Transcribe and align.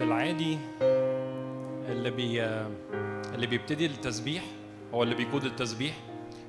في 0.00 0.06
العادي 0.06 0.58
اللي 1.88 2.10
بي 2.10 2.42
اللي 3.34 3.46
بيبتدي 3.46 3.86
التسبيح 3.86 4.44
هو 4.94 5.02
اللي 5.02 5.14
بيقود 5.14 5.44
التسبيح. 5.44 5.94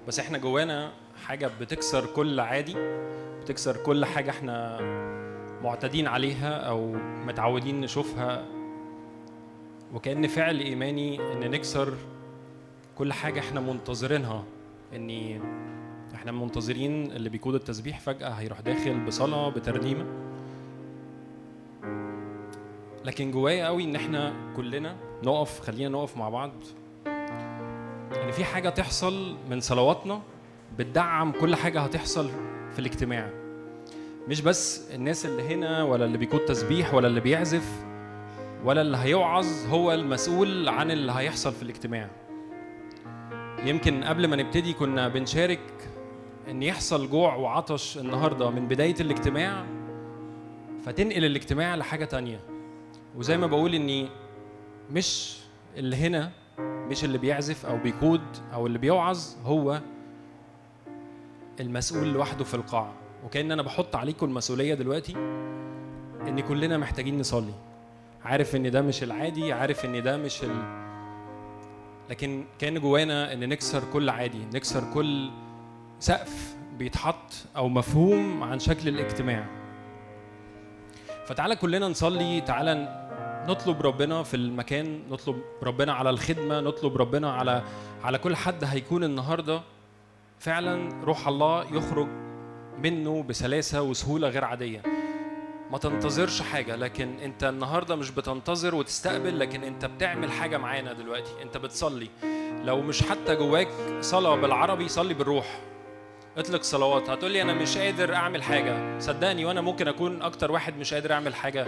بس 0.08 0.20
إحنا 0.20 0.38
جوانا 0.38 0.92
حاجة 1.26 1.52
بتكسر 1.62 2.06
كل 2.06 2.40
عادي 2.40 2.76
بتكسر 3.42 3.78
كل 3.78 4.06
حاجة 4.06 4.30
إحنا 4.30 4.80
معتادين 5.64 6.08
عليها 6.08 6.54
أو 6.54 6.94
متعودين 7.28 7.82
نشوفها. 7.82 8.46
وكأن 9.94 10.28
فعل 10.28 10.60
إيماني 10.60 11.34
إن 11.34 11.52
نكسر 11.52 11.94
كل 12.98 13.14
حاجة 13.14 13.40
إحنا 13.40 13.60
منتظرينها. 13.60 14.44
اني 14.96 15.42
إحنا 16.16 16.32
منتظرين 16.32 17.12
اللي 17.12 17.30
بيقود 17.30 17.56
التسبيح 17.56 18.00
فجأة 18.00 18.30
هيروح 18.30 18.60
داخل 18.60 19.06
بصلاة 19.06 19.50
بترنيمة. 19.50 20.21
لكن 23.06 23.32
جوايا 23.32 23.66
قوي 23.66 23.84
إن 23.84 23.96
إحنا 23.96 24.34
كلنا 24.56 24.96
نقف 25.24 25.60
خلينا 25.60 25.90
نقف 25.90 26.18
مع 26.18 26.30
بعض. 26.30 26.52
ان 28.24 28.32
في 28.32 28.44
حاجة 28.44 28.70
تحصل 28.70 29.36
من 29.50 29.60
صلواتنا 29.60 30.22
بتدعم 30.78 31.32
كل 31.32 31.56
حاجة 31.56 31.80
هتحصل 31.82 32.30
في 32.74 32.80
الاجتماع. 32.80 33.30
مش 34.28 34.42
بس 34.42 34.92
الناس 34.92 35.26
اللي 35.26 35.54
هنا 35.56 35.84
ولا 35.84 36.06
اللي 36.06 36.18
بيقود 36.18 36.46
تسبيح 36.46 36.94
ولا 36.94 37.08
اللي 37.08 37.20
بيعزف 37.20 37.84
ولا 38.66 38.82
اللي 38.82 38.98
هيوعظ 38.98 39.46
هو 39.70 39.94
المسؤول 39.94 40.70
عن 40.70 40.92
اللي 40.92 41.12
هيحصل 41.12 41.52
في 41.52 41.64
الاجتماع. 41.64 42.10
يمكن 43.66 44.04
قبل 44.04 44.28
ما 44.28 44.36
نبتدي 44.36 44.74
كنا 44.74 45.08
بنشارك 45.08 45.90
إن 46.50 46.64
يحصل 46.64 47.10
جوع 47.10 47.36
وعطش 47.36 47.98
النهارده 47.98 48.50
من 48.50 48.68
بداية 48.68 48.96
الاجتماع 49.00 49.66
فتنقل 50.86 51.26
الاجتماع 51.26 51.76
لحاجة 51.76 52.06
تانية. 52.06 52.51
وزي 53.16 53.38
ما 53.38 53.48
بقول 53.48 53.76
إني 53.76 54.10
مش 54.92 55.38
اللي 55.78 55.96
هنا 55.96 56.32
مش 56.60 57.04
اللي 57.04 57.18
بيعزف 57.18 57.66
أو 57.66 57.78
بيقود 57.78 58.22
أو 58.54 58.68
اللي 58.68 58.78
بيوعظ 58.78 59.20
هو 59.46 59.82
المسؤول 61.60 62.14
لوحده 62.14 62.44
في 62.44 62.54
القاعة. 62.54 62.94
وكأن 63.26 63.52
أنا 63.52 63.62
بحط 63.62 63.96
عليكم 63.96 64.26
المسؤولية 64.26 64.74
دلوقتي 64.74 65.14
إن 66.28 66.40
كلنا 66.40 66.78
محتاجين 66.78 67.20
نصلي. 67.20 67.54
عارف 68.26 68.56
إن 68.56 68.72
ده 68.72 68.82
مش 68.82 69.04
العادي 69.04 69.54
عارف 69.54 69.86
إن 69.86 70.04
ده 70.04 70.18
مش 70.18 70.44
ال... 70.44 70.82
لكن 72.10 72.46
كان 72.60 72.80
جوانا 72.80 73.34
إن 73.34 73.50
نكسر 73.50 73.84
كل 73.94 74.10
عادي 74.10 74.46
نكسر 74.54 74.94
كل 74.94 75.30
سقف 76.00 76.56
بيتحط 76.78 77.34
أو 77.56 77.70
مفهوم 77.70 78.44
عن 78.44 78.60
شكل 78.60 78.88
الاجتماع. 78.88 79.46
فتعالى 81.26 81.56
كلنا 81.56 81.88
نصلي 81.88 82.42
تعالى 82.42 83.01
نطلب 83.48 83.82
ربنا 83.82 84.24
في 84.24 84.34
المكان 84.34 85.02
نطلب 85.10 85.42
ربنا 85.64 85.94
على 85.94 86.10
الخدمة 86.10 86.60
نطلب 86.60 86.98
ربنا 86.98 87.34
على 87.34 87.64
على 88.04 88.18
كل 88.18 88.36
حد 88.36 88.64
هيكون 88.64 89.04
النهارده. 89.04 89.62
فعلا 90.40 91.04
روح 91.04 91.28
الله 91.28 91.76
يخرج 91.76 92.08
منه 92.84 93.24
بسلاسة 93.24 93.82
وسهولة 93.82 94.30
غير 94.30 94.46
عادية. 94.46 94.82
ما 95.72 95.78
تنتظرش 95.78 96.42
حاجة 96.42 96.76
لكن 96.76 97.20
أنت 97.20 97.44
النهاردة 97.44 97.96
مش 97.96 98.12
بتنتظر 98.12 98.76
وتستقبل 98.76 99.40
لكن 99.40 99.64
أنت 99.64 99.86
بتعمل 99.86 100.32
حاجة 100.32 100.58
معانا 100.58 100.94
دلوقتي. 100.94 101.32
أنت 101.42 101.58
بتصلي. 101.58 102.10
لو 102.64 102.82
مش 102.82 103.04
حتى 103.04 103.36
جواك 103.36 103.68
صلاة 104.02 104.36
بالعربي 104.36 104.88
صلي 104.88 105.14
بالروح. 105.14 105.60
اطلق 106.38 106.62
صلوات. 106.62 107.10
هتقولي 107.10 107.42
أنا 107.42 107.54
مش 107.54 107.78
قادر 107.78 108.16
أعمل 108.16 108.44
حاجة. 108.44 109.00
صدقني 109.00 109.46
وأنا 109.46 109.62
ممكن 109.62 109.88
أكون 109.88 110.22
أكتر 110.22 110.52
واحد 110.52 110.78
مش 110.78 110.94
قادر 110.94 111.14
أعمل 111.14 111.36
حاجة. 111.36 111.68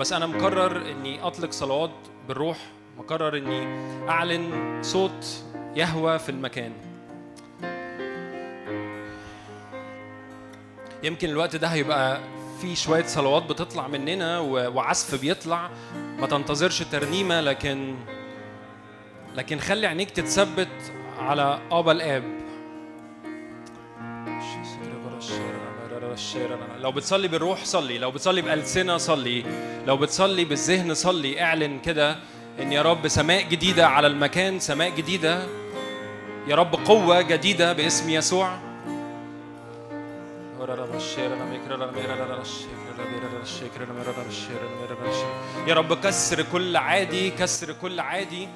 بس 0.00 0.12
أنا 0.12 0.26
مقرر 0.26 0.90
إني 0.90 1.26
أطلق 1.26 1.50
صلوات 1.50 1.90
بالروح 2.28 2.58
مقرر 2.98 3.36
إني 3.36 3.66
أعلن 4.08 4.78
صوت 4.82 5.44
يهوى 5.76 6.18
في 6.18 6.28
المكان. 6.28 6.72
يمكن 11.02 11.28
الوقت 11.28 11.56
ده 11.56 11.68
هيبقى 11.68 12.20
في 12.60 12.76
شوية 12.76 13.04
صلوات 13.04 13.42
بتطلع 13.42 13.88
مننا 13.88 14.38
وعزف 14.40 15.20
بيطلع. 15.20 15.70
ما 15.94 16.26
تنتظرش 16.26 16.82
ترنيمة 16.82 17.40
لكن 17.40 17.94
لكن 19.34 19.58
خلي 19.58 19.86
عينيك 19.86 20.10
تتثبت 20.10 20.92
على 21.18 21.60
آبا 21.72 21.92
الآب. 21.92 22.24
لو 26.80 26.92
بتصلي 26.92 27.28
بالروح 27.28 27.64
صلي 27.64 27.98
لو 27.98 28.10
بتصلي 28.10 28.42
بألسنة 28.42 28.96
صلي 28.96 29.44
لو 29.86 29.96
بتصلي 29.96 30.44
بالذهن 30.44 30.94
صلي. 30.94 31.42
اعلن 31.42 31.80
كده 31.80 32.16
إن 32.60 32.72
يا 32.72 32.82
رب 32.82 33.08
سماء 33.08 33.42
جديدة 33.42 33.86
على 33.86 34.06
المكان 34.06 34.60
سماء 34.60 34.90
جديدة. 34.90 35.46
يا 36.48 36.56
رب 36.56 36.74
قوة 36.74 37.22
جديدة 37.22 37.72
باسم 37.72 38.10
يسوع. 38.10 38.58
يا 45.66 45.74
رب 45.74 45.94
كسر 45.94 46.42
كل 46.52 46.76
عادي 46.76 47.30
كسر 47.30 47.72
كل 47.72 48.00
عادي. 48.00 48.48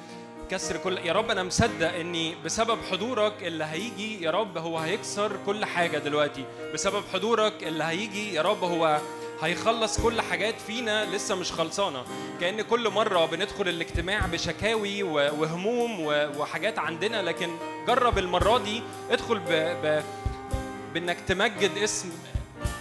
كسر 0.51 0.77
كل 0.77 0.97
يا 0.97 1.13
رب 1.13 1.31
أنا 1.31 1.43
مصدق 1.43 1.93
إني 1.95 2.35
بسبب 2.45 2.77
حضورك 2.91 3.33
اللي 3.41 3.63
هيجي 3.63 4.23
يا 4.23 4.31
رب 4.31 4.57
هو 4.57 4.77
هيكسر 4.77 5.31
كل 5.45 5.65
حاجة 5.65 5.97
دلوقتي. 5.97 6.45
بسبب 6.73 7.03
حضورك 7.13 7.63
اللي 7.63 7.83
هيجي 7.83 8.33
يا 8.33 8.41
رب 8.41 8.63
هو 8.63 8.99
هيخلص 9.41 9.99
كل 10.01 10.21
حاجات 10.21 10.55
فينا 10.67 11.05
لسه 11.15 11.35
مش 11.35 11.51
خلصانة. 11.51 12.03
كأن 12.41 12.61
كل 12.61 12.89
مرة 12.89 13.25
بندخل 13.25 13.67
الاجتماع 13.67 14.25
بشكاوي 14.25 15.03
وهموم 15.03 15.99
وحاجات 16.37 16.79
عندنا 16.79 17.21
لكن 17.21 17.49
جرب 17.87 18.17
المرة 18.17 18.57
دي 18.57 18.81
ادخل 19.11 19.39
ب... 19.39 19.49
ب... 19.51 20.03
بإنك 20.93 21.17
تمجد 21.27 21.77
اسم 21.77 22.09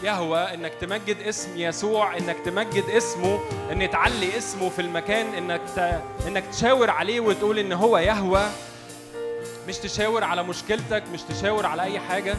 يهوى 0.03 0.39
إنك 0.55 0.73
تمجد 0.81 1.17
اسم 1.21 1.51
يسوع 1.57 2.17
إنك 2.17 2.37
تمجد 2.45 2.85
اسمه 2.85 3.41
إن 3.73 3.91
تعلي 3.91 4.39
اسمه 4.39 4.69
في 4.69 4.83
المكان 4.83 5.35
إنك 5.35 5.61
ت... 5.77 6.01
إنك 6.27 6.45
تشاور 6.53 6.91
عليه 6.91 7.21
وتقول 7.21 7.59
إن 7.59 7.73
هو 7.73 7.99
يهوى. 7.99 8.49
مش 9.69 9.79
تشاور 9.79 10.25
على 10.25 10.43
مشكلتك 10.43 11.03
مش 11.13 11.23
تشاور 11.23 11.67
على 11.67 11.83
أي 11.83 12.01
حاجة. 12.01 12.35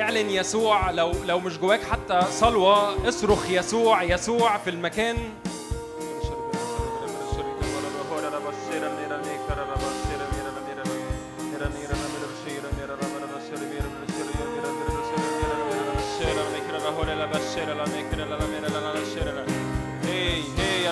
اعلن 0.00 0.30
يسوع 0.30 0.90
لو 0.90 1.12
لو 1.24 1.38
مش 1.40 1.58
جواك 1.58 1.80
حتى 1.84 2.22
صلوة 2.30 3.08
اصرخ 3.08 3.50
يسوع 3.50 4.02
يسوع 4.02 4.56
في 4.58 4.70
المكان. 4.70 5.16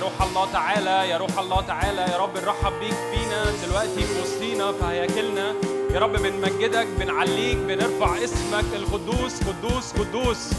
روح 0.01 0.23
الله 0.23 0.53
تعالى 0.53 1.09
يا 1.11 1.17
روح 1.17 1.39
الله 1.39 1.61
تعالى 1.61 2.01
يا 2.13 2.17
رب 2.17 2.37
نرحب 2.37 2.73
بيك 2.81 2.95
فينا 2.95 3.45
دلوقتي 3.67 4.03
في 4.03 4.21
وسطينا 4.23 4.73
في 4.73 4.85
هياكلنا 4.85 5.55
يا 5.95 6.01
رب 6.01 6.13
بنمجدك 6.13 6.87
بنعليك 6.99 7.57
بنرفع 7.57 8.25
اسمك 8.25 8.65
القدوس 8.75 9.41
قدوس 9.45 9.93
قدوس 9.93 10.53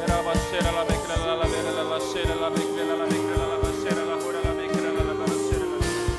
يا 0.00 0.16
رب 0.18 0.28
الشير 0.36 0.62
لا 0.62 0.82
بكر 0.82 1.08
لا 1.26 1.36
لا 1.36 1.44
لا 1.44 1.82
لا 1.82 1.96
الشير 1.96 2.28
لا 2.40 2.48
بكر 2.48 2.76
لا 2.76 2.96
لا 2.96 3.04
بكر 3.04 3.36
لا 3.36 3.46
لا 3.62 3.68
الشير 3.70 3.96
لا 4.04 4.14
هو 4.14 4.30
لا 4.30 4.40
بكر 4.40 4.80
لا 4.80 5.02
لا 5.02 5.24
الشير 5.24 5.62
لا 5.62 5.76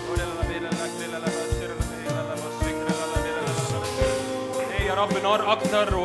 هو 0.09 0.13
لا 0.15 0.23
بكر 0.41 0.61
لا 0.61 0.69
لا 0.69 0.77
لا 0.77 0.85
الشير 0.85 1.09
لا 1.09 1.19
لا 1.19 2.35
لا 4.79 4.85
يا 4.87 4.93
رب 4.93 5.13
نار 5.23 5.51
أكتر 5.51 5.95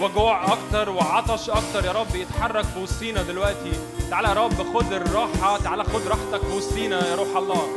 وجوع 0.00 0.52
أكتر 0.52 0.90
وعطش 0.90 1.50
أكتر. 1.50 1.84
يا 1.84 1.92
رب 1.92 2.14
يتحرك 2.14 2.64
في 2.64 2.78
وسطينا 2.78 3.22
دلوقتي. 3.22 3.72
تعالى 4.10 4.28
يا 4.28 4.34
رب 4.34 4.74
خد 4.74 4.92
الراحة. 4.92 5.58
تعالى 5.58 5.84
خد 5.84 6.06
راحتك 6.06 6.46
في 6.46 6.56
وسطينا 6.56 7.08
يا 7.08 7.14
روح 7.14 7.36
الله. 7.36 7.68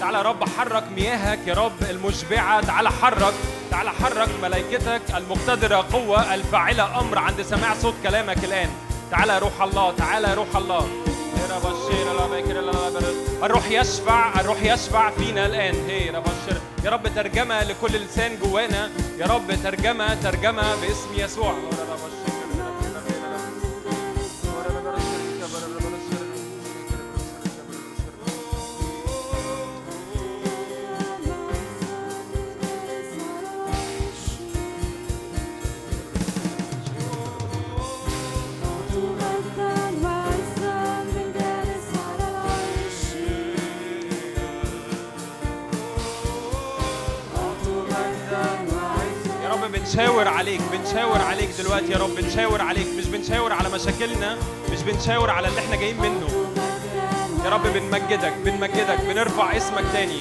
تعالى 0.00 0.18
يا 0.18 0.22
رب 0.22 0.44
حرك 0.44 0.84
مياهك 0.96 1.38
يا 1.46 1.54
رب 1.54 1.82
المشبعة. 1.90 2.60
تعالى 2.60 2.90
حرك 2.90 3.34
تعالى 3.70 3.90
حرك 3.90 4.28
ملائكتك 4.42 5.02
المقتدرة 5.16 5.86
قوة 5.92 6.34
الفاعلة 6.34 7.00
أمر 7.00 7.18
عند 7.18 7.42
سماع 7.42 7.74
صوت 7.74 7.94
كلامك 8.02 8.44
الآن. 8.44 8.70
تعالى 9.10 9.32
يا 9.32 9.38
روح 9.38 9.62
الله 9.62 9.92
تعالى 9.92 10.28
يا 10.28 10.34
روح 10.34 10.56
الله. 10.56 10.88
الروح 13.42 13.70
يشفع 13.70 14.40
الروح 14.40 14.62
يشفع 14.62 15.10
فينا 15.10 15.46
الان 15.46 15.74
هي 15.88 16.10
ربشر 16.10 16.60
يا 16.84 16.90
رب 16.90 17.08
ترجمة 17.14 17.62
لكل 17.62 17.92
لسان 17.96 18.38
جوانا 18.42 18.90
يا 19.18 19.26
رب 19.26 19.54
ترجمة 19.64 20.14
ترجمة 20.14 20.62
باسم 20.80 21.08
يسوع 21.16 21.54
بنشاور 49.94 50.28
عليك 50.28 50.60
بنشاور 50.72 51.18
عليك 51.18 51.48
دلوقتي 51.58 51.92
يا 51.92 51.98
رب 51.98 52.14
بنشاور 52.14 52.62
عليك 52.62 52.86
مش 52.98 53.06
بنشاور 53.06 53.52
على 53.52 53.68
مشاكلنا 53.68 54.38
مش 54.72 54.82
بنشاور 54.82 55.30
على 55.30 55.48
اللي 55.48 55.60
إحنا 55.60 55.76
جايين 55.76 56.00
منه. 56.00 56.28
يا 57.44 57.50
رب 57.50 57.62
بنمجدك 57.62 58.32
بنمجدك 58.44 59.00
بنرفع 59.08 59.56
اسمك 59.56 59.84
تاني. 59.92 60.20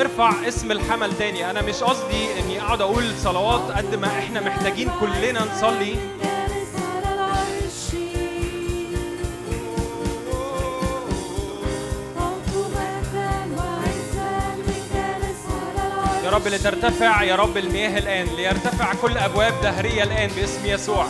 ارفع 0.00 0.48
اسم 0.48 0.72
الحمل 0.72 1.18
تاني. 1.18 1.50
أنا 1.50 1.62
مش 1.62 1.82
قصدي 1.82 2.40
إني 2.40 2.60
أقعد 2.60 2.80
أقول 2.80 3.04
صلوات 3.18 3.70
قد 3.76 3.94
ما 3.94 4.18
إحنا 4.18 4.40
محتاجين 4.40 4.90
كلنا 5.00 5.44
نصلي. 5.44 5.96
رب 16.36 16.48
لترتفع 16.48 17.22
يا 17.22 17.36
رب 17.36 17.56
المياه 17.56 17.98
الان 17.98 18.26
ليرتفع 18.36 18.94
كل 19.02 19.18
ابواب 19.18 19.54
دهريه 19.62 20.02
الان 20.02 20.30
باسم 20.36 20.66
يسوع 20.66 21.06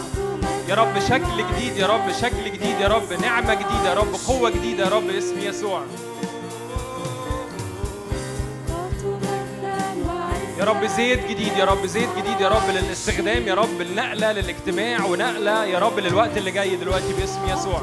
يا 0.69 0.75
رب 0.75 0.99
شكل 1.09 1.45
جديد 1.53 1.77
يا 1.77 1.87
رب 1.87 2.13
شكل 2.23 2.45
جديد 2.53 2.81
يا 2.81 2.89
رب 2.89 3.13
نعمه 3.13 3.55
جديده 3.55 3.89
يا 3.89 3.95
رب 3.95 4.15
قوه 4.29 4.51
جديده 4.51 4.85
يا 4.85 4.89
رب 4.89 5.07
باسم 5.07 5.39
يسوع 5.39 5.83
يا 10.59 10.65
رب 10.65 10.85
زيت 10.87 11.27
جديد 11.31 11.57
يا 11.57 11.65
رب 11.65 11.87
زيت 11.87 12.09
جديد 12.19 12.41
يا 12.41 12.49
رب 12.49 12.71
للاستخدام 12.71 13.49
يا 13.49 13.55
رب 13.55 13.81
النقله 13.81 14.33
للاجتماع 14.33 15.05
ونقله 15.05 15.65
يا 15.65 15.79
رب 15.79 15.99
للوقت 15.99 16.37
اللي 16.37 16.51
جاي 16.51 16.77
دلوقتي 16.77 17.13
باسم 17.21 17.41
يسوع 17.49 17.83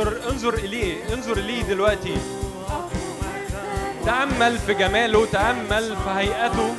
انظر 0.00 0.30
انظر 0.30 0.54
إليه 0.54 1.14
انظر 1.14 1.36
إليه 1.36 1.62
دلوقتي. 1.62 2.16
تأمل 4.06 4.58
في 4.58 4.74
جماله 4.74 5.26
تأمل 5.26 5.96
في 5.96 6.10
هيئته. 6.10 6.74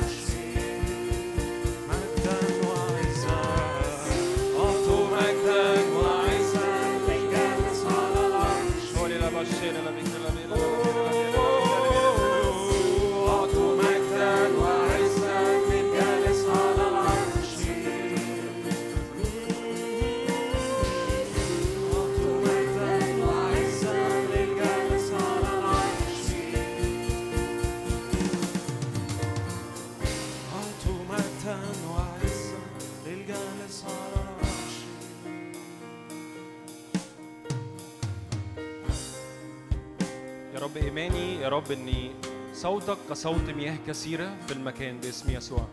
صوتك 42.86 42.98
كصوت 43.10 43.50
مياه 43.50 43.78
كثيرة 43.86 44.36
في 44.46 44.52
المكان 44.52 45.00
باسم 45.00 45.30
يسوع. 45.30 45.66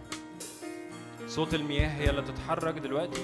صوت 1.27 1.53
المياه 1.53 1.87
هي 1.87 2.09
اللي 2.09 2.21
تتحرك 2.21 2.73
دلوقتي. 2.73 3.21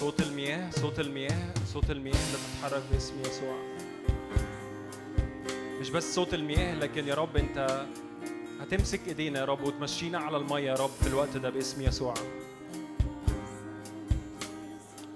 صوت 0.00 0.20
المياه 0.20 0.70
صوت 0.70 1.00
المياه 1.00 1.54
صوت 1.72 1.90
المياه 1.90 2.14
اللي 2.14 2.38
تتحرك 2.38 2.82
باسم 2.92 3.14
يسوع. 3.20 3.56
مش 5.80 5.90
بس 5.90 6.14
صوت 6.14 6.34
المياه 6.34 6.74
لكن 6.74 7.08
يا 7.08 7.14
رب 7.14 7.36
انت 7.36 7.86
هتمسك 8.60 9.00
ايدينا 9.08 9.40
يا 9.40 9.44
رب 9.44 9.62
وتمشينا 9.62 10.18
على 10.18 10.36
الميه 10.36 10.58
يا 10.70 10.74
رب 10.74 10.90
في 11.00 11.06
الوقت 11.06 11.36
ده 11.36 11.50
باسم 11.50 11.82
يسوع. 11.82 12.14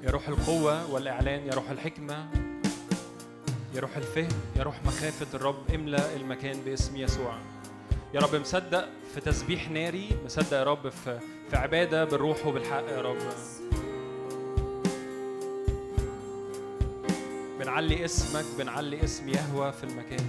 يا 0.02 0.10
روح 0.10 0.28
القوة 0.28 0.92
والإعلان 0.92 1.46
يا 1.46 1.54
روح 1.54 1.70
الحكمة. 1.70 2.47
يا 3.74 3.80
روح 3.80 3.96
الفهم 3.96 4.28
يا 4.56 4.62
روح 4.62 4.82
مخافة 4.84 5.26
الرب 5.34 5.70
املأ 5.74 6.16
المكان 6.16 6.60
باسم 6.60 6.96
يسوع. 6.96 7.34
يا 8.14 8.20
رب 8.20 8.36
مصدق 8.36 8.88
في 9.14 9.20
تسبيح 9.20 9.70
ناري 9.70 10.08
مصدق 10.24 10.56
يا 10.56 10.64
رب 10.64 10.88
في 10.88 11.20
في 11.50 11.56
عبادة 11.56 12.04
بالروح 12.04 12.46
وبالحق 12.46 12.84
يا 12.88 13.00
رب. 13.00 13.16
بنعلي 17.58 18.04
اسمك 18.04 18.44
بنعلي 18.58 19.04
اسم 19.04 19.28
يهوى 19.28 19.72
في 19.72 19.84
المكان. 19.84 20.26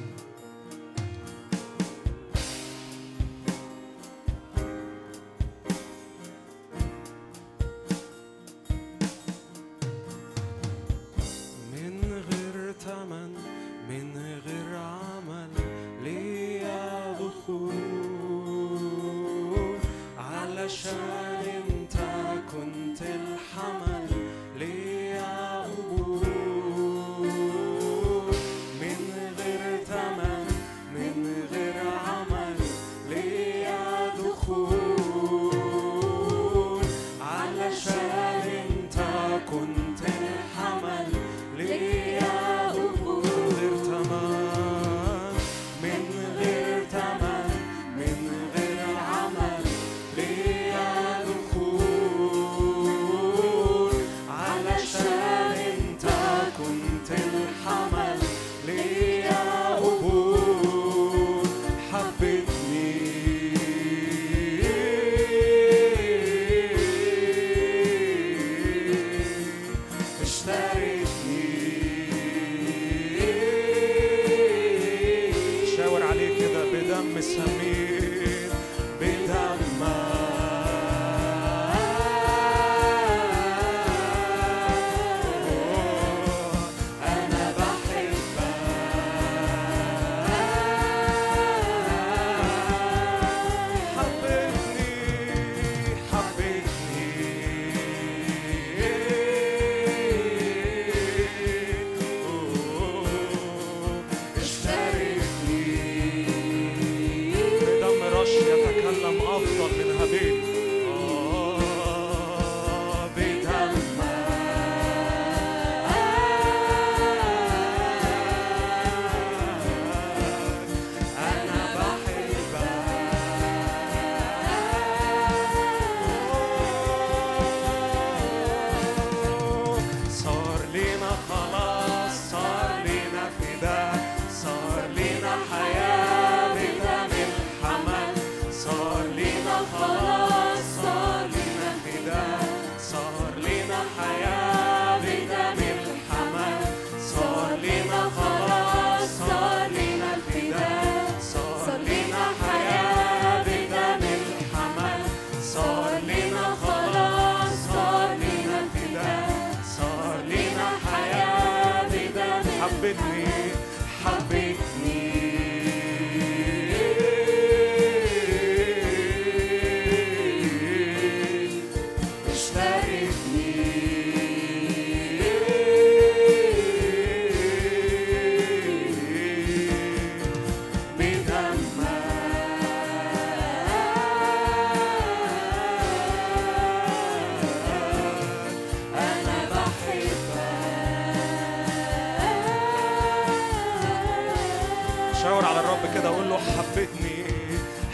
شاور 195.22 195.46
على 195.46 195.60
الرب 195.60 195.94
كده 195.96 196.10
قول 196.10 196.30
له 196.30 196.38
حبتني 196.38 197.24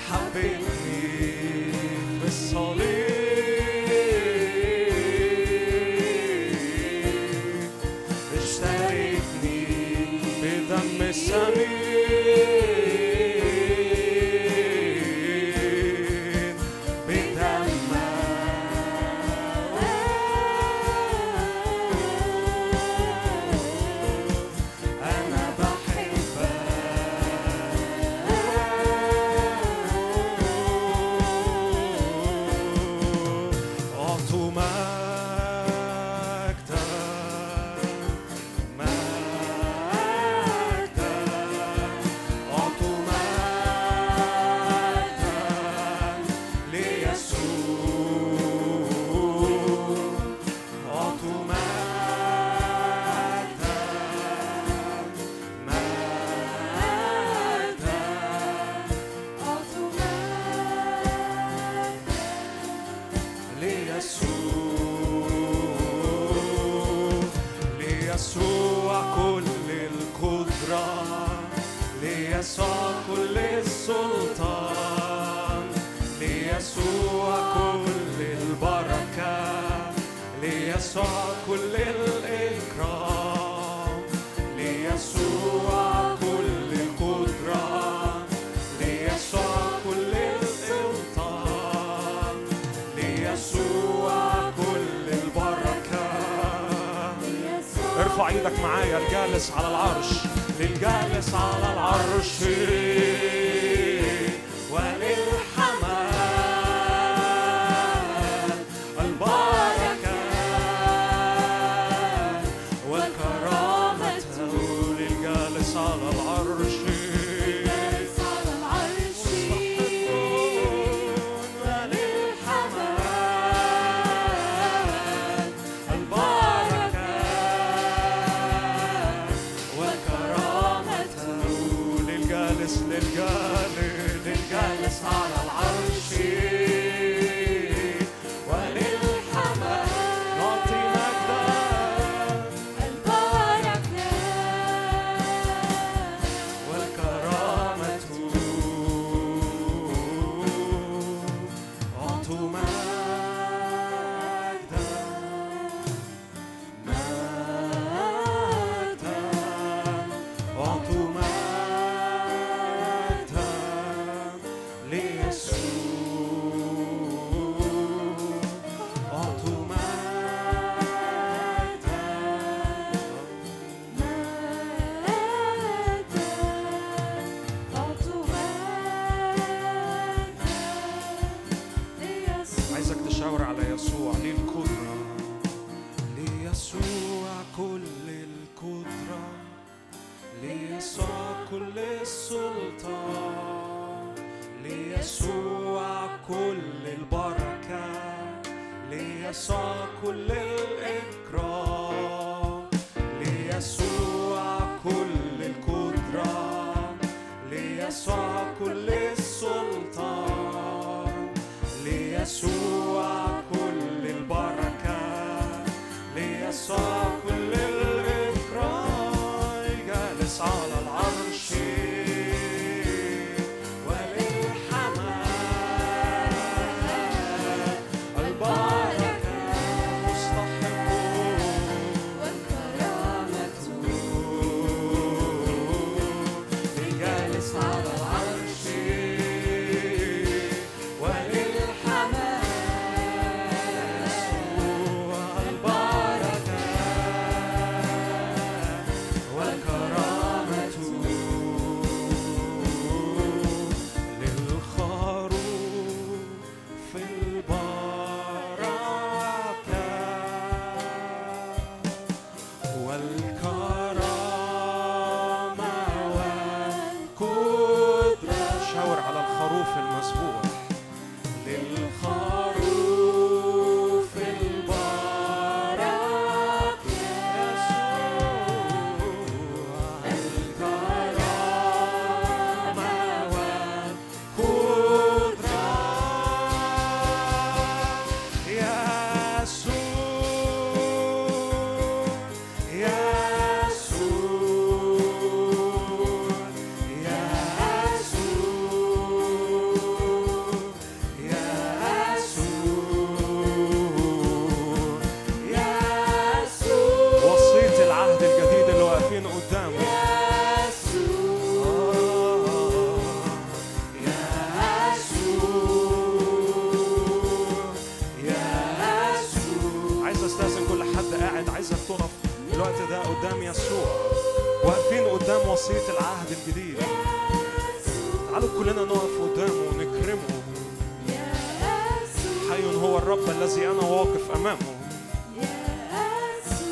حبتني 0.10 0.75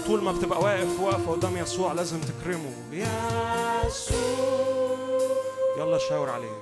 طول 0.07 0.23
ما 0.23 0.31
بتبقى 0.31 0.59
واقف 0.59 0.99
واقفة 0.99 1.31
قدام 1.31 1.57
يسوع 1.57 1.93
لازم 1.93 2.17
تكرمه. 2.21 2.71
يسوع. 2.91 4.17
يلا 5.77 5.97
شاور 5.97 6.29
عليه. 6.29 6.57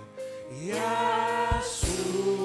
يسوع. 0.61 2.40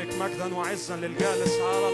الملك 0.00 0.14
مجدا 0.22 0.54
وعزا 0.54 0.96
للجالس 0.96 1.52
على 1.60 1.88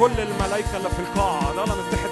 كل 0.00 0.20
الملائكة 0.20 0.76
اللي 0.76 0.90
في 0.90 0.98
القاعة. 0.98 1.52
يلا 1.52 1.62
نفتح 1.62 2.04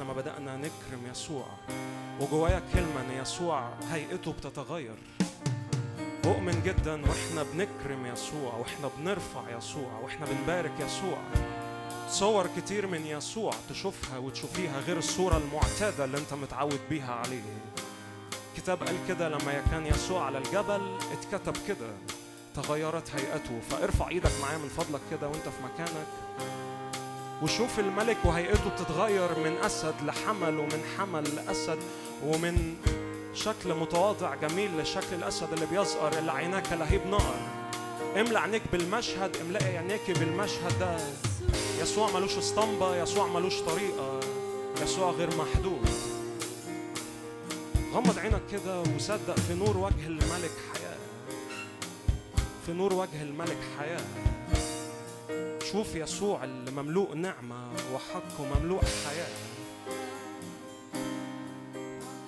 لما 0.00 0.12
بدأنا 0.12 0.56
نكرم 0.56 1.10
يسوع 1.10 1.46
وجوايا 2.20 2.62
كلمة 2.74 3.00
إن 3.00 3.22
يسوع 3.22 3.70
هيئته 3.90 4.32
بتتغير. 4.32 4.94
أؤمن 6.24 6.62
جدا 6.64 7.02
وإحنا 7.02 7.42
بنكرم 7.42 8.06
يسوع 8.06 8.54
وإحنا 8.54 8.90
بنرفع 8.98 9.56
يسوع 9.58 9.98
وإحنا 10.02 10.26
بنبارك 10.26 10.72
يسوع. 10.80 11.18
صور 12.10 12.46
كتير 12.56 12.86
من 12.86 13.06
يسوع 13.06 13.52
تشوفها 13.70 14.18
وتشوفيها 14.18 14.80
غير 14.80 14.98
الصورة 14.98 15.36
المعتادة 15.36 16.04
اللي 16.04 16.18
أنت 16.18 16.34
متعود 16.34 16.80
بيها 16.90 17.14
عليه 17.14 17.42
كتاب 18.56 18.82
قال 18.82 18.96
كده 19.08 19.28
لما 19.28 19.62
كان 19.70 19.86
يسوع 19.86 20.24
على 20.24 20.38
الجبل 20.38 20.98
اتكتب 21.12 21.56
كده 21.68 21.90
تغيرت 22.54 23.10
هيئته. 23.10 23.60
فارفع 23.70 24.08
إيدك 24.08 24.32
معايا 24.42 24.58
من 24.58 24.68
فضلك 24.68 25.00
كده 25.10 25.28
وانت 25.28 25.48
في 25.48 25.62
مكانك. 25.64 26.06
وشوف 27.42 27.78
الملك 27.78 28.16
وهيئته 28.24 28.70
بتتغير 28.70 29.38
من 29.38 29.56
أسد 29.56 29.94
لحمل 30.04 30.58
ومن 30.58 30.82
حمل 30.98 31.24
لأسد 31.36 31.78
ومن 32.24 32.74
شكل 33.34 33.74
متواضع 33.74 34.34
جميل 34.34 34.80
لشكل 34.80 35.14
الأسد 35.16 35.52
اللي 35.52 35.66
بيزقر 35.66 36.18
اللي 36.18 36.32
عيناه 36.32 36.60
كلهيب 36.60 37.06
نار 37.06 37.34
املى 38.16 38.38
عينيك 38.38 38.62
بالمشهد 38.72 39.36
املئي 39.36 39.78
عينيك 39.78 40.10
بالمشهد 40.10 40.78
ده. 40.80 40.96
يسوع 41.80 42.10
ملوش 42.10 42.36
اسطمبة 42.38 42.96
يسوع 43.02 43.26
ملوش 43.26 43.60
طريقة 43.60 44.20
يسوع 44.82 45.10
غير 45.10 45.28
محدود. 45.36 45.88
غمض 47.94 48.18
عينك 48.18 48.42
كده 48.52 48.80
وصدق 48.80 49.36
في 49.36 49.54
نور 49.54 49.76
وجه 49.76 50.06
الملك 50.06 50.52
حياة. 50.74 50.96
في 52.66 52.72
نور 52.72 52.94
وجه 52.94 53.22
الملك 53.22 53.58
حياة. 53.78 54.04
شوف 55.72 55.94
يسوع 55.94 56.44
اللي 56.44 56.70
مملوء 56.70 57.14
نعمة 57.14 57.72
وحق 57.94 58.40
ومملوء 58.40 58.80
حياة 58.84 59.28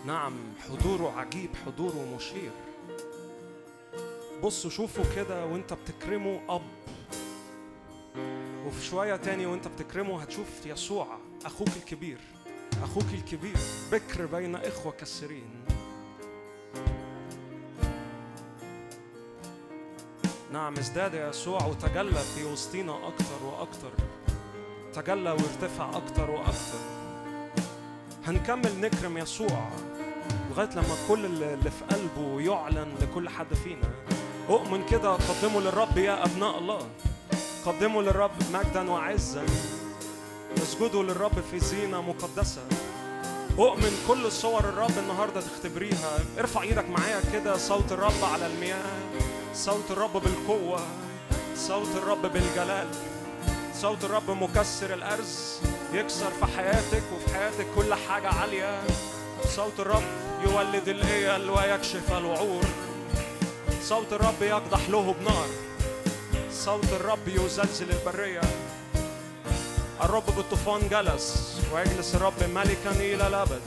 نعم 0.06 0.32
حضوره 0.68 1.12
عجيب 1.16 1.50
حضوره 1.66 2.16
مشير. 2.16 2.50
بصوا 4.42 4.70
شوفوا 4.70 5.04
كده 5.16 5.46
وانت 5.46 5.72
بتكرمه 5.72 6.40
أب. 6.48 6.62
وفي 8.66 8.84
شوية 8.84 9.16
تاني 9.16 9.46
وانت 9.46 9.68
بتكرمه 9.68 10.22
هتشوف 10.22 10.66
يسوع 10.66 11.18
أخوك 11.44 11.68
الكبير 11.76 12.18
أخوك 12.82 13.06
الكبير 13.14 13.56
بكر 13.92 14.26
بين 14.26 14.56
إخوة 14.56 14.92
كثيرين. 14.92 15.64
نعم 20.52 20.78
ازداد 20.78 21.14
يسوع 21.14 21.64
وتجلى 21.66 22.20
في 22.34 22.44
وسطينا 22.44 22.92
أكتر 23.06 23.44
وأكتر 23.44 23.90
تجلى 24.94 25.30
وارتفع 25.30 25.96
أكتر 25.96 26.30
وأكتر 26.30 26.80
هنكمل 28.26 28.80
نكرم 28.80 29.18
يسوع 29.18 29.68
لغاية 30.50 30.70
لما 30.70 30.96
كل 31.08 31.24
اللي 31.24 31.70
في 31.70 31.94
قلبه 31.94 32.40
يعلن 32.40 32.94
لكل 33.02 33.28
حد 33.28 33.54
فينا. 33.54 33.90
أؤمن 34.48 34.86
كده 34.86 35.12
قدموا 35.12 35.60
للرب 35.60 35.98
يا 35.98 36.24
أبناء 36.24 36.58
الله. 36.58 36.88
قدموا 37.66 38.02
للرب 38.02 38.30
مجدا 38.52 38.90
وعزا. 38.90 39.46
اسجدوا 40.62 41.02
للرب 41.02 41.40
في 41.50 41.58
زينة 41.58 42.02
مقدسة. 42.02 42.62
أؤمن 43.58 44.04
كل 44.08 44.32
صور 44.32 44.60
الرب 44.60 44.98
النهاردة 44.98 45.40
تختبريها. 45.40 46.18
ارفع 46.38 46.62
إيدك 46.62 46.88
معايا 46.88 47.20
كده 47.32 47.56
صوت 47.56 47.92
الرب 47.92 48.24
على 48.32 48.46
المياه. 48.46 49.10
صوت 49.54 49.90
الرب 49.90 50.12
بالقوة 50.12 50.80
صوت 51.56 51.96
الرب 51.96 52.22
بالجلال 52.22 52.88
صوت 53.74 54.04
الرب 54.04 54.30
مكسر 54.30 54.94
الأرز 54.94 55.58
يكسر 55.92 56.30
في 56.30 56.46
حياتك 56.56 57.02
وفي 57.14 57.34
حياتك 57.34 57.66
كل 57.76 57.94
حاجة 57.94 58.28
عالية. 58.28 58.80
صوت 59.56 59.80
الرب 59.80 60.02
يولد 60.46 60.88
الإيل 60.88 61.50
ويكشف 61.50 62.12
الوعور 62.12 62.64
صوت 63.82 64.12
الرب 64.12 64.42
يقدح 64.42 64.88
له 64.88 65.14
بنار 65.20 65.48
صوت 66.52 66.92
الرب 66.92 67.28
يزلزل 67.28 67.90
البرية. 67.90 68.40
الرب 70.02 70.26
بالطوفان 70.36 70.88
جلس 70.88 71.56
ويجلس 71.74 72.14
الرب 72.14 72.42
ملكا 72.54 72.90
إلى 72.90 73.26
الأبد. 73.26 73.62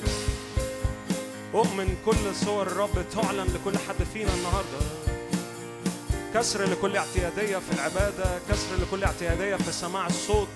أؤمن 1.54 1.98
كل 2.06 2.36
صور 2.46 2.68
الرب 2.68 3.06
تعلن 3.16 3.48
لكل 3.54 3.78
حد 3.78 4.04
فينا 4.14 4.34
النهارده. 4.34 5.03
كسر 6.34 6.64
لكل 6.64 6.98
اعتيادية 6.98 7.58
في 7.58 7.72
العبادة 7.74 8.40
كسر 8.50 8.76
لكل 8.82 9.04
اعتيادية 9.04 9.56
في 9.56 9.72
سماع 9.72 10.08
الصوت. 10.08 10.48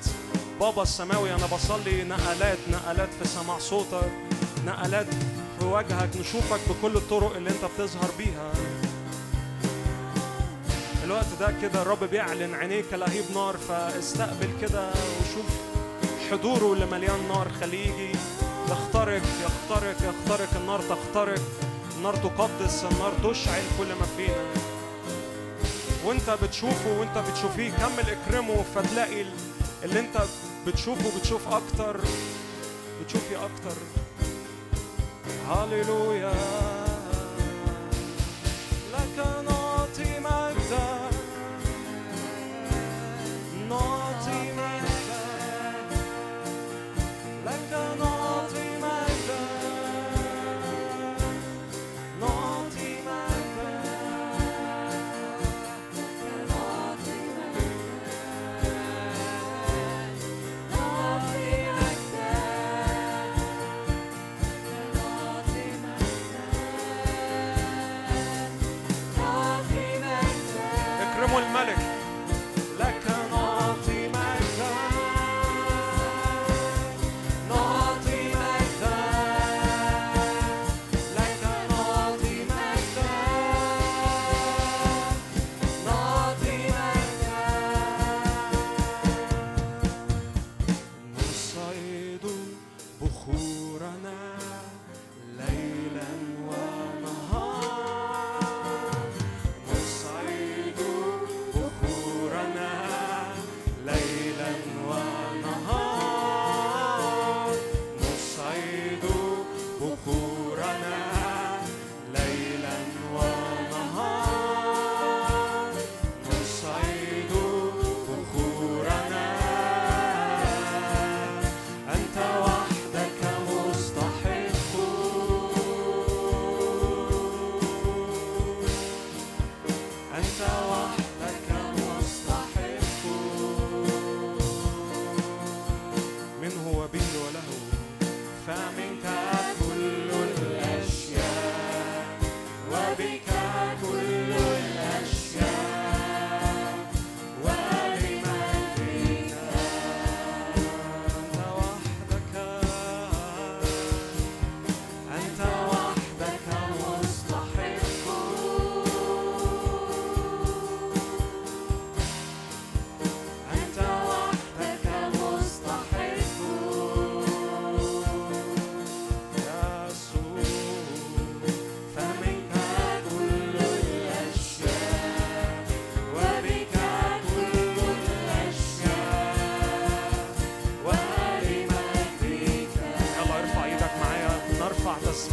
بابا 0.59 0.83
السماوي 0.83 1.33
أنا 1.33 1.45
بصلي 1.45 2.03
نقلات 2.03 2.57
نقلات 2.71 3.09
في 3.21 3.27
سماع 3.27 3.59
صوتك 3.59 4.11
نقلات 4.65 5.07
في 5.59 5.65
وجهك 5.65 6.09
نشوفك 6.19 6.59
بكل 6.69 6.97
الطرق 6.97 7.35
اللي 7.35 7.49
أنت 7.49 7.65
بتظهر 7.75 8.09
بيها. 8.17 8.51
الوقت 11.03 11.27
ده 11.39 11.53
كده 11.61 11.81
الرب 11.81 12.03
بيعلن 12.03 12.55
عينيك 12.55 12.93
لهيب 12.93 13.25
نار 13.35 13.57
فاستقبل 13.57 14.49
كده 14.61 14.89
وشوف 14.89 15.45
حضوره 16.31 16.73
اللي 16.73 16.85
مليان 16.85 17.27
نار. 17.27 17.47
خليه 17.61 17.91
يجي. 17.91 18.15
يخترق 18.69 19.21
يخترق 19.43 19.95
يخترق. 19.95 20.49
النار 20.55 20.81
تخترق. 20.81 21.41
النار 21.97 22.15
تقدس 22.15 22.83
النار 22.91 23.13
تشعل 23.23 23.63
كل 23.79 23.87
ما 23.87 24.05
فينا. 24.17 24.76
وانت 26.07 26.29
بتشوفه 26.43 26.99
وانت 26.99 27.17
بتشوفيه 27.17 27.69
كمل 27.71 28.09
اكرمه 28.09 28.63
فتلاقي 28.75 29.21
ال- 29.21 29.33
اللي 29.83 29.99
انت 29.99 30.17
بتشوفه 30.67 31.19
بتشوف 31.19 31.47
أكتر 31.47 31.97
بتشوفي 33.01 33.35
أكتر. 33.35 33.77
هاليلويا. 35.49 36.33
لك 38.93 39.25
نعطي 39.45 40.19
مجدا. 40.19 40.99
نعطي 43.69 44.51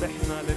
نرفع 0.05 0.54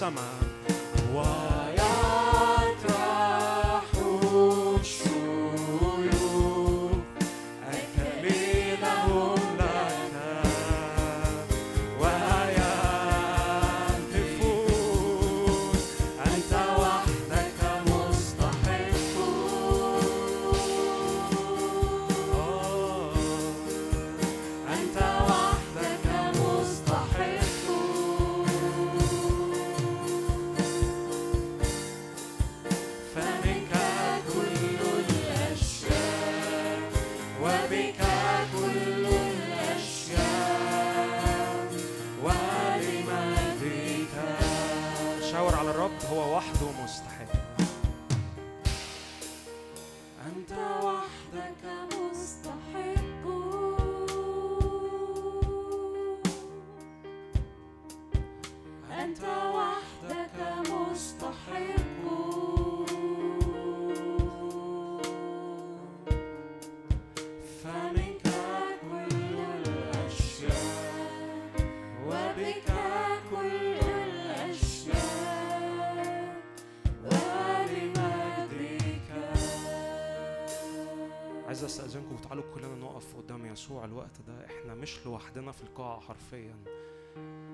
nos 0.00 0.02
amar. 0.02 0.29
يسوع 83.60 83.84
الوقت 83.84 84.20
ده 84.26 84.46
إحنا 84.46 84.74
مش 84.74 85.06
لوحدنا 85.06 85.52
في 85.52 85.62
القاعة 85.62 86.00
حرفيا. 86.00 86.54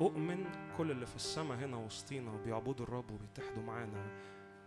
أؤمن 0.01 0.45
كل 0.79 0.91
اللي 0.91 1.07
في 1.07 1.17
السماء 1.17 1.59
هنا 1.59 1.77
وسطينا 1.77 2.37
بيعبدوا 2.45 2.87
الرب 2.87 3.11
وبيتحدوا 3.11 3.63
معانا 3.63 4.07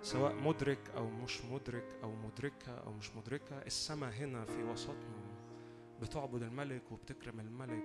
سواء 0.02 0.36
مدرك 0.36 0.80
أو 0.98 1.10
مش 1.10 1.46
مدرك 1.46 1.86
أو 2.04 2.12
مدركة 2.16 2.72
أو 2.86 2.92
مش 2.94 3.16
مدركة. 3.16 3.58
السماء 3.58 4.12
هنا 4.14 4.46
في 4.46 4.64
وسطنا 4.64 5.20
بتعبد 6.02 6.44
الملك 6.44 6.92
وبتكرم 6.92 7.40
الملك. 7.40 7.84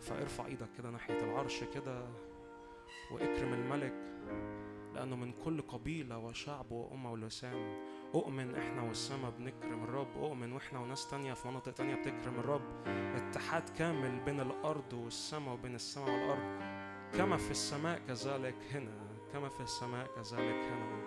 فارفع 0.00 0.46
إيدك 0.46 0.68
كده 0.78 0.90
ناحية 0.90 1.24
العرش 1.24 1.64
كده 1.74 2.06
واكرم 3.12 3.52
الملك 3.54 3.94
لأنه 4.94 5.16
من 5.16 5.32
كل 5.44 5.60
قبيلة 5.62 6.18
وشعب 6.18 6.72
وأمة 6.72 7.12
ولسان 7.12 7.86
أؤمن 8.14 8.54
إحنا 8.54 8.82
والسما 8.82 9.30
بنكرم 9.30 9.84
الرب 9.84 10.16
أؤمن 10.16 10.52
وإحنا 10.52 10.78
وناس 10.78 11.10
تانية 11.10 11.32
في 11.34 11.48
مناطق 11.48 11.72
تانية 11.72 11.94
بتكرم 11.94 12.38
الرب. 12.38 12.86
اتحاد 13.16 13.68
كامل 13.68 14.20
بين 14.24 14.40
الأرض 14.40 14.92
والسماء 14.92 15.54
وبين 15.54 15.74
السماء 15.74 16.08
والأرض. 16.10 16.60
كما 17.16 17.36
في 17.36 17.50
السماء 17.50 17.98
كذلك 18.08 18.56
هنا 18.72 19.06
كما 19.32 19.48
في 19.48 19.60
السماء 19.60 20.06
كذلك 20.06 20.64
هنا. 20.72 21.05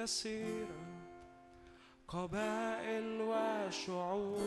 كثيرة 0.00 0.80
قبائل 2.08 3.20
وشعوب 3.20 4.40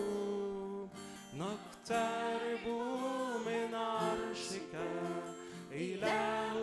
نقترب 1.38 2.68
من 3.46 3.76
عرشك 3.76 4.76
إله 5.72 6.54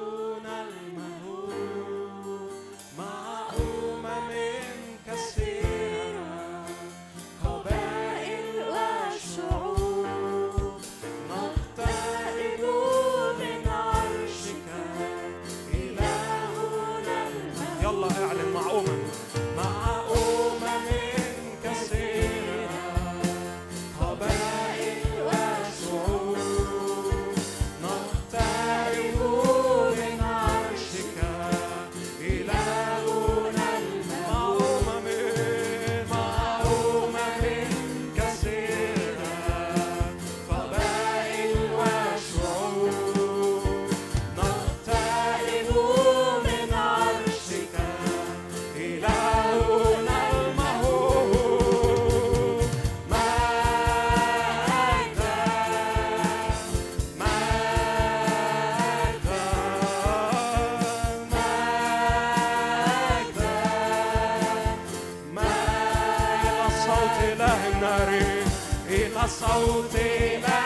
إلى 68.89 69.29
صوت 69.41 69.97
ملك 69.97 70.60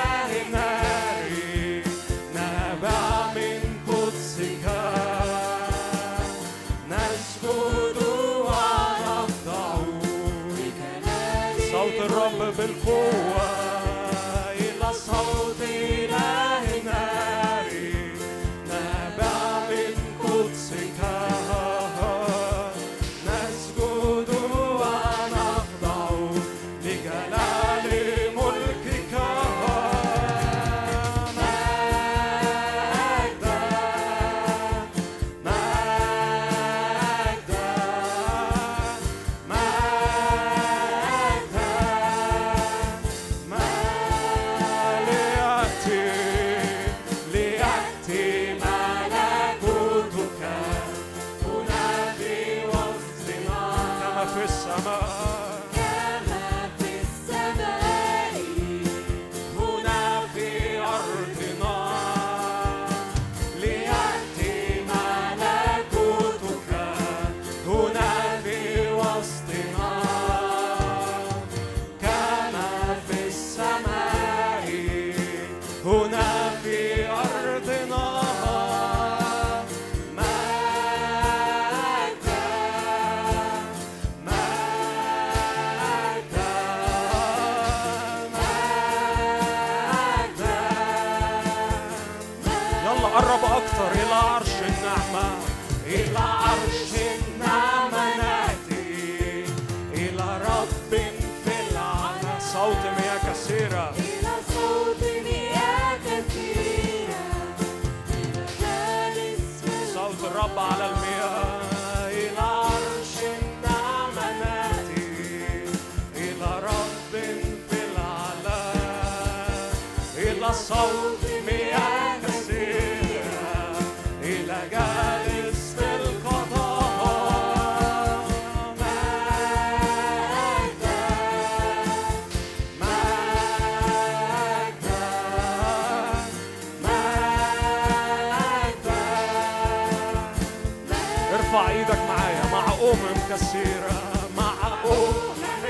كثيرة 143.34 144.02
مع 144.36 144.54
أمم 144.84 145.64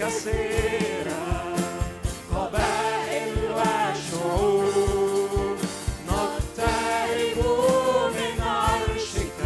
كثيرة 0.00 1.54
قبائل 2.34 3.34
وشعوب 3.58 4.66
نقترب 6.08 7.38
من 8.16 8.42
عرشك. 8.42 9.38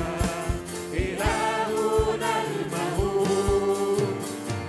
إلهنا 0.92 2.32
المهول 2.44 4.14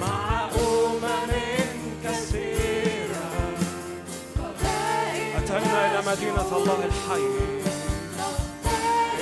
مع 0.02 0.50
أمم 0.56 1.32
كثيرة 2.06 3.30
قبائل 4.36 5.36
أتينا 5.38 5.80
إلى 5.88 6.00
مدينة 6.12 6.50
الله 6.58 6.80
الحي. 6.86 7.28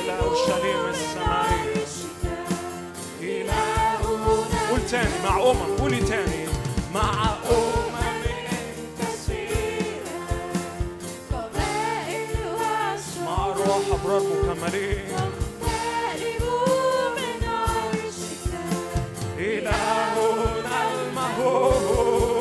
إلى 0.02 0.14
أورشليم 0.20 0.86
السماء 0.90 1.11
تاني 4.92 5.24
مع 5.24 5.38
أمم 5.52 5.78
قولي 5.80 6.00
تاني. 6.00 6.46
مع 6.94 7.36
أمم. 7.52 7.92
مع 13.26 13.46
أرواح 13.46 13.82
أبرار 13.94 14.22
مكملين. 14.22 15.02
إلهنا 19.40 20.78
المهول 20.94 22.41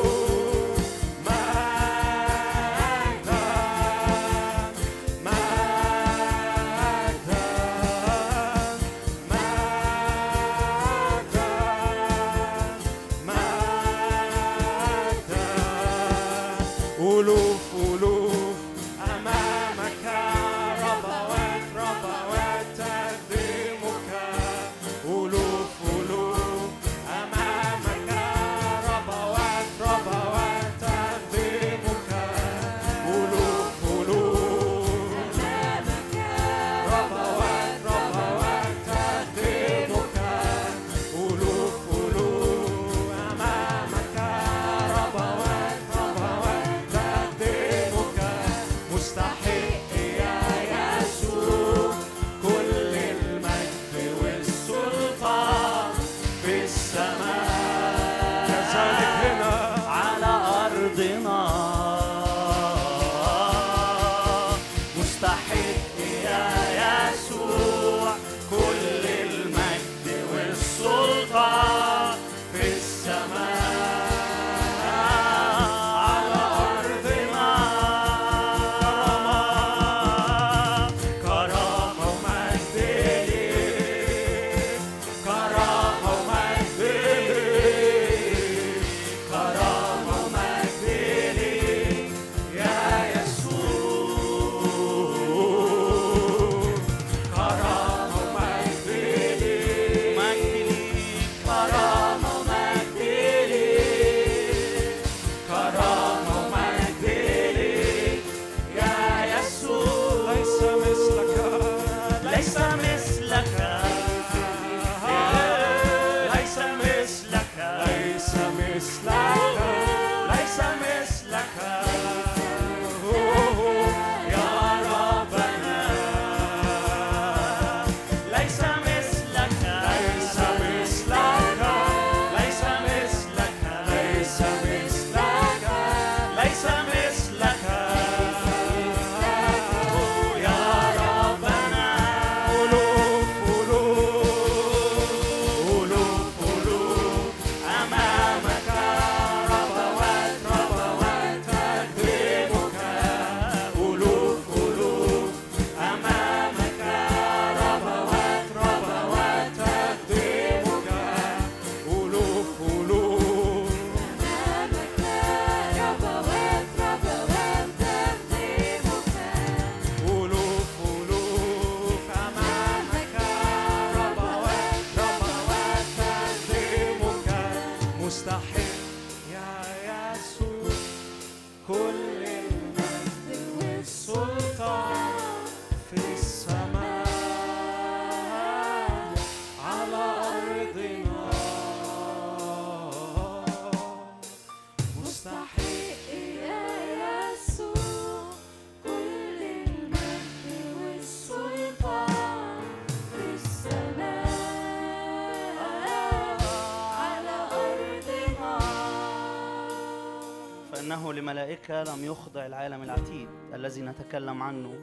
لملائكة 211.69 211.95
لم 211.95 212.05
يخضع 212.05 212.45
العالم 212.45 212.83
العتيد 212.83 213.27
الذي 213.53 213.81
نتكلم 213.81 214.43
عنه. 214.43 214.73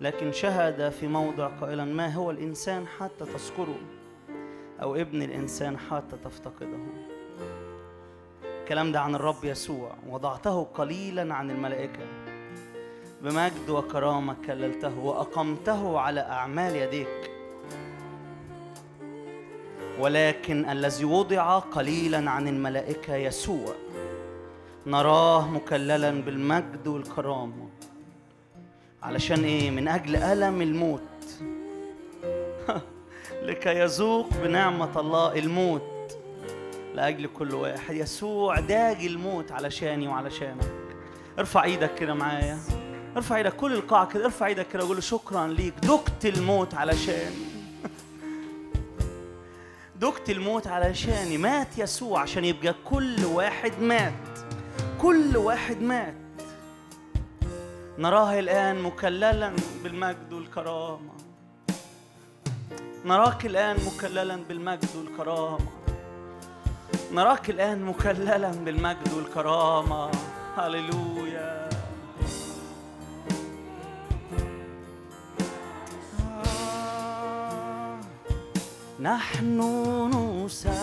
لكن 0.00 0.32
شهد 0.32 0.88
في 0.88 1.06
موضع 1.06 1.46
قائلا 1.46 1.84
ما 1.84 2.14
هو 2.14 2.30
الإنسان 2.30 2.86
حتى 2.86 3.24
تذكره 3.24 3.78
أو 4.82 4.96
ابن 4.96 5.22
الإنسان 5.22 5.78
حتى 5.78 6.16
تفتقده. 6.24 6.78
الكلام 8.62 8.92
ده 8.92 9.00
عن 9.00 9.14
الرب 9.14 9.44
يسوع 9.44 9.94
وضعته 10.08 10.64
قليلا 10.64 11.34
عن 11.34 11.50
الملائكة. 11.50 12.06
بمجد 13.22 13.70
وكرامة 13.70 14.36
كللته 14.46 14.98
وأقمته 14.98 15.98
على 15.98 16.20
أعمال 16.20 16.76
يديك. 16.76 17.30
ولكن 19.98 20.70
الذي 20.70 21.04
وضع 21.04 21.58
قليلا 21.58 22.30
عن 22.30 22.48
الملائكة 22.48 23.14
يسوع 23.16 23.74
نراه 24.86 25.48
مكللا 25.48 26.10
بالمجد 26.10 26.86
والكرامة. 26.86 27.68
علشان 29.02 29.44
إيه؟ 29.44 29.70
من 29.70 29.88
أجل 29.88 30.16
ألم 30.16 30.62
الموت. 30.62 31.02
لكي 33.42 33.78
يذوق 33.78 34.28
بنعمة 34.44 35.00
الله 35.00 35.38
الموت. 35.38 36.18
لأجل 36.94 37.26
كل 37.26 37.54
واحد. 37.54 37.94
يسوع 37.94 38.60
داج 38.60 39.04
الموت 39.04 39.52
علشاني 39.52 40.08
وعلشانك. 40.08 40.72
ارفع 41.38 41.64
إيدك 41.64 41.94
كده 41.94 42.14
معايا. 42.14 42.58
ارفع 43.16 43.36
إيدك 43.36 43.56
كل 43.56 43.72
القاعة 43.72 44.06
كده. 44.08 44.24
ارفع 44.24 44.46
إيدك 44.46 44.68
كده 44.68 44.84
وقول 44.84 45.02
شكرا 45.02 45.46
ليك. 45.46 45.74
دقت 45.82 46.26
الموت 46.26 46.74
علشاني. 46.74 47.36
دقت 50.00 50.30
الموت 50.30 50.66
علشاني. 50.66 51.38
مات 51.38 51.78
يسوع 51.78 52.20
عشان 52.20 52.44
يبقى 52.44 52.74
كل 52.84 53.24
واحد 53.24 53.72
مات. 53.80 54.12
كل 55.02 55.36
واحد 55.36 55.82
مات. 55.82 56.14
نراه 57.98 58.38
الآن 58.38 58.82
مكللا 58.82 59.52
بالمجد 59.82 60.32
والكرامة. 60.32 61.12
نراك 63.04 63.46
الآن 63.46 63.76
مكللا 63.86 64.36
بالمجد 64.48 64.88
والكرامة. 64.96 65.70
نراك 67.12 67.50
الآن 67.50 67.82
مكللا 67.82 68.50
بالمجد 68.50 69.12
والكرامة. 69.12 70.10
هللويا. 70.56 71.68
نحن 79.00 79.60
نسبحك 80.44 80.82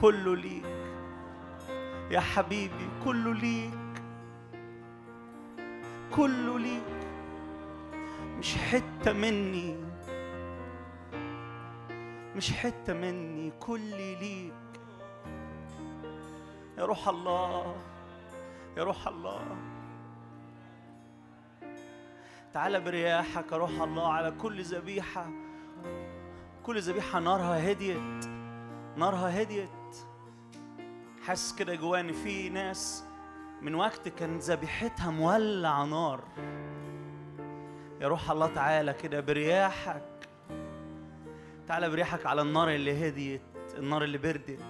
كله 0.00 0.36
ليك. 0.36 0.64
يا 2.10 2.20
حبيبي 2.20 2.88
كله 3.04 3.34
ليك. 3.34 4.02
كله 6.12 6.58
ليك. 6.58 7.00
مش 8.38 8.56
حتة 8.56 9.12
مني. 9.12 9.76
مش 12.36 12.52
حتة 12.52 12.94
مني 12.94 13.52
كلي 13.60 14.14
ليك. 14.14 14.80
يا 16.78 16.84
روح 16.84 17.08
الله 17.08 17.76
يا 18.76 18.84
روح 18.84 19.08
الله. 19.08 19.56
تعال 22.54 22.80
برياحك 22.80 23.52
يا 23.52 23.56
روح 23.56 23.80
الله 23.80 24.12
على 24.12 24.30
كل 24.30 24.62
ذبيحة. 24.62 25.30
كل 26.62 26.80
ذبيحة 26.80 27.20
نارها 27.20 27.72
هديت. 27.72 28.24
نارها 28.96 29.42
هديت. 29.42 29.79
حاسس 31.30 31.54
كده 31.54 31.74
جواني 31.74 32.12
في 32.12 32.48
ناس 32.48 33.04
من 33.62 33.74
وقت 33.74 34.08
كان 34.08 34.38
ذبيحتها 34.38 35.10
مولع 35.10 35.84
نار. 35.84 36.24
يا 38.00 38.08
روح 38.08 38.30
الله 38.30 38.54
تعالى 38.54 38.92
كده 38.92 39.20
برياحك. 39.20 40.28
تعالى 41.68 41.90
برياحك 41.90 42.26
على 42.26 42.42
النار 42.42 42.70
اللي 42.70 43.08
هديت 43.08 43.42
النار 43.78 44.04
اللي 44.04 44.18
بردت. 44.18 44.60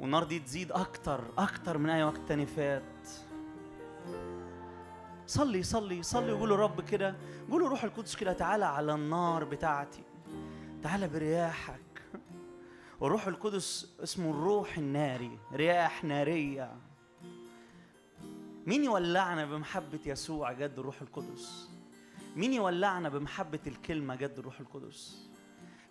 والنار 0.00 0.24
دي 0.24 0.38
تزيد 0.38 0.72
أكتر 0.72 1.20
أكتر 1.38 1.78
من 1.78 1.90
أي 1.90 2.04
وقت 2.04 2.20
تاني 2.28 2.46
فات. 2.46 3.08
صلي 5.26 5.62
صلي 5.62 6.02
صلي 6.02 6.32
وقول 6.32 6.50
رب 6.50 6.80
كده 6.80 7.16
قول 7.50 7.62
له 7.62 7.68
روح 7.68 7.84
القدس 7.84 8.16
كده 8.16 8.32
تعالى 8.32 8.64
على 8.64 8.94
النار 8.94 9.44
بتاعتي. 9.44 10.02
تعالى 10.82 11.08
برياحك. 11.08 11.87
والروح 13.00 13.26
القدس 13.26 13.94
اسمه 14.02 14.30
الروح 14.30 14.78
الناري 14.78 15.38
رياح 15.52 16.04
نارية. 16.04 16.76
مين 18.66 18.84
يولعنا 18.84 19.44
بمحبة 19.44 20.00
يسوع 20.06 20.52
جد 20.52 20.78
الروح 20.78 21.02
القدس؟ 21.02 21.68
مين 22.36 22.52
يولعنا 22.52 23.08
بمحبة 23.08 23.58
الكلمة 23.66 24.14
جد 24.14 24.38
الروح 24.38 24.60
القدس؟ 24.60 25.28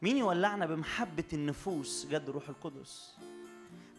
مين 0.02 0.18
يولعنا 0.18 0.66
بمحبة 0.66 1.24
النفوس 1.34 2.06
جد 2.06 2.30
الروح 2.30 2.50
القدس؟ 2.50 3.18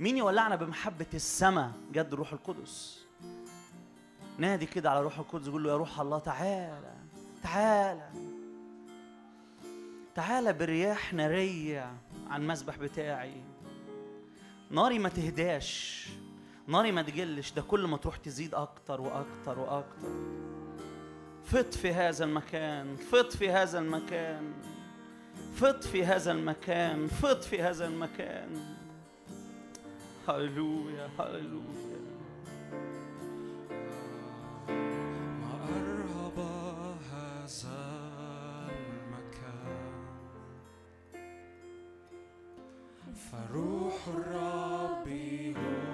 مين 0.00 0.16
يولعنا 0.16 0.56
بمحبة 0.56 1.06
السماء 1.14 1.72
جد 1.92 2.12
الروح 2.12 2.32
القدس؟ 2.32 3.04
نادي 4.38 4.66
كده 4.66 4.90
على 4.90 5.02
روح 5.02 5.18
القدس 5.18 5.48
قول 5.48 5.64
له 5.64 5.70
يا 5.70 5.76
روح 5.76 6.00
الله 6.00 6.18
تعالى 6.18 6.94
تعالى. 7.42 8.37
تعالى 10.18 10.52
برياح 10.52 11.14
نارية 11.14 11.92
عن 12.30 12.42
المسبح 12.42 12.76
بتاعي. 12.76 13.42
ناري 14.70 14.98
ما 14.98 15.08
تهداش 15.08 16.08
ناري 16.66 16.92
ما 16.92 17.02
تجلش 17.02 17.52
ده 17.52 17.62
كل 17.62 17.86
ما 17.86 17.96
تروح 17.96 18.16
تزيد 18.16 18.54
أكتر 18.54 19.00
وأكتر 19.00 19.58
وأكتر. 19.58 20.08
فط 21.44 21.74
في 21.74 21.92
هذا 21.92 22.24
المكان 22.24 22.96
فط 22.96 23.32
في 23.32 23.50
هذا 23.50 23.78
المكان 23.78 24.52
فط 25.54 25.84
في 25.84 26.04
هذا 26.04 26.32
المكان 26.32 27.06
فط 27.06 27.44
في 27.44 27.62
هذا 27.62 27.86
المكان. 27.86 28.76
هللويا 30.28 31.08
هللويا. 31.18 31.87
فروح 43.18 43.94
الرب 44.08 45.08
هنا 45.08 45.87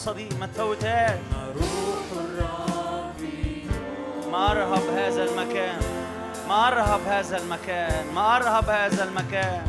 الفرصة 0.00 0.16
دي 0.16 0.28
ما 0.40 0.46
تفوتهاش 0.46 1.18
روح 1.56 2.24
الرب 2.24 3.20
ما 4.32 4.50
أرهب 4.50 4.82
هذا 4.98 5.24
المكان. 5.24 5.80
ما 6.48 6.68
أرهب 6.68 7.00
هذا 7.06 7.36
المكان. 7.36 8.14
ما 8.14 8.36
أرهب 8.36 8.68
هذا 8.68 9.04
المكان. 9.04 9.66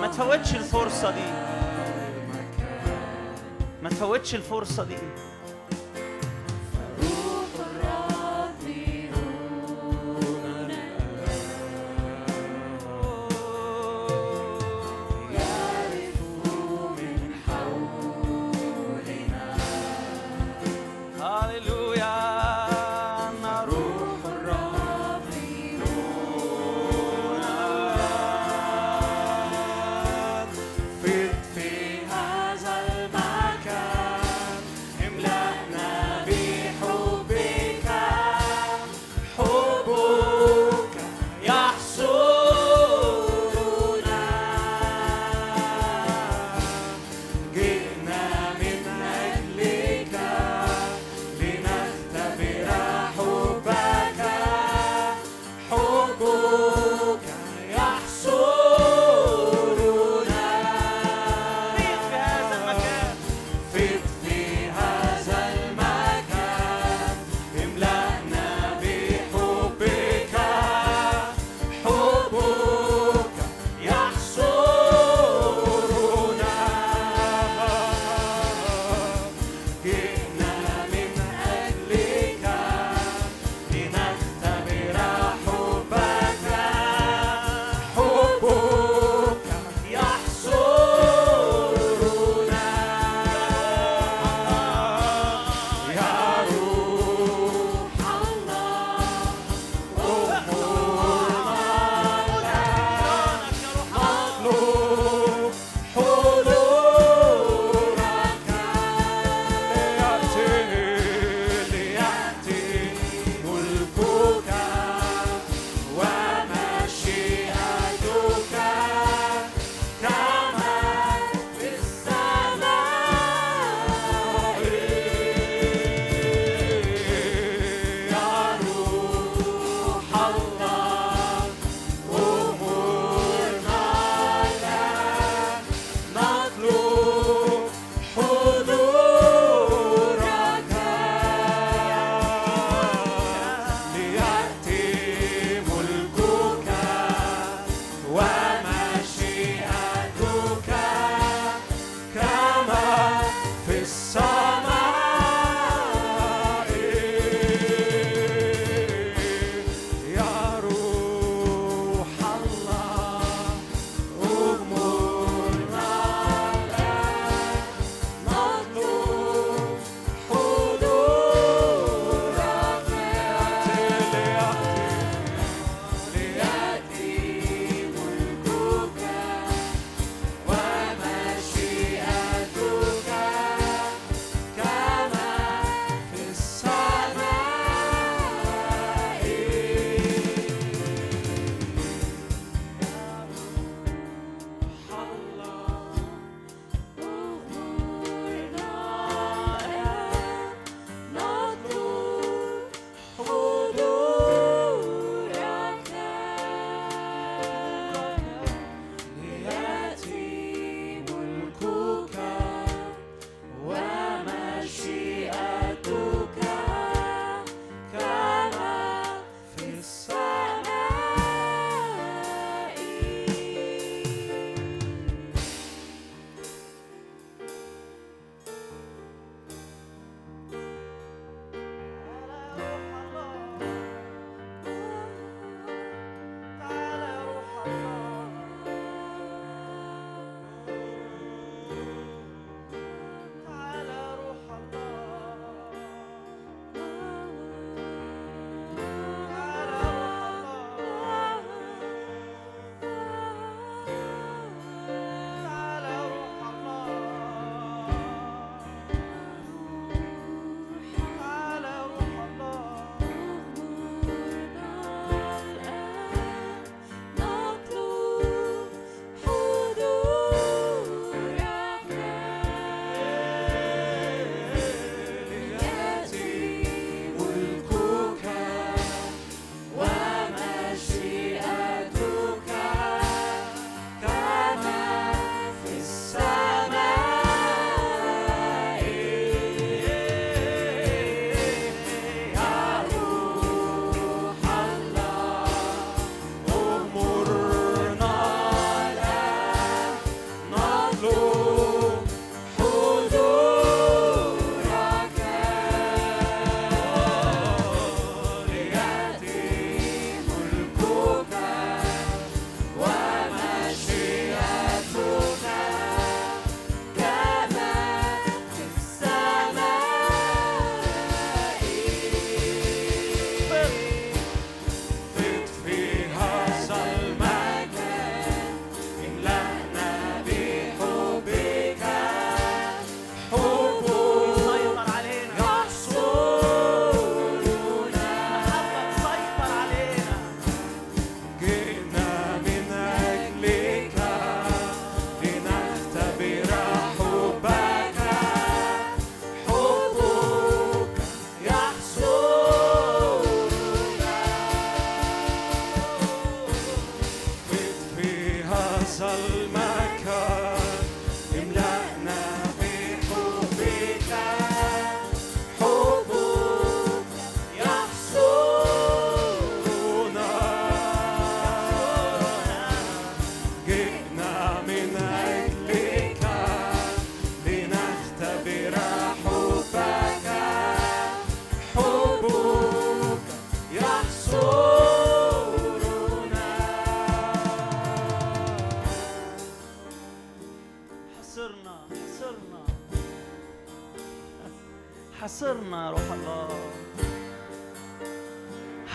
ما 0.00 0.08
تفوتش 0.12 0.54
الفرصة 0.54 1.10
دي. 1.10 1.30
ما 3.82 3.88
تفوتش 3.90 4.34
الفرصة 4.34 4.84
دي. 4.84 4.98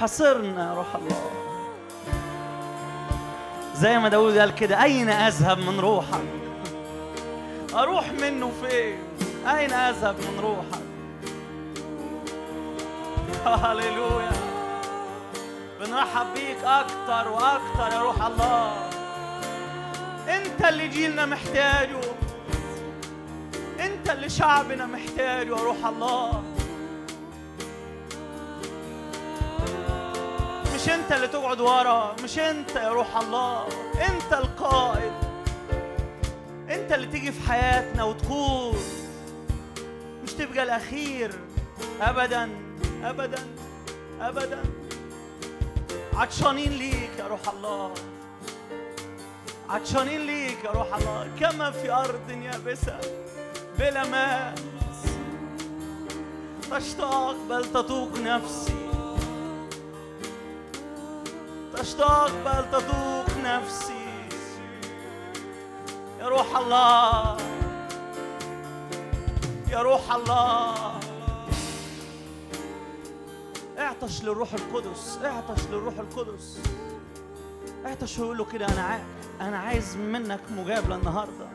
حصرنا 0.03 0.69
يا 0.69 0.73
روح 0.73 0.95
الله. 0.95 1.31
زي 3.75 3.99
ما 3.99 4.09
داود 4.09 4.37
قال 4.37 4.55
كده 4.55 4.83
أين 4.83 5.09
أذهب 5.09 5.57
من 5.57 5.79
روحك؟ 5.79 6.23
أروح 7.73 8.11
منه 8.11 8.51
فين؟ 8.61 8.97
أين 9.47 9.73
أذهب 9.73 10.15
من 10.15 10.39
روحك؟ 10.39 10.83
هللويا. 13.45 14.31
بنرحب 15.79 16.25
بيك 16.33 16.63
أكتر 16.63 17.31
وأكتر 17.31 17.95
يا 17.95 18.01
روح 18.01 18.25
الله. 18.25 18.89
أنت 20.27 20.65
اللي 20.69 20.87
جيلنا 20.87 21.25
محتاجه. 21.25 22.01
أنت 23.79 24.09
اللي 24.09 24.29
شعبنا 24.29 24.85
محتاجه 24.85 25.49
يا 25.49 25.63
روح 25.63 25.85
الله. 25.85 26.42
اللي 31.13 31.27
تقعد 31.27 31.59
ورا 31.61 32.15
مش 32.23 32.39
انت 32.39 32.75
يا 32.75 32.89
روح 32.89 33.17
الله 33.17 33.67
انت 34.09 34.33
القائد. 34.33 35.11
انت 36.69 36.91
اللي 36.93 37.07
تيجي 37.07 37.31
في 37.31 37.51
حياتنا 37.51 38.03
وتكون 38.03 38.75
مش 40.23 40.33
تبقى 40.33 40.63
الأخير. 40.63 41.31
ابدا 42.01 42.49
ابدا 43.03 43.47
ابدا. 44.21 44.63
عطشانين 46.15 46.71
ليك 46.71 47.11
يا 47.19 47.27
روح 47.27 47.39
الله. 47.53 47.93
عطشانين 49.69 50.21
ليك 50.21 50.63
يا 50.63 50.71
روح 50.71 50.95
الله. 50.95 51.29
كما 51.39 51.71
في 51.71 51.91
أرض 51.91 52.29
يابسة 52.29 52.97
بلا 53.79 54.07
ماء 54.07 54.55
تشتاق 56.71 57.35
بل 57.49 57.65
تذوق 57.71 58.17
نفسي 58.17 58.72
تشتاق 61.83 62.31
بل 62.45 62.71
تذوق 62.71 63.37
نفسي. 63.43 64.07
يا 66.19 66.27
روح 66.27 66.57
الله. 66.57 67.37
يا 69.69 69.81
روح 69.81 70.11
الله. 70.11 70.99
اعطش 73.77 74.23
للروح 74.23 74.53
القدس. 74.53 75.19
اعطش 75.23 75.61
للروح 75.71 75.93
القدس. 75.99 76.59
اعطش 77.85 78.19
وقول 78.19 78.37
له 78.37 78.45
كده 78.45 78.65
أنا 78.65 78.81
عايز 78.81 79.03
أنا 79.41 79.57
عايز 79.57 79.97
منك 79.97 80.41
مجابله 80.51 80.95
النهارده. 80.95 81.47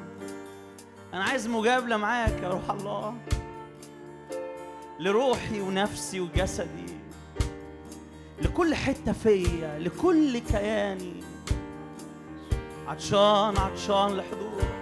أنا 1.14 1.24
عايز 1.24 1.46
مجابله 1.46 1.96
معاك 1.96 2.42
يا 2.42 2.48
روح 2.48 2.70
الله. 2.70 3.14
لروحي 5.00 5.60
ونفسي 5.60 6.20
وجسدي. 6.20 6.97
لكل 8.42 8.74
حتة 8.74 9.12
فيا 9.12 9.78
لكل 9.78 10.38
كياني 10.38 11.22
عطشان 12.86 13.56
عطشان 13.56 14.16
لحضورك. 14.16 14.74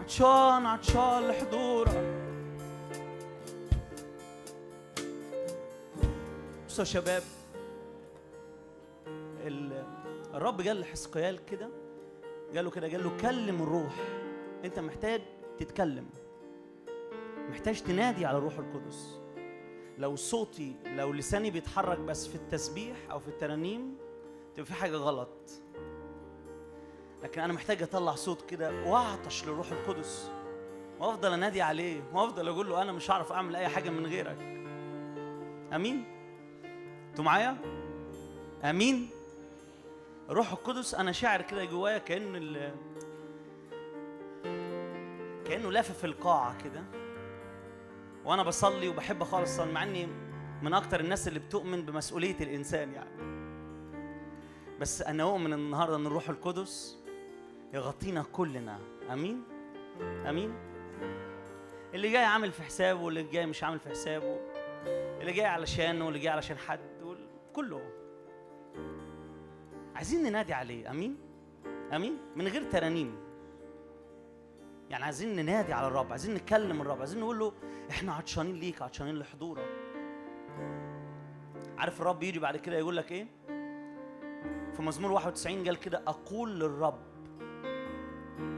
عطشان 0.00 0.66
عطشان 0.66 1.28
لحضورك. 1.28 2.14
بصوا 6.68 6.78
يا 6.78 6.84
شباب 6.84 7.22
ال- 9.46 9.84
الرب 10.34 10.60
قال 10.60 10.80
لحزقيال 10.80 11.44
كده 11.44 11.68
قال 12.56 12.64
له 12.64 12.70
كده 12.70 12.88
قال 12.88 13.04
له 13.04 13.10
كلم 13.20 13.62
الروح. 13.62 13.94
انت 14.64 14.78
محتاج 14.78 15.20
تتكلم 15.58 16.06
محتاج 17.50 17.80
تنادي 17.82 18.26
على 18.26 18.38
الروح 18.38 18.58
القدس. 18.58 19.17
لو 19.98 20.16
صوتي 20.16 20.74
لو 20.86 21.12
لساني 21.12 21.50
بيتحرك 21.50 21.98
بس 21.98 22.26
في 22.26 22.34
التسبيح 22.34 22.96
أو 23.10 23.18
في 23.18 23.28
الترانيم 23.28 23.96
تبقى 24.54 24.66
في 24.66 24.74
حاجة 24.74 24.96
غلط. 24.96 25.50
لكن 27.22 27.40
أنا 27.40 27.52
محتاج 27.52 27.82
أطلع 27.82 28.14
صوت 28.14 28.50
كده 28.50 28.84
وأعطش 28.86 29.44
للروح 29.44 29.72
القدس 29.72 30.30
وأفضل 31.00 31.32
أنادي 31.32 31.62
عليه 31.62 32.02
وأفضل 32.12 32.48
أقول 32.48 32.68
له 32.68 32.82
أنا 32.82 32.92
مش 32.92 33.10
هعرف 33.10 33.32
أعمل 33.32 33.56
أي 33.56 33.68
حاجة 33.68 33.90
من 33.90 34.06
غيرك. 34.06 34.38
آمين؟ 35.72 36.04
أنتوا 37.10 37.24
معايا؟ 37.24 37.56
آمين؟ 38.64 39.10
الروح 40.30 40.52
القدس 40.52 40.94
أنا 40.94 41.12
شاعر 41.12 41.42
كده 41.42 41.64
جوايا 41.64 41.98
كأن. 41.98 42.72
كأنه 45.46 45.72
لافف 45.72 46.04
القاعة 46.04 46.62
كده. 46.64 46.84
وأنا 48.28 48.42
بصلي 48.42 48.88
وبحب 48.88 49.24
خالص 49.24 49.60
مع 49.60 49.82
إني 49.82 50.06
من 50.62 50.74
أكتر 50.74 51.00
الناس 51.00 51.28
اللي 51.28 51.38
بتؤمن 51.38 51.82
بمسؤولية 51.82 52.36
الإنسان 52.40 52.92
يعني. 52.92 53.10
بس 54.80 55.02
أنا 55.02 55.22
أؤمن 55.22 55.52
النهارده 55.52 55.96
إن 55.96 56.06
الروح 56.06 56.28
القدس 56.28 56.98
يغطينا 57.74 58.22
كلنا. 58.32 58.78
آمين؟ 59.12 59.42
آمين؟ 60.00 60.54
اللي 61.94 62.10
جاي 62.10 62.24
عامل 62.24 62.52
في 62.52 62.62
حسابه 62.62 63.02
واللي 63.02 63.22
جاي 63.22 63.46
مش 63.46 63.64
عامل 63.64 63.78
في 63.78 63.88
حسابه. 63.88 64.40
اللي 65.20 65.32
جاي 65.32 65.46
علشانه 65.46 66.04
واللي 66.04 66.18
جاي 66.18 66.32
علشان 66.32 66.58
حد 66.58 66.80
كله 67.52 67.80
عايزين 69.94 70.22
ننادي 70.22 70.52
عليه. 70.52 70.90
آمين؟ 70.90 71.16
آمين؟ 71.92 72.18
من 72.36 72.48
غير 72.48 72.70
ترانيم. 72.70 73.27
يعني 74.90 75.04
عايزين 75.04 75.36
ننادي 75.36 75.72
على 75.72 75.86
الرب 75.86 76.10
عايزين 76.10 76.34
نكلم 76.34 76.80
الرب 76.80 76.98
عايزين 76.98 77.20
نقول 77.20 77.38
له 77.38 77.52
إحنا 77.90 78.12
عطشانين 78.12 78.54
ليك 78.54 78.82
عطشانين 78.82 79.18
لحضورك. 79.18 79.68
عارف 81.78 82.00
الرب 82.00 82.22
يجي 82.22 82.38
بعد 82.38 82.56
كده 82.56 82.76
يقول 82.78 82.96
لك 82.96 83.12
إيه؟ 83.12 83.26
في 84.76 84.82
مزمور 84.82 85.12
91 85.12 85.64
قال 85.64 85.76
كده 85.80 86.02
أقول 86.06 86.60
للرب. 86.60 86.98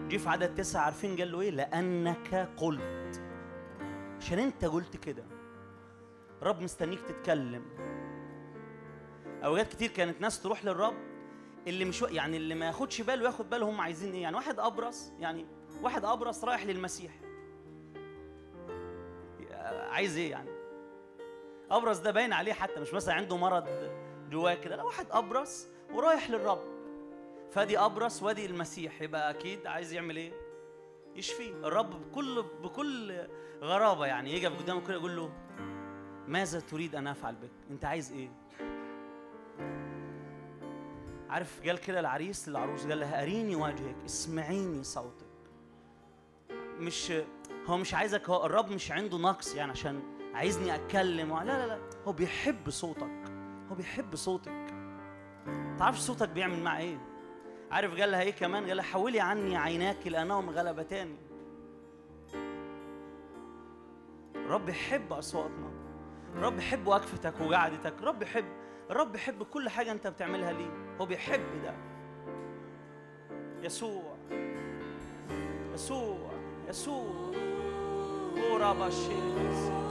جه 0.09 0.17
في 0.17 0.29
عدد 0.29 0.55
تسعة 0.55 0.81
عارفين 0.83 1.17
قال 1.17 1.33
له 1.33 1.41
إيه؟ 1.41 1.51
لأنك 1.51 2.49
قلت. 2.57 3.23
عشان 4.21 4.39
أنت 4.39 4.65
قلت 4.65 4.97
كده. 4.97 5.25
الرب 6.43 6.63
مستنيك 6.63 7.01
تتكلم. 7.01 7.63
أوقات 9.45 9.69
كتير 9.69 9.91
كانت 9.91 10.21
ناس 10.21 10.43
تروح 10.43 10.65
للرب 10.65 10.95
اللي 11.67 11.85
مش 11.85 12.03
يعني 12.03 12.37
اللي 12.37 12.55
ما 12.55 12.67
ياخدش 12.67 13.01
باله 13.01 13.25
ياخد 13.27 13.51
باله 13.51 13.71
هم 13.71 13.81
عايزين 13.81 14.13
إيه؟ 14.13 14.23
يعني 14.23 14.37
واحد 14.37 14.61
ابرص 14.61 15.13
يعني 15.21 15.47
واحد 15.83 16.05
أبرص 16.05 16.45
رايح 16.45 16.67
للمسيح. 16.67 17.13
عايز 19.91 20.17
إيه 20.17 20.31
يعني؟ 20.31 20.51
أبرص 21.71 21.99
ده 21.99 22.11
باين 22.11 22.33
عليه 22.33 22.53
حتى 22.53 22.81
مش 22.81 22.95
مثلا 22.95 23.15
عنده 23.15 23.37
مرض 23.37 23.65
جواه 24.31 24.55
كده 24.55 24.77
لا 24.77 24.83
واحد 24.83 25.07
أبرص 25.11 25.67
ورايح 25.93 26.31
للرب. 26.31 26.63
فأدي 27.51 27.79
أبرص 27.79 28.23
وأدي 28.23 28.47
المسيح 28.47 29.03
يبقى 29.03 29.31
أكيد 29.31 29.67
عايز 29.67 29.93
يعمل 29.93 30.17
إيه؟ 30.17 30.33
يشفيه. 31.17 31.51
الرب 31.53 31.91
بكل 31.91 32.43
بكل 32.63 33.27
غرابة 33.63 34.07
يعني 34.07 34.33
يقف 34.37 34.63
قدامه 34.63 34.81
كده 34.87 34.95
يقول 34.95 35.17
له 35.17 35.33
ماذا 36.29 36.61
تريد 36.61 36.95
أن 36.95 37.07
أفعل 37.07 37.35
بك؟ 37.35 37.51
أنت 37.71 37.85
عايز 37.85 38.13
إيه؟ 38.13 38.31
عارف 41.31 41.67
قال 41.67 41.79
كده 41.79 42.01
العريس 42.01 42.49
للعروس 42.49 42.87
قال 42.87 43.01
لها 43.01 43.23
أريني 43.23 43.57
وجهك 43.57 43.97
اسمعيني 44.05 44.85
صوتك. 44.85 45.30
مش 46.81 47.13
هو 47.67 47.77
مش 47.77 47.95
عايزك 47.95 48.31
هو 48.31 48.47
الرب 48.47 48.71
مش 48.71 48.93
عنده 48.93 49.19
نقص 49.19 49.55
يعني 49.55 49.71
عشان 49.71 50.03
عايزني 50.35 50.75
أتكلم 50.75 51.39
لا 51.39 51.45
لا 51.45 51.67
لا. 51.67 51.79
هو 52.07 52.13
بيحب 52.13 52.71
صوتك. 52.71 53.11
هو 53.71 53.75
بيحب 53.75 54.17
صوتك. 54.17 54.75
تعرفش 55.79 55.99
صوتك 56.01 56.29
بيعمل 56.29 56.63
معاه 56.63 56.81
إيه؟ 56.81 56.99
عارف 57.71 58.01
قال 58.01 58.11
لها 58.11 58.23
إيه 58.23 58.31
كمان؟ 58.31 58.67
قال 58.67 58.77
لها 58.77 58.85
حولي 58.85 59.21
عني 59.21 59.57
عيناك 59.57 60.07
لانهم 60.07 60.51
غلبتاني 60.51 61.17
الرب 64.35 64.69
يحب 64.69 65.13
أصواتنا. 65.13 65.71
الرب 66.35 66.59
يحب 66.59 66.87
وقفتك 66.87 67.35
وقعدتك. 67.41 67.95
الرب 67.99 68.23
يحب 68.23 68.45
الرب 68.91 69.15
يحب 69.15 69.43
كل 69.43 69.69
حاجة 69.69 69.93
أنت 69.93 70.07
بتعملها 70.07 70.53
ليه. 70.53 70.97
هو 71.01 71.07
بيحب 71.07 71.63
ده. 71.63 71.75
يسوع. 73.63 74.17
يسوع. 75.75 76.30
يسوع 76.71 77.05
أورابا 78.51 78.91
شيرس 78.91 79.63
انت 79.69 79.90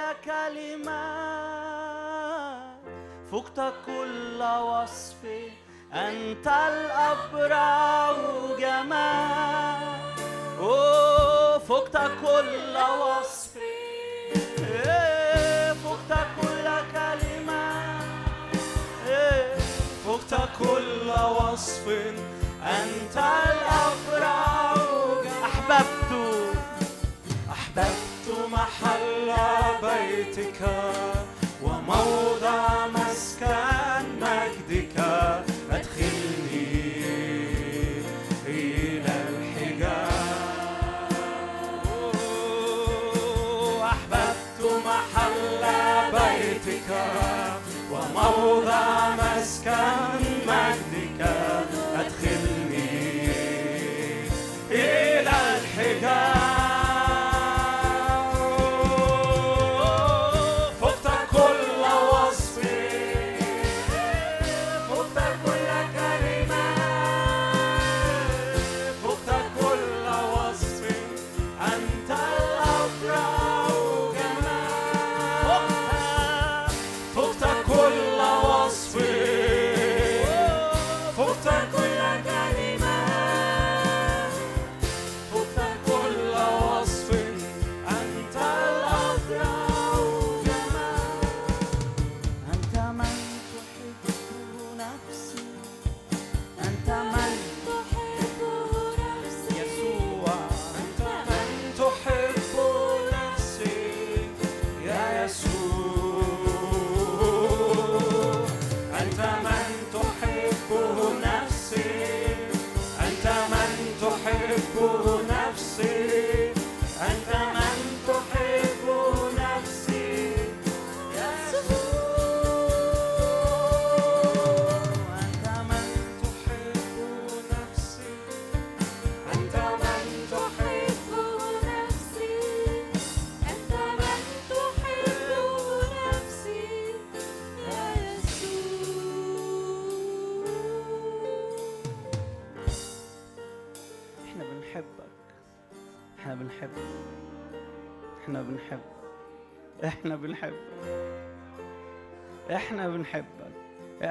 كلمات. 0.00 0.20
كلمة 0.24 1.00
فقت 3.32 3.72
كل 3.86 4.42
وصف 4.42 5.16
أنت 5.92 6.46
الأبرع 6.46 8.12
جمال. 8.58 10.00
أوه 10.60 11.58
فقت 11.58 11.96
كل 11.96 12.76
وصف. 12.76 13.56
إيه، 14.58 15.72
فقت 15.72 16.18
كل 16.40 16.66
كلمة 16.92 18.00
إيه، 19.06 19.56
فقت 20.06 20.34
كل 20.58 21.10
وصف 21.10 21.88
أنت 22.64 23.16
بيتك 29.82 30.60
وموضع 31.62 32.86
مسجدك 32.86 33.09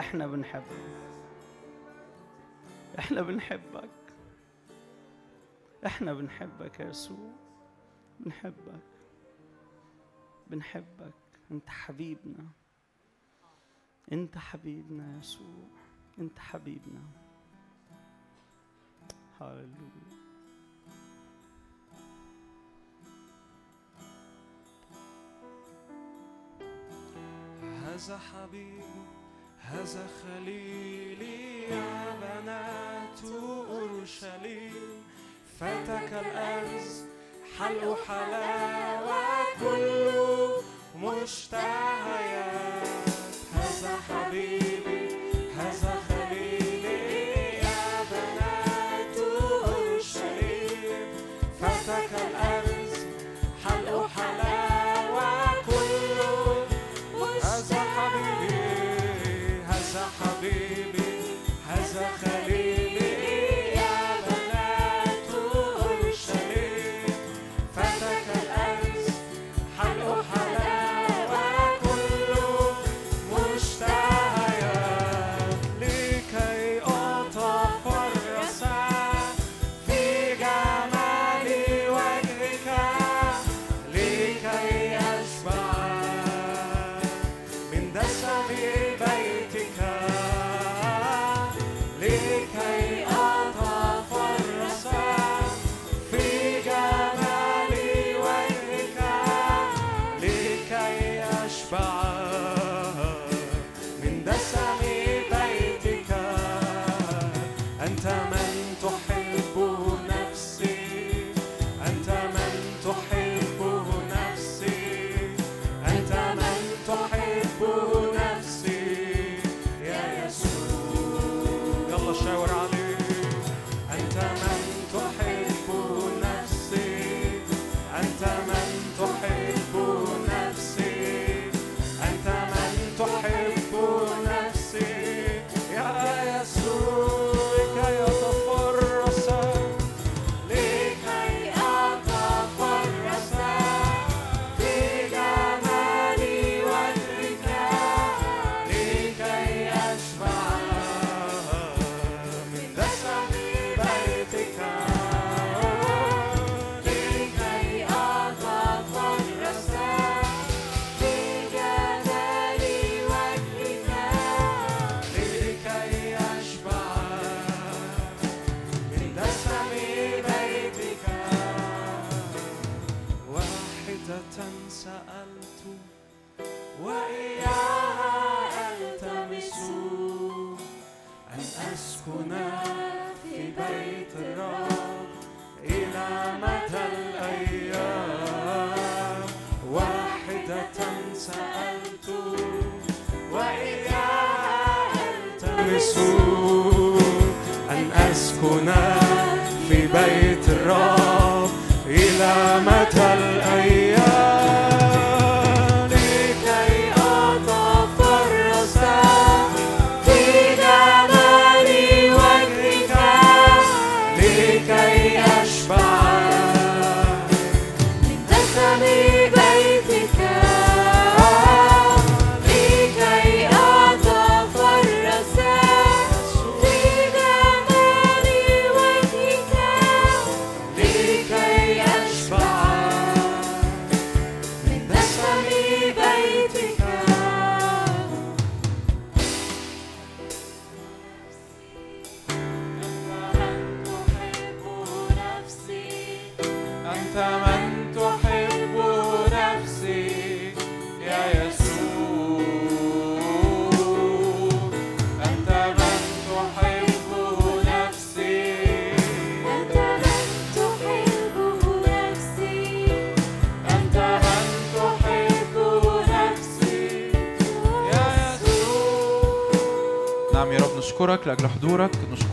إحنا 0.09 0.27
بنحبك. 0.27 1.11
إحنا 2.99 3.21
بنحبك. 3.21 3.89
إحنا 5.85 6.13
بنحبك 6.13 6.79
يا 6.79 6.89
يسوع. 6.89 7.31
بنحبك. 8.19 8.83
بنحبك. 10.47 11.13
انت 11.51 11.69
حبيبنا. 11.69 12.47
انت 14.11 14.37
حبيبنا 14.37 15.13
يا 15.13 15.19
يسوع. 15.19 15.67
انت 16.19 16.39
حبيبنا. 16.39 17.01
هاللويا 19.41 20.09
هذا 27.61 28.17
حبيبنا. 28.17 28.98
هذا 29.73 30.07
خليلي 30.21 31.63
يا 31.69 32.17
بنات 32.21 33.19
أورشليم. 33.69 35.03
فاتك 35.59 36.11
الأرز 36.13 37.03
حلق 37.59 37.97
حلاوة 38.07 39.23
كله 39.59 40.63
مشتهيات. 40.95 42.87
هذا 43.53 43.93
حبيبي 44.09 44.58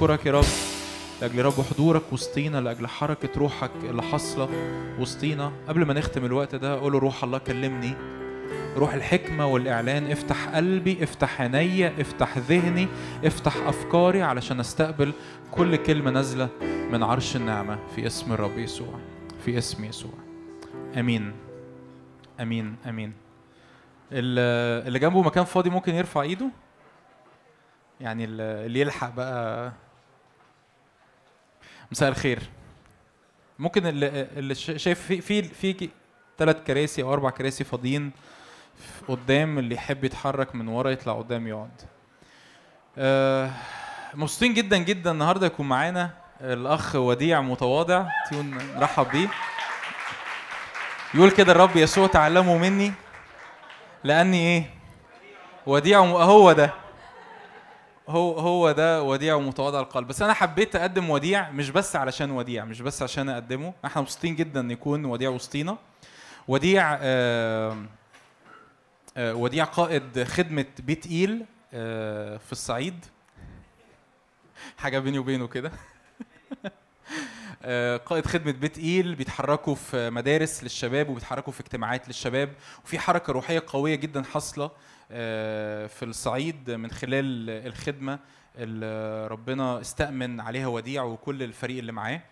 حضورك 0.06 0.20
نشكرك 0.20 0.26
يا 0.26 0.32
رب 0.32 0.44
لأجل 1.22 1.44
رب 1.44 1.60
حضورك 1.74 2.02
وسطينا 2.12 2.58
لأجل 2.60 2.86
حركة 2.86 3.28
روحك 3.36 3.70
اللي 3.82 4.02
حاصلة 4.02 4.48
وسطينا. 5.00 5.52
قبل 5.68 5.84
ما 5.86 5.94
نختم 5.94 6.24
الوقت 6.24 6.54
ده 6.54 6.80
قول 6.80 6.92
له 6.92 6.98
روح 6.98 7.24
الله 7.24 7.38
كلمني. 7.38 7.94
روح 8.76 8.94
الحكمة 8.94 9.46
والإعلان 9.46 10.10
افتح 10.10 10.48
قلبي 10.48 11.02
افتح 11.04 11.40
عيني 11.40 12.00
افتح 12.00 12.38
ذهني 12.38 12.88
افتح 13.24 13.56
أفكاري 13.56 14.22
علشان 14.22 14.60
أستقبل 14.60 15.12
كل 15.50 15.76
كلمة 15.76 16.10
نازلة 16.10 16.48
من 16.62 17.02
عرش 17.02 17.36
النعمة 17.36 17.78
في 17.94 18.06
اسم 18.06 18.32
الرب 18.32 18.58
يسوع 18.58 18.98
في 19.44 19.58
اسم 19.58 19.84
يسوع. 19.84 20.14
أمين. 20.98 21.32
أمين. 22.40 22.76
ال- 24.12 24.86
اللي 24.86 24.98
جنبه 24.98 25.22
مكان 25.22 25.44
فاضي 25.44 25.70
ممكن 25.70 25.94
يرفع 25.94 26.22
إيده. 26.22 26.48
يعني 28.00 28.24
ال- 28.24 28.40
اللي 28.40 28.80
يلحق 28.80 29.14
بقى 29.14 29.72
مساء 31.92 32.08
الخير. 32.08 32.38
ممكن 33.58 33.86
اللي, 33.86 34.28
اللي 34.36 34.54
شا- 34.54 34.76
شايف 34.76 35.00
في 35.06 35.20
في 35.20 35.42
في 35.42 35.88
ثلاث 36.38 36.56
كراسي 36.66 37.02
أو 37.02 37.12
أربع 37.12 37.30
كراسي 37.30 37.64
فاضيين 37.64 38.10
قدام 39.08 39.58
اللي 39.58 39.74
يحب 39.74 40.04
يتحرك 40.04 40.54
من 40.54 40.68
ورا 40.68 40.90
يطلع 40.90 41.12
قدام 41.12 41.46
يقعد. 41.46 41.82
آه، 42.98 43.50
مبسوطين 44.14 44.54
جدا 44.54 44.76
جدا 44.76 45.10
النهارده 45.10 45.46
يكون 45.46 45.68
معانا 45.68 46.10
الأخ 46.40 46.94
وديع 46.94 47.40
متواضع 47.40 48.06
تيون 48.30 48.58
نرحب 48.76 49.06
بيه. 49.12 49.28
يقول 51.14 51.30
كده 51.30 51.52
الرب 51.52 51.76
يسوع 51.76 52.06
تعلموا 52.06 52.58
مني 52.58 52.92
لأني 54.04 54.36
إيه؟ 54.38 54.70
وديع. 55.66 55.98
هو 56.00 56.52
ده. 56.52 56.74
هو 58.08 58.38
هو 58.38 58.72
ده 58.72 59.02
وديع 59.02 59.34
ومتواضع 59.34 59.80
القلب. 59.80 60.08
بس 60.08 60.22
أنا 60.22 60.32
حبيت 60.32 60.76
أقدم 60.76 61.10
وديع 61.10 61.50
مش 61.50 61.70
بس 61.70 61.96
علشان 61.96 62.30
وديع 62.30 62.64
مش 62.64 62.80
بس 62.80 63.02
عشان 63.02 63.28
أقدمه. 63.28 63.74
إحنا 63.84 64.02
مبسوطين 64.02 64.36
جدا 64.36 64.60
إن 64.60 64.70
يكون 64.70 65.04
وديع 65.04 65.30
وسطينا. 65.30 65.78
وديع 66.48 66.98
آه 67.00 67.76
آه 69.16 69.34
وديع 69.34 69.64
قائد 69.64 70.24
خدمة 70.24 70.66
بيت 70.78 71.06
ايل 71.06 71.44
آه 71.74 72.36
في 72.36 72.52
الصعيد. 72.52 73.04
حاجة 74.78 74.98
بيني 74.98 75.18
وبينه 75.18 75.46
كده. 75.48 75.72
قائد 78.06 78.26
خدمة 78.26 78.52
بيت 78.52 78.78
إيل 78.78 79.14
بيتحركوا 79.14 79.74
في 79.74 80.10
مدارس 80.10 80.62
للشباب 80.62 81.08
وبيتحركوا 81.08 81.52
في 81.52 81.60
اجتماعات 81.60 82.08
للشباب. 82.08 82.52
وفي 82.84 82.98
حركة 82.98 83.32
روحية 83.32 83.62
قوية 83.66 83.94
جدا 83.94 84.22
حاصلة. 84.22 84.70
في 85.88 86.02
الصعيد 86.02 86.70
من 86.70 86.90
خلال 86.90 87.50
الخدمة 87.50 88.18
اللي 88.58 89.26
ربنا 89.26 89.80
استأمن 89.80 90.40
عليها 90.40 90.66
وديع 90.66 91.02
وكل 91.02 91.42
الفريق 91.42 91.78
اللي 91.78 91.92
معاه. 91.92 92.22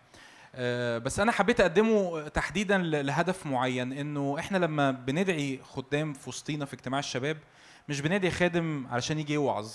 آه، 0.56 0.98
بس 0.98 1.20
أنا 1.20 1.32
حبيت 1.32 1.60
أقدمه 1.60 2.28
تحديدا 2.28 2.78
لهدف 2.78 3.46
معين 3.46 3.92
إنه 3.92 4.36
إحنا 4.38 4.58
لما 4.58 4.90
بندعي 4.90 5.60
خدام 5.62 6.12
في 6.12 6.28
وسطينا 6.28 6.64
في 6.64 6.74
اجتماع 6.74 6.98
الشباب 6.98 7.36
مش 7.88 8.00
بندعي 8.00 8.30
خادم 8.30 8.86
علشان 8.90 9.18
يجي 9.18 9.32
يوعظ. 9.34 9.72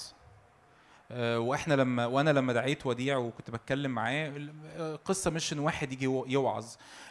آه، 1.12 1.40
وإحنا 1.40 1.74
لما 1.74 2.06
وأنا 2.06 2.30
لما 2.30 2.54
دعيت 2.54 2.86
وديع 2.86 3.18
وكنت 3.18 3.52
بتكلم 3.52 3.92
معاه 3.92 4.28
ال- 4.28 4.54
آه، 4.78 4.96
قصة 4.96 5.32
مش 5.32 5.54
إن 5.54 5.60
واحد 5.60 5.92
يجي 5.94 6.04
يو- 6.06 6.26
يوعظ. 6.28 6.66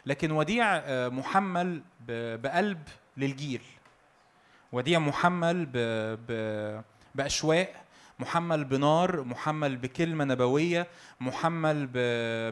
لكن 0.07 0.31
وديع 0.31 0.77
آه، 0.77 1.09
محمل 1.09 1.83
بقلب 2.09 2.83
للجيل. 3.17 3.63
وديع 4.73 4.99
محمل 4.99 5.67
ب... 5.67 5.73
ب... 6.29 6.83
بأشواق 7.15 7.73
محمل 8.19 8.65
بنار 8.65 9.23
محمل 9.23 9.77
بكلمة 9.77 10.25
نبوية 10.25 10.87
محمل 11.21 11.87
ب... 11.87 11.93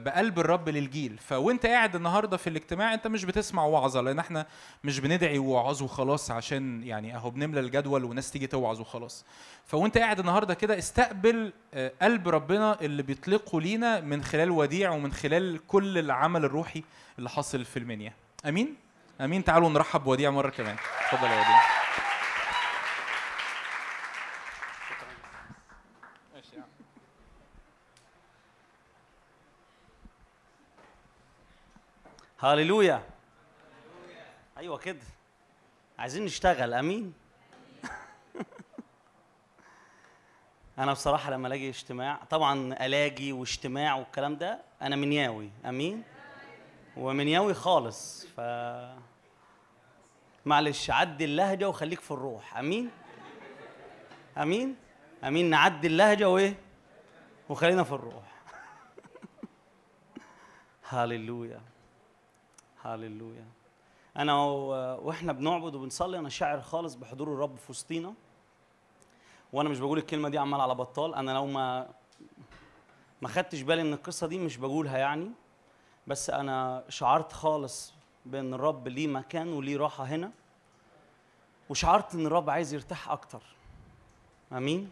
بقلب 0.04 0.38
الرب 0.38 0.68
للجيل. 0.68 1.18
فوانت 1.18 1.66
قاعد 1.66 1.96
النهارده 1.96 2.36
في 2.36 2.46
الاجتماع 2.46 2.94
انت 2.94 3.06
مش 3.06 3.24
بتسمع 3.24 3.64
وعظة 3.64 4.00
لأن 4.00 4.18
إحنا 4.18 4.46
مش 4.84 5.00
بندعي 5.00 5.38
وعظ 5.38 5.82
وخلاص 5.82 6.30
عشان 6.30 6.82
يعني 6.82 7.16
اهو 7.16 7.30
بنملى 7.30 7.60
الجدول 7.60 8.04
وناس 8.04 8.30
تيجي 8.30 8.46
توعظ 8.46 8.80
وخلاص. 8.80 9.24
فوانت 9.66 9.98
قاعد 9.98 10.18
النهارده 10.20 10.54
كده 10.54 10.78
استقبل 10.78 11.52
آه، 11.74 11.92
قلب 12.02 12.28
ربنا 12.28 12.80
اللي 12.80 13.02
بيطلقه 13.02 13.60
لينا 13.60 14.00
من 14.00 14.22
خلال 14.22 14.50
وديع 14.50 14.90
ومن 14.90 15.12
خلال 15.12 15.66
كل 15.66 15.98
العمل 15.98 16.44
الروحي 16.44 16.82
اللي 17.18 17.30
حاصل 17.30 17.64
في 17.64 17.78
المنيا. 17.78 18.12
آمين؟ 18.46 18.85
أمين. 19.20 19.44
تعالوا 19.44 19.70
نرحب 19.70 20.04
بوديع 20.04 20.30
مرة 20.30 20.50
كمان. 20.50 20.76
اتفضل 21.00 21.30
يا 21.30 21.40
وديع. 21.40 21.76
هاليلويا. 32.40 33.02
أيوه 34.58 34.78
كده. 34.78 35.02
عايزين 35.98 36.24
نشتغل 36.24 36.74
أمين؟ 36.74 37.14
أنا 40.78 40.92
بصراحة 40.92 41.30
لما 41.30 41.48
ألاقي 41.48 41.68
اجتماع 41.68 42.20
طبعا 42.30 42.86
ألاقي 42.86 43.32
واجتماع 43.32 43.94
والكلام 43.94 44.36
ده 44.36 44.60
أنا 44.82 44.96
منياوي 44.96 45.50
أمين؟ 45.64 46.02
ومنياوي 46.96 47.54
خالص. 47.54 48.26
ف 48.36 48.40
معلش 50.46 50.90
عدي 50.90 51.24
اللهجة 51.24 51.68
وخليك 51.68 52.00
في 52.00 52.10
الروح. 52.10 52.56
أمين؟ 52.58 52.90
أمين؟ 54.38 54.76
أمين 55.24 55.50
نعدي 55.50 55.86
اللهجة 55.86 56.28
وإيه؟ 56.28 56.58
وخلينا 57.48 57.82
في 57.84 57.92
الروح. 57.92 58.32
هاليلويا. 60.88 61.60
هاليلويا. 62.82 63.44
أنا 64.16 64.34
و- 64.44 65.06
وإحنا 65.08 65.32
بنعبد 65.32 65.74
وبنصلي 65.74 66.18
أنا 66.18 66.28
شاعر 66.28 66.60
خالص 66.60 66.94
بحضور 66.94 67.28
الرب 67.32 67.56
في 67.56 67.70
وسطينا. 67.72 68.14
وأنا 69.52 69.68
مش 69.68 69.78
بقول 69.78 69.98
الكلمة 69.98 70.28
دي 70.28 70.38
عمال 70.38 70.60
على 70.60 70.74
بطال. 70.74 71.14
أنا 71.14 71.30
لو 71.30 71.46
ما 71.46 71.88
ما 73.22 73.28
خدتش 73.28 73.60
بالي 73.60 73.82
من 73.82 73.92
القصة 73.92 74.26
دي 74.26 74.38
مش 74.38 74.56
بقولها 74.56 74.98
يعني. 74.98 75.30
بس 76.06 76.30
أنا 76.30 76.84
شعرت 76.88 77.32
خالص 77.32 77.94
بأن 78.26 78.54
الرب 78.54 78.88
ليه 78.88 79.06
مكان 79.06 79.52
وليه 79.52 79.76
راحة 79.76 80.04
هنا 80.04 80.30
وشعرت 81.68 82.14
إن 82.14 82.26
الرب 82.26 82.50
عايز 82.50 82.74
يرتاح 82.74 83.10
أكتر. 83.10 83.42
آمين؟ 84.52 84.90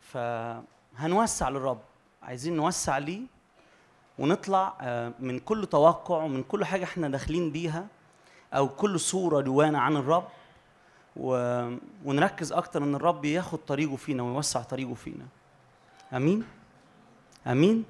فهنوسع 0.00 1.48
للرب 1.48 1.80
عايزين 2.22 2.56
نوسع 2.56 2.98
ليه 2.98 3.20
ونطلع 4.18 4.76
آه، 4.80 5.12
من 5.18 5.38
كل 5.38 5.66
توقع 5.66 6.22
ومن 6.22 6.42
كل 6.42 6.64
حاجة 6.64 6.84
إحنا 6.84 7.08
داخلين 7.08 7.52
بيها 7.52 7.86
أو 8.54 8.68
كل 8.68 9.00
صورة 9.00 9.40
جوانا 9.40 9.78
عن 9.80 9.96
الرب 9.96 10.28
و... 11.16 11.32
ونركز 12.04 12.52
أكتر 12.52 12.82
إن 12.82 12.94
الرب 12.94 13.24
ياخد 13.24 13.58
طريقه 13.58 13.96
فينا 13.96 14.22
ويوسع 14.22 14.62
طريقه 14.62 14.94
فينا. 14.94 15.26
أمين؟ 16.12 16.44
أمين؟ 17.46 17.84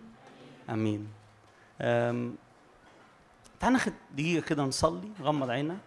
أمين. 0.70 0.98
أم... 1.00 1.17
تعال 1.78 3.72
ناخد 3.72 3.92
دقيقة 4.12 4.46
كده 4.46 4.62
نصلي. 4.62 5.12
غمض 5.20 5.50
عينك. 5.50 5.78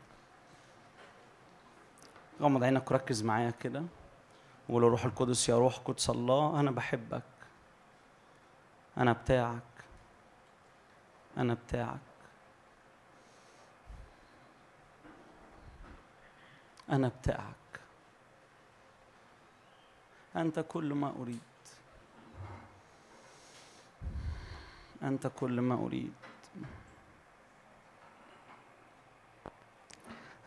غمض 2.41 2.63
عينك 2.63 2.91
وركز 2.91 3.23
معايا 3.23 3.51
كده. 3.51 3.83
وقول 4.69 4.83
الروح 4.83 5.05
القدس 5.05 5.49
يا 5.49 5.57
روح 5.57 5.77
قدس 5.77 6.09
الله 6.09 6.59
أنا 6.59 6.71
بحبك. 6.71 7.23
أنا 8.97 9.13
بتاعك. 9.13 9.61
أنا 11.37 11.53
بتاعك. 11.53 11.99
أنا 16.89 17.07
بتاعك. 17.07 17.55
أنت 20.35 20.59
كل 20.59 20.93
ما 20.93 21.13
أريد. 21.21 21.50
أنت 25.03 25.27
كل 25.27 25.61
ما 25.61 25.75
أريد. 25.85 26.13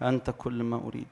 أنت 0.02 0.31
كل 0.31 0.62
ما 0.62 0.76
أريد. 0.76 1.06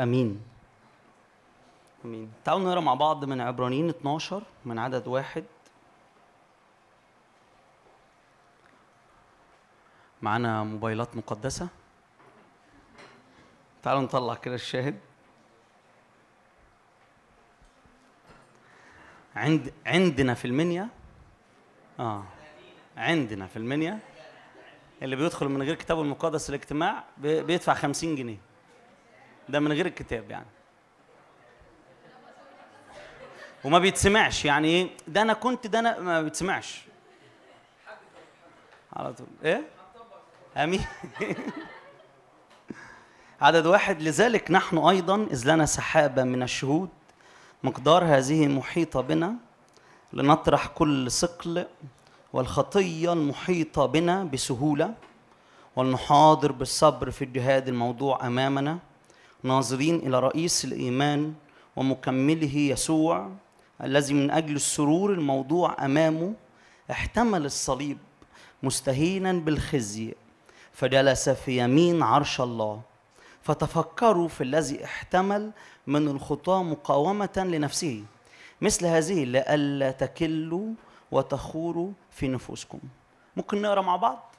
أمين. 0.00 0.53
آمين. 2.04 2.32
تعالوا 2.44 2.64
نقرأ 2.64 2.80
مع 2.80 2.94
بعض 2.94 3.24
من 3.24 3.40
عبرانيين 3.40 3.88
12 3.88 4.42
من 4.64 4.78
عدد 4.78 5.08
واحد. 5.08 5.44
معانا 10.22 10.64
موبايلات 10.64 11.16
مقدسة. 11.16 11.68
تعالوا 13.82 14.02
نطلع 14.02 14.34
كده 14.34 14.54
الشاهد. 14.54 14.98
عند 19.36 19.72
عندنا 19.86 20.34
في 20.34 20.44
المنيا. 20.44 20.88
آه 22.00 22.24
عندنا 22.96 23.46
في 23.46 23.56
المنيا. 23.56 23.98
اللي 25.02 25.16
بيدخل 25.16 25.48
من 25.48 25.62
غير 25.62 25.74
كتابه 25.74 26.02
المقدس 26.02 26.48
الاجتماع 26.50 27.04
بي- 27.18 27.42
بيدفع 27.42 27.74
50 27.74 28.16
جنيه. 28.16 28.38
ده 29.48 29.60
من 29.60 29.72
غير 29.72 29.86
الكتاب 29.86 30.30
يعني. 30.30 30.46
وما 33.64 33.78
بيتسمعش. 33.78 34.44
يعني 34.44 34.68
إيه؟ 34.68 34.88
ده 35.08 35.22
أنا 35.22 35.32
كنت 35.32 35.66
ده 35.66 35.78
أنا 35.78 36.00
ما 36.00 36.22
بيتسمعش. 36.22 36.84
على 38.92 39.12
طول. 39.12 39.26
إيه؟ 39.44 39.62
آمين. 40.56 40.84
عدد 43.40 43.66
واحد. 43.66 44.02
لذلك 44.02 44.50
نحن 44.50 44.78
أيضا 44.78 45.26
إذ 45.30 45.50
لنا 45.52 45.66
سحابة 45.66 46.24
من 46.24 46.42
الشهود 46.42 46.88
مقدار 47.62 48.04
هذه 48.04 48.48
محيطه 48.48 49.00
بنا 49.00 49.34
لنطرح 50.12 50.66
كل 50.66 51.10
ثقل 51.10 51.66
والخطية 52.32 53.12
المحيطة 53.12 53.86
بنا 53.86 54.24
بسهولة 54.24 54.94
ولنحاضر 55.76 56.52
بالصبر 56.52 57.10
في 57.10 57.24
الجهاد 57.24 57.68
الموضوع 57.68 58.26
أمامنا 58.26 58.78
ناظرين 59.42 59.96
إلى 59.96 60.20
رئيس 60.20 60.64
الإيمان 60.64 61.34
ومكمله 61.76 62.56
يسوع 62.56 63.30
الذي 63.84 64.14
من 64.14 64.30
أجل 64.30 64.56
السرور 64.56 65.12
الموضوع 65.12 65.84
أمامه 65.84 66.34
احتمل 66.90 67.44
الصليب 67.44 67.98
مستهينا 68.62 69.32
بالخزي 69.32 70.14
فجلس 70.72 71.28
في 71.28 71.58
يمين 71.58 72.02
عرش 72.02 72.40
الله. 72.40 72.80
فتفكروا 73.42 74.28
في 74.28 74.40
الذي 74.44 74.84
احتمل 74.84 75.50
من 75.86 76.08
الخطاة 76.08 76.62
مقاومة 76.62 77.30
لنفسه. 77.36 78.04
مثل 78.60 78.86
هذه 78.86 79.24
لئلا 79.24 79.90
تكلوا 79.90 80.68
وتخوروا 81.10 81.90
في 82.10 82.28
نفوسكم. 82.28 82.78
ممكن 83.36 83.62
نقرأ 83.62 83.82
مع 83.82 83.96
بعض؟ 83.96 84.34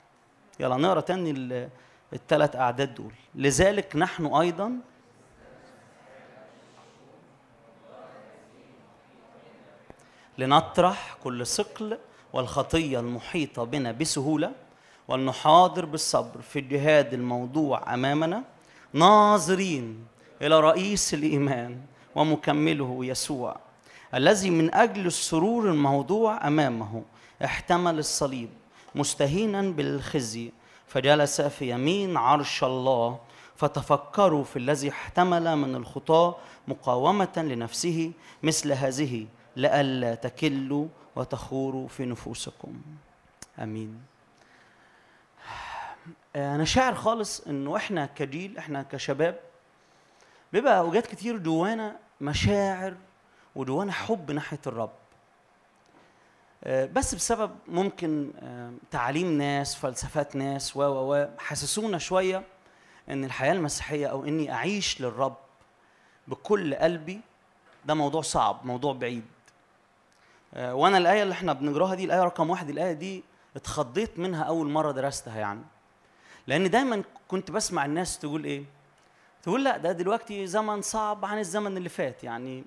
يلا 0.59 0.77
نقرأ 0.77 1.01
تاني 1.01 1.31
ال- 1.31 1.69
الثلاث 2.13 2.55
أعداد 2.55 2.95
دول. 2.95 3.11
لذلك 3.35 3.95
نحن 3.95 4.25
أيضا 4.25 4.71
لنطرح 10.37 11.17
كل 11.23 11.47
ثقل 11.47 11.97
والخطية 12.33 12.99
المحيطة 12.99 13.63
بنا 13.63 13.91
بسهولة 13.91 14.51
ولنحاضر 15.07 15.85
بالصبر 15.85 16.41
في 16.41 16.59
الجهاد 16.59 17.13
الموضوع 17.13 17.93
أمامنا 17.93 18.43
ناظرين 18.93 20.05
إلى 20.41 20.59
رئيس 20.59 21.13
الإيمان 21.13 21.81
ومكمله 22.15 23.05
يسوع 23.05 23.57
الذي 24.13 24.49
من 24.49 24.73
أجل 24.75 25.05
السرور 25.05 25.69
الموضوع 25.69 26.47
أمامه 26.47 27.03
احتمل 27.45 27.99
الصليب 27.99 28.49
مستهينا 28.95 29.61
بالخزي 29.61 30.51
فجلس 30.87 31.41
في 31.41 31.69
يمين 31.69 32.17
عرش 32.17 32.63
الله 32.63 33.19
فتفكروا 33.55 34.43
في 34.43 34.59
الذي 34.59 34.89
احتمل 34.89 35.55
من 35.55 35.75
الخطاة 35.75 36.35
مقاومة 36.67 37.33
لنفسه 37.37 38.11
مثل 38.43 38.71
هذه 38.71 39.25
لئلا 39.55 40.15
تكلوا 40.15 40.87
وتخوروا 41.15 41.87
في 41.87 42.05
نفوسكم. 42.05 42.81
آمين. 43.59 44.01
أنا 46.35 46.65
شاعر 46.65 46.95
خالص 46.95 47.39
إنه 47.47 47.75
إحنا 47.77 48.05
كجيل 48.05 48.57
إحنا 48.57 48.83
كشباب 48.83 49.39
بيبقى 50.53 50.79
أوقات 50.79 51.07
كتير 51.07 51.37
جوانا 51.37 51.95
مشاعر 52.21 52.95
وجوانا 53.55 53.91
حب 53.91 54.31
ناحية 54.31 54.59
الرب. 54.67 54.91
آه، 56.63 56.85
بس 56.85 57.15
بسبب 57.15 57.51
ممكن 57.67 58.31
آه، 58.39 58.73
تعاليم 58.91 59.37
ناس 59.37 59.75
فلسفات 59.75 60.35
ناس 60.35 60.77
و 60.77 60.81
و 60.83 61.27
حسسونا 61.37 61.97
شوية 61.97 62.43
إن 63.09 63.23
الحياة 63.23 63.53
المسيحية 63.53 64.07
أو 64.07 64.25
إني 64.25 64.51
أعيش 64.51 65.01
للرب 65.01 65.35
بكل 66.27 66.75
قلبي 66.75 67.21
ده 67.85 67.93
موضوع 67.93 68.21
صعب 68.21 68.65
موضوع 68.65 68.93
بعيد. 68.93 69.23
آه، 69.23 69.34
وأنا 70.55 70.97
الآية 70.97 71.23
اللي 71.23 71.33
إحنا 71.33 71.53
بنقراها 71.53 71.95
دي 71.95 72.05
الآية 72.05 72.23
رقم 72.23 72.49
واحد 72.49 72.69
الآية 72.69 72.93
دي 72.93 73.23
اتخضيت 73.55 74.19
منها 74.19 74.43
أول 74.43 74.69
مرة 74.69 74.91
درستها 74.91 75.39
يعني. 75.39 75.61
لأن 76.47 76.69
دايما 76.69 77.03
كنت 77.27 77.51
بسمع 77.51 77.85
الناس 77.85 78.19
تقول 78.19 78.43
إيه؟ 78.43 78.63
تقول 79.43 79.63
لا 79.63 79.77
ده 79.77 79.91
دلوقتي 79.91 80.47
زمن 80.47 80.81
صعب 80.81 81.25
عن 81.25 81.39
الزمن 81.39 81.77
اللي 81.77 81.89
فات 81.89 82.23
يعني. 82.23 82.63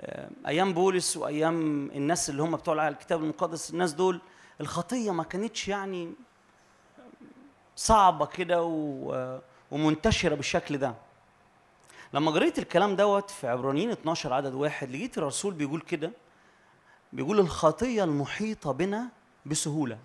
آه، 0.00 0.28
أيام 0.46 0.74
بولس 0.74 1.16
وأيام 1.16 1.90
الناس 1.94 2.30
اللي 2.30 2.42
هم 2.42 2.56
بتوع 2.56 2.88
الكتاب 2.88 3.22
المقدس 3.22 3.70
الناس 3.70 3.92
دول 3.92 4.20
الخطية 4.60 5.10
ما 5.10 5.22
كانتش 5.22 5.68
يعني 5.68 6.12
صعبة 7.76 8.26
كده 8.26 8.62
و- 8.62 9.38
ومنتشرة 9.70 10.34
بالشكل 10.34 10.78
ده. 10.78 10.94
لما 12.12 12.30
قريت 12.30 12.58
الكلام 12.58 12.96
دوت 12.96 13.30
في 13.30 13.48
عبرانيين 13.48 13.90
12 13.90 14.32
عدد 14.32 14.54
واحد 14.54 14.90
لقيت 14.90 15.18
الرسول 15.18 15.54
بيقول 15.54 15.80
كده. 15.80 16.10
بيقول 17.12 17.38
الخطية 17.38 18.04
المحيطة 18.04 18.72
بنا 18.72 19.08
بسهولة. 19.46 19.98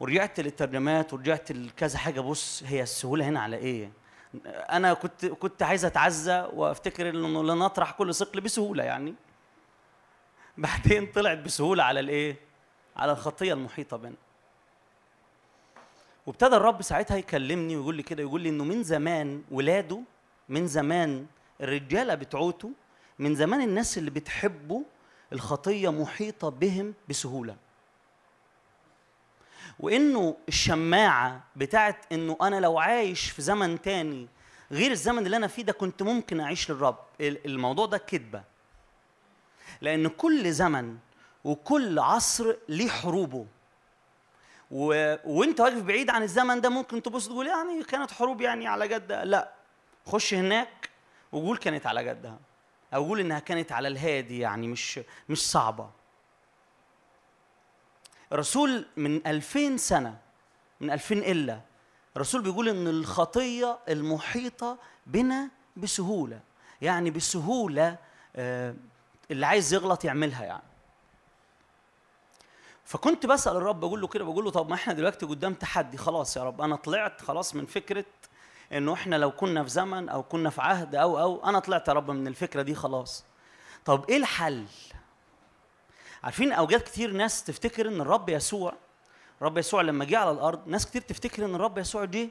ورجعت 0.00 0.40
للترجمات 0.40 1.12
ورجعت 1.12 1.52
لكذا 1.52 1.98
حاجة 1.98 2.20
بص 2.20 2.62
هي 2.66 2.82
السهولة 2.82 3.28
هنا 3.28 3.40
على 3.40 3.56
إيه؟ 3.56 3.90
أنا 4.46 4.94
كنت 4.94 5.26
كنت 5.26 5.62
عايز 5.62 5.84
أتعزى 5.84 6.48
وأفتكر 6.52 7.10
إنه 7.10 7.44
لا 7.44 7.54
نطرح 7.54 7.90
كل 7.92 8.14
ثقل 8.14 8.40
بسهولة 8.40 8.84
يعني. 8.84 9.14
بعدين 10.58 11.06
طلعت 11.06 11.38
بسهولة 11.38 11.82
على 11.84 12.00
الإيه؟ 12.00 12.36
على 12.96 13.12
الخطية 13.12 13.52
المحيطة 13.52 13.96
بنا. 13.96 14.14
وابتدى 16.26 16.56
الرب 16.56 16.82
ساعتها 16.82 17.16
يكلمني 17.16 17.76
ويقول 17.76 17.94
لي 17.94 18.02
كده 18.02 18.22
يقول 18.22 18.40
لي 18.40 18.48
إنه 18.48 18.64
من 18.64 18.82
زمان 18.82 19.42
ولاده 19.50 20.00
من 20.48 20.66
زمان 20.66 21.26
الرجالة 21.60 22.14
بتوعته 22.14 22.70
من 23.18 23.34
زمان 23.34 23.60
الناس 23.60 23.98
اللي 23.98 24.10
بتحبه 24.10 24.82
الخطية 25.32 25.92
محيطة 25.92 26.48
بهم 26.48 26.94
بسهولة. 27.08 27.56
وإنه 29.80 30.36
الشماعة 30.48 31.44
بتاعت 31.56 31.96
إنه 32.12 32.36
أنا 32.42 32.60
لو 32.60 32.78
عايش 32.78 33.30
في 33.30 33.42
زمن 33.42 33.82
تاني 33.82 34.28
غير 34.72 34.90
الزمن 34.90 35.26
اللي 35.26 35.36
أنا 35.36 35.46
فيه 35.46 35.62
ده 35.62 35.72
كنت 35.72 36.02
ممكن 36.02 36.40
أعيش 36.40 36.70
للرب. 36.70 36.98
ال- 37.20 37.46
الموضوع 37.46 37.86
ده 37.86 37.98
كذبه 37.98 38.42
لأن 39.80 40.08
كل 40.08 40.52
زمن 40.52 40.96
وكل 41.44 41.98
عصر 41.98 42.56
ليه 42.68 42.88
حروبه. 42.88 43.46
و... 44.70 45.14
وأنت 45.24 45.60
واقف 45.60 45.82
بعيد 45.82 46.10
عن 46.10 46.22
الزمن 46.22 46.60
ده 46.60 46.68
ممكن 46.68 47.02
تبص 47.02 47.26
تقول 47.28 47.46
يعني 47.46 47.82
كانت 47.84 48.10
حروب 48.10 48.40
يعني 48.40 48.66
على 48.66 48.88
جدها. 48.88 49.24
لا 49.24 49.52
خش 50.06 50.34
هناك 50.34 50.90
وقول 51.32 51.56
كانت 51.56 51.86
على 51.86 52.04
جدها. 52.04 52.38
أو 52.94 53.04
قول 53.04 53.20
إنها 53.20 53.38
كانت 53.38 53.72
على 53.72 53.88
الهادي 53.88 54.38
يعني 54.38 54.68
مش 54.68 55.00
مش 55.28 55.50
صعبة. 55.50 55.90
الرسول 58.32 58.86
من 58.96 59.26
2000 59.26 59.76
سنة 59.76 60.18
من 60.80 60.90
2000 60.90 61.14
الا 61.14 61.60
الرسول 62.16 62.42
بيقول 62.42 62.68
إن 62.68 62.88
الخطية 62.88 63.78
المحيطة 63.88 64.78
بنا 65.06 65.50
بسهولة. 65.76 66.40
يعني 66.82 67.10
بسهولة 67.10 67.96
آه، 68.36 68.74
اللي 69.30 69.46
عايز 69.46 69.74
يغلط 69.74 70.04
يعملها 70.04 70.44
يعني. 70.44 70.62
فكنت 72.84 73.26
بسأل 73.26 73.56
الرب 73.56 73.80
بقول 73.80 74.00
له 74.00 74.06
كده 74.08 74.24
بقول 74.24 74.44
له 74.44 74.50
طب 74.50 74.68
ما 74.68 74.74
إحنا 74.74 74.92
دلوقتي 74.92 75.26
قدام 75.26 75.54
تحدي 75.54 75.96
خلاص 75.96 76.36
يا 76.36 76.44
رب 76.44 76.60
أنا 76.60 76.76
طلعت 76.76 77.20
خلاص 77.22 77.54
من 77.54 77.66
فكرة 77.66 78.04
إنه 78.72 78.92
إحنا 78.92 79.16
لو 79.16 79.30
كنا 79.30 79.62
في 79.62 79.68
زمن 79.68 80.08
أو 80.08 80.22
كنا 80.22 80.50
في 80.50 80.60
عهد 80.62 80.94
أو 80.94 81.20
أو 81.20 81.48
أنا 81.48 81.58
طلعت 81.58 81.88
يا 81.88 81.92
رب 81.92 82.10
من 82.10 82.26
الفكرة 82.26 82.62
دي 82.62 82.74
خلاص. 82.74 83.24
طب 83.84 84.04
إيه 84.10 84.16
الحل؟ 84.16 84.64
عارفين 86.24 86.52
أوقات 86.52 86.82
كتير 86.82 87.12
ناس 87.12 87.44
تفتكر 87.44 87.88
إن 87.88 88.00
الرب 88.00 88.28
يسوع 88.28 88.72
الرب 89.40 89.58
يسوع 89.58 89.82
لما 89.82 90.04
جه 90.04 90.18
على 90.18 90.30
الأرض 90.30 90.68
ناس 90.68 90.86
كتير 90.86 91.02
تفتكر 91.02 91.44
إن 91.44 91.54
الرب 91.54 91.78
يسوع 91.78 92.04
جه 92.04 92.28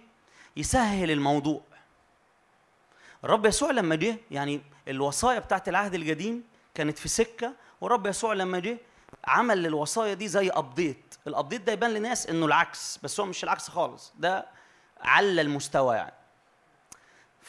يسهل 0.58 1.12
الموضوع. 1.12 1.62
الرب 3.24 3.46
يسوع 3.46 3.72
لما 3.72 3.96
جه 3.96 4.16
يعني 4.32 4.62
الوصايا 4.88 5.40
بتاعت 5.40 5.70
العهد 5.70 5.94
القديم 5.94 6.44
كانت 6.76 6.98
في 7.00 7.08
سكة 7.10 7.54
والرب 7.82 8.08
يسوع 8.08 8.34
لما 8.34 8.60
جه 8.60 8.78
عمل 9.26 9.64
للوصايا 9.64 10.14
دي 10.14 10.28
زي 10.28 10.50
update 10.50 11.16
ال 11.28 11.33
update 11.33 11.62
ده 11.62 11.72
يبان 11.74 11.94
لناس 11.94 12.28
إنه 12.28 12.46
العكس 12.46 13.00
بس 13.04 13.20
هو 13.20 13.26
مش 13.26 13.44
العكس 13.44 13.70
خالص 13.70 14.14
ده 14.20 14.46
على 15.02 15.42
المستوى 15.42 15.96
يعني. 15.96 16.14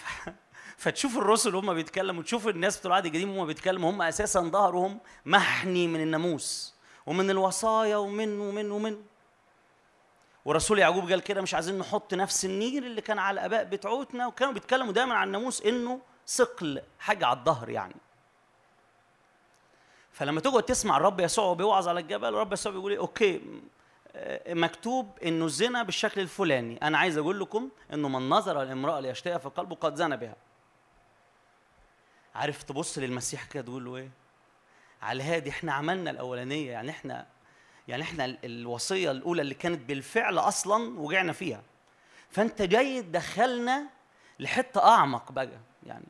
فتشوف 0.77 1.19
الرسل 1.19 1.55
هم 1.55 1.75
بيتكلموا 1.75 2.21
وتشوف 2.21 2.49
الناس 2.49 2.79
بتوع 2.79 2.91
العهد 2.91 3.07
القديم 3.07 3.39
هم 3.39 3.47
بيتكلموا 3.47 3.91
هم 3.91 4.03
أساسا 4.03 4.41
ظهرهم 4.41 5.01
محني 5.27 5.87
من 5.89 6.01
الناموس 6.01 6.75
ومن 7.07 7.31
الوصايا 7.31 7.97
ومن 7.97 8.41
ومن 8.41 8.71
ومن. 8.71 9.03
ورسول 10.45 10.79
يعقوب 10.79 11.11
قال 11.11 11.21
كده 11.21 11.43
مش 11.43 11.55
عايزين 11.55 11.79
نحط 11.79 12.15
نفس 12.15 12.45
النير 12.45 12.83
اللي 12.83 13.01
كان 13.01 13.19
على 13.19 13.41
الاباء 13.41 13.65
بتوعتنا 13.65 14.27
وكانوا 14.27 14.53
بيتكلموا 14.53 14.93
دايما 14.93 15.15
عن 15.15 15.27
الناموس 15.27 15.63
إنه 15.63 16.01
ثقل 16.27 16.83
حاجة 16.99 17.27
على 17.27 17.39
الظهر 17.39 17.69
يعني. 17.69 17.97
فلما 20.13 20.41
تقعد 20.41 20.63
تسمع 20.63 20.97
الرب 20.97 21.21
يسوع 21.21 21.55
بيوعظ 21.55 21.89
على 21.89 22.01
الجبل 22.01 22.29
الرب 22.29 22.53
يسوع 22.53 22.73
بيقول 22.73 22.93
إيه؟ 22.93 22.99
أوكي 22.99 23.41
مكتوب 24.49 25.19
إنه 25.25 25.45
الزنا 25.45 25.83
بالشكل 25.83 26.21
الفلاني. 26.21 26.79
أنا 26.83 26.99
عايز 26.99 27.19
أقول 27.19 27.41
لكم 27.41 27.71
إنه 27.93 28.09
من 28.09 28.29
نظر 28.29 28.63
الامرأة 28.63 29.01
ليشتهيها 29.01 29.39
في 29.39 29.49
قلبه 29.49 29.77
قد 29.77 29.95
زنى 29.95 30.17
بها. 30.17 30.37
عارف 32.35 32.63
تبص 32.63 32.99
للمسيح 32.99 33.45
كده 33.45 33.63
تقول 33.63 33.85
له 33.85 33.97
إيه؟ 33.97 34.11
على 35.03 35.17
الهادي 35.17 35.51
إحنا 35.51 35.73
عملنا 35.73 36.11
الأولانية. 36.11 36.71
يعني 36.73 36.91
إحنا 36.91 37.27
يعني 37.89 38.03
إحنا 38.03 38.25
ال- 38.25 38.39
الوصية 38.45 39.11
الأولى 39.11 39.43
اللي 39.43 39.55
كانت 39.55 39.89
بالفعل 39.89 40.39
أصلا 40.39 41.01
وقعنا 41.01 41.33
فيها. 41.33 41.63
فأنت 42.31 42.63
جاي 42.63 43.03
تدخلنا 43.03 43.87
لحتة 44.41 44.85
أعمق 44.85 45.33
بقى 45.33 45.49
يعني. 45.87 46.07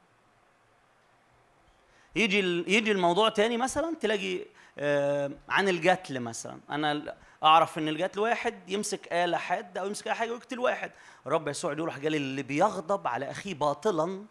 يجي 2.17 2.39
يجي 2.77 2.93
الموضوع 2.93 3.29
تاني 3.29 3.57
مثلا 3.57 3.97
تلاقي 4.01 4.41
آه، 4.79 5.31
عن 5.49 5.69
القتل 5.69 6.21
مثلا. 6.21 6.61
أنا 6.71 7.17
أعرف 7.45 7.79
إن 7.79 7.89
القتل 7.89 8.21
واحد 8.21 8.71
يمسك 8.71 9.13
آلة 9.13 9.37
حادة 9.37 9.81
أو 9.81 9.87
يمسك 9.87 10.07
أي 10.07 10.15
حاجة 10.15 10.31
ويقتل 10.33 10.59
واحد 10.59 10.91
الرب 11.27 11.49
يسوع 11.49 11.73
يروح 11.73 11.99
قال 11.99 12.15
اللي 12.15 12.43
بيغضب 12.43 13.07
على 13.07 13.31
أخيه 13.31 13.55
باطلا 13.55 14.25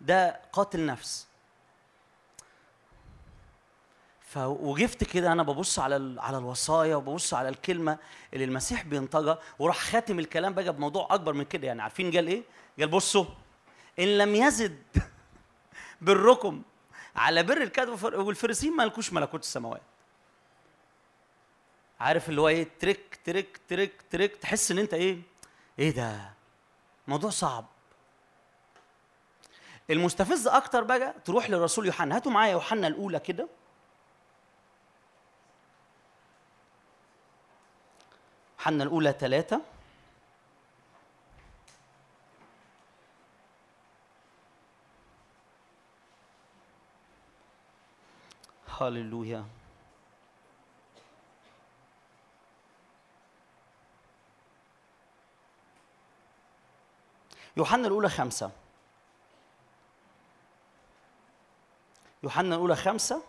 ده 0.00 0.40
قاتل 0.52 0.86
نفس 0.86 1.26
ف 4.20 4.36
وجفت 4.38 5.04
كده 5.04 5.32
أنا 5.32 5.42
ببص 5.42 5.78
على. 5.78 6.20
على 6.20 6.38
الوصايا 6.38 6.96
وببص 6.96 7.34
على 7.34 7.48
الكلمة 7.48 7.98
اللي 8.34 8.44
المسيح 8.44 8.82
بينطقها 8.82 9.38
وراح 9.58 9.78
خاتم 9.78 10.18
الكلام 10.18 10.54
بقى 10.54 10.72
بموضوع 10.72 11.08
أكبر 11.10 11.32
من 11.32 11.44
كده 11.44 11.66
يعني 11.66 11.82
عارفين 11.82 12.12
قال 12.12 12.26
إيه؟ 12.26 12.42
قال 12.78 12.88
بصوا 12.88 13.24
إن 13.98 14.18
لم 14.18 14.34
يزد 14.34 14.82
بالركم 16.00 16.62
على 17.16 17.42
بر 17.42 17.62
الكتبة 17.62 18.04
والفريسيين 18.04 18.76
ما 18.76 18.82
لكوش 18.82 19.12
ملكوت 19.12 19.42
السماوات 19.42 19.82
عارف 22.02 22.28
اللي 22.28 22.40
هو 22.40 22.48
إيه؟ 22.48 22.68
تريك 22.80 23.20
تريك 23.24 23.60
تريك 23.68 24.02
تريك. 24.10 24.36
تحس 24.36 24.70
إن 24.70 24.78
أنت 24.78 24.94
إيه؟ 24.94 25.22
إيه 25.78 25.90
ده؟ 25.90 26.32
موضوع 27.08 27.30
صعب. 27.30 27.66
المستفز 29.90 30.48
أكتر 30.48 30.84
بقى 30.84 31.14
تروح 31.24 31.50
للرسول 31.50 31.86
يوحنا. 31.86 32.16
هاتوا 32.16 32.32
معايا 32.32 32.52
يوحنا 32.52 32.86
الأولى 32.86 33.18
كده. 33.20 33.48
يوحنا 38.58 38.84
الأولى 38.84 39.14
ثلاثة 39.20 39.60
هللويا 48.80 49.44
يوحنا 57.56 57.86
الأولى 57.86 58.08
خمسة. 58.08 58.50
يوحنا 62.22 62.54
الأولى 62.54 62.76
خمسة 62.76 63.22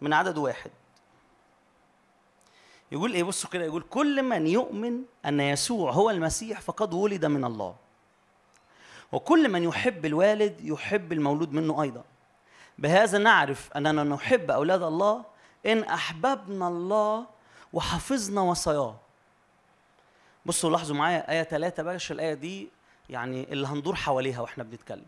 من 0.00 0.12
عدد 0.12 0.38
واحد. 0.38 0.70
يقول 2.92 3.12
إيه؟ 3.12 3.22
بصوا 3.22 3.50
كده 3.50 3.64
يقول 3.64 3.82
كل 3.82 4.22
من 4.22 4.46
يؤمن 4.46 5.02
أن 5.26 5.40
يسوع 5.40 5.92
هو 5.92 6.10
المسيح 6.10 6.60
فقد 6.60 6.94
ولد 6.94 7.24
من 7.24 7.44
الله. 7.44 7.76
وكل 9.12 9.48
من 9.48 9.62
يحب 9.62 10.06
الوالد 10.06 10.60
يحب 10.60 11.12
المولود 11.12 11.52
منه 11.52 11.82
أيضا. 11.82 12.04
بهذا 12.78 13.18
نعرف 13.18 13.72
أننا 13.76 14.04
نحب 14.04 14.50
أولاد 14.50 14.82
الله 14.82 15.24
إن 15.66 15.82
أحببنا 15.82 16.68
الله 16.68 17.26
وحفظنا 17.72 18.40
وصاياه. 18.40 18.96
بصوا 20.46 20.70
لاحظوا 20.70 20.96
معايا 20.96 21.30
آية 21.30 21.42
ثلاثة 21.42 21.82
بلاش 21.82 22.12
الآية 22.12 22.34
دي 22.34 22.68
يعني 23.10 23.52
اللي 23.52 23.66
هندور 23.66 23.94
حواليها 23.94 24.40
وإحنا 24.40 24.64
بنتكلم. 24.64 25.06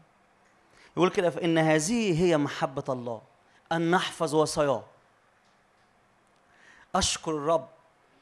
يقول 0.97 1.11
كده 1.11 1.31
فإن 1.31 1.59
هذه 1.59 2.23
هي 2.25 2.37
محبة 2.37 2.85
الله 2.89 3.23
أن 3.73 3.91
نحفظ 3.91 4.35
وصاياه. 4.35 4.85
أشكر 6.95 7.31
الرب 7.31 7.69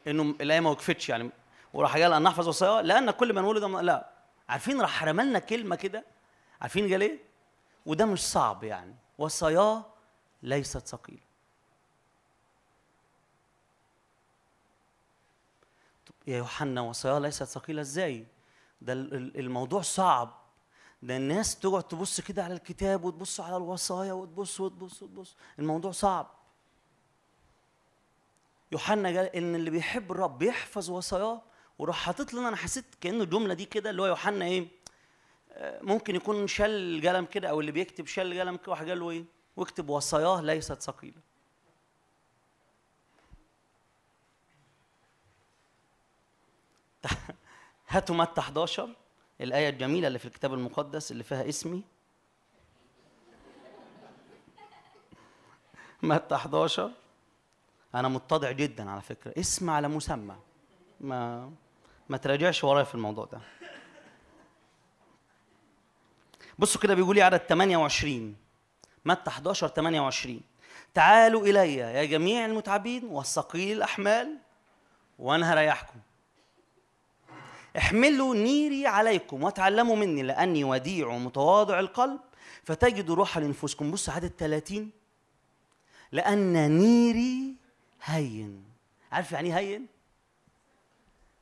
إنه 0.07 0.23
الآية 0.41 0.61
ما 0.61 0.71
وقفتش 0.71 1.09
يعني 1.09 1.31
وراح 1.75 1.93
قال 1.93 2.13
أن 2.13 2.23
نحفظ 2.23 2.49
وصاياه 2.49 2.81
لأن 2.81 3.11
كل 3.11 3.33
من 3.33 3.45
ولد 3.45 3.65
لا 3.65 4.11
عارفين 4.49 4.81
راح 4.81 5.05
رملنا 5.05 5.39
كلمة 5.39 5.77
كده 5.77 6.05
عارفين 6.61 6.91
قال 6.93 7.03
إيه؟ 7.03 7.19
وده 7.87 8.07
مش 8.07 8.21
صعب 8.21 8.65
يعني 8.65 8.95
وصاياه 9.19 9.85
ليست 10.43 10.87
ثقيلة. 10.89 11.34
يا 16.27 16.39
يوحنا 16.39 16.81
وصاياه 16.81 17.19
ليست 17.19 17.43
ثقيلة. 17.45 17.81
إزاي؟ 17.81 18.27
ده 18.81 18.93
ال- 18.93 19.15
ال- 19.15 19.39
الموضوع 19.41 19.83
صعب. 19.83 20.41
ده 21.03 21.17
الناس 21.17 21.59
تقعد 21.59 21.83
تبص 21.83 22.21
كده 22.21 22.45
على 22.45 22.55
الكتاب 22.55 23.05
وتبص 23.05 23.41
على 23.41 23.57
الوصايا 23.57 24.13
وتبص 24.13 24.61
وتبص 24.61 25.03
وتبص. 25.03 25.37
الموضوع 25.59 25.91
صعب. 25.93 26.31
يوحنا 28.73 29.09
قال 29.09 29.37
إن 29.37 29.55
اللي 29.55 29.71
بيحب 29.71 30.13
الرب 30.13 30.39
بيحفظ 30.39 30.91
وصاياه 30.91 31.43
وراح 31.79 31.97
حاطط 31.97 32.35
لنا 32.35 32.49
أنا 32.49 32.57
حسيت 32.57 32.85
كانه 33.01 33.25
الجملة 33.25 33.55
دي 33.55 33.65
كده 33.65 33.91
اللي 33.91 34.03
هو 34.03 34.07
يوحنا 34.07 34.45
إيه؟ 34.45 34.69
آه، 35.53 35.83
ممكن 35.83 36.17
يكون 36.17 36.47
شال 36.47 37.09
قلم 37.09 37.25
كده 37.25 37.49
أو 37.51 37.61
اللي 37.61 37.73
بيكتب 37.73 38.07
شال 38.07 38.41
قلم 38.41 38.57
كده 38.57 38.71
واحد 38.73 38.89
قال 38.89 39.01
له 39.01 39.11
إيه؟ 39.11 39.25
واكتب 39.57 39.89
وصاياه 39.89 40.41
ليست 40.41 40.83
ثقيلة. 40.83 41.21
هاتوا 47.89 48.17
متى 48.17 48.41
11 48.41 48.89
الآية 49.41 49.69
الجميلة 49.69 50.09
اللي 50.09 50.19
في 50.19 50.27
الكتاب 50.27 50.55
المقدس 50.55 51.13
اللي 51.13 51.25
فيها 51.25 51.49
اسمي. 51.49 51.83
متى 56.03 56.35
11 56.35 56.91
أنا 57.95 58.09
متضع 58.09 58.51
جدا 58.51 58.91
على 58.91 59.01
فكرة. 59.01 59.41
اسم 59.41 59.71
على 59.71 59.89
مسمى. 59.89 60.37
ما 61.01 61.53
ما 62.09 62.17
تراجعش 62.17 62.65
ورايا 62.65 62.85
في 62.85 62.95
الموضوع 62.95 63.25
ده. 63.25 63.41
بصوا 66.59 66.81
كده 66.81 66.95
بيقول 66.95 67.17
لي 67.17 67.23
عدد 67.23 67.39
28 67.39 68.37
متى 69.05 69.31
11 69.31 69.69
28 69.69 70.41
تعالوا 70.95 71.47
إلي 71.47 71.75
يا 71.77 72.05
جميع 72.05 72.47
المتعبين 72.47 73.05
والثقيل 73.05 73.77
الأحمال 73.77 74.39
وأنا 75.19 75.53
هريحكم. 75.53 75.99
احملوا 77.79 78.35
نيري 78.35 78.87
عليكم 78.87 79.43
وتعلموا 79.43 79.97
مني 79.97 80.23
لأني 80.23 80.65
وديع 80.65 81.07
ومتواضع 81.07 81.81
القلب 81.81 82.21
فتجدوا 82.65 83.15
روحا 83.15 83.41
لنفوسكم 83.41 83.91
بص 83.91 84.09
عدد 84.09 84.33
30 84.39 84.91
لأن 86.13 86.71
نيري 86.79 87.55
هين. 88.03 88.65
عارف 89.13 89.33
يعني 89.33 89.49
إيه 89.49 89.59
هين؟ 89.59 89.87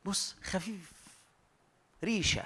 بص 0.04 0.36
خفيف. 0.42 0.92
ريشة. 2.04 2.44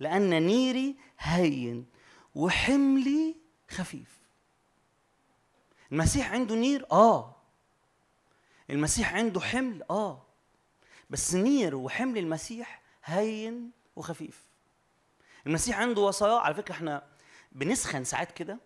لأن 0.00 0.42
نيري 0.46 0.96
هين. 1.18 1.86
وحملي 2.34 3.34
خفيف. 3.70 4.16
المسيح 5.92 6.32
عنده 6.32 6.54
نير؟ 6.54 6.86
آه. 6.92 7.36
المسيح 8.70 9.14
عنده 9.14 9.40
حمل؟ 9.40 9.82
آه. 9.90 10.25
بس 11.10 11.34
نير 11.34 11.76
وحمل 11.76 12.18
المسيح 12.18 12.82
هين 13.04 13.70
وخفيف. 13.96 14.44
المسيح 15.46 15.78
عنده 15.78 16.00
وصايا. 16.02 16.34
على 16.40 16.54
فكرة 16.54 16.74
إحنا 16.74 17.02
بنسخن 17.52 18.04
ساعات 18.04 18.32
كده 18.32 18.58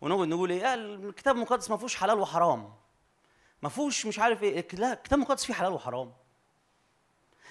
ونقعد 0.00 0.28
نقول 0.28 0.50
إيه 0.50 0.74
الكتاب 0.74 1.36
المقدس 1.36 1.70
ما 1.70 1.76
فيهوش 1.76 1.96
حلال 1.96 2.18
وحرام. 2.18 2.74
ما 3.62 3.68
فيهوش 3.68 4.06
مش 4.06 4.18
عارف 4.18 4.42
إيه 4.42 4.68
لا 4.72 4.92
الكتاب 4.92 5.18
المقدس 5.18 5.44
فيه 5.44 5.54
حلال 5.54 5.72
وحرام. 5.72 6.12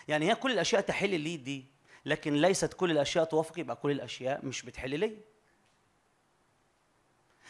يعني 0.07 0.30
هي 0.31 0.35
كل 0.35 0.52
الأشياء 0.52 0.81
تحل 0.81 1.19
لي 1.19 1.38
دي 1.38 1.65
لكن 2.06 2.34
ليست 2.34 2.73
كل 2.73 2.91
الأشياء 2.91 3.26
توافق 3.26 3.60
يبقى 3.60 3.76
كل 3.76 3.91
الأشياء 3.91 4.45
مش 4.45 4.61
بتحل 4.61 4.99
لي. 4.99 5.18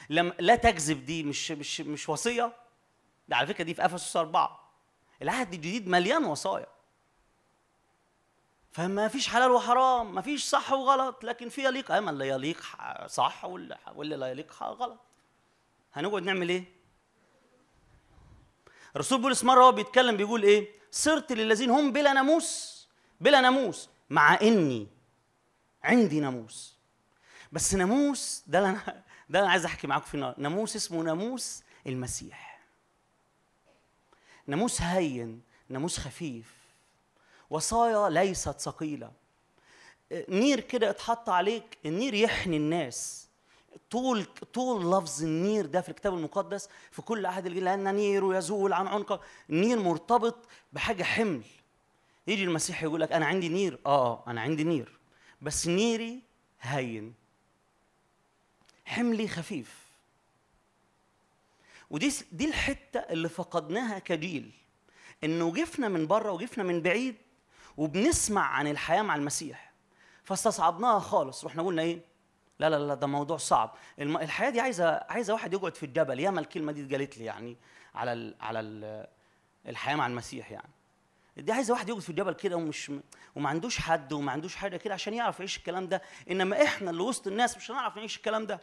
لم 0.09 0.33
لا 0.39 0.55
تكذب 0.55 1.05
دي 1.05 1.23
مش 1.23 1.51
مش 1.51 1.81
مش 1.81 2.09
وصية. 2.09 2.53
ده 3.27 3.35
على 3.35 3.47
فكرة 3.47 3.63
دي 3.63 3.73
في 3.73 3.85
أفسس 3.85 4.17
أربعة. 4.17 4.66
العهد 5.21 5.53
الجديد 5.53 5.87
مليان 5.87 6.25
وصايا 6.25 6.67
فما 8.71 9.07
فيش 9.07 9.27
حلال 9.27 9.51
وحرام 9.51 10.15
ما 10.15 10.21
فيش 10.21 10.43
صح 10.45 10.71
وغلط 10.73 11.23
لكن 11.23 11.49
في 11.49 11.63
يليق 11.65 11.91
اما 11.91 12.11
اللي 12.11 12.27
يليق 12.27 12.61
صح 13.07 13.45
واللي 13.45 14.15
لا 14.15 14.27
يليق 14.27 14.63
غلط. 14.63 14.99
هنقعد 15.93 16.23
نعمل 16.23 16.49
إيه؟ 16.49 16.63
الرسول 18.95 19.21
بولس 19.21 19.43
مرة 19.43 19.63
هو 19.63 19.71
بيتكلم 19.71 20.17
بيقول 20.17 20.43
إيه؟ 20.43 20.71
صرت 20.91 21.31
للذين 21.31 21.69
هم 21.69 21.91
بلا 21.91 22.13
ناموس 22.13 22.87
بلا 23.21 23.41
ناموس 23.41 23.89
مع 24.09 24.39
إني 24.41 24.87
عندي 25.83 26.19
ناموس. 26.19 26.77
بس 27.51 27.73
ناموس 27.75 28.43
ده 28.47 28.59
أنا 28.69 29.03
ده 29.29 29.39
أنا 29.39 29.49
عايز 29.49 29.65
أحكي 29.65 29.87
معاكم 29.87 30.05
فيه 30.05 30.35
ناموس 30.37 30.75
اسمه 30.75 31.03
ناموس 31.03 31.63
المسيح. 31.87 32.46
ناموس 34.47 34.81
هين 34.81 35.41
ناموس 35.69 35.97
خفيف. 35.99 36.53
وصايا 37.49 38.09
ليست 38.09 38.59
ثقيلة. 38.59 39.11
نير 40.11 40.59
كده 40.59 40.89
اتحط 40.89 41.29
عليك 41.29 41.77
النير 41.85 42.13
يحني 42.13 42.57
الناس. 42.57 43.27
طول 43.91 44.25
طول 44.53 44.91
لفظ 44.91 45.23
النير 45.23 45.65
ده 45.65 45.81
في 45.81 45.89
الكتاب 45.89 46.13
المقدس 46.13 46.69
في 46.91 47.01
كل 47.01 47.25
عهد 47.25 47.45
الجديد 47.45 47.63
لأن 47.63 47.95
نير 47.95 48.35
يزول 48.35 48.73
عن 48.73 48.87
عنقك 48.87 49.19
النير 49.49 49.79
مرتبط 49.79 50.35
بحاجة 50.73 51.03
حمل. 51.03 51.43
يجي 52.27 52.43
المسيح 52.43 52.83
يقول 52.83 53.01
لك 53.01 53.11
أنا 53.11 53.25
عندي 53.25 53.49
نير. 53.49 53.79
آه 53.85 54.23
أنا 54.27 54.41
عندي 54.41 54.63
نير. 54.63 54.97
بس 55.41 55.67
نيري 55.67 56.19
هين. 56.61 57.13
حملي 58.85 59.27
خفيف. 59.27 59.86
ودي 61.89 62.13
دي 62.31 62.45
الحتة 62.45 62.99
اللي 62.99 63.29
فقدناها 63.29 63.99
كجيل 63.99 64.51
إنه 65.23 65.53
جفنا 65.53 65.87
من 65.87 66.07
بره 66.07 66.31
وجفنا 66.31 66.63
من 66.63 66.81
بعيد 66.81 67.15
وبنسمع 67.77 68.41
عن 68.41 68.67
الحياة 68.67 69.01
مع 69.01 69.15
المسيح. 69.15 69.73
فاستصعبناها 70.23 70.99
خالص. 70.99 71.45
رحنا 71.45 71.63
قلنا 71.63 71.81
إيه؟ 71.81 71.99
لا 72.59 72.69
لا 72.69 72.79
لا 72.87 72.93
ده 72.95 73.07
موضوع 73.07 73.37
صعب. 73.37 73.75
الحياة 73.99 74.49
دي 74.49 74.59
عايزة 74.61 74.89
عايزة 75.09 75.33
واحد 75.33 75.53
يقعد 75.53 75.75
في 75.75 75.85
الجبل. 75.85 76.19
ياما 76.19 76.39
الكلمة 76.39 76.71
دي 76.71 76.85
اتقالت 76.85 77.17
لي 77.17 77.25
يعني 77.25 77.57
على 77.95 78.13
ال... 78.13 78.35
على 78.41 78.59
ال... 78.59 79.07
الحياة 79.67 79.95
مع 79.95 80.07
المسيح 80.07 80.51
يعني. 80.51 80.69
دي 81.37 81.51
عايزة 81.51 81.73
واحد 81.73 81.89
يقعد 81.89 82.01
في 82.01 82.09
الجبل 82.09 82.33
كده 82.33 82.55
ومش 82.55 82.91
وما 83.35 83.49
عندوش 83.49 83.79
حد 83.79 84.13
وما 84.13 84.31
عندوش 84.31 84.55
حاجة 84.55 84.77
كده 84.77 84.93
عشان 84.93 85.13
يعرف 85.13 85.39
يعيش 85.39 85.57
الكلام 85.57 85.87
ده. 85.87 86.01
إنما 86.31 86.63
إحنا 86.63 86.89
اللي 86.91 87.01
وسط 87.01 87.27
الناس 87.27 87.57
مش 87.57 87.71
هنعرف 87.71 87.97
نعيش 87.97 88.17
الكلام 88.17 88.45
ده. 88.45 88.59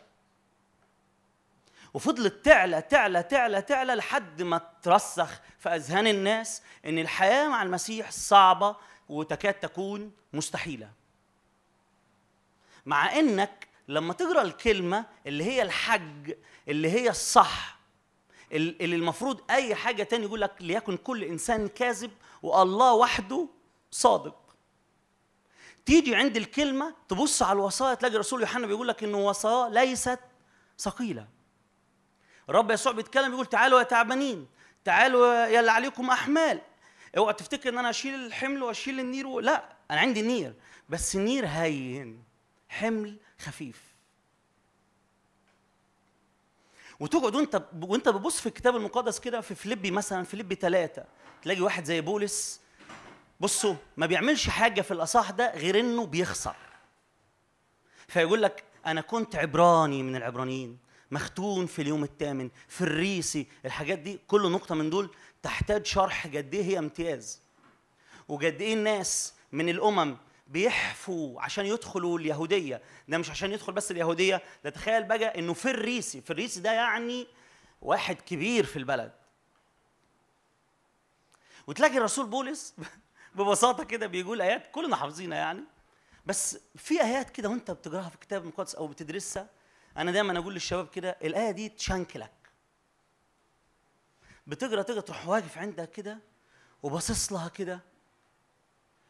وفضلت 1.95 2.45
تعلى 2.45 2.83
تعلى 2.83 3.23
تعلى 3.23 3.62
تعلى 3.62 3.95
لحد 3.95 4.43
ما 4.43 4.61
ترسخ 4.83 5.41
في 5.59 5.69
أذهان 5.69 6.07
الناس 6.07 6.62
إن 6.87 6.99
الحياة 6.99 7.49
مع 7.49 7.62
المسيح 7.62 8.11
صعبة 8.11 8.77
وتكاد 9.09 9.55
تكون 9.55 10.12
مستحيلة. 10.33 10.91
مع 12.87 13.19
إنك 13.19 13.69
لما 13.89 14.12
تقرأ 14.12 14.43
الكلمة 14.43 15.05
اللي 15.27 15.45
هي 15.45 15.62
الحج 15.62 16.33
اللي 16.69 16.91
هي 16.91 17.11
الصح 17.11 17.79
ال- 18.53 18.83
اللي 18.83 18.97
المفروض 18.97 19.41
أي 19.51 19.75
حاجة 19.75 20.03
تاني 20.03 20.25
يقول 20.25 20.41
لك 20.41 20.53
ليكن 20.61 20.97
كل 20.97 21.25
إنسان 21.25 21.69
كاذب 21.69 22.11
والله 22.43 22.95
وحده 22.95 23.49
صادق. 23.91 24.37
تيجي 25.87 26.15
عند 26.16 26.37
الكلمة 26.37 26.95
تبص 27.09 27.43
على 27.43 27.53
الوصايا 27.53 27.95
تلاقي 27.95 28.15
الرسول 28.15 28.41
يوحنا 28.41 28.66
بيقول 28.66 28.89
لك 28.89 29.05
إن 29.05 29.15
وصايا 29.15 29.71
ليست 29.85 30.21
ثقيلة. 30.79 31.34
الرب 32.51 32.71
يسوع 32.71 32.93
بيتكلم 32.93 33.31
بيقول 33.31 33.47
تعالوا 33.47 33.79
يا 33.79 33.85
تعبانين 33.85 34.47
تعالوا 34.85 35.47
يا 35.47 35.61
اللي 35.61 35.71
عليكم 35.71 36.11
أحمال. 36.11 36.61
اوعى 37.16 37.35
تفتكر 37.35 37.69
إن 37.69 37.79
أنا 37.79 37.91
أشيل 37.91 38.15
الحمل 38.15 38.62
وأشيل 38.62 39.01
النير 39.01 39.27
و... 39.27 39.41
لا 39.41 39.77
أنا 39.91 40.01
عندي 40.01 40.23
نير 40.23 40.55
بس 40.89 41.16
النير 41.16 41.47
هين 41.47 42.25
حمل 42.69 43.16
خفيف. 43.39 43.83
وتقعد 47.01 47.35
وأنت 47.35 47.62
وأنت 47.83 48.09
بتبص 48.09 48.41
في 48.41 48.47
الكتاب 48.47 48.77
المقدس 48.77 49.21
كده 49.21 49.41
في 49.41 49.55
فيليبي 49.55 49.91
مثلا 49.91 50.25
فيليبي 50.25 50.55
ثلاثة 50.55 51.05
تلاقي 51.43 51.61
واحد 51.61 51.85
زي 51.85 52.01
بولس 52.01 52.61
بصوا 53.41 53.75
ما 53.97 54.07
بيعملش 54.07 54.49
حاجة 54.49 54.81
في 54.81 54.91
الأصحاح 54.90 55.31
ده 55.31 55.55
غير 55.57 55.81
إنه 55.81 56.07
بيخسر. 56.07 56.57
فيقول 58.09 58.43
لك 58.43 58.65
أنا 58.87 59.01
كنت 59.01 59.37
عبراني 59.37 60.03
من 60.03 60.16
العبرانيين. 60.16 60.79
مختون 61.10 61.66
في 61.66 61.82
اليوم 61.82 62.05
الثامن 62.05 62.51
في 62.68 62.81
الريسي 62.81 63.47
الحاجات 63.64 63.98
دي 63.98 64.18
كل 64.26 64.51
نقطة 64.51 64.74
من 64.74 64.90
دول 64.90 65.10
تحتاج 65.43 65.86
شرح 65.86 66.26
قد 66.26 66.55
إيه 66.55 66.64
هي 66.64 66.78
امتياز. 66.78 67.40
وقد 68.28 68.60
إيه 68.60 68.74
الناس 68.74 69.35
من 69.52 69.68
الأمم 69.68 70.16
بيحفوا 70.47 71.40
عشان 71.40 71.66
يدخلوا 71.66 72.18
اليهودية. 72.18 72.82
ده 73.09 73.18
مش 73.18 73.31
عشان 73.31 73.52
يدخل 73.52 73.72
بس 73.72 73.90
اليهودية 73.90 74.43
ده 74.64 74.70
تخيل 74.70 75.05
بقى 75.05 75.39
إنه 75.39 75.52
في 75.52 75.70
الريسي 75.70 76.20
في 76.20 76.31
الريسي 76.31 76.60
ده 76.60 76.72
يعني 76.72 77.26
واحد 77.82 78.16
كبير 78.16 78.66
في 78.66 78.78
البلد. 78.78 79.12
وتلاقي 81.66 81.98
الرسول 81.98 82.26
بولس 82.26 82.74
ببساطة 83.36 83.85
كده 83.85 84.06
بيقول 84.06 84.43
آيات 84.43 84.70
كلنا 84.72 84.97
حافظينها 84.97 85.39
يعني. 85.39 85.64
بس 86.26 86.59
في 86.76 87.02
آيات 87.02 87.31
كده 87.31 87.48
وأنت 87.48 87.70
بتقراها 87.70 88.09
في 88.09 88.14
الكتاب 88.14 88.43
المقدس 88.43 88.74
أو 88.74 88.86
بتدرسها 88.86 89.48
أنا 89.97 90.11
دايما 90.12 90.39
أقول 90.39 90.55
للشباب 90.55 90.89
كده 90.89 91.16
الآية 91.25 91.51
دي 91.51 91.69
تشنكلك. 91.69 92.31
بتقرأ 94.47 94.83
تقرأ 94.83 95.01
تروح 95.01 95.29
واقف 95.29 95.59
عندها 95.59 95.85
كده 95.85 96.19
وباصص 96.83 97.33
لها 97.33 97.49
كده. 97.49 97.81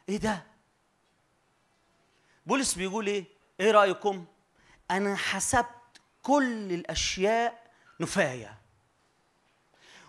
إيه 0.08 0.16
ده؟ 0.16 0.42
بولس 2.46 2.74
بيقول 2.74 3.06
إيه؟ 3.06 3.24
إيه 3.60 3.70
رأيكم؟ 3.70 4.24
أنا 4.90 5.16
حسبت 5.16 5.66
كل 6.22 6.72
الأشياء 6.72 7.70
نفاية. 8.00 8.58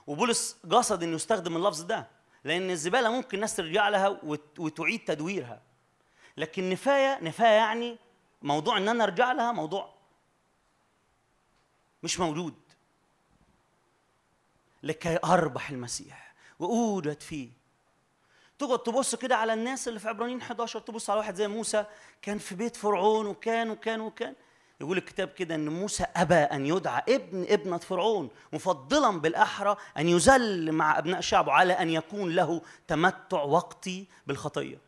وبولس 0.08 0.58
قصد 0.72 1.04
إنه 1.04 1.16
يستخدم 1.16 1.56
اللفظ 1.58 1.82
ده 1.82 2.08
لأن 2.44 2.70
الزبالة 2.70 3.12
ممكن 3.12 3.38
الناس 3.38 3.56
ترجع 3.56 3.90
لها 3.90 4.08
وت- 4.08 4.60
وتعيد 4.60 5.06
تدويرها. 5.06 5.62
لكن 6.38 6.70
نفاية 6.70 7.20
نفاية 7.24 7.52
يعني 7.58 7.98
موضوع 8.42 8.78
إن 8.78 8.90
أنا 8.90 9.04
أرجع 9.04 9.32
لها 9.32 9.52
موضوع 9.52 9.95
مش 12.06 12.20
موجود 12.20 12.54
لكي 14.84 15.20
أربح 15.24 15.70
المسيح 15.70 16.34
وأوجد 16.60 17.22
فيه. 17.22 17.50
تقعد 18.60 18.80
تبص 18.80 19.16
كده 19.16 19.36
على 19.36 19.54
الناس 19.54 19.88
اللي 19.88 20.00
في 20.00 20.08
عبرانيين 20.10 20.42
11 20.42 20.80
تبص 20.80 21.10
على 21.10 21.20
واحد 21.20 21.36
زي 21.36 21.48
موسى 21.48 21.86
كان 22.22 22.38
في 22.38 22.56
بيت 22.56 22.76
فرعون 22.76 23.26
وكان 23.26 23.70
وكان 23.70 24.02
وكان. 24.02 24.36
يقول 24.82 24.98
الكتاب 24.98 25.28
كده 25.28 25.56
إن 25.56 25.70
موسى 25.70 26.06
أبى 26.16 26.36
أن 26.36 26.66
يدعى 26.66 27.02
ابن 27.10 27.46
ابنة 27.50 27.78
فرعون 27.78 28.30
مفضلا 28.54 29.20
بالأحرى 29.20 29.78
أن 29.98 30.10
يذل 30.10 30.72
مع 30.72 30.98
أبناء 30.98 31.22
شعبه 31.22 31.52
على 31.52 31.74
أن 31.74 31.90
يكون 31.90 32.36
له 32.36 32.62
تمتع 32.88 33.44
وقتي 33.44 34.08
بالخطية. 34.28 34.82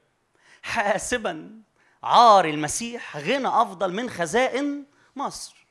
حاسبا 0.61 1.61
عار 2.03 2.45
المسيح 2.45 3.17
غنى 3.17 3.47
أفضل 3.47 3.93
من 3.93 4.09
خزائن 4.09 4.85
مصر. 5.15 5.66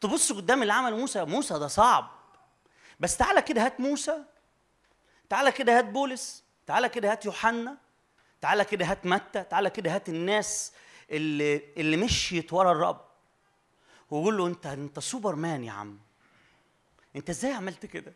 تبص 0.00 0.32
قدام 0.32 0.62
اللي 0.62 0.72
عمله 0.72 0.96
موسى 0.96 1.24
موسى 1.24 1.58
ده 1.58 1.66
صعب. 1.68 2.10
بس 3.00 3.16
تعالى 3.16 3.42
كده 3.42 3.64
هات 3.64 3.80
موسى 3.80 4.24
تعالى 5.28 5.52
كده 5.52 5.78
هات 5.78 5.84
بولس 5.84 6.44
تعالى 6.66 6.88
كده 6.88 7.12
هات 7.12 7.24
يوحنا 7.24 7.76
تعالى 8.40 8.64
كده 8.64 8.84
هات 8.84 9.06
متى 9.06 9.42
تعالى 9.42 9.70
كده 9.70 9.94
هات 9.94 10.08
الناس 10.08 10.72
اللي 11.10 11.62
اللي 11.76 11.96
مشيت 11.96 12.52
ورا 12.52 12.72
الرب. 12.72 13.00
وقول 14.10 14.36
له 14.38 14.46
انت 14.46 14.66
انت 14.66 14.98
سوبر 14.98 15.34
مان 15.34 15.64
يا 15.64 15.72
عم. 15.72 15.98
انت 17.16 17.30
إزاي 17.30 17.52
عملت 17.52 17.86
كده؟ 17.86 18.12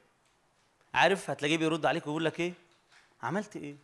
عارف 0.94 1.30
هتلاقيه 1.30 1.56
بيرد 1.58 1.86
عليك 1.86 2.06
ويقول 2.06 2.24
لك 2.24 2.40
إيه؟ 2.40 2.52
عملت 3.22 3.56
إيه؟ 3.56 3.76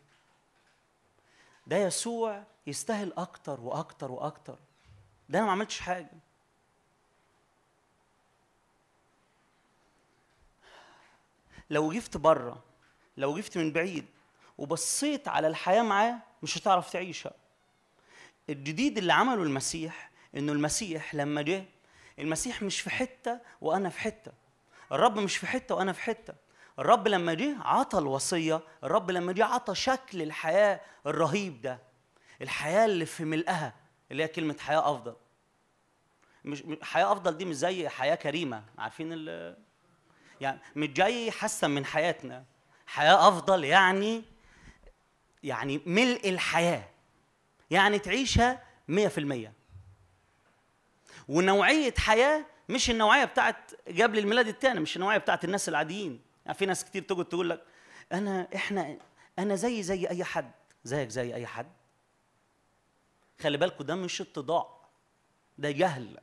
ده 1.66 1.76
يسوع 1.76 2.42
يستاهل 2.66 3.12
أكتر 3.16 3.60
وأكتر 3.60 4.12
وأكتر. 4.12 4.58
ده 5.28 5.38
أنا 5.38 5.46
ما 5.46 5.52
عملتش 5.52 5.80
حاجة. 5.80 6.10
لو 11.70 11.92
جفت 11.92 12.16
بره 12.16 12.62
لو 13.16 13.38
جفت 13.38 13.58
من 13.58 13.72
بعيد 13.72 14.06
وبصيت 14.58 15.28
على 15.28 15.46
الحياة 15.48 15.82
معاه 15.82 16.18
مش 16.42 16.58
هتعرف 16.58 16.92
تعيشها. 16.92 17.32
الجديد 18.50 18.98
اللي 18.98 19.12
عمله 19.12 19.42
المسيح 19.42 20.10
إنه 20.36 20.52
المسيح 20.52 21.14
لما 21.14 21.42
جه 21.42 21.64
المسيح 22.18 22.62
مش 22.62 22.80
في 22.80 22.90
حتة 22.90 23.40
وأنا 23.60 23.88
في 23.88 24.00
حتة. 24.00 24.32
الرب 24.92 25.18
مش 25.18 25.36
في 25.36 25.46
حتة 25.46 25.74
وأنا 25.74 25.92
في 25.92 26.02
حتة. 26.02 26.34
الرب 26.78 27.08
لما 27.08 27.34
جه 27.34 27.56
عطى 27.60 27.98
الوصية 27.98 28.60
الرب 28.84 29.10
لما 29.10 29.32
جه 29.32 29.44
عطى 29.44 29.74
شكل 29.74 30.22
الحياة 30.22 30.80
الرهيب 31.06 31.60
ده 31.62 31.78
الحياة 32.42 32.84
اللي 32.84 33.06
في 33.06 33.24
ملئها 33.24 33.74
اللي 34.10 34.22
هي 34.22 34.28
كلمة 34.28 34.56
حياة 34.60 34.90
أفضل. 34.90 35.16
مش 36.44 36.62
حياة 36.82 37.12
أفضل 37.12 37.36
دي 37.36 37.44
مش 37.44 37.56
زي 37.56 37.88
حياة 37.88 38.14
كريمة. 38.14 38.64
عارفين 38.78 39.08
يعني 40.40 40.60
مش 40.76 40.88
جاي 40.88 41.26
يحسن 41.26 41.70
من 41.70 41.84
حياتنا. 41.84 42.44
حياة 42.86 43.28
أفضل 43.28 43.64
يعني 43.64 44.22
يعني 45.42 45.80
ملء 45.86 46.28
الحياة. 46.28 46.88
يعني 47.70 47.98
تعيشها 47.98 48.62
100% 48.88 49.52
ونوعية 51.28 51.94
حياة 51.98 52.44
مش 52.68 52.90
النوعية 52.90 53.24
بتاعت 53.24 53.74
قبل 54.00 54.18
الميلاد 54.18 54.48
الثاني 54.48 54.80
مش 54.80 54.96
النوعية 54.96 55.18
بتاعت 55.18 55.44
الناس 55.44 55.68
العاديين. 55.68 56.20
يعني 56.46 56.58
في 56.58 56.66
ناس 56.66 56.84
كتير 56.84 57.02
تقعد 57.02 57.24
تقول 57.24 57.50
لك 57.50 57.62
أنا 58.12 58.48
إحنا 58.54 58.98
أنا 59.38 59.54
زي 59.54 59.82
زي 59.82 60.08
أي 60.08 60.24
حد. 60.24 60.50
زيك 60.84 61.08
زي 61.08 61.34
أي 61.34 61.46
حد. 61.46 61.72
خلي 63.40 63.56
بالكوا 63.58 63.84
ده 63.84 63.94
مش 63.94 64.20
اتضاع 64.20 64.80
ده 65.58 65.70
جهل. 65.70 66.18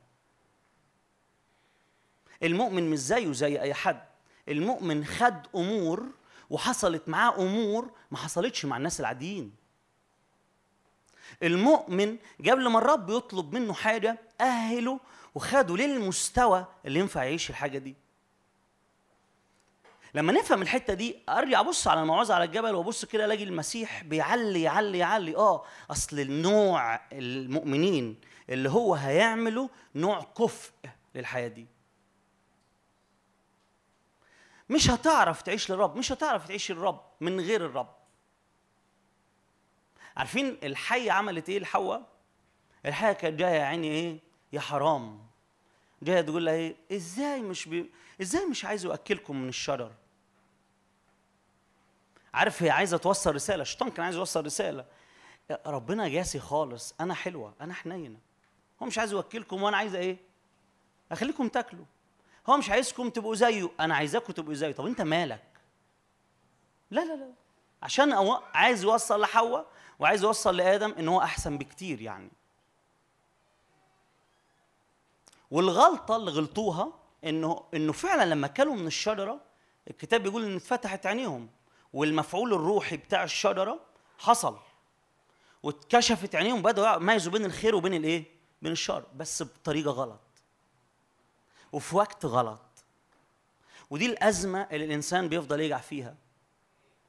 المؤمن 2.42 2.90
مش 2.90 2.98
زيه 2.98 3.32
زي 3.32 3.60
أي 3.60 3.74
حد. 3.74 4.07
المؤمن 4.48 5.04
خد 5.04 5.46
أمور 5.54 6.06
وحصلت 6.50 7.08
معاه 7.08 7.36
أمور 7.38 7.90
ما 8.10 8.18
حصلتش 8.18 8.64
مع 8.64 8.76
الناس 8.76 9.00
العاديين. 9.00 9.52
المؤمن 11.42 12.16
قبل 12.40 12.68
ما 12.68 12.78
الرب 12.78 13.10
يطلب 13.10 13.54
منه 13.54 13.72
حاجة 13.72 14.18
أهله 14.40 15.00
وخده 15.34 15.76
للمستوى 15.76 16.66
اللي 16.86 17.00
ينفع 17.00 17.24
يعيش 17.24 17.50
الحاجة 17.50 17.78
دي. 17.78 17.96
لما 20.14 20.32
نفهم 20.32 20.62
الحتة 20.62 20.94
دي 20.94 21.16
أرجع 21.28 21.60
أبص 21.60 21.88
على 21.88 22.00
الموعظه 22.00 22.34
على 22.34 22.44
الجبل 22.44 22.74
وأبص 22.74 23.04
كده 23.04 23.24
ألاقي 23.24 23.44
المسيح 23.44 24.02
بيعلي 24.02 24.62
يعلي 24.62 24.98
يعلي. 24.98 25.36
آه 25.36 25.64
أصل 25.90 26.20
النوع 26.20 27.00
المؤمنين 27.12 28.16
اللي 28.48 28.70
هو 28.70 28.94
هيعمله 28.94 29.70
نوع 29.94 30.20
كفء 30.38 30.72
للحياة 31.14 31.48
دي. 31.48 31.66
مش 34.70 34.90
هتعرف 34.90 35.42
تعيش 35.42 35.70
للرب 35.70 35.96
مش 35.96 36.12
هتعرف 36.12 36.46
تعيش 36.48 36.72
للرب 36.72 37.00
من 37.20 37.40
غير 37.40 37.66
الرب. 37.66 37.94
عارفين 40.16 40.58
الحية 40.62 41.12
عملت 41.12 41.48
إيه 41.48 41.58
لحواء؟ 41.58 42.08
الحية 42.86 43.12
كانت 43.12 43.38
جاية 43.38 43.54
يا 43.54 43.64
عيني 43.64 43.88
إيه؟ 43.88 44.18
يا 44.52 44.60
حرام. 44.60 45.26
جاية 46.02 46.20
تقول 46.20 46.46
لها 46.46 46.54
إيه؟ 46.54 46.76
إزاي 46.92 47.42
مش 47.42 47.68
بي... 47.68 47.90
إزاي 48.22 48.46
مش 48.46 48.64
عايز 48.64 48.84
ياكلكم 48.84 49.36
من 49.36 49.48
الشجر؟ 49.48 49.92
عارف 52.34 52.62
هي 52.62 52.70
عايزة 52.70 52.96
توصل 52.96 53.34
رسالة 53.34 53.62
الشيطان 53.62 53.90
كان 53.90 54.04
عايز 54.04 54.16
يوصل 54.16 54.44
رسالة. 54.44 54.84
ربنا 55.66 56.08
جاسي 56.08 56.40
خالص 56.40 56.94
أنا 57.00 57.14
حلوة 57.14 57.54
أنا 57.60 57.74
حنينة. 57.74 58.18
هو 58.82 58.86
مش 58.86 58.98
عايز 58.98 59.12
يوكلكم 59.12 59.62
وأنا 59.62 59.76
عايزة 59.76 59.98
إيه؟ 59.98 60.16
أخليكم 61.12 61.48
تاكلوا. 61.48 61.84
هو 62.48 62.56
مش 62.56 62.70
عايزكم 62.70 63.10
تبقوا 63.10 63.34
زيه. 63.34 63.70
أنا 63.80 63.94
عايزاكم 63.94 64.32
تبقوا 64.32 64.54
زيه. 64.54 64.72
طب 64.72 64.86
أنت 64.86 65.00
مالك؟ 65.00 65.42
لا 66.90 67.00
لا 67.00 67.14
لا. 67.16 67.32
عشان 67.82 68.12
أو... 68.12 68.32
عايز 68.54 68.82
يوصل 68.82 69.20
لحواء 69.20 69.66
وعايز 69.98 70.22
يوصل 70.22 70.56
لآدم 70.56 70.94
إن 70.98 71.08
هو 71.08 71.22
أحسن 71.22 71.58
بكتير 71.58 72.00
يعني. 72.00 72.30
والغلطة 75.50 76.16
اللي 76.16 76.30
غلطوها 76.30 76.92
إنه 77.24 77.64
إنه 77.74 77.92
فعلا 77.92 78.24
لما 78.30 78.48
كلوا 78.48 78.74
من 78.74 78.86
الشجرة 78.86 79.40
الكتاب 79.90 80.22
بيقول 80.22 80.44
إن 80.44 80.56
اتفتحت 80.56 81.06
عينيهم. 81.06 81.48
والمفعول 81.92 82.54
الروحي 82.54 82.96
بتاع 82.96 83.24
الشجرة 83.24 83.80
حصل. 84.18 84.58
واتكشفت 85.62 86.34
عينيهم 86.34 86.62
بدأوا 86.62 86.96
يميزوا 86.96 87.32
بين 87.32 87.44
الخير 87.44 87.74
وبين 87.74 87.94
الإيه؟ 87.94 88.24
بين 88.62 88.72
الشر. 88.72 89.04
بس 89.16 89.42
بطريقة 89.42 89.90
غلط. 89.90 90.20
وفي 91.72 91.96
وقت 91.96 92.24
غلط. 92.26 92.60
ودي 93.90 94.06
الأزمة 94.06 94.66
اللي 94.72 94.84
الإنسان 94.84 95.28
بيفضل 95.28 95.60
يقع 95.60 95.78
فيها. 95.78 96.14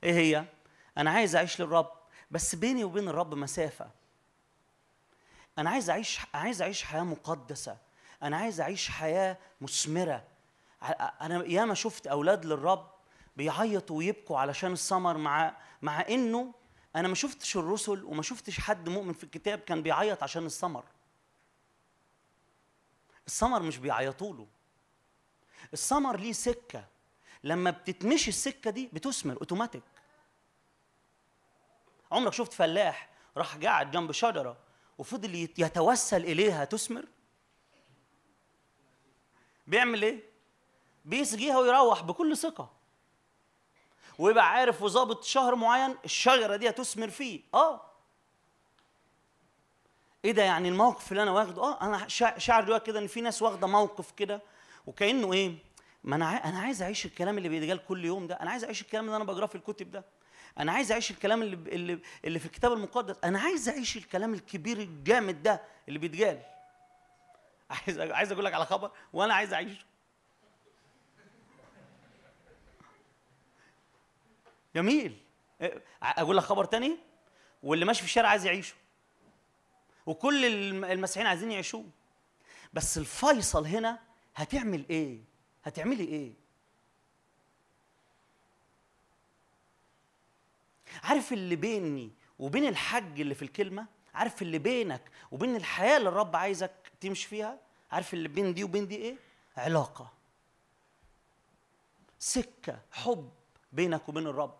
إيه 0.03 0.14
هي؟ 0.14 0.45
أنا 0.98 1.11
عايز 1.11 1.36
أعيش 1.36 1.61
للرب 1.61 1.91
بس 2.31 2.56
بيني 2.56 2.84
وبين 2.84 3.07
الرب 3.07 3.34
مسافة. 3.34 3.90
أنا 5.57 5.69
عايز 5.69 5.90
أعيش 5.90 6.19
عايز 6.34 6.61
أعيش 6.61 6.84
حياة 6.84 7.03
مقدسة. 7.03 7.77
أنا 8.23 8.38
عايز 8.38 8.61
أعيش 8.61 8.90
حياة 8.90 9.38
مثمرة. 9.61 10.23
ع- 10.81 11.26
أنا 11.26 11.45
ياما 11.45 11.73
شفت 11.73 12.07
أولاد 12.07 12.45
للرب 12.45 12.88
بيعيطوا 13.38 13.98
ويبكوا 13.98 14.40
علشان 14.40 14.72
الثمر 14.73 15.18
مع 15.18 15.56
مع 15.81 16.02
إنه 16.10 16.53
أنا 16.95 17.07
ما 17.07 17.15
شفتش 17.15 17.57
الرسل 17.57 18.03
وما 18.03 18.22
شفتش 18.22 18.60
حد 18.60 18.90
مؤمن 18.90 19.14
في 19.14 19.23
الكتاب 19.23 19.60
كان 19.60 19.84
بيعيط 19.84 20.23
عشان 20.23 20.45
الثمر 20.45 20.84
الثمر 23.30 23.61
مش 23.61 23.77
بيعيطوا 23.77 24.34
له 24.34 24.47
الثمر 25.73 26.18
ليه 26.19 26.31
سكة. 26.34 26.85
لما 27.43 27.72
بتتمشي 27.72 28.30
السكة 28.30 28.72
دي 28.72 28.89
بتثمر 28.93 29.34
اوتوماتيك 29.34 29.84
عمرك 32.11 32.34
شفت 32.34 32.53
فلاح 32.53 33.10
راح 33.38 33.56
قاعد 33.57 33.91
جنب 33.91 34.11
شجرة 34.11 34.57
وفضل 34.97 35.35
يت- 35.35 35.60
يتوسل 35.60 36.23
إليها 36.23 36.65
تثمر 36.65 37.06
بيعمل 39.68 40.01
إيه؟ 40.03 40.23
بيسقيها 41.06 41.57
ويروح 41.60 42.01
بكل 42.03 42.38
ثقة. 42.38 42.72
ويبقى 44.19 44.49
عارف 44.49 44.81
وظابط 44.81 45.23
شهر 45.23 45.56
معين 45.56 45.95
الشجرة 46.06 46.56
دي 46.56 46.69
هتثمر 46.69 47.10
فيه. 47.10 47.41
آه. 47.53 47.89
إيه 50.26 50.32
ده 50.32 50.44
يعني 50.44 50.70
الموقف 50.70 51.12
اللي 51.12 51.24
أنا 51.24 51.32
واخده؟ 51.32 51.62
آه 51.64 51.82
أنا 51.82 52.08
شا- 52.08 52.38
شاعر 52.40 52.64
دلوقتي 52.64 52.86
كده 52.86 53.00
إن 53.00 53.08
في 53.08 53.22
ناس 53.22 53.41
واخدة 53.41 53.68
موقف 53.68 54.12
كده 54.12 54.41
وكأنه 54.88 55.34
إيه؟ 55.34 55.56
ما 56.04 56.16
أنا 56.16 56.26
أنا 56.50 56.60
عايز 56.60 56.82
أعيش 56.82 57.06
الكلام 57.06 57.38
اللي 57.38 57.50
بيتقال 57.50 57.86
كل 57.86 58.06
يوم 58.06 58.28
ده. 58.28 58.36
أنا 58.36 58.52
عايز 58.52 58.64
أعيش 58.64 58.82
الكلام 58.82 59.06
اللي 59.06 59.16
أنا 59.16 59.24
بقرأه 59.24 59.46
في 59.46 59.56
الكتب 59.56 59.91
ده. 59.91 60.06
أنا 60.60 60.72
عايز 60.72 60.91
أعيش 60.91 61.12
الكلام 61.12 61.41
اللي 61.41 61.56
اللي 61.76 62.00
اللي 62.26 62.40
في 62.40 62.46
الكتاب 62.46 62.74
المقدس. 62.74 63.16
أنا 63.24 63.40
عايز 63.40 63.70
أعيش 63.70 63.98
الكلام 63.98 64.34
الكبير 64.34 64.78
الجامد 64.78 65.44
ده 65.44 65.62
اللي 65.88 66.00
بيتقال. 66.00 66.40
عايز 67.88 68.00
عايز 68.00 68.32
أقول 68.32 68.46
لك 68.46 68.54
على 68.54 68.66
خبر 68.66 68.91
وأنا 69.14 69.34
عايز 69.34 69.54
أعيشه. 69.54 69.86
جميل. 74.76 75.18
أقول 76.04 76.38
لك 76.38 76.44
خبر 76.44 76.66
تاني؟ 76.66 76.98
واللي 77.64 77.86
ماشي 77.86 78.00
في 78.00 78.06
الشارع 78.06 78.30
عايز 78.30 78.46
يعيشه. 78.46 78.76
وكل 80.10 80.45
الم- 80.45 80.86
المسيحيين 80.86 81.27
عايزين 81.27 81.52
يعيشوه. 81.52 81.86
بس 82.73 82.98
الفيصل 82.98 83.65
هنا 83.65 83.99
هتعمل 84.36 84.86
إيه؟ 84.90 85.19
هتعملي 85.64 86.03
إيه؟ 86.03 86.34
عارف 91.03 91.34
اللي 91.34 91.56
بيني 91.56 92.11
وبين 92.40 92.68
الحج 92.68 93.22
اللي 93.22 93.36
في 93.36 93.41
الكلمة؟ 93.41 93.86
عارف 94.14 94.41
اللي 94.41 94.57
بينك 94.60 95.02
وبين 95.31 95.56
الحياة 95.56 95.98
اللي 95.98 96.10
الرب 96.10 96.36
عايزك 96.36 96.72
تمشي 97.02 97.27
فيها؟ 97.27 97.60
عارف 97.91 98.14
اللي 98.14 98.27
بين 98.27 98.53
دي 98.53 98.64
وبين 98.64 98.88
دي 98.88 98.95
إيه؟ 98.95 99.15
علاقة. 99.57 100.14
سكة 102.19 102.80
حب 102.91 103.30
بينك 103.72 104.10
وبين 104.10 104.27
الرب. 104.27 104.57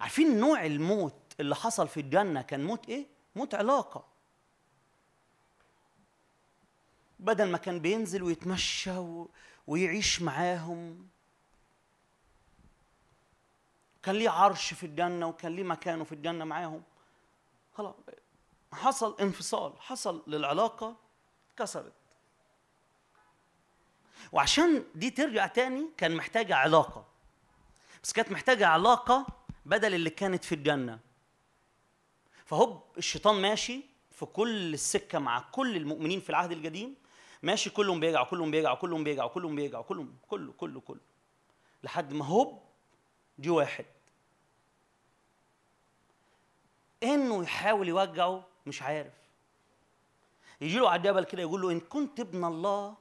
عارفين 0.00 0.38
نوع 0.40 0.66
الموت 0.66 1.14
اللي 1.40 1.54
حصل 1.54 1.88
في 1.88 2.00
الجنة 2.00 2.42
كان 2.42 2.64
موت 2.64 2.88
إيه؟ 2.88 3.06
موت 3.36 3.54
علاقة. 3.54 4.04
بدل 7.18 7.50
ما 7.50 7.58
كان 7.58 7.78
بينزل 7.80 8.22
ويتمشى. 8.22 9.24
ويعيش 9.66 10.22
معاهم. 10.22 11.08
كان 14.02 14.14
ليه 14.14 14.30
عرش 14.30 14.74
في 14.74 14.86
الجنة 14.86 15.26
وكان 15.26 15.56
ليه 15.56 15.62
مكانه 15.62 16.04
في 16.04 16.12
الجنة 16.12 16.44
معاهم. 16.44 16.82
خلاص 17.74 17.94
حصل 18.72 19.16
انفصال 19.20 19.80
حصل 19.80 20.22
للعلاقة 20.26 20.96
كسرت 21.56 21.92
وعشان 24.32 24.84
دي 24.94 25.10
ترجع 25.10 25.46
تاني 25.46 25.88
كان 25.96 26.16
محتاجة 26.16 26.56
علاقة. 26.56 27.04
بس 28.02 28.12
كانت 28.12 28.30
محتاجة 28.30 28.66
علاقة 28.66 29.26
بدل 29.66 29.94
اللي 29.94 30.10
كانت 30.10 30.44
في 30.44 30.54
الجنة. 30.54 30.98
فهوب 32.44 32.82
الشيطان 32.98 33.34
ماشي 33.42 33.80
في 34.10 34.26
كل 34.26 34.74
السكة 34.74 35.18
مع 35.18 35.40
كل 35.40 35.76
المؤمنين 35.76 36.20
في 36.20 36.30
العهد 36.30 36.52
القديم. 36.52 36.94
ماشي 37.42 37.70
كلهم 37.70 38.00
بيجعوا 38.00 38.26
كلهم 38.26 38.50
بيجعوا 38.50 38.76
كلهم 38.76 39.04
بيجعوا 39.04 39.28
كلهم 39.28 39.54
بيجعوا 39.56 39.82
كلهم 39.84 40.16
كله 40.28 40.52
كله 40.52 40.80
كله. 40.80 41.00
لحد 41.84 42.12
ما 42.12 42.24
هوب 42.24 42.62
جه 43.38 43.50
واحد. 43.50 43.84
إنه 47.02 47.42
يحاول 47.42 47.88
يوجعه 47.88 48.44
مش 48.66 48.82
عارف. 48.82 49.12
يجي 50.60 50.78
له 50.78 50.90
على 50.90 50.98
الجبل 50.98 51.24
كده 51.24 51.42
يقول 51.42 51.62
له 51.62 51.70
إن 51.70 51.80
كنت 51.80 52.20
ابن 52.20 52.44
الله. 52.44 52.96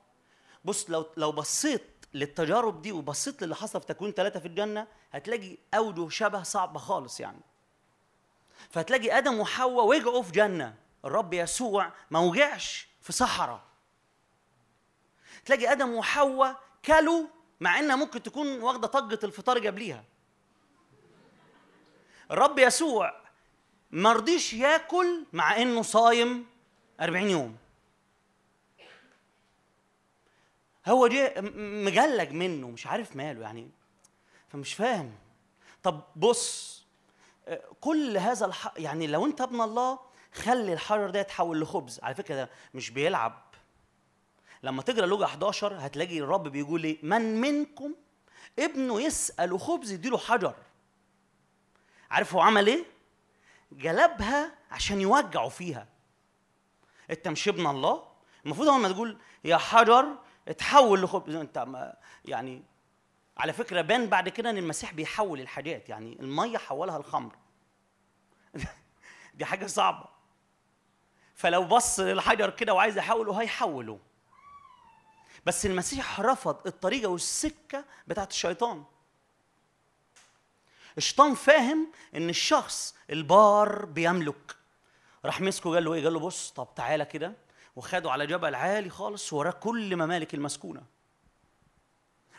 بص 0.65 0.89
لو 0.89 1.05
لو 1.17 1.31
بصيت 1.31 1.83
للتجارب 2.13 2.81
دي 2.81 2.91
وبصيت 2.91 3.43
للي 3.43 3.55
حصل 3.55 3.81
في 3.81 3.87
تكوين 3.87 4.11
ثلاثة 4.11 4.39
في 4.39 4.47
الجنة 4.47 4.87
هتلاقي 5.11 5.57
أوجه 5.73 6.09
شبه 6.09 6.43
صعبة 6.43 6.79
خالص 6.79 7.19
يعني. 7.19 7.41
فهتلاقي 8.69 9.17
آدم 9.17 9.39
وحواء 9.39 9.85
وجعوا 9.85 10.23
في 10.23 10.31
جنة. 10.31 10.75
الرب 11.05 11.33
يسوع 11.33 11.91
ما 12.11 12.19
وجعش 12.19 12.87
في 13.01 13.11
صحراء. 13.13 13.61
تلاقي 15.45 15.71
آدم 15.71 15.93
وحواء 15.93 16.59
كلوا 16.85 17.27
مع 17.59 17.79
إنها 17.79 17.95
ممكن 17.95 18.23
تكون 18.23 18.61
واخدة 18.61 18.87
طجة 18.87 19.19
الفطار 19.23 19.67
قبليها. 19.67 20.03
الرب 22.31 22.59
يسوع 22.59 23.21
ما 23.91 24.13
رضيش 24.13 24.53
ياكل 24.53 25.25
مع 25.33 25.61
إنه 25.61 25.81
صايم 25.81 26.45
40 27.01 27.29
يوم. 27.29 27.57
هو 30.87 31.09
م- 31.37 31.85
مجلج 31.85 32.31
منه 32.31 32.67
مش 32.67 32.87
عارف 32.87 33.15
ماله 33.15 33.41
يعني 33.41 33.69
فمش 34.49 34.73
فاهم. 34.73 35.11
طب 35.83 36.01
بص 36.15 36.72
كل 37.81 38.17
هذا 38.17 38.45
الح... 38.45 38.73
يعني 38.77 39.07
لو 39.07 39.25
انت 39.25 39.41
ابن 39.41 39.61
الله 39.61 39.99
خلي 40.33 40.73
الحجر 40.73 41.09
ده 41.09 41.19
يتحول 41.19 41.61
لخبز. 41.61 41.99
على 42.03 42.15
فكرة 42.15 42.35
ده 42.35 42.49
مش 42.73 42.89
بيلعب. 42.89 43.43
لما 44.63 44.81
تقرأ 44.81 45.05
لوجا 45.05 45.25
11 45.25 45.77
هتلاقي 45.79 46.19
الرب 46.19 46.47
بيقول 46.47 46.83
إيه 46.83 46.97
من 47.03 47.41
منكم 47.41 47.95
ابنه 48.59 49.01
يسأل 49.01 49.59
خبز 49.59 49.91
يديله 49.91 50.17
حجر؟ 50.17 50.53
عارف 52.11 52.33
هو 52.33 52.41
عمل 52.41 52.67
إيه؟ 52.67 52.85
جلبها 53.71 54.51
عشان 54.71 55.01
يوجعوا 55.01 55.49
فيها. 55.49 55.87
أنت 57.09 57.27
مش 57.27 57.47
ابن 57.47 57.67
الله؟ 57.67 58.03
المفروض 58.45 58.67
أول 58.67 58.79
ما 58.79 58.91
تقول 58.91 59.17
يا 59.43 59.57
حجر 59.57 60.05
اتحول 60.47 61.01
لخبز. 61.01 61.35
أنت 61.35 61.65
يعني 62.25 62.63
على 63.37 63.53
فكرة 63.53 63.81
بان 63.81 64.07
بعد 64.07 64.29
كده 64.29 64.49
إن 64.49 64.57
المسيح 64.57 64.93
بيحول 64.93 65.41
الحاجات 65.41 65.89
يعني 65.89 66.19
المية 66.19 66.57
حولها 66.57 66.99
لخمر 66.99 67.35
دي 69.33 69.45
حاجة 69.45 69.65
صعبة. 69.67 70.05
فلو 71.35 71.63
بص 71.63 71.99
للحجر 71.99 72.49
كده 72.49 72.73
وعايز 72.73 72.97
يحوله 72.97 73.41
هيحوله. 73.41 73.99
بس 75.45 75.65
المسيح 75.65 76.19
رفض 76.19 76.67
الطريقة 76.67 77.09
والسكة 77.09 77.85
بتاعت 78.07 78.31
الشيطان. 78.31 78.83
الشيطان 80.97 81.35
فاهم 81.35 81.91
إن 82.15 82.29
الشخص 82.29 82.95
البار 83.09 83.85
بيملك. 83.85 84.55
راح 85.25 85.41
مسكه 85.41 85.69
قال 85.73 85.83
له 85.85 85.93
إيه؟ 85.93 86.03
قال 86.03 86.13
له 86.13 86.19
بص 86.19 86.51
طب 86.51 86.67
تعالى 86.75 87.05
كده. 87.05 87.33
وخدوا 87.75 88.11
على 88.11 88.27
جبل 88.27 88.55
عالي 88.55 88.89
خالص 88.89 89.33
وراه 89.33 89.51
كل 89.51 89.95
ممالك 89.95 90.33
المسكونة. 90.33 90.83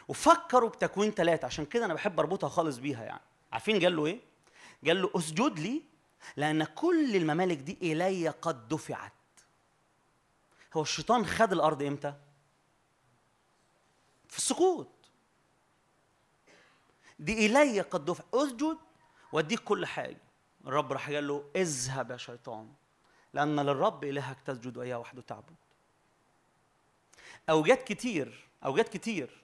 وفكروا 0.09 0.69
بتكوين 0.69 1.11
ثلاثة 1.11 1.47
عشان 1.47 1.67
كده 1.67 1.85
أنا 1.85 1.95
بحب 1.95 2.21
أربطها 2.21 2.49
خالص 2.49 2.77
بيها 2.77 3.05
يعني. 3.05 3.21
عارفين 3.53 3.83
قال 3.83 3.97
له 3.97 4.07
إيه؟ 4.07 4.21
قال 4.87 5.03
له 5.03 5.11
أسجد 5.17 5.59
لي 5.59 5.83
لأن 6.37 6.65
كل 6.65 7.17
الممالك 7.17 7.57
دي 7.57 7.93
إلي 7.93 8.29
قد 8.29 8.69
دفعت. 8.69 9.13
هو 10.75 10.83
الشيطان 10.83 11.27
خد 11.27 11.53
الأرض 11.53 11.83
إمتى؟ 11.83 12.15
في 14.29 14.39
السقوط. 14.39 14.89
دي 17.19 17.47
إلي 17.47 17.81
قد 17.81 18.05
دفع 18.05 18.25
أسجد 18.35 18.79
وأديك 19.33 19.61
كل 19.61 19.87
حاجة. 19.87 20.21
الرب 20.67 20.93
راح 20.93 21.11
قال 21.11 21.29
له 21.29 21.51
اذهب 21.57 22.11
يا 22.11 22.17
شيطان 22.17 22.73
لأن 23.35 23.61
للرب 23.61 24.05
إلهك 24.05 24.41
تسجد 24.41 24.77
وإياه 24.77 24.99
وحده 24.99 25.23
تعبد. 25.23 25.55
أوجات 27.51 27.83
كتير 27.83 28.49
أوجات 28.65 28.89
كتير 28.89 29.44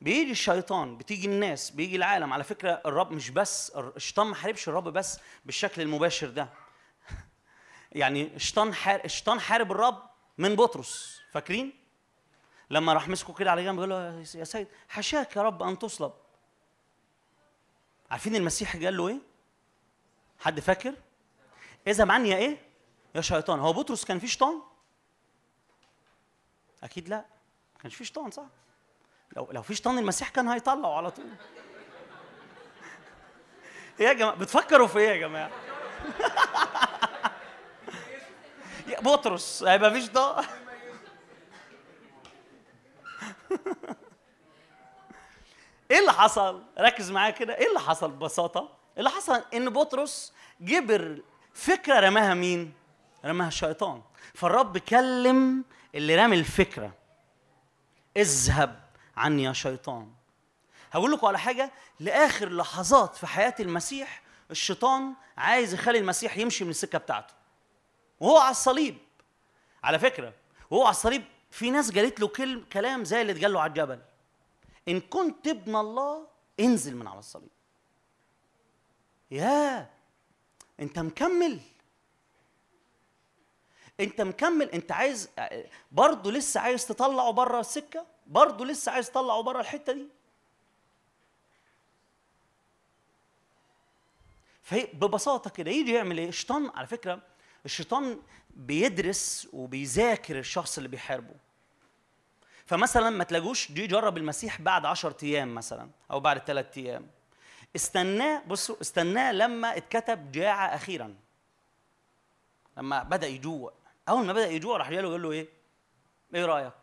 بيجي 0.00 0.30
الشيطان 0.30 0.98
بتيجي 0.98 1.26
الناس 1.26 1.70
بيجي 1.70 1.96
العالم. 1.96 2.32
على 2.32 2.44
فكرة 2.44 2.82
الرب 2.86 3.12
مش 3.12 3.30
بس 3.30 3.70
الشيطان 3.70 4.26
ما 4.26 4.34
حاربش 4.34 4.68
الرب 4.68 4.88
بس 4.88 5.20
بالشكل 5.44 5.82
المباشر 5.82 6.30
ده. 6.30 6.48
يعني 7.92 8.36
الشيطان 8.36 8.74
حارب 8.74 9.04
الشيطان 9.04 9.40
حارب 9.40 9.72
الرب 9.72 10.02
من 10.38 10.56
بطرس. 10.56 11.20
فاكرين؟ 11.32 11.72
لما 12.70 12.92
راح 12.92 13.08
مسكه 13.08 13.34
كده 13.34 13.50
على 13.50 13.64
جنب 13.64 13.78
يقول 13.78 13.90
له 13.90 14.24
يا 14.34 14.44
سيد 14.44 14.68
حشاك 14.88 15.36
يا 15.36 15.42
رب 15.42 15.62
أن 15.62 15.78
تصلب. 15.78 16.12
عارفين 18.10 18.36
المسيح 18.36 18.76
قال 18.76 18.96
له 18.96 19.08
إيه؟ 19.08 19.18
حد 20.38 20.60
فاكر؟ 20.60 20.94
إذا 21.86 22.12
عني 22.12 22.28
يا 22.28 22.36
إيه؟ 22.36 22.62
يا 23.14 23.20
شيطان. 23.20 23.60
هو 23.60 23.72
بطرس 23.72 24.04
كان 24.04 24.18
فيه 24.18 24.26
شيطان؟ 24.26 24.62
أكيد 26.82 27.08
لا. 27.08 27.16
ما 27.74 27.80
كانش 27.82 27.94
فيه 27.94 28.04
شيطان 28.04 28.30
صح؟ 28.30 28.46
لو 29.36 29.48
لو 29.52 29.62
في 29.62 29.74
شيطان 29.74 29.98
المسيح 29.98 30.28
كان 30.28 30.48
هيطلعه 30.48 30.96
على 30.96 31.10
طول. 31.10 31.26
إيه 34.00 34.06
يا 34.08 34.12
جماعة 34.12 34.34
بتفكروا 34.34 34.86
في 34.86 34.98
إيه 34.98 35.08
يا 35.08 35.16
جماعة؟ 35.16 35.50
بطرس 39.02 39.62
هيبقى 39.62 39.90
في 39.92 40.00
شيطان 40.00 40.44
إيه 45.90 45.98
اللي 45.98 46.12
حصل؟ 46.12 46.62
ركز 46.78 47.10
معايا 47.10 47.30
كده. 47.30 47.56
إيه 47.56 47.68
اللي 47.68 47.80
حصل 47.80 48.10
ببساطة؟ 48.10 48.76
اللي 48.98 49.10
حصل 49.10 49.42
إن 49.54 49.70
بطرس 49.70 50.32
جبر 50.60 51.22
فكرة 51.54 52.00
رماها 52.00 52.34
مين؟ 52.34 52.72
رماها 53.24 53.48
الشيطان. 53.48 54.02
فالرب 54.34 54.78
كلم 54.78 55.64
اللي 55.94 56.16
رمى 56.16 56.36
الفكرة. 56.36 56.92
اذهب. 58.16 58.89
عني 59.20 59.42
يا 59.42 59.52
شيطان. 59.52 60.12
هقول 60.92 61.12
لكم 61.12 61.26
على 61.26 61.38
حاجة 61.38 61.72
لآخر 62.00 62.48
لحظات 62.48 63.16
في 63.16 63.26
حياة 63.26 63.54
المسيح 63.60 64.22
الشيطان 64.50 65.14
عايز 65.36 65.74
يخلي 65.74 65.98
المسيح 65.98 66.36
يمشي 66.36 66.64
من 66.64 66.70
السكة 66.70 66.98
بتاعته. 66.98 67.34
وهو 68.20 68.38
على 68.38 68.50
الصليب. 68.50 68.98
على 69.84 69.98
فكرة 69.98 70.32
وهو 70.70 70.82
على 70.82 70.90
الصليب 70.90 71.24
في 71.50 71.70
ناس 71.70 71.90
قالت 71.90 72.20
له 72.20 72.28
كلم 72.28 72.64
كلام 72.72 73.04
زي 73.04 73.20
اللي 73.22 73.32
اتقال 73.32 73.52
له 73.52 73.60
على 73.60 73.68
الجبل. 73.68 74.00
إن 74.88 75.00
كنت 75.00 75.48
ابن 75.48 75.76
الله 75.76 76.26
انزل 76.60 76.96
من 76.96 77.06
على 77.06 77.18
الصليب. 77.18 77.50
يا 79.30 79.90
أنت 80.80 80.98
مكمل. 80.98 81.60
أنت 84.00 84.20
مكمل. 84.20 84.70
أنت 84.70 84.92
عايز 84.92 85.28
برضه 85.92 86.32
لسه 86.32 86.60
عايز 86.60 86.86
تطلعه 86.86 87.30
بره 87.30 87.60
السكة؟ 87.60 88.06
برضه 88.30 88.66
لسه 88.66 88.92
عايز 88.92 89.10
تطلعه 89.10 89.42
بره 89.42 89.60
الحتة 89.60 89.92
دي. 89.92 90.08
فهي 94.62 94.88
ببساطة 94.92 95.50
كده 95.50 95.70
يجي 95.70 95.92
يعمل 95.92 96.18
إيه؟ 96.18 96.28
الشيطان 96.28 96.70
على 96.74 96.86
فكرة 96.86 97.20
الشيطان 97.64 98.22
بيدرس 98.50 99.48
وبيذاكر 99.52 100.38
الشخص 100.38 100.76
اللي 100.76 100.88
بيحاربه. 100.88 101.34
فمثلا 102.66 103.10
ما 103.10 103.24
تلاقوش 103.24 103.72
جه 103.72 103.80
يجرب 103.80 104.16
المسيح 104.16 104.60
بعد 104.60 104.86
10 104.86 105.16
أيام 105.22 105.54
مثلا 105.54 105.90
أو 106.10 106.20
بعد 106.20 106.38
ثلاث 106.38 106.78
أيام. 106.78 107.06
استناه 107.76 108.42
بصوا 108.46 108.76
استناه 108.80 109.32
لما 109.32 109.76
اتكتب 109.76 110.32
جاع 110.32 110.74
أخيرا. 110.74 111.14
لما 112.76 113.02
بدأ 113.02 113.26
يجوع. 113.26 113.72
أول 114.08 114.26
ما 114.26 114.32
بدأ 114.32 114.48
يجوع 114.48 114.76
راح 114.76 114.90
جاله 114.90 115.08
يقول 115.08 115.22
له 115.22 115.30
إيه؟ 115.32 115.48
إيه 116.34 116.44
رأيك؟ 116.44 116.79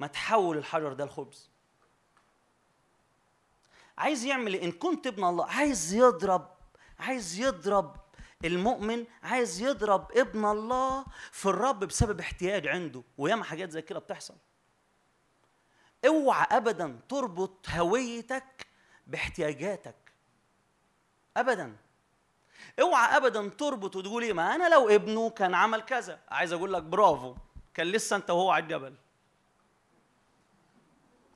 ما 0.00 0.06
تحول 0.06 0.56
الحجر 0.58 0.92
ده 0.92 1.04
لخبز 1.04 1.50
عايز 3.98 4.24
يعمل 4.24 4.54
إيه؟ 4.54 4.64
إن 4.64 4.72
كنت 4.72 5.06
ابن 5.06 5.24
الله 5.24 5.46
عايز 5.46 5.94
يضرب 5.94 6.48
عايز 6.98 7.40
يضرب 7.40 7.96
المؤمن 8.44 9.04
عايز 9.22 9.60
يضرب 9.60 10.12
ابن 10.12 10.44
الله 10.44 11.04
في 11.32 11.46
الرب 11.46 11.84
بسبب 11.84 12.20
احتياج 12.20 12.66
عنده 12.66 13.02
وياما 13.18 13.44
حاجات 13.44 13.70
زي 13.70 13.82
كده 13.82 13.98
بتحصل. 13.98 14.34
اوعى 16.06 16.46
ابدا 16.50 17.00
تربط 17.08 17.68
هويتك 17.68 18.66
باحتياجاتك. 19.06 20.12
ابدا. 21.36 21.76
اوعى 22.80 23.16
ابدا 23.16 23.48
تربط 23.48 23.96
وتقول 23.96 24.22
إيه؟ 24.22 24.32
ما 24.32 24.54
أنا 24.54 24.68
لو 24.68 24.88
ابنه 24.88 25.30
كان 25.30 25.54
عمل 25.54 25.80
كذا. 25.80 26.20
عايز 26.28 26.52
أقول 26.52 26.72
لك 26.72 26.82
برافو 26.82 27.34
كان 27.74 27.86
لسه 27.86 28.16
أنت 28.16 28.30
وهو 28.30 28.50
على 28.50 28.62
الجبل. 28.62 28.94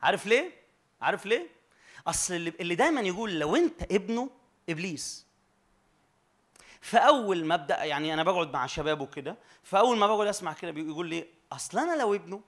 عارف 0.04 0.26
ليه؟ 0.26 0.50
عارف 1.00 1.26
ليه؟ 1.26 1.46
أصل 2.06 2.34
اللي, 2.34 2.74
دايما 2.74 3.00
يقول 3.00 3.38
لو 3.38 3.56
أنت 3.56 3.82
ابنه 3.92 4.30
إبليس. 4.68 5.26
فأول 6.80 7.44
ما 7.44 7.54
أبدأ 7.54 7.84
يعني 7.84 8.14
أنا 8.14 8.22
بقعد 8.22 8.52
مع 8.52 8.66
شباب 8.66 9.00
وكده 9.00 9.36
فأول 9.62 9.96
ما 9.96 10.06
بقعد 10.06 10.26
أسمع 10.26 10.52
كده 10.52 10.70
بيقول 10.70 11.08
لي 11.08 11.26
أصل 11.52 11.78
أنا 11.78 11.96
لو 11.96 12.14
ابنه 12.14 12.40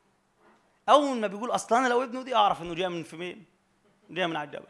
أول 0.88 1.16
ما 1.16 1.26
بيقول 1.26 1.50
أصل 1.50 1.74
أنا 1.74 1.88
لو 1.88 2.02
ابنه 2.02 2.22
دي 2.22 2.34
أعرف 2.34 2.62
إنه 2.62 2.74
جاي 2.74 2.88
من 2.88 3.02
في 3.02 3.16
مين؟ 3.16 3.44
جاي 4.10 4.26
من 4.26 4.36
على 4.36 4.46
الجبل. 4.46 4.66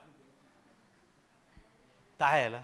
تعالى. 2.19 2.63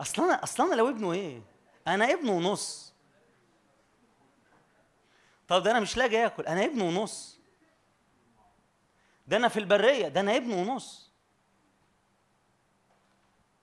أصل 0.00 0.22
أنا 0.22 0.42
أصل 0.42 0.62
أنا 0.62 0.74
لو 0.74 0.88
ابنه 0.88 1.12
إيه؟ 1.12 1.42
أنا 1.88 2.12
ابنه 2.12 2.32
ونص 2.32 2.89
طب 5.50 5.62
ده 5.62 5.70
أنا 5.70 5.80
مش 5.80 5.96
لاقي 5.96 6.26
اكل 6.26 6.42
أنا 6.42 6.64
ابنه 6.64 6.84
ونص. 6.84 7.38
ده 9.26 9.36
أنا 9.36 9.48
في 9.48 9.60
البرية 9.60 10.08
ده 10.08 10.20
أنا 10.20 10.36
ابنه 10.36 10.56
ونص. 10.60 11.10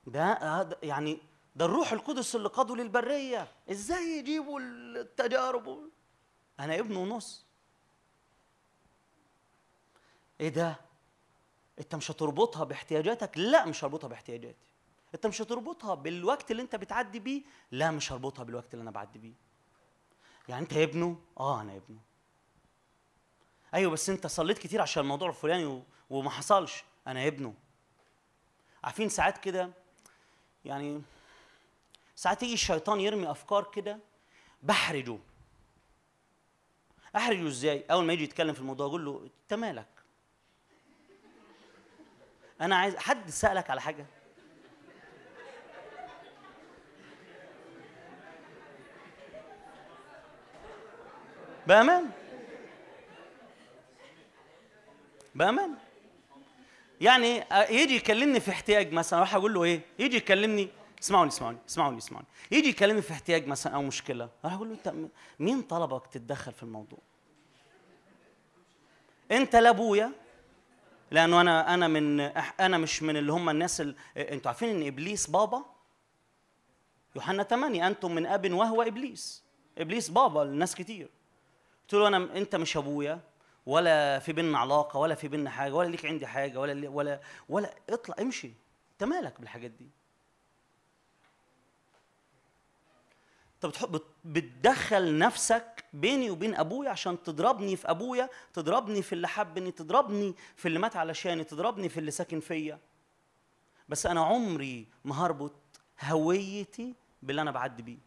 ده 0.07 0.33
هذا 0.33 0.77
يعني 0.83 1.21
ده 1.55 1.65
الروح 1.65 1.91
القدس 1.91 2.35
اللي 2.35 2.49
قاده 2.49 2.75
للبرية. 2.75 3.51
إزاي 3.71 4.03
يجيبوا 4.03 4.59
التجارب؟ 4.59 5.89
أنا 6.59 6.79
ابنه 6.79 6.99
ونص. 6.99 7.45
إيه 10.41 10.49
ده؟ 10.49 10.75
انت 11.79 11.95
مش 11.95 12.11
هتربطها 12.11 12.63
باحتياجاتك؟ 12.63 13.37
لا 13.37 13.65
مش 13.65 13.83
هربطها 13.83 14.07
باحتياجاتي. 14.07 14.65
انت 15.15 15.27
مش 15.27 15.41
هتربطها 15.41 15.95
بالوقت 15.95 16.51
اللي 16.51 16.61
انت 16.61 16.75
بتعدي 16.75 17.19
بيه؟ 17.19 17.43
لا 17.71 17.91
مش 17.91 18.11
هربطها 18.11 18.43
بالوقت 18.43 18.73
اللي 18.73 18.83
أنا 18.83 18.91
بعدي 18.91 19.19
بيه. 19.19 19.46
يعني 20.49 20.61
انت 20.61 20.73
ابنه؟ 20.73 21.19
آه 21.39 21.61
أنا 21.61 21.75
ابنه. 21.75 21.99
أيوه 23.73 23.91
بس 23.91 24.09
انت 24.09 24.27
صليت 24.27 24.57
كتير 24.57 24.81
عشان 24.81 25.03
الموضوع 25.03 25.29
الفلاني. 25.29 25.83
وما 26.09 26.29
حصلش. 26.29 26.83
أنا 27.07 27.27
ابنه. 27.27 27.53
عارفين 28.83 29.09
ساعات 29.09 29.37
كده 29.37 29.69
يعني 30.65 31.01
ساعات 32.15 32.43
يجي 32.43 32.53
الشيطان 32.53 32.99
يرمي 32.99 33.31
أفكار 33.31 33.71
كده 33.71 33.99
بحرجه. 34.63 35.17
أحرجه 37.15 37.47
إزاي؟ 37.47 37.85
أول 37.91 38.05
ما 38.05 38.13
يجي 38.13 38.23
يتكلم 38.23 38.53
في 38.53 38.59
الموضوع 38.59 38.87
أقول 38.87 39.05
له 39.05 39.29
أنت 39.43 39.53
مالك؟ 39.53 39.87
أنا 42.61 42.75
عايز 42.75 42.95
حد 42.95 43.29
سألك 43.29 43.69
على 43.69 43.81
حاجة؟ 43.81 44.05
بأمان. 51.67 52.09
بأمان. 55.35 55.75
يعني 57.01 57.43
يجي 57.69 57.95
يكلمني 57.95 58.39
في 58.39 58.51
احتياج 58.51 58.93
مثلا 58.93 59.19
أروح 59.19 59.35
أقول 59.35 59.53
له 59.53 59.63
إيه؟ 59.63 59.81
يجي 59.99 60.17
يكلمني 60.17 60.69
اسمعوني 61.03 61.29
اسمعوني 61.29 61.57
اسمعوني 61.69 61.97
اسمعوني. 61.97 62.25
يجي 62.51 62.69
يكلمني 62.69 63.01
في 63.01 63.13
احتياج 63.13 63.47
مثلا 63.47 63.75
أو 63.75 63.81
مشكلة 63.81 64.29
أروح 64.45 64.53
أقول 64.53 64.69
له 64.69 64.73
أنت 64.73 64.93
مين 65.39 65.61
طلبك 65.61 66.07
تتدخل 66.07 66.51
في 66.51 66.63
الموضوع؟ 66.63 66.99
أنت 69.31 69.55
لا 69.55 69.69
أبويا 69.69 70.11
لأنه 71.11 71.41
أنا 71.41 71.73
أنا 71.73 71.87
من 71.87 72.19
أنا 72.59 72.77
مش 72.77 73.03
من 73.03 73.17
اللي 73.17 73.31
هم 73.31 73.49
الناس 73.49 73.81
اللي 73.81 73.95
أنتوا 74.17 74.51
عارفين 74.51 74.69
إن 74.69 74.87
إبليس 74.87 75.29
بابا؟ 75.29 75.65
يوحنا 77.15 77.43
8 77.43 77.87
أنتم 77.87 78.15
من 78.15 78.25
أب 78.25 78.53
وهو 78.53 78.81
إبليس. 78.81 79.43
إبليس 79.77 80.09
بابا 80.09 80.39
لناس 80.39 80.75
كتير. 80.75 81.16
قلت 81.87 81.93
له 81.93 82.07
أنا 82.07 82.17
أنت 82.37 82.55
مش 82.55 82.77
أبويا 82.77 83.19
ولا 83.65 84.19
في 84.19 84.33
بينا 84.33 84.57
علاقة 84.59 84.99
ولا 84.99 85.15
في 85.15 85.27
بينا 85.27 85.49
حاجة 85.49 85.73
ولا 85.73 85.89
ليك 85.89 86.05
عندي 86.05 86.27
حاجة 86.27 86.59
ولا 86.59 86.89
ولا 86.89 87.19
ولا 87.49 87.73
اطلع 87.89 88.15
امشي. 88.21 88.51
أنت 88.93 89.03
مالك 89.03 89.39
بالحاجات 89.39 89.71
دي؟ 89.71 89.87
انت 93.55 93.65
بتحب 93.65 93.91
بت- 93.91 94.05
بتدخل 94.25 95.17
نفسك 95.17 95.85
بيني 95.93 96.29
وبين 96.29 96.55
أبويا 96.55 96.89
عشان 96.89 97.23
تضربني 97.23 97.75
في 97.75 97.89
أبويا 97.89 98.29
تضربني 98.53 99.01
في 99.01 99.13
اللي 99.13 99.27
حبني 99.27 99.71
تضربني 99.71 100.35
في 100.55 100.67
اللي 100.67 100.79
مات 100.79 100.95
علشاني 100.95 101.43
تضربني 101.43 101.89
في 101.89 101.99
اللي 101.99 102.11
ساكن 102.11 102.39
فيا. 102.39 102.79
بس 103.89 104.05
أنا 104.05 104.21
عمري 104.25 104.87
ما 105.05 105.15
هربط 105.25 105.53
هويتي 106.03 106.95
باللي 107.23 107.41
أنا 107.41 107.51
بعدي 107.51 107.83
بيه. 107.83 107.97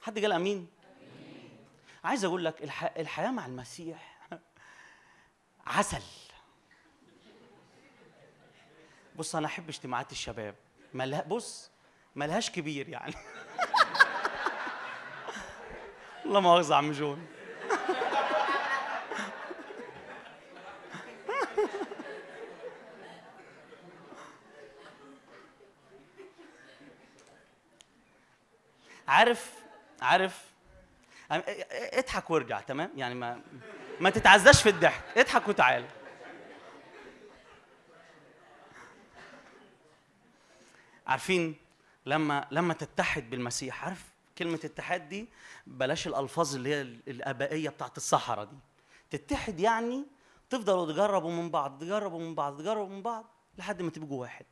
حد 0.00 0.18
قال 0.18 0.32
أمين؟ 0.32 0.66
عايز 2.08 2.24
أقول 2.24 2.44
لك 2.44 2.62
الح... 2.62 2.84
الحياة 2.96 3.30
مع 3.30 3.46
المسيح 3.46 4.18
عسل. 5.66 6.02
بص 9.16 9.36
أنا 9.36 9.46
أحب 9.46 9.68
اجتماعات 9.68 10.12
الشباب. 10.12 10.54
ملها 10.94 11.22
بص 11.22 11.70
ملهاش 12.16 12.50
كبير 12.50 12.88
يعني. 12.88 13.14
لا 16.24 16.40
مؤاخذة 16.40 16.72
يا 16.72 16.76
عم 16.76 16.92
جون 16.92 17.26
عارف 29.08 29.54
عارف 30.02 30.48
اضحك 31.30 32.30
وارجع 32.30 32.60
تمام؟ 32.60 32.90
يعني 32.96 33.14
ما 33.14 33.40
ما 34.00 34.10
تتعزاش 34.10 34.62
في 34.62 34.68
الضحك. 34.68 35.18
اضحك 35.18 35.48
وتعال. 35.48 35.86
عارفين 41.06 41.56
لما 42.06 42.48
لما 42.50 42.74
تتحد 42.74 43.30
بالمسيح 43.30 43.84
عارف 43.84 44.04
كلمة 44.38 44.60
اتحاد 44.64 45.08
دي؟ 45.08 45.28
بلاش 45.66 46.06
الألفاظ 46.06 46.54
اللي 46.54 46.74
هي 46.74 46.80
الآبائية 46.82 47.68
بتاعت 47.70 47.96
الصحراء 47.96 48.44
دي. 48.44 48.56
تتحد 49.10 49.60
يعني 49.60 50.04
تفضلوا 50.50 50.92
تجربوا 50.92 51.32
من 51.32 51.50
بعض 51.50 51.80
تجربوا 51.80 52.20
من 52.20 52.34
بعض 52.34 52.58
تجربوا 52.60 52.88
من 52.88 53.02
بعض 53.02 53.24
لحد 53.58 53.82
ما 53.82 53.90
تبقوا 53.90 54.20
واحد. 54.20 54.46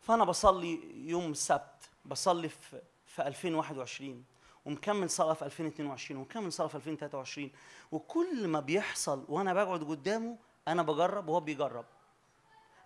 فأنا 0.00 0.24
بصلي 0.24 0.80
يوم 1.08 1.30
السبت 1.30 1.90
بصلي 2.04 2.48
في 2.48 2.82
في 3.16 3.26
2021 3.26 4.24
ومكمل 4.64 5.10
صلاة 5.10 5.32
في 5.32 5.44
2022 5.44 6.20
ومكمل 6.20 6.52
صلاة 6.52 6.68
في 6.68 6.74
2023 6.74 7.50
وكل 7.92 8.48
ما 8.48 8.60
بيحصل 8.60 9.24
وأنا 9.28 9.54
بقعد 9.54 9.84
قدامه 9.84 10.36
أنا 10.68 10.82
بجرب 10.82 11.28
وهو 11.28 11.40
بيجرب. 11.40 11.84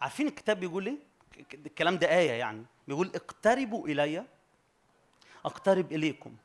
عارفين 0.00 0.26
الكتاب 0.26 0.60
بيقول 0.60 0.86
إيه؟ 0.86 0.98
الكلام 1.54 1.98
ده 1.98 2.18
آية 2.18 2.30
يعني. 2.30 2.64
بيقول 2.88 3.10
اقتربوا 3.14 3.88
إلي 3.88 4.24
أقترب 5.44 5.92
إليكم. 5.92 6.36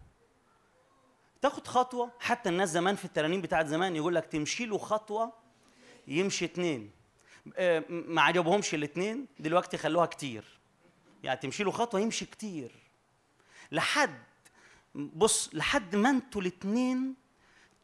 تاخد 1.41 1.67
خطوة 1.67 2.11
حتى 2.19 2.49
الناس 2.49 2.69
زمان 2.69 2.95
في 2.95 3.05
الترانيم 3.05 3.41
بتاعت 3.41 3.65
زمان 3.65 3.95
يقول 3.95 4.15
لك 4.15 4.25
تمشي 4.25 4.65
له 4.65 4.77
خطوة 4.77 5.33
يمشي 6.07 6.45
اتنين. 6.45 6.91
آه، 7.57 7.83
ما 7.89 8.21
عجبهمش 8.21 8.75
الاتنين 8.75 9.27
دلوقتي 9.39 9.77
خلوها 9.77 10.05
كتير. 10.05 10.59
يعني 11.23 11.39
تمشي 11.39 11.63
له 11.63 11.71
خطوة 11.71 11.99
يمشي 11.99 12.25
كتير. 12.25 12.84
لحد 13.71 14.23
بص 14.95 15.49
لحد 15.53 15.95
ما 15.95 16.09
أنتوا 16.09 16.41
الاتنين 16.41 17.15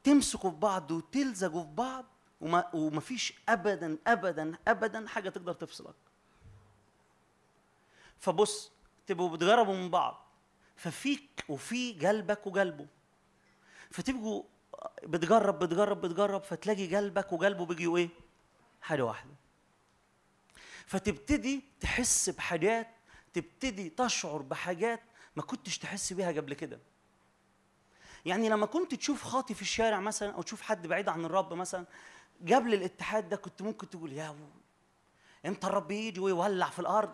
تمسكوا 0.04 0.50
في 0.52 0.56
بعض 0.56 0.92
وتلزقوا 0.92 1.64
في 1.64 1.70
بعض 1.70 2.06
وما 2.42 2.70
ومفيش 2.76 3.34
ابدا 3.50 3.98
ابدا 4.08 4.58
ابدا 4.68 5.08
حاجة 5.08 5.30
تقدر 5.30 5.54
تفصلك. 5.54 5.96
فبص 8.20 8.72
تبقوا 9.08 9.30
بتجربوا 9.30 9.76
من 9.76 9.90
بعض. 9.90 10.28
ففيك 10.76 11.44
وفي 11.50 12.08
قلبك 12.08 12.48
وقلبه 12.48 12.88
فتبقوا 13.92 14.44
بتجرب 15.04 15.60
بتجرب 15.60 16.02
بتجرب 16.02 16.44
فتلاقي 16.44 16.96
قلبك 16.96 17.34
وقلبه 17.34 17.66
بيجوا 17.66 17.98
إيه؟ 17.98 18.10
حاجة 18.82 19.06
واحدة. 19.06 19.32
فتبتدي 20.86 21.64
تحس 21.80 22.30
بحاجات 22.30 22.88
تبتدي 23.34 23.90
تشعر 23.90 24.42
بحاجات 24.42 25.02
ما 25.36 25.44
كنتش 25.44 25.78
تحس 25.78 26.14
بيها 26.14 26.32
قبل 26.32 26.54
كده. 26.54 26.80
يعني 28.26 28.50
لما 28.50 28.66
كنت 28.66 28.96
تشوف 28.96 29.24
خاطي 29.24 29.54
في 29.54 29.62
الشارع 29.62 30.00
مثلا 30.00 30.32
أو 30.34 30.42
تشوف 30.42 30.62
حد 30.62 30.88
بعيد 30.88 31.10
عن 31.10 31.26
الرب 31.26 31.54
مثلا 31.54 31.86
قبل 32.42 32.74
الاتحاد 32.74 33.30
ده 33.30 33.36
كنت 33.36 33.62
ممكن 33.62 33.90
تقول 33.90 34.14
يا 34.14 34.36
إمتى 35.46 35.68
الرب 35.68 35.92
يجي 35.92 36.20
ويولع 36.20 36.70
في 36.70 36.80
الأرض؟ 36.80 37.14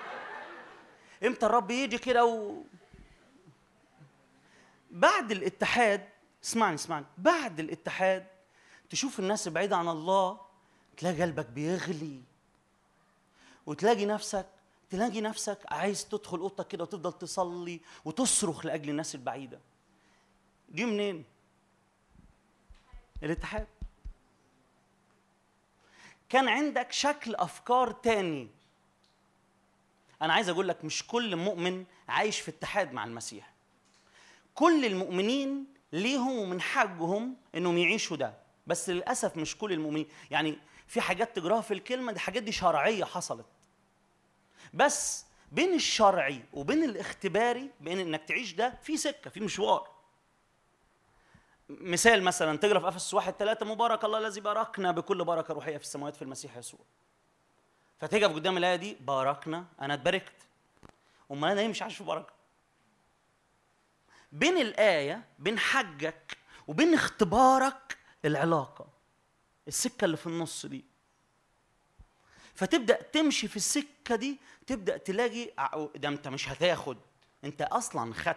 إمتى 1.26 1.46
الرب 1.46 1.70
يجي 1.70 1.98
كده 1.98 2.24
و... 2.24 2.62
بعد 4.90 5.32
الاتحاد 5.32 6.08
اسمعني 6.44 6.74
اسمعني. 6.74 7.06
بعد 7.18 7.60
الاتحاد 7.60 8.26
تشوف 8.90 9.18
الناس 9.18 9.48
بعيدة 9.48 9.76
عن 9.76 9.88
الله 9.88 10.40
تلاقي 10.96 11.22
قلبك 11.22 11.46
بيغلي 11.46 12.22
وتلاقي 13.66 14.06
نفسك 14.06 14.46
تلاقي 14.92 15.20
نفسك 15.20 15.58
عايز 15.68 16.08
تدخل 16.08 16.38
اوضتك 16.38 16.68
كده 16.68 16.84
وتفضل 16.84 17.12
تصلي 17.12 17.80
وتصرخ 18.04 18.66
لأجل 18.66 18.90
الناس 18.90 19.14
البعيدة. 19.14 19.60
دي 20.68 20.84
منين؟ 20.84 21.24
الاتحاد. 23.22 23.66
كان 26.28 26.48
عندك 26.48 26.92
شكل 26.92 27.34
أفكار 27.34 27.90
تاني. 27.92 28.48
أنا 30.22 30.32
عايز 30.32 30.48
أقول 30.48 30.68
لك 30.68 30.84
مش 30.84 31.06
كل 31.06 31.36
مؤمن 31.36 31.84
عايش 32.08 32.40
في 32.40 32.50
اتحاد 32.50 32.92
مع 32.92 33.04
المسيح. 33.04 33.52
كل 34.54 34.84
المؤمنين 34.84 35.66
ليهم 35.92 36.38
ومن 36.38 36.60
حقهم 36.60 37.36
إنهم 37.54 37.78
يعيشوا 37.78 38.16
ده. 38.16 38.34
بس 38.66 38.90
للأسف 38.90 39.36
مش 39.36 39.58
كل 39.58 39.72
المؤمنين. 39.72 40.06
يعني 40.30 40.58
في 40.86 41.00
حاجات 41.00 41.36
تجراها 41.36 41.60
في 41.60 41.74
الكلمة 41.74 42.12
دي 42.12 42.20
حاجات 42.20 42.42
دي 42.42 42.52
شرعية 42.52 43.04
حصلت. 43.04 43.46
بس 44.74 45.26
بين 45.52 45.74
الشرعي 45.74 46.42
وبين 46.52 46.84
الاختباري 46.84 47.70
بين 47.80 47.98
إنك 47.98 48.24
تعيش 48.24 48.52
ده 48.52 48.78
في 48.82 48.96
سكة 48.96 49.30
في 49.30 49.40
مشوار. 49.40 49.90
مثال 51.68 52.22
مثلا 52.22 52.58
تقرأ 52.58 52.80
في 52.80 52.88
أفسس 52.88 53.14
واحد 53.14 53.32
ثلاثة 53.32 53.66
مبارك 53.66 54.04
الله 54.04 54.18
الذي 54.18 54.40
باركنا 54.40 54.90
بكل 54.92 55.24
بركة 55.24 55.54
روحية 55.54 55.76
في 55.76 55.84
السماوات 55.84 56.16
في 56.16 56.22
المسيح 56.22 56.56
يسوع. 56.56 56.80
فتقف 57.98 58.32
قدام 58.34 58.56
الآية 58.56 58.76
دي 58.76 58.96
باركنا 59.00 59.64
أنا 59.80 59.94
اتباركت 59.94 60.32
أمال 61.30 61.50
أنا 61.50 61.60
ليه 61.60 61.68
مش 61.68 61.82
عايش 61.82 61.96
في 61.96 62.04
بركة؟ 62.04 62.32
بين 64.32 64.56
الآية 64.58 65.24
بين 65.38 65.58
حجك 65.58 66.36
وبين 66.68 66.94
اختبارك 66.94 67.98
العلاقة 68.24 68.86
السكة 69.68 70.04
اللي 70.04 70.16
في 70.16 70.26
النص 70.26 70.66
دي. 70.66 70.84
فتبدأ 72.54 73.02
تمشي 73.02 73.48
في 73.48 73.56
السكة 73.56 74.16
دي 74.16 74.38
تبدأ 74.66 74.96
تلاقي 74.96 75.50
ده 75.96 76.08
أنت 76.08 76.28
مش 76.28 76.48
هتاخد 76.48 76.98
أنت 77.44 77.62
أصلا 77.62 78.14
خدت. 78.14 78.36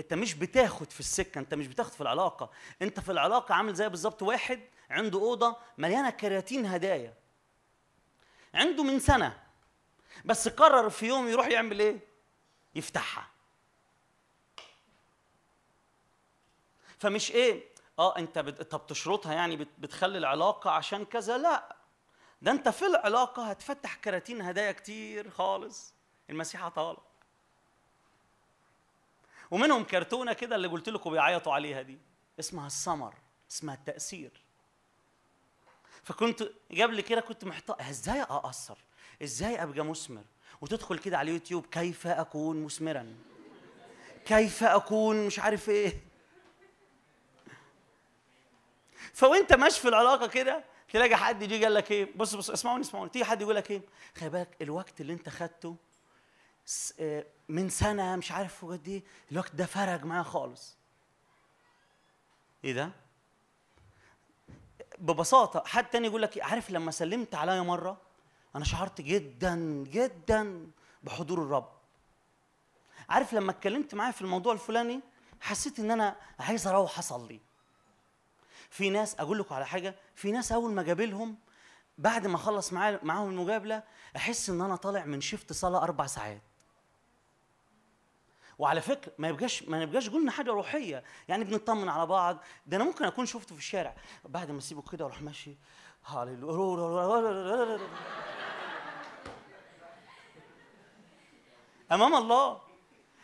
أنت 0.00 0.14
مش 0.14 0.34
بتاخد 0.34 0.90
في 0.92 1.00
السكة 1.00 1.38
أنت 1.38 1.54
مش 1.54 1.66
بتاخد 1.66 1.92
في 1.92 2.00
العلاقة. 2.00 2.50
أنت 2.82 3.00
في 3.00 3.12
العلاقة 3.12 3.54
عامل 3.54 3.74
زي 3.74 3.88
بالظبط 3.88 4.22
واحد 4.22 4.60
عنده 4.90 5.18
أوضة 5.18 5.56
مليانة 5.78 6.10
كراتين 6.10 6.66
هدايا. 6.66 7.14
عنده 8.54 8.82
من 8.82 9.00
سنة 9.00 9.42
بس 10.24 10.48
قرر 10.48 10.90
في 10.90 11.06
يوم 11.06 11.28
يروح 11.28 11.46
يعمل 11.46 11.80
إيه؟ 11.80 11.98
يفتحها. 12.74 13.28
فمش 16.98 17.30
إيه 17.30 17.64
آه 17.98 18.18
أنت 18.18 18.38
بت... 18.38 18.60
انت 18.60 18.74
بتشرطها 18.74 19.34
يعني 19.34 19.56
بت... 19.56 19.68
بتخلي 19.78 20.18
العلاقة 20.18 20.70
عشان 20.70 21.04
كذا؟ 21.04 21.38
لا. 21.38 21.76
ده 22.42 22.50
انت 22.50 22.68
في 22.68 22.86
العلاقة 22.86 23.50
هتفتح 23.50 23.94
كراتين 23.94 24.42
هدايا 24.42 24.72
كتير 24.72 25.30
خالص. 25.30 25.94
المسيح 26.30 26.64
لك 26.66 26.96
ومنهم 29.50 29.84
كرتونة 29.84 30.32
كده 30.32 30.56
اللي 30.56 30.68
قلت 30.68 30.88
لكم 30.88 31.10
بيعيطوا 31.10 31.52
عليها 31.52 31.82
دي 31.82 31.98
اسمها 32.40 32.66
السمر 32.66 33.14
اسمها 33.50 33.74
التأثير. 33.74 34.42
فكنت 36.04 36.42
قبل 36.80 37.00
كده 37.00 37.20
كنت 37.20 37.44
محتار 37.44 37.76
إزاي 37.80 38.22
أقصر؟ 38.22 38.78
إزاي 39.22 39.62
أبقى 39.62 39.84
مثمر 39.84 40.24
وتدخل 40.60 40.98
كده 40.98 41.18
على 41.18 41.28
اليوتيوب 41.30 41.66
كيف 41.66 42.06
أكون 42.06 42.64
مثمرا 42.64 43.16
كيف 44.26 44.64
أكون 44.64 45.26
مش 45.26 45.38
عارف 45.38 45.68
إيه؟ 45.68 46.00
فوأنت 49.14 49.52
ماشي 49.52 49.80
في 49.80 49.88
العلاقة 49.88 50.26
كده 50.26 50.64
تلاقي 50.92 51.16
حد 51.16 51.42
يجي 51.42 51.64
قال 51.64 51.74
لك 51.74 51.90
إيه؟ 51.90 52.08
بص 52.16 52.34
بص 52.34 52.50
اسمعوني 52.50 52.80
اسمعوني. 52.80 53.10
تيجي 53.10 53.24
حد 53.24 53.40
يقول 53.42 53.56
لك 53.56 53.70
إيه؟ 53.70 53.82
خلي 54.16 54.28
بالك 54.30 54.56
الوقت 54.62 55.00
اللي 55.00 55.12
أنت 55.12 55.28
خدته 55.28 55.76
آه، 57.00 57.26
من 57.48 57.68
سنة 57.68 58.16
مش 58.16 58.32
عارف 58.32 58.64
قد 58.64 58.88
إيه 58.88 59.02
الوقت 59.32 59.54
ده 59.54 59.66
فرق 59.66 60.04
معايا 60.04 60.22
خالص. 60.22 60.76
إيه 62.64 62.72
ده؟ 62.72 62.90
ببساطة 64.98 65.62
حد 65.66 65.84
تاني 65.90 66.06
يقول 66.06 66.22
لك 66.22 66.36
إيه؟ 66.36 66.42
عارف 66.42 66.70
لما 66.70 66.90
سلمت 66.90 67.34
عليا 67.34 67.62
مرة 67.62 68.00
أنا 68.56 68.64
شعرت 68.64 69.00
جدا 69.00 69.56
جدا 69.88 70.70
بحضور 71.02 71.42
الرب. 71.42 71.72
عارف 73.08 73.32
لما 73.34 73.50
اتكلمت 73.50 73.94
معاه 73.94 74.10
في 74.10 74.22
الموضوع 74.22 74.52
الفلاني 74.52 75.00
حسيت 75.40 75.78
إن 75.78 75.90
أنا 75.90 76.16
عايز 76.38 76.66
أروح 76.66 76.98
أصلي. 76.98 77.40
في 78.72 78.90
ناس 78.90 79.20
أقول 79.20 79.38
لكم 79.38 79.54
على 79.54 79.66
حاجة 79.66 79.94
في 80.14 80.32
ناس 80.32 80.52
أول 80.52 80.72
ما 80.72 80.82
قابلهم 80.82 81.38
بعد 81.98 82.26
ما 82.26 82.36
أخلص 82.36 82.72
معاه 82.72 83.00
معاهم 83.02 83.30
المقابلة 83.30 83.82
أحس 84.16 84.50
إن 84.50 84.60
أنا 84.60 84.76
طالع 84.76 85.04
من 85.04 85.20
شفت 85.20 85.52
صلاة 85.52 85.82
أربع 85.82 86.06
ساعات. 86.06 86.42
وعلى 88.58 88.80
فكرة 88.80 89.12
ما 89.18 89.28
يبقاش 89.28 89.62
ما 89.62 89.84
نبقاش 89.84 90.10
قلنا 90.10 90.30
حاجة 90.30 90.50
روحية. 90.50 91.04
يعني 91.28 91.44
بنطمن 91.44 91.88
على 91.88 92.06
بعض. 92.06 92.38
ده 92.66 92.76
أنا 92.76 92.84
ممكن 92.84 93.04
أكون 93.04 93.26
شفته 93.26 93.54
في 93.54 93.60
الشارع. 93.60 93.96
بعد 94.24 94.50
ما 94.50 94.58
أسيبه 94.58 94.82
كده 94.82 95.04
وأروح 95.04 95.22
ماشي. 95.22 95.56
أمام 101.92 102.14
الله. 102.14 102.60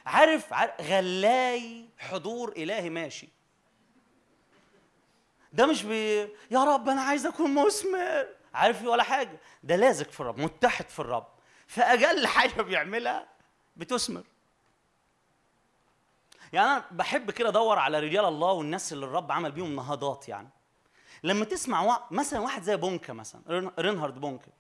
عارف, 0.07 0.53
عارف 0.53 0.81
غلاي 0.81 1.89
حضور 1.99 2.53
إلهي 2.53 2.91
ماشي. 2.91 3.38
ده 5.53 5.67
مش 5.67 5.83
بي 5.85 6.19
يا 6.51 6.65
رب 6.65 6.89
أنا 6.89 7.03
عايز 7.03 7.27
أكون 7.27 7.55
مثمر 7.55 8.27
عارف 8.55 8.85
ولا 8.85 9.03
حاجة؟ 9.03 9.39
ده 9.63 9.77
لازق 9.77 10.11
في 10.11 10.21
الرب 10.21 10.39
متحد 10.39 10.89
في 10.89 10.99
الرب. 10.99 11.27
فاقل 11.67 12.27
حاجة 12.27 12.63
بيعملها 12.63 13.27
بتثمر 13.77 14.23
يعني 16.53 16.67
أنا 16.69 16.85
بحب 16.91 17.31
كده 17.31 17.49
أدور 17.49 17.79
على 17.79 18.01
رجال 18.01 18.25
الله 18.25 18.53
والناس 18.53 18.93
اللي 18.93 19.07
الرب 19.07 19.33
عمل 19.33 19.53
بيهم 19.53 19.77
نهضات 19.77 20.29
يعني. 20.29 20.49
لما 21.23 21.45
تسمع 21.45 21.83
وا... 21.83 21.95
مثلا 22.11 22.41
واحد 22.41 22.63
زي 22.63 22.77
بونكا 22.77 23.13
مثلا 23.13 23.41
رين- 23.49 23.71
رينهارد 23.79 24.21
بونكا. 24.21 24.51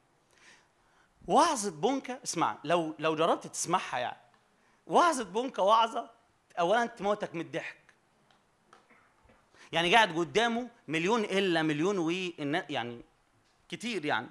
وعظة 1.26 1.70
بونكا 1.70 2.20
اسمع 2.24 2.56
لو 2.64 2.94
لو 2.98 3.16
جربت 3.16 3.46
تسمعها 3.46 3.98
يعني. 3.98 4.18
وعظة 4.86 5.24
بونكا 5.24 5.62
وعظة 5.62 6.10
اولا 6.58 6.86
تموتك 6.86 7.34
من 7.34 7.40
الضحك. 7.40 7.77
يعني 9.72 9.94
قاعد 9.94 10.18
قدامه 10.18 10.68
مليون 10.88 11.24
إلا 11.24 11.62
مليون 11.62 11.98
النا- 12.38 12.66
يعني 12.70 13.00
كتير 13.68 14.04
يعني. 14.04 14.28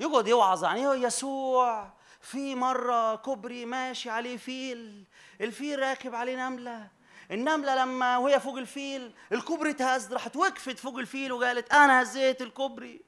يقعد 0.00 0.28
يوعظ 0.28 0.64
عن 0.64 0.76
إيه 0.76 1.06
يسوع 1.06 1.92
في 2.20 2.54
مرة 2.54 3.14
كوبري 3.16 3.64
ماشي 3.64 4.10
عليه 4.10 4.36
فيل 4.36 5.04
الفيل 5.40 5.78
راكب 5.78 6.14
عليه 6.14 6.48
نملة. 6.48 6.88
النملة 7.30 7.74
لما 7.84 8.16
وهي 8.16 8.40
فوق 8.40 8.56
الفيل 8.58 9.12
الكوبري 9.32 9.70
اتهز 9.70 10.12
راحت 10.12 10.36
وقفت 10.36 10.78
فوق 10.78 10.98
الفيل 10.98 11.32
وقالت 11.32 11.72
أنا 11.72 12.02
هزيت 12.02 12.42
الكوبري. 12.42 13.00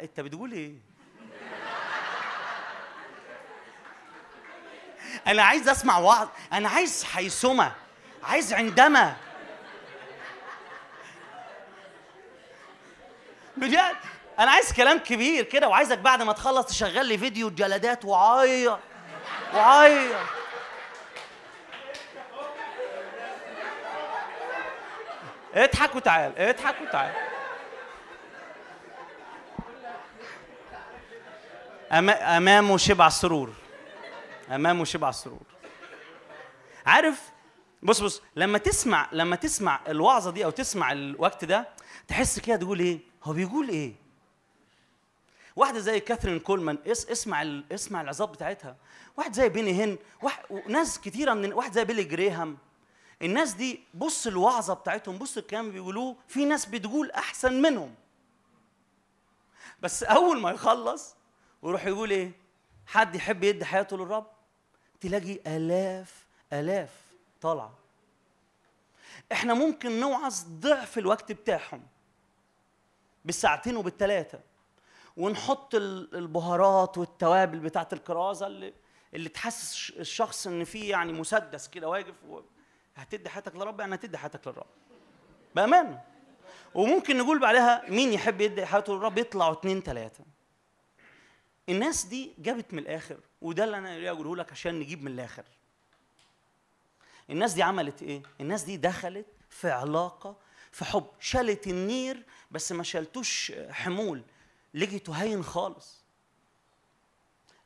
أنت 0.00 0.20
بتقول 0.20 0.52
إيه؟ 0.52 0.74
أنا 5.26 5.42
عايز 5.42 5.68
أسمع 5.68 5.98
وعظ 5.98 6.28
أنا 6.52 6.68
عايز 6.68 7.04
حيثمة 7.04 7.72
عايز 8.22 8.52
عندما 8.54 9.16
بجد؟ 13.58 13.96
أنا 14.38 14.50
عايز 14.50 14.72
كلام 14.72 14.98
كبير 14.98 15.44
كده 15.44 15.68
وعايزك 15.68 15.98
بعد 15.98 16.22
ما 16.22 16.32
تخلص 16.32 16.66
تشغل 16.66 17.06
لي 17.06 17.18
فيديو 17.18 17.50
جلدات 17.50 18.04
وعيط 18.04 18.78
وعيط. 19.54 20.16
اضحك 25.54 25.94
وتعال 25.94 26.38
اضحك 26.38 26.74
وتعال. 26.82 27.12
أمامه 31.92 32.76
شبع 32.76 33.08
سرور. 33.08 33.52
أمامه 34.50 34.84
شبع 34.84 35.10
سرور. 35.10 35.42
عارف؟ 36.86 37.20
بص 37.82 38.00
بص 38.00 38.22
لما 38.36 38.58
تسمع 38.58 39.08
لما 39.12 39.36
تسمع 39.36 39.80
الوعظة 39.88 40.30
دي 40.30 40.44
أو 40.44 40.50
تسمع 40.50 40.92
الوقت 40.92 41.44
ده 41.44 41.68
تحس 42.08 42.38
كده 42.38 42.56
تقول 42.56 42.80
إيه؟ 42.80 43.07
هو 43.24 43.32
بيقول 43.32 43.68
إيه؟ 43.68 43.94
واحدة 45.56 45.78
زي 45.78 46.00
كاثرين 46.00 46.38
كولمان 46.40 46.78
اس 46.86 47.06
اسمع 47.06 47.42
ال... 47.42 47.64
اسمع 47.72 48.00
العظات 48.00 48.28
بتاعتها. 48.28 48.76
واحد 49.16 49.32
زي 49.32 49.48
بيني 49.48 49.84
هن 49.84 49.98
واحد... 50.22 50.44
كتيرة 51.02 51.34
من 51.34 51.52
واحد 51.52 51.72
زي 51.72 51.84
بيلي 51.84 52.04
جريهام. 52.04 52.58
الناس 53.22 53.52
دي 53.52 53.80
بص 53.94 54.26
الوعظة 54.26 54.74
بتاعتهم 54.74 55.18
بص 55.18 55.36
الكلام 55.36 55.70
بيقولوه 55.70 56.16
في 56.28 56.44
ناس 56.44 56.66
بتقول 56.66 57.10
أحسن 57.10 57.62
منهم. 57.62 57.94
بس 59.82 60.02
أول 60.02 60.40
ما 60.40 60.50
يخلص 60.50 61.14
ويروح 61.62 61.86
يقول 61.86 62.10
إيه؟ 62.10 62.32
حد 62.86 63.14
يحب 63.14 63.44
يدي 63.44 63.64
حياته 63.64 63.96
للرب؟ 63.96 64.26
تلاقي 65.00 65.40
آلاف 65.46 66.26
آلاف 66.52 66.90
طالعة. 67.40 67.74
إحنا 69.32 69.54
ممكن 69.54 70.00
نوعظ 70.00 70.42
ضعف 70.48 70.98
الوقت 70.98 71.32
بتاعهم. 71.32 71.82
بالساعتين 73.24 73.76
وبالثلاثه 73.76 74.40
ونحط 75.16 75.74
ال- 75.74 76.14
البهارات 76.16 76.98
والتوابل 76.98 77.58
بتاعت 77.58 77.92
الكرازة 77.92 78.46
اللي 78.46 78.74
اللي 79.14 79.28
تحسس 79.28 79.90
الشخص 79.90 80.46
إن 80.46 80.64
في 80.64 80.88
يعني 80.88 81.12
مسدس 81.12 81.68
كده 81.68 81.88
واقف. 81.88 82.14
هتدي 82.96 83.28
حياتك 83.30 83.56
للرب 83.56 83.80
يعني 83.80 83.94
هتدي 83.94 84.18
حياتك 84.18 84.48
للرب. 84.48 84.66
بأمانة. 85.54 86.02
وممكن 86.74 87.18
نقول 87.18 87.38
بعدها 87.38 87.90
مين 87.90 88.12
يحب 88.12 88.40
يدي 88.40 88.66
حياته 88.66 88.94
للرب؟ 88.94 89.18
يطلعوا 89.18 89.52
اتنين 89.52 89.82
تلاتة. 89.82 90.24
الناس 91.68 92.04
دي 92.04 92.32
جابت 92.38 92.72
من 92.74 92.78
الآخر 92.78 93.20
وده 93.42 93.64
اللي 93.64 93.78
أنا 93.78 94.10
أقوله 94.10 94.36
لك 94.36 94.52
عشان 94.52 94.78
نجيب 94.80 95.02
من 95.02 95.12
الآخر. 95.12 95.44
الناس 97.30 97.52
دي 97.52 97.62
عملت 97.62 98.02
إيه؟ 98.02 98.22
الناس 98.40 98.62
دي 98.62 98.76
دخلت 98.76 99.26
في 99.50 99.70
علاقة 99.70 100.36
في 100.72 100.84
حب. 100.84 101.06
شالت 101.20 101.66
النير 101.66 102.24
بس 102.50 102.72
ما 102.72 102.82
شالتوش 102.82 103.52
حمول. 103.70 104.22
لقيته 104.74 105.12
هين 105.12 105.44
خالص. 105.44 106.04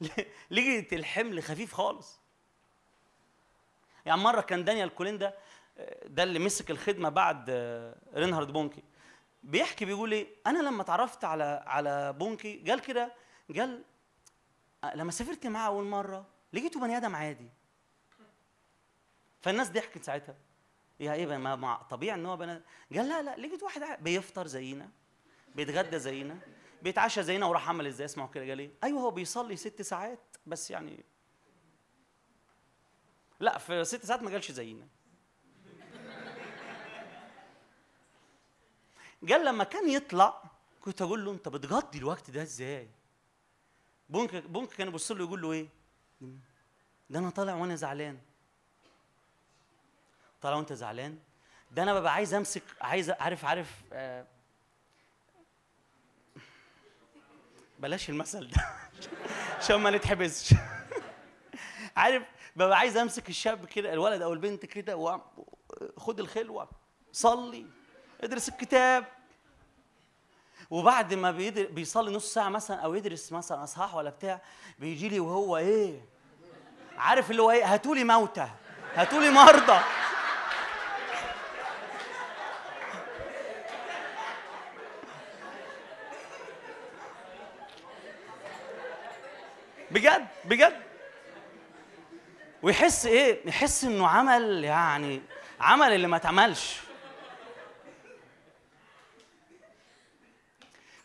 لقيت 0.51 0.93
الحمل 0.93 1.43
خفيف 1.43 1.75
خالص. 1.75 2.21
يعني 4.07 4.21
مرة 4.21 4.41
كان 4.41 4.65
دانيال 4.65 4.95
كوليندا 4.95 5.35
آه، 5.79 6.07
ده 6.07 6.23
اللي 6.23 6.39
مسك 6.39 6.71
الخدمة 6.71 7.09
بعد 7.09 7.47
آه، 7.49 7.97
رينهارد 8.15 8.53
بونكي. 8.53 8.83
بيحكي 9.43 9.85
بيقول 9.85 10.13
إيه 10.13 10.27
أنا 10.47 10.59
لما 10.59 10.83
اتعرفت 10.83 11.25
على 11.25 11.65
على 11.67 12.13
بونكي 12.13 12.65
قال 12.69 12.81
كده 12.81 13.13
قال 13.57 13.85
آه، 14.85 14.97
لما 14.97 15.11
سافرت 15.13 15.47
معاه 15.47 15.67
أول 15.67 15.85
مرة 15.85 16.27
لقيته 16.53 16.81
بني 16.81 16.97
آدم 16.97 17.17
عادي. 17.17 17.49
فالناس 19.41 19.71
ضحكت 19.71 20.05
ساعتها. 20.05 20.35
يا 21.03 21.13
إيه؟ 21.13 21.27
ما 21.27 21.57
ما 21.57 21.75
طبيعي 21.75 22.15
إن 22.19 22.27
هو 22.27 22.35
آدم. 22.35 22.61
قال 22.97 23.09
لا 23.09 23.23
لا 23.23 23.37
لقيت 23.37 23.63
واحد. 23.63 24.03
بيفطر 24.05 24.47
زينا 24.47 24.91
بيتغدى 25.55 25.99
زينا 25.99 26.39
بيتعشى 26.83 27.23
زينا 27.23 27.47
وراح 27.47 27.69
عمل 27.69 27.87
إزاي؟ 27.87 28.05
اسمعوا 28.05 28.31
كده 28.31 28.49
قال 28.49 28.59
إيه؟ 28.59 28.71
أيوه 28.85 29.01
هو 29.01 29.11
بيصلي 29.11 29.57
ست 29.57 29.83
ساعات 29.83 30.37
بس 30.47 30.71
يعني. 30.71 31.05
لا 33.41 33.59
في 33.59 33.85
ست 33.85 34.07
ساعات 34.07 34.23
ما 34.23 34.31
قالش 34.31 34.53
زينا. 34.53 34.89
قال 39.29 39.45
لما 39.45 39.65
كان 39.65 39.91
يطلع 39.91 40.43
كنت 40.81 41.03
أقول 41.03 41.25
له 41.25 41.33
أنت 41.33 41.49
بتقضي 41.49 41.99
الوقت 41.99 42.31
ده 42.31 42.43
إزاي؟ 42.43 42.89
بونك 44.09 44.35
بونك 44.35 44.69
كان 44.69 44.89
يبص 44.89 45.13
له 45.13 45.25
يقول 45.25 45.43
له 45.43 45.53
إيه؟ 45.53 45.69
ده 47.11 47.19
أنا 47.19 47.31
طالع 47.31 47.55
وأنا 47.55 47.75
زعلان. 47.77 48.19
طالع 50.43 50.57
وانت 50.57 50.73
زعلان. 50.73 51.19
ده 51.71 51.83
أنا 51.83 52.01
ببقى 52.01 52.13
عايز 52.15 52.35
امسك 52.35 52.63
عايز 52.81 53.11
عارف 53.11 53.45
عارف 53.45 53.69
آه 53.93 54.27
بلاش 57.79 58.11
المثل 58.11 58.49
ده. 58.51 58.65
عشان 59.59 59.77
ما 59.77 59.91
نتحبسش. 59.91 60.55
عارف 61.97 62.23
ببقى 62.57 62.79
عايز 62.79 62.97
امسك 62.97 63.29
الشاب 63.29 63.65
كده 63.67 63.93
الولد 63.93 64.23
أو 64.23 64.33
البنت 64.33 64.67
كده 64.67 65.21
خد 65.97 66.21
الخلوه 66.21 66.69
صلي 67.13 67.67
ادرس 68.21 68.49
الكتاب. 68.49 69.05
وبعد 70.71 71.15
ما 71.15 71.31
بيصلي 71.71 72.13
نص 72.13 72.35
ساعة 72.35 72.49
مثلا 72.49 72.77
أو 72.77 72.95
يدرس 72.95 73.33
مثلا 73.33 73.65
إصحاح 73.65 73.95
ولا 73.95 74.11
بتاع 74.11 74.41
بيجي 74.79 75.09
لي 75.09 75.21
وهو 75.21 75.57
إيه 75.57 76.01
عارف 76.99 77.31
اللي 77.31 77.43
هو 77.43 77.51
إيه 77.51 77.75
هاتولي 77.75 78.05
موتى 78.05 78.49
هاتولي 78.95 79.31
مرضى. 79.31 79.81
بجد 89.93 90.29
بجد. 90.45 90.83
ويحس 92.63 93.07
إيه؟ 93.07 93.49
يحس 93.49 93.85
إنه 93.85 94.07
عمل 94.09 94.65
يعني 94.65 95.23
عمل 95.61 95.93
اللي 95.93 96.07
ما 96.07 96.17
اتعملش. 96.17 96.81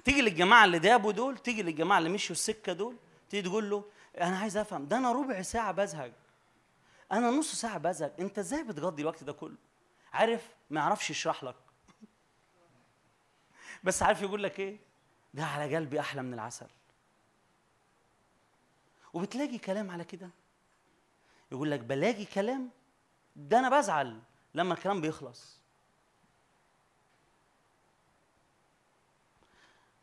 تيجي 0.06 0.22
للجماعة 0.22 0.66
اللي 0.66 0.80
دابوا 0.80 1.12
دول 1.12 1.38
تيجي 1.38 1.64
للجماعة 1.64 1.98
اللي 1.98 2.10
مشوا 2.10 2.32
السكة 2.36 2.74
دول 2.74 2.96
تيجي 3.30 3.50
تقول 3.50 3.70
له 3.70 3.84
أنا 4.22 4.40
عايز 4.40 4.58
أفهم 4.58 4.86
ده 4.88 4.98
أنا 4.98 5.12
ربع 5.12 5.42
ساعة 5.42 5.72
بزهق. 5.72 6.12
أنا 7.12 7.30
نص 7.30 7.56
ساعة 7.56 7.78
بزهق. 7.78 8.14
أنت 8.20 8.40
إزاي 8.40 8.64
بتقضي 8.64 9.02
الوقت 9.02 9.24
ده 9.24 9.34
كله؟ 9.34 9.56
عارف؟ 10.14 10.48
ما 10.70 10.82
يعرفش 10.82 11.10
يشرح 11.10 11.44
لك. 11.44 11.56
بس 13.84 14.04
عارف 14.04 14.22
يقول 14.22 14.44
لك 14.44 14.60
إيه؟ 14.60 14.78
ده 15.34 15.44
على 15.44 15.76
قلبي 15.76 16.00
أحلى 16.00 16.22
من 16.22 16.34
العسل. 16.34 16.68
وبتلاقي 19.14 19.58
كلام 19.58 19.92
على 19.92 20.04
كده. 20.04 20.30
يقول 21.52 21.72
لك 21.72 21.80
بلاقي 21.80 22.26
كلام 22.26 22.70
ده 23.36 23.60
أنا 23.60 23.70
بزعل 23.70 24.20
لما 24.54 24.74
الكلام 24.74 25.02
بيخلص. 25.02 25.58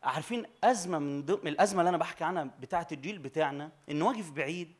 عارفين 0.03 0.47
أزمة 0.65 0.99
من 0.99 1.25
ضمن 1.25 1.49
الأزمة 1.49 1.81
اللي 1.81 1.89
أنا 1.89 1.99
بحكي 1.99 2.25
عنها 2.25 2.45
بتاعة 2.45 2.87
الجيل 2.93 3.19
بتاعنا 3.19 3.71
انه 3.91 4.07
واقف 4.07 4.31
بعيد 4.31 4.75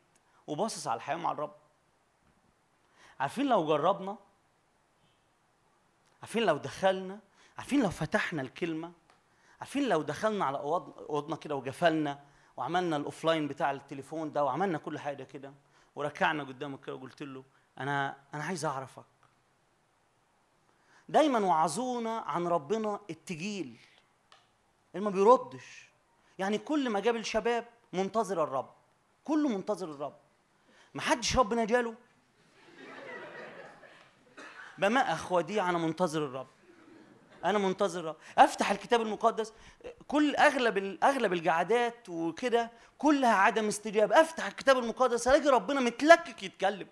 وباصص 0.47 0.87
على 0.87 0.97
الحياة 0.97 1.15
مع 1.15 1.31
الرب. 1.31 1.55
عارفين 3.19 3.45
لو 3.45 3.65
جربنا؟ 3.67 4.17
عارفين 6.21 6.43
لو 6.43 6.57
دخلنا؟ 6.57 7.19
عارفين 7.57 7.81
لو 7.83 7.89
فتحنا 7.89 8.41
الكلمة؟ 8.41 8.91
عارفين 9.59 9.89
لو 9.89 10.01
دخلنا 10.01 10.45
على 10.45 10.57
أوضنا 10.57 11.35
كده 11.35 11.55
وجفلنا 11.55 12.23
وعملنا 12.57 12.97
الأوفلاين 12.97 13.47
بتاع 13.47 13.71
التليفون 13.71 14.31
ده 14.33 14.43
وعملنا 14.43 14.77
كل 14.77 14.99
حاجة 14.99 15.23
كده. 15.23 15.53
وركعنا 15.95 16.43
قدامه 16.43 16.77
كده 16.77 16.95
وقلت 16.95 17.23
له 17.23 17.43
أنا 17.79 18.17
أنا 18.33 18.43
عايز 18.43 18.65
أعرفك. 18.65 19.05
دايما 21.09 21.39
وعظونا 21.39 22.17
عن 22.17 22.47
ربنا 22.47 22.99
التجيل 23.09 23.77
اللي 24.95 25.05
ما 25.05 25.11
بيردش. 25.11 25.89
يعني 26.39 26.57
كل 26.57 26.89
ما 26.89 26.99
جاب 26.99 27.15
الشباب 27.15 27.65
منتظر 27.93 28.43
الرب. 28.43 28.69
كله 29.23 29.49
منتظر 29.49 29.91
الرب. 29.91 30.15
ما 30.93 31.01
حدش 31.01 31.37
ربنا 31.37 31.65
جاله. 31.65 31.95
بما 34.77 35.13
أخواتي 35.13 35.61
أنا 35.61 35.77
منتظر 35.77 36.25
الرب. 36.25 36.47
أنا 37.45 37.57
منتظر 37.57 37.99
الرب 37.99 38.15
أفتح 38.37 38.71
الكتاب 38.71 39.01
المقدس 39.01 39.53
كل 40.07 40.35
أغلب 40.35 40.97
أغلب 41.03 41.33
الجعادات 41.33 42.09
وكده 42.09 42.71
كلها 42.97 43.33
عدم 43.35 43.67
استجابة. 43.67 44.21
أفتح 44.21 44.45
الكتاب 44.45 44.77
المقدس 44.77 45.27
ألاقي 45.27 45.49
ربنا 45.49 45.79
متلكك 45.79 46.43
يتكلم. 46.43 46.87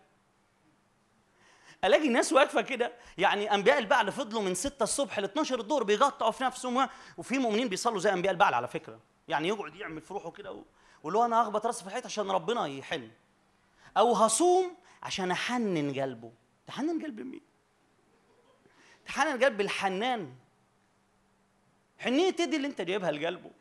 ألاقي 1.84 2.10
ناس 2.10 2.34
واقفة 2.34 2.62
كده 2.62 2.94
يعني 3.18 3.54
أنبياء 3.54 3.80
البعل 3.80 4.12
فضلوا 4.12 4.42
من 4.42 4.54
6 4.56 4.84
الصبح 4.84 5.20
ل 5.20 5.24
12 5.24 5.60
الظهر 5.60 5.84
بيقطعوا 5.84 6.32
في 6.32 6.44
نفسهم 6.44 6.90
وفي 7.18 7.38
مؤمنين 7.38 7.68
بيصلوا 7.68 8.00
زي 8.00 8.14
أنبياء 8.14 8.34
البعل 8.34 8.54
على 8.54 8.68
فكرة. 8.68 9.00
يعني 9.28 9.48
يقعد 9.48 9.76
يعمل 9.76 10.02
في 10.02 10.14
روحه 10.14 10.32
كده 10.32 10.64
واللي 11.04 11.20
هو 11.20 11.26
أنا 11.26 11.42
أخبط 11.42 11.66
رأسي 11.66 11.82
في 11.82 11.88
الحيط 11.88 12.06
عشان 12.06 12.32
ربنا 12.32 12.68
يحن 12.68 13.12
أو 13.98 14.14
هصوم 14.14 14.76
عشان 15.04 15.32
أحنن 15.32 16.02
قلبه. 16.02 16.32
تحنن 16.68 17.04
قلب 17.04 17.20
مين؟ 17.20 17.42
تحنن 19.06 19.44
قلب 19.44 19.62
الحنان. 19.62 20.34
حنية 22.00 22.30
تدي 22.30 22.56
اللي 22.56 22.68
انت 22.68 22.82
جايبها 22.82 23.12
لقلبه. 23.12 23.52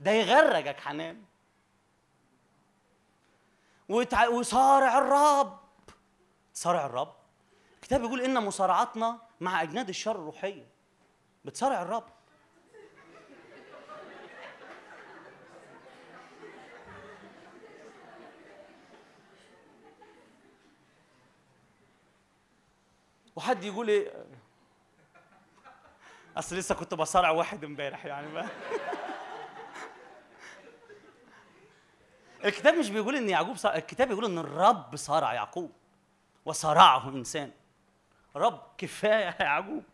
ده 0.00 0.10
يغرقك 0.10 0.80
حنان. 0.80 1.22
وتع... 3.88 4.28
وصارع 4.28 4.98
الرب. 4.98 5.60
تصارع 6.54 6.86
الرب؟ 6.86 7.14
الكتاب 7.74 8.00
بيقول 8.00 8.20
إن 8.20 8.42
مصارعتنا 8.42 9.20
مع 9.40 9.62
أجناد 9.62 9.88
الشر 9.88 10.16
الروحيه 10.16 10.66
بتصارع 11.44 11.82
الرب. 11.82 12.04
وحد 23.36 23.64
يقول 23.64 23.88
إيه؟ 23.88 24.24
أصل 26.36 26.56
لسه 26.56 26.74
كنت 26.74 26.94
بصارع 26.94 27.30
واحد 27.30 27.64
امبارح 27.64 28.04
يعني 28.04 28.32
بقى. 28.32 28.46
الكتاب 32.44 32.74
مش 32.74 32.90
بيقول 32.90 33.16
إن 33.16 33.28
يعقوب 33.28 33.56
صار... 33.56 33.74
الكتاب 33.74 34.08
بيقول 34.08 34.24
إن 34.24 34.38
الرب 34.38 34.96
صارع 34.96 35.34
يعقوب 35.34 35.72
وصارعه 36.44 37.08
إنسان. 37.08 37.50
رب 38.36 38.62
كفاية 38.78 39.24
يا 39.24 39.42
يعقوب. 39.42 39.84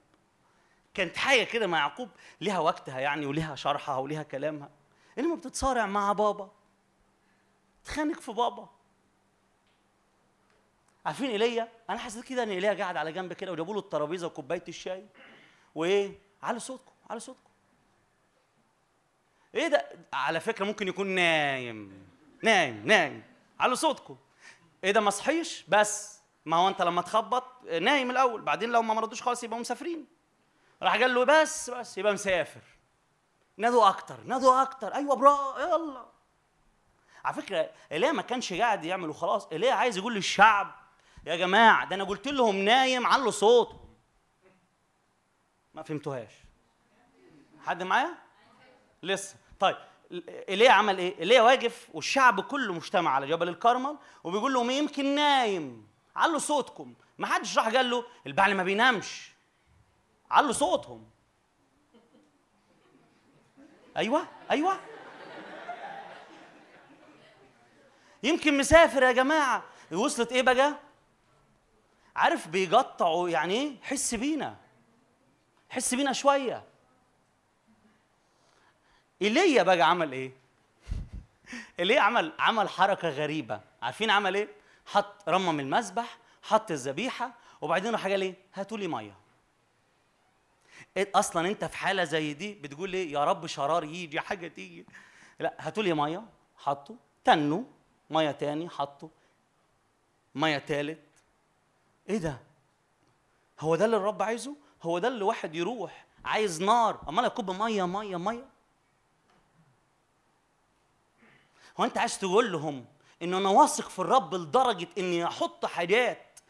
كانت 0.95 1.17
حاجة 1.17 1.45
كده 1.45 1.67
مع 1.67 1.79
يعقوب 1.79 2.09
ليها 2.41 2.59
وقتها 2.59 3.01
يعني 3.01 3.27
وليها 3.27 3.55
شرحها 3.55 3.97
وليها 3.97 4.23
كلامها. 4.23 4.71
إنما 5.19 5.35
بتتصارع 5.35 5.87
مع 5.87 6.13
بابا. 6.13 6.51
تخانق 7.85 8.21
في 8.21 8.33
بابا. 8.33 8.69
عارفين 11.07 11.31
إيليا؟ 11.31 11.69
أنا 11.91 11.99
حسيت 11.99 12.25
كده 12.25 12.43
إن 12.43 12.51
إيليا 12.51 12.75
قاعد 12.75 12.97
على 12.97 13.13
جنب 13.13 13.33
كده 13.33 13.53
وجابوا 13.53 13.75
له 13.75 13.81
الترابيزة 13.81 14.27
وكوباية 14.27 14.65
الشاي. 14.69 15.07
وإيه؟ 15.75 16.28
على 16.43 16.59
صوتكم 16.61 16.93
على 17.11 17.21
صوتكم. 17.21 17.51
إيه 19.55 19.69
ده؟ 19.69 19.89
على 20.13 20.41
فكرة 20.41 20.65
ممكن 20.65 20.89
يكون 20.89 21.07
نايم 21.07 22.09
نايم 22.43 22.87
نايم. 22.87 23.23
على 23.61 23.77
صوتكم. 23.77 24.17
إيه 24.85 24.91
ده؟ 24.91 25.01
ما 25.01 25.11
صحيش؟ 25.11 25.65
بس. 25.69 26.19
ما 26.45 26.57
هو 26.57 26.69
انت 26.69 26.83
لما 26.83 27.03
تخبط 27.03 27.45
نايم 27.81 28.11
الأول. 28.11 28.43
بعدين 28.43 28.71
لو 28.71 28.83
ما 28.83 28.95
مرضوش 28.95 29.23
خالص 29.23 29.45
يبقوا 29.45 29.61
مسافرين. 29.61 30.07
راح 30.83 30.97
قال 30.97 31.15
له 31.15 31.25
بس 31.25 31.71
بس. 31.71 31.99
يبقى 31.99 32.13
مسافر. 32.13 32.61
نادوا 33.57 33.89
أكتر 33.89 34.21
نادوا 34.25 34.63
أكتر. 34.63 34.95
أيوه 34.95 35.17
برا. 35.17 35.61
يلا. 35.61 36.07
على 37.25 37.35
فكرة 37.35 37.71
إيليا 37.93 38.13
ما 38.13 38.23
كانش 38.23 38.53
قاعد 38.53 38.85
يعمل 38.85 39.09
وخلاص. 39.11 39.47
إيليا 39.47 39.73
عايز 39.73 39.97
يقول 39.97 40.15
للشعب 40.15 40.75
يا 41.27 41.37
جماعة 41.37 41.89
ده 41.89 41.95
أنا 41.95 42.05
قلت 42.05 42.29
لهم 42.29 42.57
نايم 42.57 43.07
علوا 43.07 43.31
صوته 43.31 43.88
ما 45.79 45.85
فهمتوهاش. 45.85 46.33
حد 47.67 47.83
معايا؟ 47.83 48.15
لسه. 49.03 49.37
طيب 49.61 49.77
إيليا 50.49 50.71
عمل 50.71 50.99
إيه؟ 50.99 51.19
إيليا 51.19 51.43
واقف 51.43 51.89
والشعب 51.95 52.41
كله 52.41 52.75
مجتمع 52.75 53.11
على 53.11 53.27
جبل 53.27 53.49
الكرمل 53.49 53.99
وبيقول 54.25 54.55
لهم 54.55 54.71
يمكن 54.71 55.15
نايم. 55.15 55.89
علوا 56.17 56.39
صوتكم. 56.39 56.95
ما 57.19 57.27
حدش 57.27 57.59
راح 57.59 57.69
قال 57.69 57.91
له 57.91 58.05
البعل 58.27 58.55
ما 58.55 58.63
بينامش. 58.63 59.33
علوا 60.31 60.53
صوتهم. 60.53 61.11
أيوه 63.97 64.29
أيوه. 64.51 64.81
يمكن 68.23 68.59
مسافر 68.59 69.03
يا 69.03 69.13
جماعة. 69.13 69.63
وصلت 69.93 70.33
إيه 70.33 70.43
بقى؟ 70.43 70.75
عارف 72.17 72.49
بيقطعوا 72.49 73.29
يعني 73.29 73.55
إيه؟ 73.55 73.77
حس 73.83 74.15
بينا. 74.15 74.68
حس 75.71 75.95
بينا 75.95 76.13
شوية. 76.13 76.65
إيليا 79.23 79.63
بقى 79.63 79.83
عمل 79.83 80.13
إيه؟ 80.13 80.33
إيليا 81.79 82.01
عمل 82.01 82.33
عمل 82.39 82.69
حركة 82.69 83.09
غريبة. 83.09 83.61
عارفين 83.83 84.11
عمل 84.11 84.35
إيه؟ 84.35 84.49
حط 84.87 85.29
رمم 85.29 85.61
المذبح 85.61 86.19
حط 86.43 86.71
الذبيحة 86.71 87.33
وبعدين 87.61 87.93
راح 87.93 88.07
قال 88.07 88.23
إيه؟ 88.23 88.35
هاتوا 88.55 88.79
لي 88.79 88.89
مية. 88.89 89.15
إيه 90.97 91.11
أصلا 91.15 91.49
أنت 91.49 91.65
في 91.65 91.77
حالة 91.77 92.05
زي 92.05 92.35
دي 92.35 92.55
بتقول 92.55 92.93
إيه؟ 92.95 93.13
يا 93.13 93.25
رب 93.25 93.47
شرار 93.47 93.85
يجي 93.85 94.21
حاجة 94.21 94.49
تيجي. 94.49 94.87
لا 95.41 95.55
هاتوا 95.59 95.83
لي 95.83 95.95
مية 95.95 96.23
حطوا. 96.57 96.97
تنوا. 97.25 97.63
مية 98.11 98.31
تاني 98.31 98.69
حطوا. 98.69 99.09
مية 100.35 100.59
تالت. 100.59 100.99
إيه 102.09 102.19
ده؟ 102.19 102.39
هو 103.61 103.77
ده 103.77 103.85
اللي 103.85 103.97
الرب 103.97 104.23
عايزه؟ 104.23 104.57
هو 104.83 104.99
ده 104.99 105.09
اللي 105.09 105.25
واحد 105.25 105.55
يروح 105.55 106.07
عايز 106.25 106.63
نار. 106.63 107.01
أمال 107.09 107.25
اكب 107.25 107.51
مية 107.51 107.87
مية 107.87 108.17
مية؟ 108.17 108.49
هو 111.81 111.85
أنت 111.85 111.99
عايز 111.99 112.19
تقول 112.19 112.53
لهم 112.53 112.85
ان 113.23 113.35
أنا 113.35 113.49
واثق 113.49 113.89
في 113.89 113.99
الرب 113.99 114.35
لدرجة 114.35 114.89
إني 114.99 115.27
أحط 115.27 115.67
حاجات 115.67 116.41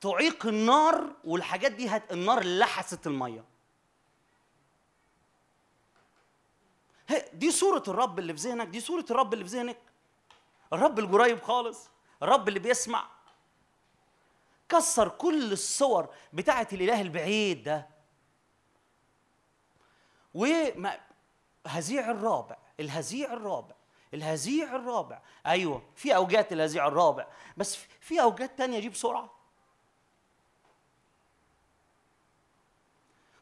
تعيق 0.00 0.46
النار 0.46 1.12
والحاجات 1.24 1.72
دي 1.72 1.88
هت... 1.88 2.12
النار 2.12 2.44
لحست 2.44 3.06
المية. 3.06 3.44
دي 7.32 7.50
صورة 7.50 7.82
الرب 7.88 8.18
اللي 8.18 8.36
في 8.36 8.40
ذهنك 8.40 8.66
دي 8.66 8.80
صورة 8.80 9.04
الرب 9.10 9.34
اللي 9.34 9.44
في 9.44 9.50
ذهنك. 9.50 9.78
الرب 10.72 10.98
القريب 10.98 11.42
خالص 11.42 11.88
الرب 12.22 12.48
اللي 12.48 12.58
بيسمع. 12.58 13.06
كسر 14.74 15.08
كل 15.08 15.52
الصور 15.52 16.08
بتاعة 16.32 16.68
الإله 16.72 17.00
البعيد 17.00 17.62
ده. 17.62 17.88
وهزيع 20.34 22.10
الرابع 22.10 22.56
الهزيع 22.80 23.32
الرابع 23.32 23.74
الهزيع 24.14 24.76
الرابع. 24.76 25.20
أيوه 25.46 25.82
في 25.96 26.14
اوجات 26.16 26.52
الهزيع 26.52 26.86
الرابع 26.88 27.26
بس 27.56 27.76
في- 28.00 28.22
اوجات 28.22 28.58
تانية 28.58 28.78
جيب 28.80 28.92
بسرعة. 28.92 29.30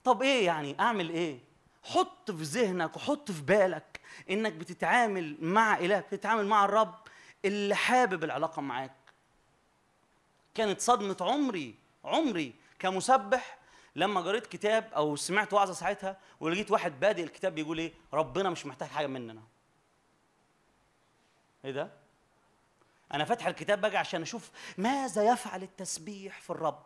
طب 0.04 0.22
إيه 0.22 0.46
يعني؟ 0.46 0.80
أعمل 0.80 1.10
إيه؟ 1.10 1.38
حط 1.82 2.30
في 2.30 2.42
ذهنك 2.42 2.96
وحط 2.96 3.30
في 3.30 3.42
بالك 3.42 4.00
إنك 4.30 4.52
بتتعامل 4.52 5.36
مع 5.44 5.78
إله 5.78 6.00
بتتعامل 6.00 6.46
مع 6.46 6.64
الرب 6.64 6.94
اللي 7.44 7.74
حابب 7.74 8.24
العلاقة 8.24 8.62
معاك. 8.62 9.01
كانت 10.54 10.80
صدمة 10.80 11.16
عمري 11.20 11.74
عمري 12.04 12.54
كمسبح 12.78 13.58
لما 13.96 14.20
قريت 14.20 14.46
كتاب 14.46 14.92
أو 14.96 15.16
سمعت 15.16 15.52
وعظة 15.52 15.72
ساعتها 15.72 16.18
ولقيت 16.40 16.70
واحد 16.70 17.00
بادئ 17.00 17.22
الكتاب 17.24 17.54
بيقول 17.54 17.78
إيه 17.78 17.92
ربنا 18.12 18.50
مش 18.50 18.66
محتاج 18.66 18.88
حاجة 18.88 19.06
مننا. 19.06 19.42
إيه 21.64 21.70
ده؟ 21.72 21.90
أنا 23.14 23.24
فاتح 23.24 23.46
الكتاب 23.46 23.80
بقى 23.80 23.96
عشان 23.96 24.22
أشوف 24.22 24.50
ماذا 24.78 25.32
يفعل 25.32 25.62
التسبيح 25.62 26.40
في 26.40 26.50
الرب. 26.50 26.82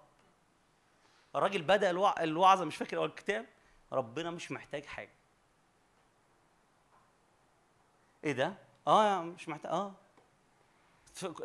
الراجل 1.37 1.63
بدأ 1.63 1.91
الوع... 1.91 2.23
الوعظة 2.23 2.65
مش 2.65 2.77
فاكر 2.77 2.97
أول 2.97 3.09
الكتاب 3.09 3.47
ربنا 3.93 4.31
مش 4.31 4.53
محتاج 4.53 4.85
حاجة. 4.85 5.13
إيه 8.25 8.33
ده؟ 8.33 8.55
آه 8.87 9.23
مش 9.23 9.49
محتاج 9.49 9.73
آه. 9.73 9.93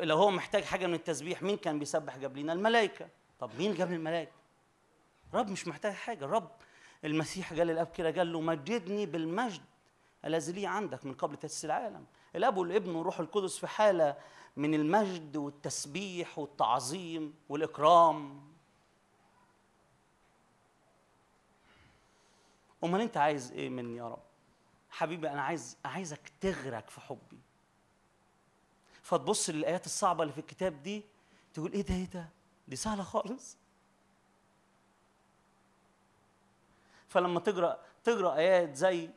لو 0.00 0.16
هو 0.16 0.30
محتاج 0.30 0.64
حاجة 0.64 0.86
من 0.86 0.94
التسبيح 0.94 1.42
مين 1.42 1.56
كان 1.56 1.78
بيسبح 1.78 2.16
قبلنا 2.16 2.52
الملائكة. 2.52 3.08
طب 3.38 3.50
مين 3.58 3.74
قبل 3.74 3.94
الملائكة؟ 3.94 4.32
رب 5.34 5.50
مش 5.50 5.68
محتاج 5.68 5.92
حاجة. 5.92 6.24
الرب 6.24 6.50
المسيح 7.04 7.52
قال 7.52 7.66
للأب 7.66 7.86
كده 7.86 8.10
قال 8.10 8.32
له 8.32 8.40
مجدني 8.40 9.06
بالمجد 9.06 9.62
الذي 10.24 10.52
لي 10.52 10.66
عندك 10.66 11.04
من 11.04 11.14
قبل 11.14 11.36
تأسيس 11.36 11.64
العالم. 11.64 12.06
الأب 12.36 12.56
والابن 12.56 12.94
والروح 12.94 13.20
القدس 13.20 13.58
في 13.58 13.66
حالة 13.66 14.16
من 14.56 14.74
المجد 14.74 15.36
والتسبيح 15.36 16.38
والتعظيم 16.38 17.34
والإكرام. 17.48 18.52
أمال 22.84 23.00
أنت 23.00 23.16
عايز 23.16 23.52
إيه 23.52 23.68
مني 23.68 23.96
يا 23.96 24.08
رب؟ 24.08 24.22
حبيبي 24.90 25.30
أنا 25.30 25.42
عايز 25.42 25.76
عايزك 25.84 26.32
تغرق 26.40 26.90
في 26.90 27.00
حبي. 27.00 27.38
فتبص 29.12 29.50
للآيات 29.50 29.86
الصعبة 29.86 30.22
اللي 30.22 30.32
في 30.32 30.40
الكتاب 30.40 30.82
دي 30.82 31.02
تقول 31.54 31.72
إيه 31.72 31.82
ده 31.82 31.94
إيه 31.94 32.04
ده؟ 32.14 32.28
دي 32.68 32.76
سهلة 32.76 33.02
خالص. 33.02 33.56
فلما 37.08 37.40
تقرأ 37.40 37.78
تقرأ 38.04 38.36
آيات 38.36 38.74
زي 38.74 39.10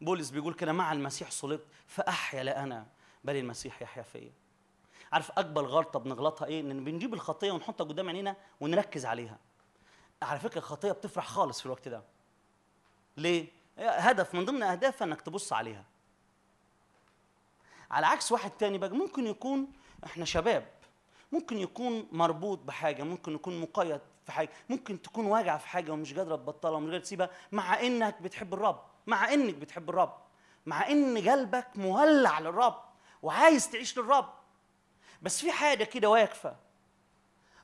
بولس 0.00 0.30
بيقول 0.30 0.54
كده 0.54 0.72
مع 0.72 0.92
المسيح 0.92 1.30
صلبت 1.30 1.66
فأحيا 1.86 2.42
لا 2.42 2.62
أنا 2.62 2.86
بل 3.24 3.36
المسيح 3.36 3.82
يحيا 3.82 4.02
فيا. 4.02 4.32
عارف 5.12 5.30
أكبر 5.38 5.66
غلطة 5.66 5.98
بنغلطها 5.98 6.46
إيه؟ 6.46 6.60
إن 6.60 6.84
بنجيب 6.84 7.14
الخطية 7.14 7.52
ونحطها 7.52 7.84
قدام 7.84 8.08
عينينا 8.08 8.36
ونركز 8.60 9.06
عليها. 9.06 9.38
على 10.22 10.40
فكرة 10.40 10.58
الخطية 10.58 10.92
بتفرح 10.92 11.26
خالص 11.26 11.60
في 11.60 11.66
الوقت 11.66 11.88
ده. 11.88 12.02
ليه؟ 13.16 13.48
هدف 13.78 14.34
من 14.34 14.44
ضمن 14.44 14.62
أهدافها 14.62 15.06
إنك 15.06 15.20
تبص 15.20 15.52
عليها. 15.52 15.84
على 17.94 18.06
عكس 18.06 18.32
واحد 18.32 18.50
تاني 18.50 18.78
بقى 18.78 18.90
ممكن 18.90 19.26
يكون 19.26 19.66
إحنا 20.04 20.24
شباب 20.24 20.68
ممكن 21.32 21.58
يكون 21.58 22.08
مربوط 22.12 22.58
بحاجة 22.58 23.02
ممكن 23.02 23.34
يكون 23.34 23.60
مقيد 23.60 24.00
في 24.26 24.32
حاجة 24.32 24.50
ممكن 24.68 25.02
تكون 25.02 25.26
واجع 25.26 25.56
في 25.58 25.68
حاجة 25.68 25.92
ومش 25.92 26.14
قادرة 26.14 26.36
تبطلها 26.36 26.76
ومش 26.76 26.84
قادرة 26.86 26.98
تسيبها 27.02 27.30
مع 27.52 27.80
إنك 27.80 28.22
بتحب 28.22 28.54
الرب 28.54 28.82
مع 29.06 29.32
إنك 29.32 29.54
بتحب 29.54 29.90
الرب 29.90 30.14
مع 30.66 30.88
إن 30.88 31.28
قلبك 31.30 31.66
مولع 31.74 32.38
للرب 32.40 32.80
وعايز 33.22 33.70
تعيش 33.70 33.98
للرب 33.98 34.28
بس 35.22 35.40
في 35.40 35.52
حاجة 35.52 35.84
كده 35.84 36.08
واقفة 36.08 36.56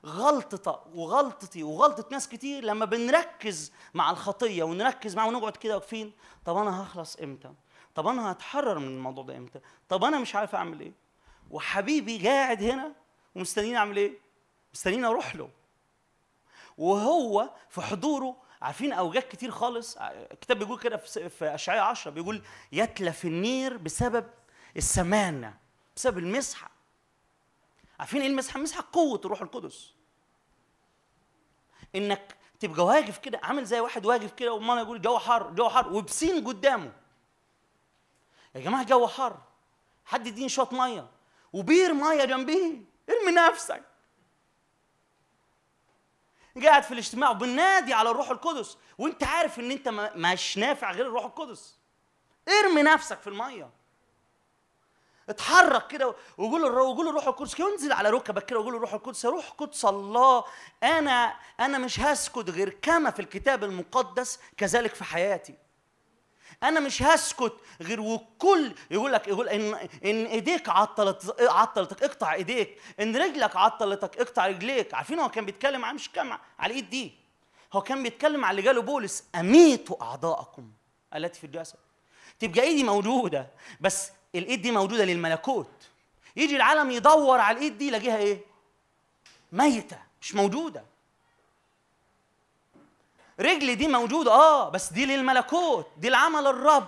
غلطة 0.05 0.83
وغلطتي 0.95 1.63
وغلطة 1.63 2.05
ناس 2.11 2.29
كتير 2.29 2.63
لما 2.63 2.85
بنركز 2.85 3.71
مع 3.93 4.11
الخطية 4.11 4.63
ونركز 4.63 5.15
معاها 5.15 5.27
ونقعد 5.27 5.57
كده 5.57 5.75
واقفين 5.75 6.11
طب 6.45 6.57
أنا 6.57 6.83
هخلص 6.83 7.15
إمتى؟ 7.15 7.53
طب 7.95 8.07
أنا 8.07 8.31
هتحرر 8.31 8.79
من 8.79 8.87
الموضوع 8.87 9.23
ده 9.23 9.37
إمتى؟ 9.37 9.59
طب 9.89 10.03
أنا 10.03 10.19
مش 10.19 10.35
عارف 10.35 10.55
أعمل 10.55 10.79
إيه؟ 10.79 10.91
وحبيبي 11.51 12.27
قاعد 12.27 12.63
هنا 12.63 12.93
ومستنيني 13.35 13.77
أعمل 13.77 13.97
إيه؟ 13.97 14.17
مستنيني 14.73 15.05
أروح 15.07 15.35
له 15.35 15.49
وهو 16.77 17.49
في 17.69 17.81
حضوره 17.81 18.37
عارفين 18.61 18.93
اوجات 18.93 19.27
كتير 19.31 19.51
خالص 19.51 19.97
الكتاب 20.01 20.59
بيقول 20.59 20.79
كده 20.79 20.97
في 20.97 21.55
أشعياء 21.55 21.83
10 21.83 22.11
بيقول 22.11 22.41
يتلف 22.71 23.25
النير 23.25 23.77
بسبب 23.77 24.25
السمانة 24.77 25.57
بسبب 25.95 26.17
المسحة 26.17 26.71
عارفين 27.99 28.21
إيه 28.21 28.27
المسحة؟ 28.27 28.57
المسحه 28.57 28.87
قوة 28.93 29.21
الروح 29.25 29.41
القدس 29.41 29.93
إنك 31.95 32.35
تبقى 32.59 32.85
واقف 32.85 33.17
كده 33.17 33.39
عامل 33.43 33.65
زي 33.65 33.79
واحد 33.79 34.05
واقف 34.05 34.31
كده 34.31 34.53
وما 34.53 34.81
يقول 34.81 34.97
الجو 34.97 35.17
حر 35.19 35.49
الجو 35.49 35.69
حر 35.69 35.93
وبسين 35.93 36.47
قدامه 36.47 36.91
يا 38.55 38.59
جماعة 38.59 38.81
الجو 38.81 39.07
حر. 39.07 39.37
حد 40.05 40.27
يديني 40.27 40.49
شوية 40.49 40.67
مية. 40.71 41.07
وبير 41.53 41.93
مية 41.93 42.25
جنبيه. 42.25 42.81
ارمي 43.09 43.31
نفسك. 43.31 43.83
قاعد 46.63 46.83
في 46.83 46.91
الاجتماع 46.91 47.29
وبنادي 47.29 47.93
على 47.93 48.09
الروح 48.09 48.29
القدس. 48.29 48.77
وانت 48.97 49.23
عارف 49.23 49.59
ان 49.59 49.71
انت 49.71 49.89
مش 50.15 50.57
نافع 50.57 50.91
غير 50.91 51.07
الروح 51.07 51.25
القدس. 51.25 51.77
ارمي 52.49 52.81
نفسك 52.81 53.19
في 53.19 53.27
المية. 53.27 53.69
اتحرك 55.29 55.87
كده 55.87 56.15
وقول 56.37 56.63
وقول 56.63 57.07
الروح 57.07 57.27
القدس 57.27 57.55
كده. 57.55 57.67
وانزل 57.67 57.91
على 57.91 58.09
ركبك 58.09 58.45
كده 58.45 58.59
وقول 58.59 58.75
الروح 58.75 58.93
القدس 58.93 59.25
يا 59.25 59.29
روح 59.29 59.49
قدس 59.49 59.85
الله 59.85 60.45
أنا 60.83 61.35
أنا 61.59 61.77
مش 61.77 61.99
هسكت 61.99 62.49
غير 62.49 62.69
كما 62.69 63.11
في 63.11 63.19
الكتاب 63.19 63.63
المقدس 63.63 64.39
كذلك 64.57 64.95
في 64.95 65.03
حياتي. 65.03 65.55
أنا 66.63 66.79
مش 66.79 67.03
هسكت 67.03 67.53
غير 67.81 68.01
وكل 68.01 68.73
يقول 68.91 69.13
لك 69.13 69.27
يقول 69.27 69.49
إن 69.49 69.73
إن 70.05 70.25
إيديك 70.25 70.69
عطلت 70.69 71.35
عطلتك 71.39 72.03
اقطع 72.03 72.33
إيديك. 72.33 72.77
إن 72.99 73.15
رجلك 73.17 73.55
عطلتك 73.55 74.17
اقطع 74.17 74.47
رجليك. 74.47 74.93
عارفين 74.93 75.19
هو 75.19 75.29
كان 75.29 75.45
بيتكلم 75.45 75.85
عن 75.85 75.95
مش 75.95 76.09
كام 76.09 76.31
على 76.59 76.71
الإيد 76.71 76.89
دي؟ 76.89 77.11
هو 77.73 77.81
كان 77.81 78.03
بيتكلم 78.03 78.45
على 78.45 78.57
اللي 78.59 78.69
قاله 78.69 78.81
بولس 78.81 79.23
أميتوا 79.35 80.03
أعضاءكم. 80.03 80.71
التي 81.15 81.39
في 81.39 81.45
الجسد 81.45 81.75
تبقى 82.39 82.61
إيدي 82.61 82.83
موجودة 82.83 83.47
بس 83.81 84.11
الإيد 84.35 84.61
دي 84.61 84.71
موجودة 84.71 85.05
للملكوت. 85.05 85.71
يجي 86.35 86.55
العالم 86.55 86.91
يدور 86.91 87.39
على 87.39 87.57
الإيد 87.57 87.77
دي 87.77 87.87
يلاقيها 87.87 88.17
إيه؟ 88.17 88.41
ميتة 89.51 89.97
مش 90.21 90.35
موجودة. 90.35 90.90
رجلي 93.39 93.75
دي 93.75 93.87
موجودة 93.87 94.31
آه 94.31 94.69
بس 94.69 94.93
دي 94.93 95.05
للملكوت 95.05 95.87
دي 95.97 96.09
لعمل 96.09 96.47
الرب 96.47 96.87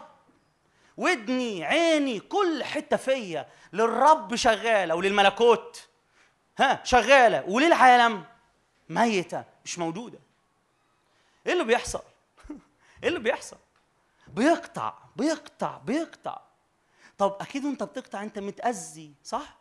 ودني 0.97 1.65
عيني 1.65 2.19
كل 2.19 2.63
حتة 2.63 2.97
فيا 2.97 3.49
للرب 3.73 4.35
شغالة 4.35 4.95
وللملكوت 4.95 5.87
ها 6.57 6.81
شغالة 6.83 7.43
وللعالم 7.47 8.25
ميتة 8.89 9.43
مش 9.65 9.79
موجودة 9.79 10.19
إيه 11.47 11.53
اللي 11.53 11.63
بيحصل؟ 11.63 12.03
إيه 13.03 13.09
اللي 13.09 13.19
بيحصل؟ 13.19 13.57
بيقطع 14.27 14.93
بيقطع 15.15 15.77
بيقطع 15.77 16.41
طب 17.17 17.37
أكيد 17.41 17.65
وانت 17.65 17.83
بتقطع 17.83 18.23
أنت 18.23 18.39
متأذي 18.39 19.13
صح؟ 19.23 19.57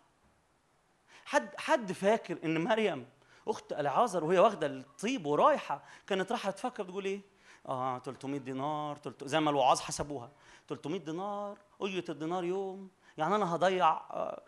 حد 1.24 1.48
حد 1.58 1.92
فاكر 1.92 2.38
إن 2.44 2.64
مريم 2.64 3.06
أخت 3.48 3.72
العازر 3.72 4.24
وهي 4.24 4.38
واخدة 4.38 4.66
الطيب 4.66 5.26
ورايحة 5.26 5.82
كانت 6.06 6.32
رايحة 6.32 6.50
تفكر 6.50 6.84
تقول 6.84 7.04
إيه؟ 7.04 7.20
آه 7.68 7.98
300 7.98 8.40
دينار 8.40 8.96
300 8.96 9.30
زي 9.30 9.40
ما 9.40 9.50
الوعاظ 9.50 9.80
حسبوها 9.80 10.30
300 10.68 11.00
دينار 11.00 11.58
اجره 11.80 12.04
الدينار 12.08 12.44
يوم 12.44 12.90
يعني 13.18 13.34
أنا 13.36 13.54
هضيع 13.54 13.88
آه 13.90 14.42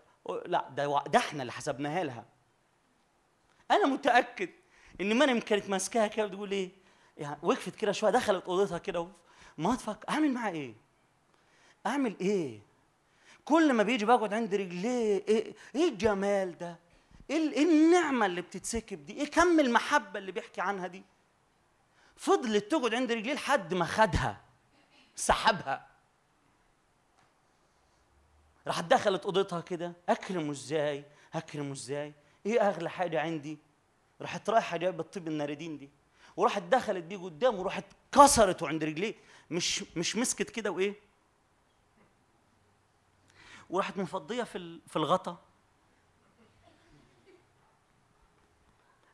لا 0.47 0.69
ده 0.71 1.03
ده 1.07 1.19
إحنا 1.19 1.43
اللي 1.43 1.53
حسبناها 1.53 2.05
لها 2.05 2.25
أنا 3.71 3.87
متأكد 3.87 4.49
إن 5.01 5.19
مريم 5.19 5.41
كانت 5.41 5.71
ماسكاها 5.71 6.07
كده 6.07 6.27
بتقول 6.27 6.51
إيه؟ 6.51 6.71
يعني 7.17 7.39
وقفت 7.43 7.75
كده 7.77 7.93
شوية 7.93 8.11
دخلت 8.11 8.45
أوضتها 8.45 8.79
كده 8.79 9.09
ما 9.59 9.75
تفكر 9.75 10.09
أعمل 10.09 10.33
معاها 10.33 10.53
إيه؟ 10.53 10.75
أعمل 11.87 12.17
إيه؟ 12.21 12.61
كل 13.45 13.73
ما 13.73 13.83
بيجي 13.83 14.05
بقعد 14.05 14.35
عند 14.35 14.55
رجليه 14.55 15.25
إيه 15.29 15.55
إيه 15.75 15.89
الجمال 15.89 16.59
ده 16.59 16.79
إيه 17.31 17.53
إيه 17.53 17.63
النعمة 17.65 18.27
اللي 18.27 18.41
بتتسكب 18.41 19.07
دي؟ 19.07 19.13
إيه 19.13 19.31
كم 19.31 19.61
المحبة 19.61 20.19
اللي 20.19 20.33
بيحكي 20.33 20.61
عنها 20.61 20.87
دي؟ 20.87 21.03
فضلت 22.17 22.71
تقعد 22.71 22.95
عند 22.95 23.13
رجليه 23.13 23.35
لحد 23.35 23.75
ما 23.75 23.85
خدها 23.85 24.41
سحبها. 25.17 25.87
راحت 28.67 28.85
دخلت 28.85 29.25
أوضتها 29.25 29.61
كده 29.61 29.93
أكرمه 30.09 30.51
إزاي؟ 30.51 31.05
أكرمه 31.35 31.73
إزاي؟ 31.73 32.15
إيه 32.47 32.69
أغلى 32.69 32.91
حاجة 32.91 33.21
عندي؟ 33.21 33.59
راحت 34.21 34.51
رايحة 34.51 34.77
جايبة 34.77 35.01
الطيب 35.01 35.29
الناردين 35.29 35.79
دي 35.79 35.91
وراحت 36.37 36.63
دخلت 36.63 37.05
بيه 37.05 37.17
قدامه 37.17 37.59
وراحت 37.61 37.85
كسرته 38.13 38.69
عند 38.69 38.85
رجليه 38.85 39.15
مش 39.51 39.85
مش 39.97 40.17
مسكت 40.17 40.51
كده 40.51 40.71
وإيه؟ 40.71 40.95
وراحت 43.71 43.97
مفضية 43.97 44.43
في 44.43 44.81
في 44.87 44.97
الغطا. 44.97 45.43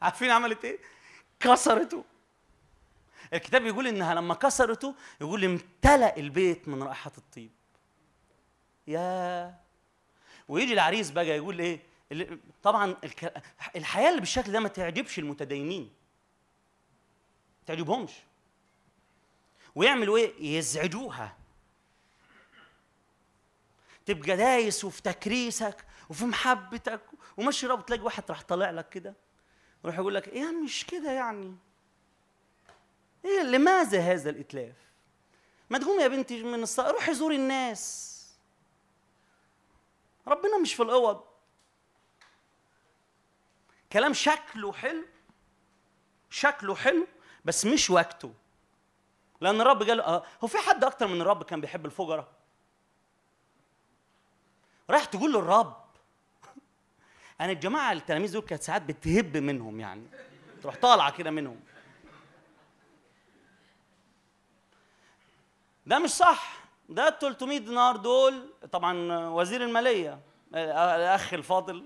عارفين 0.03 0.31
عملت 0.31 0.65
إيه؟ 0.65 0.79
كسرته. 1.41 2.05
الكتاب 3.33 3.67
يقول 3.67 3.87
إنها 3.87 4.15
لما 4.15 4.35
كسرته 4.35 4.95
يقول 5.21 5.45
امتلأ 5.45 6.17
البيت 6.17 6.69
من 6.69 6.83
رائحة 6.83 7.13
الطيب. 7.19 7.51
يا. 8.87 9.55
ويجي 10.49 10.73
العريس 10.73 11.11
بقى 11.11 11.27
يقول 11.27 11.59
إيه؟ 11.59 11.81
طبعا 12.63 12.97
الحياة 13.77 14.09
اللي 14.09 14.21
بالشكل 14.21 14.53
ده 14.53 14.61
ما 14.61 14.69
تعجبش 14.69 15.19
المتدينين. 15.19 15.83
ما 17.61 17.67
تعجبهمش. 17.67 18.13
ويعملوا 19.75 20.19
إيه؟ 20.19 20.57
يزعجوها. 20.59 21.37
تبقى 24.07 24.37
دايس 24.37 24.85
وفي 24.85 25.03
تكريسك 25.03 25.85
وفي 26.09 26.25
محبتك 26.25 27.01
وماشي 27.37 27.67
رابط 27.67 27.89
تلاقي 27.89 28.03
واحد 28.03 28.25
راح 28.29 28.43
طالع 28.43 28.71
لك 28.71 28.89
كده. 28.89 29.15
ويروح 29.85 29.99
يقول 29.99 30.15
لك 30.15 30.29
إيه 30.29 30.51
مش 30.51 30.87
كده 30.87 31.13
يعني. 31.13 31.57
إيه 33.25 33.43
لماذا 33.43 34.01
هذا 34.01 34.31
الإتلاف؟ 34.31 34.75
ما 35.71 35.79
تقوم 35.79 36.01
يا 36.01 36.09
بنتي 36.09 36.43
من 36.43 36.63
الصلاة 36.63 36.91
روحي 36.91 37.15
زوري 37.15 37.37
الناس. 37.37 38.17
ربنا 40.27 40.59
مش 40.59 40.75
في 40.75 40.83
الأوض. 40.83 41.25
كلام 43.93 44.13
شكله 44.13 44.73
حلو 44.73 45.05
شكله 46.31 46.75
حلو 46.75 47.07
بس 47.45 47.65
مش 47.65 47.91
وقته. 47.91 48.35
لأن 49.41 49.61
الرب 49.61 49.83
قال 49.83 50.01
آه 50.01 50.25
هو 50.45 50.49
في 50.49 50.59
حد 50.59 50.85
أكتر 50.85 51.07
من 51.07 51.21
الرب 51.21 51.43
كان 51.43 51.61
بيحب 51.61 51.87
الفقراء 51.87 52.33
رايح 54.91 55.05
تقول 55.05 55.33
للرب. 55.33 55.80
أنا 57.41 57.53
الجماعة 57.53 57.93
التلاميذ 57.93 58.33
دول 58.33 58.43
كانت 58.43 58.63
ساعات 58.63 58.83
بتهب 58.83 59.37
منهم 59.37 59.81
يعني. 59.81 60.07
تروح 60.63 60.77
طالعة 60.77 61.17
كده 61.17 61.31
منهم. 61.31 61.61
ده 65.87 65.99
مش 65.99 66.11
صح. 66.11 66.61
ده 66.89 67.09
ال 67.09 67.19
300 67.19 67.59
دينار 67.59 67.97
دول 67.97 68.53
طبعا 68.73 69.29
وزير 69.29 69.65
المالية 69.65 70.19
الأخ 70.55 71.35
الفاضل 71.35 71.85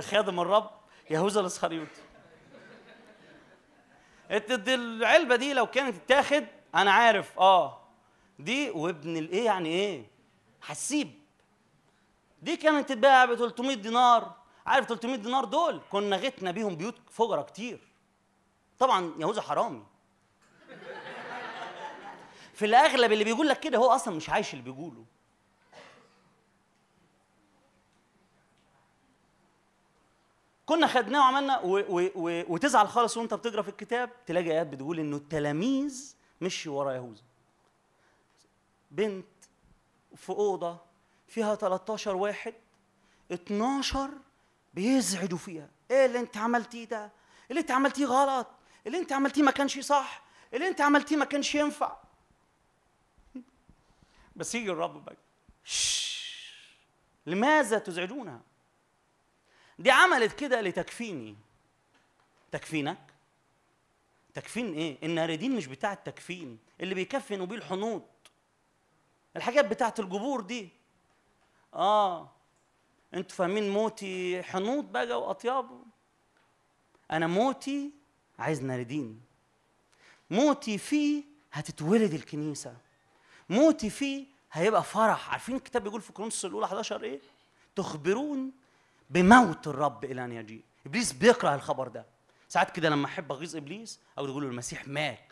خادم 0.00 0.40
الرب 0.40 0.70
يهوذا 1.10 1.40
الإسخريوطي. 1.40 2.00
العلبة 4.68 5.36
دي 5.36 5.52
لو 5.52 5.66
كانت 5.66 5.96
تتاخد 5.96 6.44
أنا 6.74 6.90
عارف 6.90 7.38
آه. 7.38 7.80
دي 8.38 8.70
وابن 8.70 9.16
الايه 9.16 9.44
يعني 9.44 9.68
إيه؟ 9.68 10.06
حسيب. 10.60 11.18
دي 12.42 12.56
كانت 12.56 12.88
تتباع 12.88 13.24
ب 13.24 13.34
300 13.34 13.76
دينار. 13.76 14.37
عارف 14.68 14.86
300 14.86 15.16
دينار 15.16 15.44
دول 15.44 15.80
كنا 15.90 16.16
غتنا 16.16 16.50
بيهم 16.50 16.76
بيوت 16.76 16.94
فقراء 17.10 17.46
كتير. 17.46 17.80
طبعا 18.78 19.12
يهوذا 19.18 19.42
حرامي. 19.42 19.84
في 22.54 22.64
الأغلب 22.64 23.12
اللي 23.12 23.24
بيقول 23.24 23.48
لك 23.48 23.60
كده 23.60 23.78
هو 23.78 23.90
أصلا 23.90 24.16
مش 24.16 24.30
عايش 24.30 24.52
اللي 24.52 24.64
بيقوله. 24.64 25.04
كنا 30.66 30.86
خدناه 30.86 31.20
وعملنا 31.20 31.60
و 31.60 31.78
و 31.78 32.10
و 32.14 32.44
وتزعل 32.48 32.88
خالص 32.88 33.16
وانت 33.16 33.34
بتقرأ 33.34 33.62
في 33.62 33.68
الكتاب 33.68 34.10
تلاقي 34.26 34.50
آيات 34.50 34.66
بتقول 34.66 34.98
إنه 35.00 35.16
التلاميذ 35.16 36.16
مشوا 36.40 36.78
ورا 36.78 36.92
يهوذا. 36.92 37.22
بنت 38.90 39.26
في 40.16 40.30
أوضة 40.30 40.76
فيها 41.28 41.54
13 41.54 42.16
واحد 42.16 42.54
12 43.32 44.10
بيزعجوا 44.74 45.38
فيها. 45.38 45.68
إيه 45.90 46.06
اللي 46.06 46.18
أنت 46.20 46.36
عملتيه 46.36 46.84
ده؟ 46.84 47.10
اللي 47.50 47.60
أنت 47.60 47.70
عملتيه 47.70 48.06
غلط؟ 48.06 48.46
اللي 48.86 48.98
أنت 48.98 49.12
عملتيه 49.12 49.42
ما 49.42 49.50
كانش 49.50 49.78
صح؟ 49.78 50.22
اللي 50.54 50.68
أنت 50.68 50.80
عملتيه 50.80 51.16
ما 51.16 51.24
كانش 51.24 51.54
ينفع؟ 51.54 51.96
بس 54.36 54.54
يجي 54.54 54.70
الرب 54.70 55.04
بقى. 55.04 55.16
لماذا 57.26 57.78
تزعجونها؟ 57.78 58.40
دي 59.78 59.90
عملت 59.90 60.32
كده 60.32 60.60
لتكفيني. 60.60 61.36
تكفينك؟ 62.52 63.14
تكفين 64.34 64.74
إيه؟ 64.74 64.98
الناردين 65.02 65.56
مش 65.56 65.66
بتاع 65.66 65.92
التكفين. 65.92 66.58
اللي 66.80 66.94
بيكفنوا 66.94 67.46
بيه 67.46 67.56
الحنوط 67.56 68.04
الحاجات 69.36 69.64
بتاعت 69.64 70.00
الجبور 70.00 70.40
دي. 70.40 70.68
آه. 71.74 72.30
أنتوا 73.14 73.36
فاهمين 73.36 73.70
موتي 73.70 74.42
حنوط 74.42 74.84
بقى 74.84 75.20
واطياب 75.22 75.82
أنا 77.10 77.26
موتي 77.26 77.90
عايز 78.38 78.62
ناردين. 78.62 79.20
موتي 80.30 80.78
فيه 80.78 81.24
هتتولد 81.52 82.14
الكنيسة. 82.14 82.76
موتي 83.48 83.90
فيه 83.90 84.26
هيبقى 84.52 84.84
فرح. 84.84 85.30
عارفين 85.30 85.56
الكتاب 85.56 85.82
بيقول 85.82 86.00
في 86.00 86.12
كورنثوس 86.12 86.44
الأولى 86.44 86.64
11 86.66 87.02
إيه؟ 87.02 87.20
تخبرون 87.76 88.52
بموت 89.10 89.66
الرب 89.68 90.04
إلى 90.04 90.24
أن 90.24 90.32
يجيء. 90.32 90.62
إبليس 90.86 91.12
بيكره 91.12 91.54
الخبر 91.54 91.88
ده. 91.88 92.06
ساعات 92.48 92.70
كده 92.70 92.88
لما 92.88 93.06
أحب 93.06 93.32
أغيظ 93.32 93.56
إبليس 93.56 94.00
أو 94.18 94.24
أقول 94.26 94.42
له 94.42 94.48
المسيح 94.48 94.88
مات. 94.88 95.27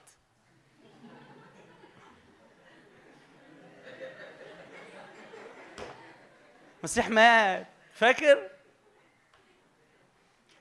المسيح 6.79 7.09
مات. 7.09 7.67
فاكر؟ 7.93 8.51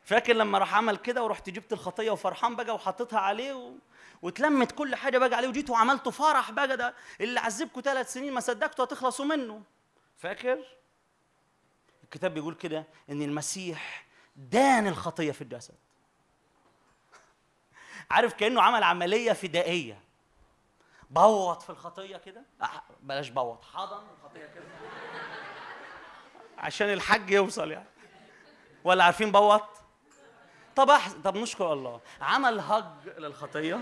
فاكر 0.04 0.34
لما 0.34 0.58
راح 0.58 0.76
عمل 0.76 0.98
كده 0.98 1.24
ورحت 1.24 1.50
جبت 1.50 1.74
الخطية 1.74 2.12
وفرحان 2.12 2.56
بقى 2.56 2.76
وحطيتها 2.76 3.20
عليه 3.20 3.54
و... 3.54 3.74
واتلمت 4.22 4.72
كل 4.72 4.96
حاجة 4.96 5.18
بقى 5.18 5.38
عليه 5.38 5.48
وجيت 5.48 5.70
وعملته 5.70 6.12
فرح 6.12 6.52
بقى. 6.52 6.78
ده 6.78 6.96
اللي 7.22 7.40
عذبكم 7.40 7.82
ثلاث 7.82 8.14
سنين 8.14 8.34
ما 8.34 8.40
صدقتوا 8.40 8.86
هتخلصوا 8.86 9.26
منه. 9.26 9.64
فاكر؟ 10.18 10.60
الكتاب 12.04 12.34
بيقول 12.34 12.54
كده 12.54 12.86
إن 13.10 13.22
المسيح 13.22 14.06
دان 14.36 14.88
الخطية 14.88 15.32
في 15.32 15.42
الجسد. 15.42 15.76
عارف 18.12 18.34
كأنه 18.34 18.62
عمل 18.62 18.84
عملية 18.84 19.34
فدائية. 19.34 20.00
بوط 21.10 21.62
في 21.62 21.70
الخطية 21.70 22.18
كده؟ 22.18 22.44
بلاش 23.02 23.30
بوط 23.30 23.66
حضن 23.66 24.04
الخطية 24.18 24.46
كده. 24.46 24.66
عشان 26.66 26.94
الحج 26.94 27.30
يوصل 27.30 27.72
يعني. 27.72 27.90
ولا 28.84 29.04
عارفين 29.04 29.32
بوط؟ 29.32 29.70
طب 30.76 30.90
أحس... 30.90 31.14
طب 31.24 31.38
نشكر 31.38 31.74
الله. 31.74 32.02
عمل 32.22 32.60
هج 32.60 32.86
للخطية. 33.18 33.80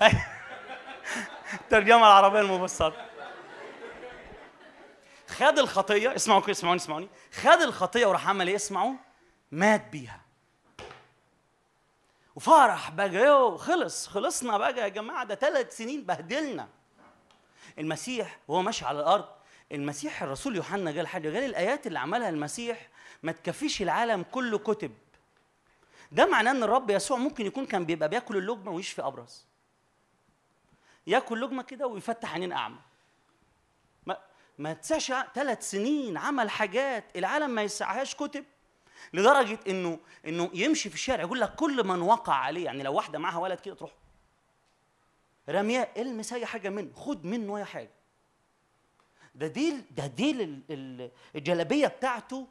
الترجمه 1.54 2.06
العربية 2.06 2.40
المبسطة. 2.40 2.92
خد 5.28 5.58
الخطية 5.58 6.14
اسمعوا 6.16 6.50
اسمعوني 6.50 6.76
اسمعوني. 6.80 7.08
خد 7.32 7.60
الخطية 7.62 8.06
وراح 8.06 8.28
عمل 8.28 8.48
إيه؟ 8.48 8.56
اسمعوا 8.56 8.94
مات 9.52 9.88
بيها. 9.88 10.23
وفرح 12.36 12.90
بقى 12.90 13.58
خلص 13.58 14.06
خلصنا 14.06 14.58
بقى 14.58 14.80
يا 14.80 14.88
جماعة 14.88 15.24
ده 15.24 15.34
ثلاث 15.34 15.76
سنين 15.76 16.04
بهدلنا. 16.04 16.68
المسيح 17.78 18.38
وهو 18.48 18.62
ماشي 18.62 18.84
على 18.84 19.00
الأرض 19.00 19.24
المسيح 19.72 20.22
الرسول 20.22 20.56
يوحنا 20.56 20.90
قال 20.90 21.06
حاجة 21.06 21.34
قال 21.34 21.44
الآيات 21.44 21.86
اللي 21.86 21.98
عملها 21.98 22.28
المسيح 22.28 22.88
ما 23.22 23.32
تكفيش 23.32 23.82
العالم 23.82 24.22
كله 24.32 24.58
كتب. 24.58 24.92
ده 26.12 26.26
معناه 26.26 26.50
إن 26.50 26.62
الرب 26.62 26.90
يسوع 26.90 27.16
ممكن 27.16 27.46
يكون 27.46 27.66
كان 27.66 27.84
بيبقى 27.84 28.08
بياكل 28.08 28.36
اللقمة 28.36 28.70
ويشفي 28.72 29.02
ابرص 29.02 29.46
ياكل 31.06 31.40
لقمة 31.40 31.62
كده 31.62 31.86
ويفتح 31.86 32.32
عينين 32.32 32.52
أعمى. 32.52 32.78
ما 34.06 34.16
ما 34.58 34.72
تسعش 34.72 35.12
ثلاث 35.34 35.70
سنين 35.70 36.16
عمل 36.16 36.50
حاجات 36.50 37.04
العالم 37.16 37.50
ما 37.50 37.62
يسعهاش 37.62 38.14
كتب. 38.14 38.44
لدرجة 39.12 39.58
إنه 39.68 39.98
إنه 40.26 40.50
يمشي 40.54 40.88
في 40.88 40.94
الشارع 40.94 41.22
يقول 41.22 41.40
لك 41.40 41.54
كل 41.54 41.86
من 41.86 42.02
وقع 42.02 42.34
عليه 42.34 42.64
يعني 42.64 42.82
لو 42.82 42.94
واحدة 42.94 43.18
معاها 43.18 43.38
ولد 43.38 43.60
كده 43.60 43.74
تروح. 43.74 43.92
رمياه 45.48 45.88
المس 45.96 46.32
اي 46.32 46.46
حاجة 46.46 46.68
منه 46.70 46.92
خد 46.94 47.24
منه 47.24 47.56
أي 47.56 47.64
حاجة. 47.64 47.90
ده 49.34 49.46
ديل 49.46 49.82
ده 49.90 50.06
ديل 50.06 50.40
ال- 50.40 50.62
ال- 50.70 51.10
الجلابية 51.36 51.86
بتاعته 51.86 52.46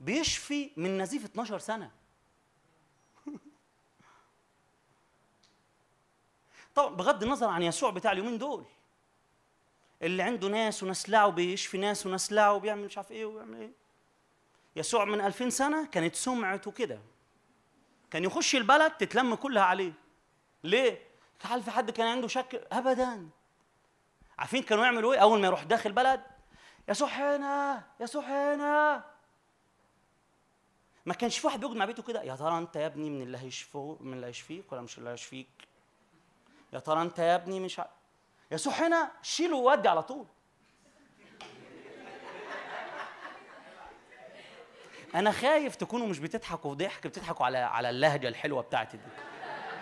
بيشفي 0.00 0.70
من 0.76 0.98
نزيف 1.02 1.24
12 1.24 1.58
سنة. 1.58 1.90
طبعا 6.74 6.94
بغض 6.96 7.22
النظر 7.22 7.48
عن 7.48 7.62
يسوع 7.62 7.90
بتاع 7.90 8.12
اليومين 8.12 8.38
دول. 8.38 8.64
اللي 10.02 10.22
عنده 10.22 10.48
ناس 10.48 10.82
ونسلعه 10.82 11.28
بيشفي 11.30 11.78
ناس 11.78 12.06
ونسلعه 12.06 12.52
وبيعمل 12.52 12.84
مش 12.84 12.96
عارف 12.96 13.12
إيه 13.12 13.24
وبيعمل 13.26 13.60
إيه. 13.60 13.70
يسوع 14.76 15.04
من 15.04 15.20
2000 15.20 15.50
سنة 15.50 15.86
كانت 15.86 16.14
سمعته 16.14 16.70
كده. 16.70 17.00
كان 18.10 18.24
يخش 18.24 18.56
البلد 18.56 18.90
تتلم 18.92 19.34
كلها 19.34 19.62
عليه. 19.62 19.92
ليه؟ 20.64 21.06
هل 21.42 21.62
في 21.62 21.70
حد 21.70 21.90
كان 21.90 22.06
عنده 22.06 22.28
شك؟ 22.28 22.66
ابدا. 22.72 23.28
عارفين 24.38 24.62
كانوا 24.62 24.84
يعملوا 24.84 25.14
إيه؟ 25.14 25.20
أول 25.20 25.40
ما 25.40 25.46
يروح 25.46 25.62
داخل 25.62 25.92
بلد 25.92 26.22
يسوع 26.88 27.08
هنا 27.08 27.82
يسوع 28.00 28.22
هنا. 28.24 29.04
ما 31.06 31.14
كانش 31.14 31.38
في 31.38 31.46
واحد 31.46 31.60
بيقعد 31.60 31.76
مع 31.76 31.84
بيته 31.84 32.02
كده 32.02 32.22
يا 32.22 32.36
ترى 32.36 32.58
أنت 32.58 32.76
يا 32.76 32.86
ابني 32.86 33.10
من 33.10 33.22
اللي 33.22 33.38
هيشفوه 33.38 33.98
من 34.00 34.14
اللي 34.14 34.26
هيشفيك 34.26 34.72
ولا 34.72 34.80
مش 34.80 34.98
اللي 34.98 35.10
هيشفيك؟ 35.10 35.48
يا 36.72 36.78
ترى 36.78 37.02
أنت 37.02 37.18
يا 37.18 37.34
ابني 37.34 37.60
مش 37.60 37.80
ع... 37.80 37.86
يسوع 38.50 38.72
هنا 38.72 39.12
شيله 39.22 39.56
وودي 39.56 39.88
على 39.88 40.02
طول. 40.02 40.26
أنا 45.16 45.32
خايف 45.32 45.76
تكونوا 45.76 46.06
مش 46.06 46.18
بتضحكوا 46.18 46.74
ضحك 46.74 47.06
بتضحكوا 47.06 47.46
على 47.46 47.58
على 47.58 47.90
اللهجة 47.90 48.28
الحلوة 48.28 48.62
بتاعتي 48.62 48.96
دي. 48.96 49.02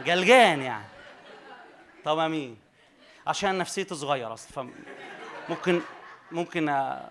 جلجان 0.04 0.62
يعني. 0.62 0.84
طب 2.04 2.18
امين 2.18 2.58
عشان 3.26 3.58
نفسيتي 3.58 3.94
صغير 3.94 4.32
أصلا 4.34 4.50
فم- 4.52 4.72
ممكن 6.32 6.68
آه، 6.68 7.10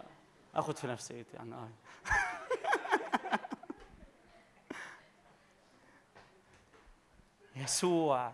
آخد 0.56 0.78
في 0.78 0.88
نفسيتي 0.88 1.38
يعني 1.38 1.56
آه. 1.56 1.70
يسوع. 7.56 8.32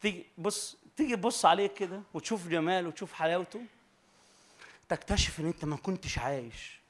تيجي 0.00 0.26
بص 0.38 0.76
تيجي 0.96 1.16
تبص 1.16 1.44
عليه 1.44 1.66
كده 1.66 2.02
وتشوف 2.14 2.48
جماله 2.48 2.88
وتشوف 2.88 3.12
حلاوته 3.12 3.62
تكتشف 4.88 5.40
إن 5.40 5.46
أنت 5.46 5.64
ما 5.64 5.76
كنتش 5.76 6.18
عايش. 6.18 6.80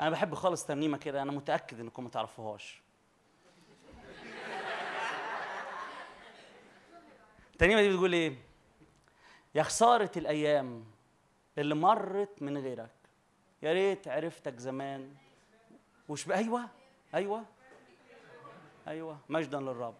أنا 0.00 0.10
بحب 0.10 0.34
خالص 0.34 0.64
ترنيمة 0.64 0.98
كده 0.98 1.22
أنا 1.22 1.32
متأكد 1.32 1.80
إنكم 1.80 2.04
ما 2.04 2.10
تعرفوهاش. 2.10 2.80
الترنيمة 7.52 7.80
دي 7.80 7.88
بتقول 7.88 8.12
إيه؟ 8.12 8.36
يا 9.54 9.62
خسارة 9.62 10.10
الأيام 10.16 10.84
اللي 11.58 11.74
مرت 11.74 12.42
من 12.42 12.58
غيرك. 12.58 12.90
يا 13.62 13.72
ريت 13.72 14.08
عرفتك 14.08 14.58
زمان. 14.58 15.14
وش 16.08 16.24
بقى؟ 16.24 16.38
أيوه 16.38 16.68
أيوه 17.14 17.44
أيوه 18.88 19.18
مجدا 19.28 19.60
للرب. 19.60 19.94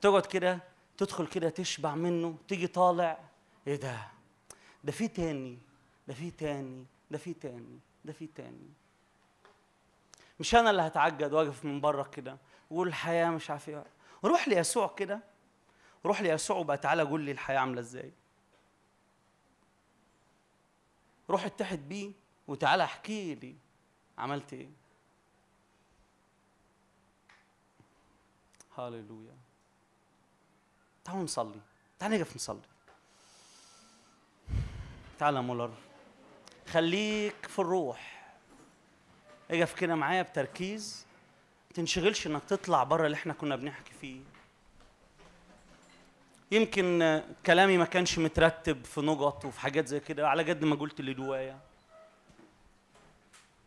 تقعد 0.00 0.26
كده 0.26 0.58
تدخل 0.98 1.26
كده 1.26 1.48
تشبع 1.48 1.94
منه 1.94 2.36
تيجي 2.48 2.66
طالع. 2.66 3.18
إيه 3.66 3.76
ده؟ 3.76 3.98
ده 4.84 4.92
في 4.92 5.08
تاني. 5.08 5.58
ده 6.08 6.14
في 6.14 6.30
تاني 6.30 6.86
ده 7.10 7.18
في 7.18 7.34
تاني 7.34 7.78
ده 8.04 8.12
في 8.12 8.26
تاني. 8.26 8.70
مش 10.40 10.54
أنا 10.54 10.70
اللي 10.70 10.82
هتعجد 10.82 11.32
وأقف 11.32 11.64
من 11.64 11.80
بره 11.80 12.02
كده 12.02 12.36
واقول 12.70 12.88
الحياة 12.88 13.30
مش 13.30 13.50
عارف 13.50 13.68
إيه. 13.68 13.84
روح 14.24 14.48
ليسوع 14.48 14.94
كده. 14.96 15.20
روح 16.06 16.20
ليسوع 16.22 16.56
وبقى 16.56 16.78
تعالى 16.78 17.02
قول 17.02 17.20
لي 17.20 17.32
الحياة 17.32 17.58
عاملة 17.58 17.80
إزاي. 17.80 18.12
روح 21.30 21.44
اتحد 21.44 21.88
بيه 21.88 22.12
وتعالى 22.48 22.84
احكي 22.84 23.34
لي 23.34 23.56
عملت 24.18 24.52
إيه. 24.52 24.70
هاليلويا 28.76 29.36
تعالوا 31.04 31.22
نصلي. 31.22 31.60
تعالى 31.98 32.18
نقف 32.18 32.36
نصلي. 32.36 32.60
تعالى 35.18 35.42
مولر. 35.42 35.74
خليك 36.68 37.46
في 37.48 37.58
الروح. 37.58 38.22
اقف 39.50 39.74
كده 39.74 39.94
معايا 39.94 40.22
بتركيز. 40.22 41.06
تنشغلش 41.74 42.26
انك 42.26 42.42
تطلع 42.48 42.84
بره 42.84 43.06
اللي 43.06 43.14
إحنا 43.14 43.32
كنا 43.32 43.56
بنحكي 43.56 43.92
فيه. 44.00 44.20
يمكن 46.50 47.22
كلامي 47.46 47.78
ما 47.78 47.84
كانش 47.84 48.18
مترتب 48.18 48.84
في 48.84 49.00
نقط 49.00 49.44
وفي 49.44 49.60
حاجات 49.60 49.86
زي 49.88 50.00
كده 50.00 50.28
على 50.28 50.42
قد 50.50 50.64
ما 50.64 50.76
قلت 50.76 51.00
اللي 51.00 51.14
جوايا 51.14 51.58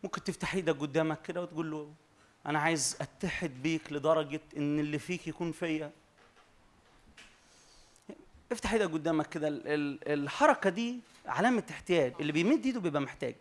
ممكن 0.04 0.24
تفتح 0.24 0.54
إيدك 0.54 0.78
قدامك 0.78 1.22
كده 1.22 1.42
وتقول 1.42 1.70
له 1.70 1.92
أنا 2.46 2.58
عايز 2.58 2.96
أتحد 3.00 3.62
بيك 3.62 3.92
لدرجة 3.92 4.40
إن 4.56 4.78
اللي 4.80 4.98
فيك 4.98 5.26
يكون 5.28 5.52
فيا. 5.52 5.90
افتح 8.52 8.72
إيدك 8.72 8.90
قدامك 8.90 9.28
كده. 9.28 9.48
ال- 9.48 9.66
ال- 9.68 10.08
الحركة 10.12 10.70
دي 10.70 11.00
علامة 11.26 11.62
احتياج 11.70 12.14
اللي 12.20 12.32
بيمد 12.32 12.66
ايده 12.66 12.80
بيبقى 12.80 13.02
محتاج. 13.02 13.34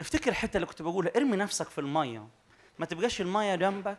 افتكر 0.00 0.30
الحته 0.30 0.56
اللي 0.56 0.66
كنت 0.66 0.82
بقولها 0.82 1.12
ارمي 1.16 1.36
نفسك 1.36 1.68
في 1.68 1.80
المية. 1.80 2.28
ما 2.78 2.86
تبقاش 2.86 3.20
المية 3.20 3.54
جنبك 3.54 3.98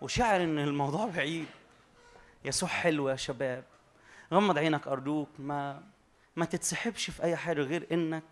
وشاعر 0.00 0.42
إن 0.42 0.58
الموضوع 0.58 1.06
بعيد. 1.06 1.46
يسوع 2.44 2.68
حلو 2.68 3.08
يا 3.08 3.16
شباب. 3.16 3.64
غمض 4.32 4.58
عينك 4.58 4.88
أرجوك 4.88 5.28
ما 5.38 5.82
ما 6.36 6.44
تتسحبش 6.44 7.10
في 7.10 7.22
أي 7.22 7.36
حاجة 7.36 7.60
غير 7.60 7.86
إنك 7.92 8.22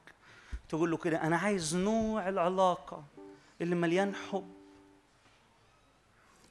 تقول 0.69 0.91
له 0.91 0.97
كده 0.97 1.23
أنا 1.23 1.37
عايز 1.37 1.77
نوع 1.77 2.29
العلاقة 2.29 3.05
اللي 3.61 3.75
مليان 3.75 4.15
حب. 4.15 4.55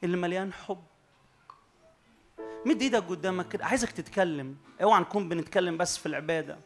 اللي 0.03 0.17
مليان 0.17 0.53
حب. 0.53 0.83
مد 2.65 2.81
إيدك 2.81 3.03
قدامك 3.03 3.47
كده. 3.47 3.65
عايزك 3.65 3.91
تتكلم. 3.91 4.55
اوعى 4.81 5.01
نكون 5.01 5.29
بنتكلم 5.29 5.77
بس 5.77 5.97
في 5.97 6.05
العبادة. 6.05 6.57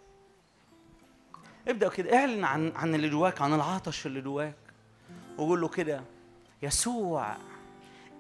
ابدأ 1.67 1.89
كده. 1.89 2.17
اعلن 2.17 2.43
عن 2.43 2.71
عن 2.75 2.95
اللي 2.95 3.09
جواك 3.09 3.41
عن 3.41 3.53
العطش 3.53 4.05
اللي 4.05 4.21
جواك. 4.21 4.55
وقول 5.37 5.61
له 5.61 5.67
كده 5.67 6.01
يسوع 6.61 7.35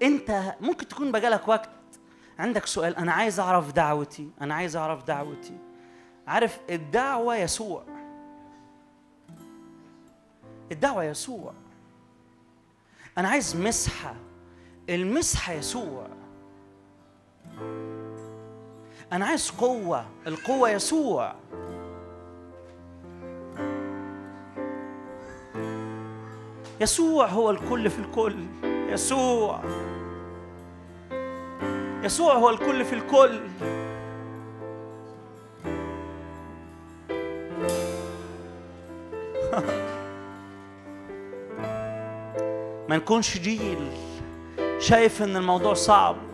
انت 0.01 0.55
ممكن 0.61 0.87
تكون 0.87 1.11
بقالك 1.11 1.47
وقت 1.47 1.69
عندك 2.39 2.65
سؤال. 2.65 2.95
أنا 2.95 3.11
عايز 3.11 3.39
أعرف 3.39 3.71
دعوتي. 3.71 4.29
أنا 4.41 4.55
عايز 4.55 4.75
أعرف 4.75 5.03
دعوتي. 5.03 5.57
عارف 6.27 6.59
الدعوة 6.69 7.35
يسوع. 7.35 7.85
الدعوة 10.71 11.03
يسوع. 11.03 11.53
أنا 13.17 13.29
عايز 13.29 13.55
مسحة. 13.55 14.15
المسحة 14.89 15.53
يسوع. 15.53 16.18
أنا 19.11 19.25
عايز 19.25 19.49
قوة 19.51 20.05
القوة 20.27 20.69
يسوع. 20.69 21.35
يسوع 26.81 27.27
هو 27.27 27.49
الكل 27.49 27.89
في 27.89 27.99
الكل. 27.99 28.35
يسوع. 28.63 29.59
يسوع 32.03 32.33
هو 32.33 32.49
الكل 32.49 32.85
في 32.85 32.93
الكل. 32.95 33.39
ما 42.89 42.97
نكونش 42.97 43.37
جيل 43.37 43.91
شايف 44.79 45.21
إن 45.23 45.37
الموضوع 45.37 45.73
صعب. 45.73 46.28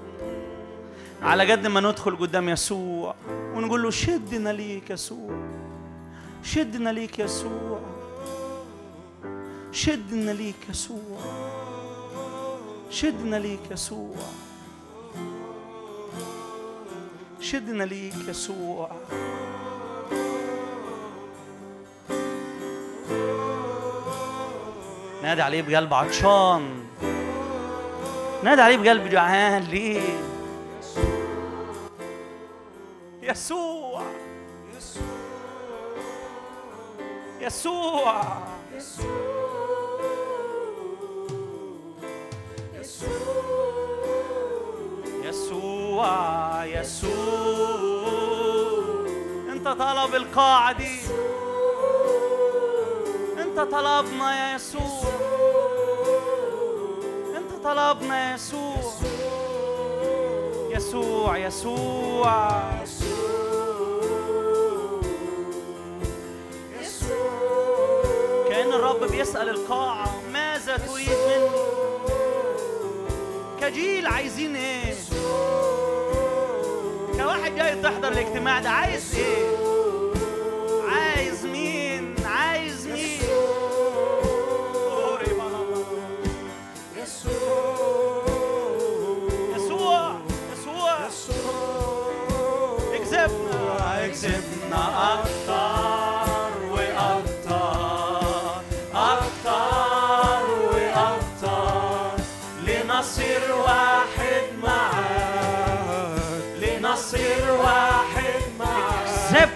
على 1.26 1.52
قد 1.52 1.68
ما 1.68 1.80
ندخل 1.80 2.16
قدام 2.16 2.50
يسوع 2.50 3.16
ونقول 3.30 3.84
له 3.84 3.90
شدنا 3.90 4.50
ليك 4.50 4.90
يسوع. 4.90 5.38
شدنا 6.44 6.90
ليك 6.90 7.20
يسوع. 7.20 7.80
شدنا 9.72 10.32
ليك 10.32 10.70
يسوع. 10.70 11.20
شدنا 12.90 13.36
ليك 13.36 13.72
يسوع. 13.72 14.16
شدنا 17.42 17.84
ليك 17.84 18.14
يسوع. 18.28 18.92
نادي 25.24 25.42
عليه 25.42 25.62
بقلب 25.62 25.94
عطشان. 25.94 26.84
نادي 28.44 28.62
عليه 28.62 28.78
بقلب 28.78 29.10
جعان 29.10 29.64
ليه؟ 29.64 30.35
يسوع. 33.36 34.02
يسوع. 37.42 38.22
يسوع. 45.24 46.66
يسوع. 46.66 47.16
انت 49.52 49.68
طلب 49.68 50.16
القاعة 50.16 50.72
دي. 50.78 51.00
انت 53.42 53.60
طلبنا 53.60 54.52
يا 54.52 54.56
يسوع. 54.56 55.04
انت 57.38 57.64
طلبنا 57.64 58.30
يا 58.30 58.36
يسوع. 58.36 58.76
يسوع 60.70 61.38
يسوع. 61.38 62.76
كأن 62.86 63.15
بيسأل 69.12 69.50
القاعة 69.50 70.22
ماذا 70.34 70.78
تريد 70.78 71.10
مني؟ 71.10 71.50
كجيل 73.62 74.08
عايزين 74.08 74.56
إيه؟ 74.56 74.94
كواحد 77.18 77.56
جاي 77.56 77.82
تحضر 77.82 78.08
الاجتماع 78.08 78.60
ده 78.60 78.70
عايز 78.70 79.16
إيه؟ 79.16 79.65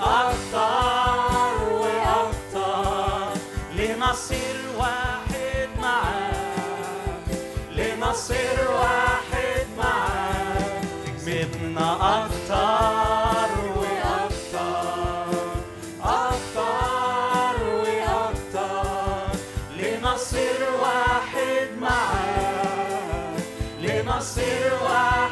أكثر 0.00 1.54
وأكثر 1.72 3.28
لنصير 3.76 4.56
واحد 4.78 5.68
معاك. 5.82 7.26
لنصير 7.70 8.58
واحد 8.70 9.66
معاك. 9.78 10.84
كسبنا 11.16 11.88
أكثر 12.24 12.99
nasceu 24.20 24.86
a 24.86 25.29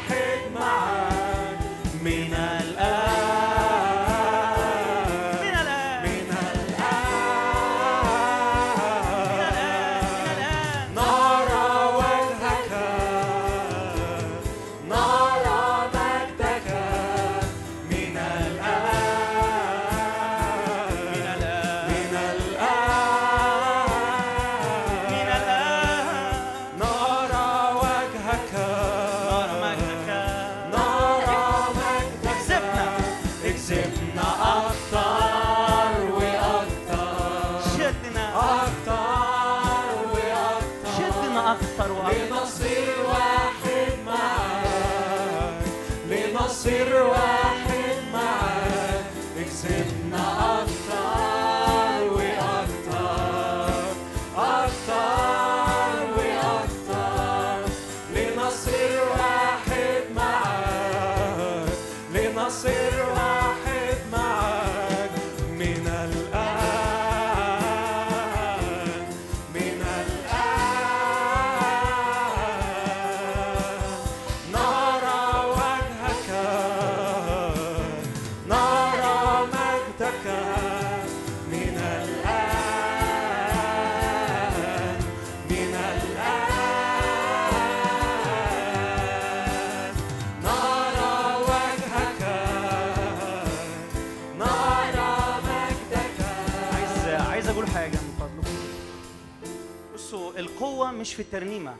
في 101.19 101.25
الترنيمة. 101.25 101.75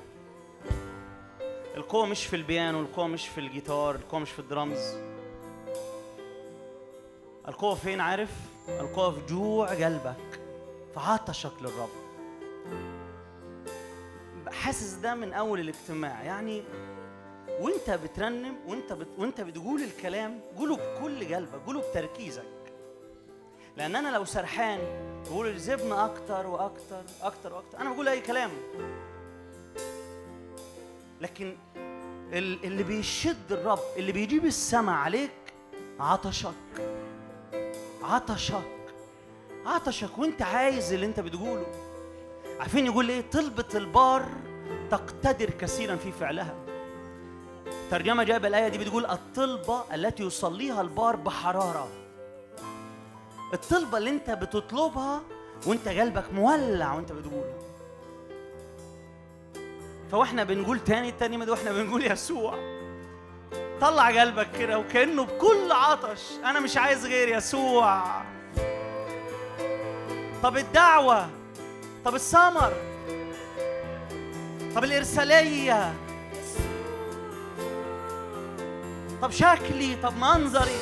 القوة 1.76 2.06
مش 2.06 2.26
في 2.26 2.36
البيانو 2.36 2.82
القوة 2.82 3.08
مش 3.08 3.28
في 3.28 3.40
الجيتار 3.40 3.96
القوة 3.96 4.20
مش 4.20 4.32
في 4.32 4.40
الدرامز. 4.40 4.98
القوة 7.48 7.76
فين 7.76 8.02
عارف؟ 8.02 8.30
القوة 8.70 9.12
في 9.12 9.34
جوع 9.34 9.68
قلبك 9.70 10.40
في 10.94 11.00
عطشك 11.00 11.52
للرب 11.62 11.90
حاسس 14.48 14.94
ده 14.94 15.16
من 15.16 15.34
أول 15.34 15.60
الاجتماع. 15.60 16.24
يعني 16.24 16.64
وأنت 17.60 17.90
بترنم 17.90 18.56
وأنت 18.68 18.94
بت... 18.94 19.08
وأنت 19.18 19.42
بتقول 19.42 19.84
الكلام 19.84 20.40
قوله 20.58 20.76
بكل 20.76 21.36
قلبك 21.36 21.62
قوله 21.66 21.84
بتركيزك. 21.92 22.44
لأن 23.78 23.96
أنا 23.96 24.10
لو 24.10 24.26
سرحان 24.26 24.80
بقول 25.26 25.58
زبنا 25.58 26.06
أكتر 26.06 26.48
وأكتر 26.48 27.02
أكتر 27.22 27.54
وأكتر. 27.54 27.80
أنا 27.80 27.94
بقول 27.94 28.08
أي 28.08 28.22
كلام. 28.22 28.52
لكن 31.22 31.56
ال- 32.34 32.66
اللي 32.66 32.84
بيشد 32.84 33.52
الرب 33.52 33.80
اللي 33.98 34.12
بيجيب 34.12 34.46
السماء 34.46 34.96
عليك 34.96 35.32
عطشك. 36.00 36.54
عطشك. 38.04 38.64
عطشك 39.66 40.18
وانت 40.18 40.42
عايز 40.42 40.94
اللي 40.94 41.06
انت 41.06 41.20
بتقوله. 41.20 41.66
عارفين 42.60 42.86
يقول 42.86 43.10
إيه؟ 43.10 43.22
طلبة 43.32 43.66
البار 43.76 44.26
تقتدر 44.92 45.50
كثيرا 45.50 45.96
في 45.96 46.12
فعلها. 46.12 46.56
ترجمة 47.92 48.24
جايبة 48.24 48.48
الآية 48.48 48.68
دي 48.68 48.78
بتقول 48.78 49.06
الطلبة 49.06 49.84
التي 49.96 50.24
يصليها 50.24 50.82
البار 50.82 51.16
بحرارة. 51.16 51.88
الطلبة 53.54 53.98
اللي 53.98 54.10
انت 54.10 54.30
بتطلبها 54.30 55.22
وانت 55.68 55.88
قلبك 55.88 56.34
مولع 56.34 56.94
وانت 56.94 57.12
بتقوله. 57.12 57.69
فواحنا 60.12 60.44
بنقول 60.44 60.80
تاني 60.80 61.10
التاني 61.10 61.46
ده 61.46 61.52
وإحنا 61.52 61.72
بنقول 61.72 62.12
يسوع. 62.12 62.80
طلع 63.82 64.22
قلبك 64.22 64.48
كده 64.60 64.80
وكأنه 64.80 65.26
بكل 65.26 65.72
عطش. 65.72 66.22
أنا 66.46 66.60
مش 66.60 66.78
عايز 66.78 67.06
غير 67.06 67.28
يسوع. 67.38 68.22
طب 70.44 70.58
الدعوة 70.58 71.30
طب 72.06 72.16
السمر 72.16 72.74
طب 74.76 74.84
الإرسالية. 74.84 75.94
طب 79.22 79.32
شكلي 79.32 79.96
طب 80.04 80.18
منظري. 80.18 80.80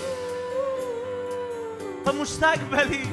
طب 2.06 2.16
مستقبلي. 2.16 3.06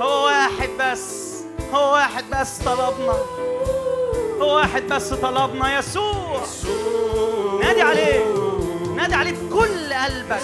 هو 0.00 0.24
واحد 0.24 0.70
بس 0.80 1.36
هو 1.72 1.92
واحد 1.92 2.24
بس 2.32 2.58
طلبنا. 2.58 3.14
هو 4.40 4.56
واحد 4.56 4.88
بس 4.88 5.08
طلبنا 5.08 5.78
يسوع. 5.78 6.40
نادي 7.62 7.82
عليه. 7.82 8.24
نادي 8.96 9.14
عليه 9.14 9.32
بكل 9.32 9.92
قلبك. 9.94 10.42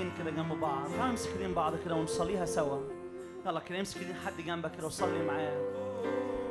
اتنين 0.00 0.12
كده 0.18 0.30
جنب 0.30 0.60
بعض. 0.60 0.88
تعالوا 0.88 1.06
نمسك 1.06 1.30
ايدين 1.32 1.54
بعض 1.54 1.72
كده 1.84 1.94
ونصليها 1.94 2.44
سوا. 2.44 2.78
يلا 3.46 3.60
كده 3.60 3.78
امسك 3.78 3.96
ايدين 3.96 4.14
حد 4.14 4.40
جنبك 4.46 4.76
كده 4.76 4.86
وصلي 4.86 5.24
معاه. 5.26 5.58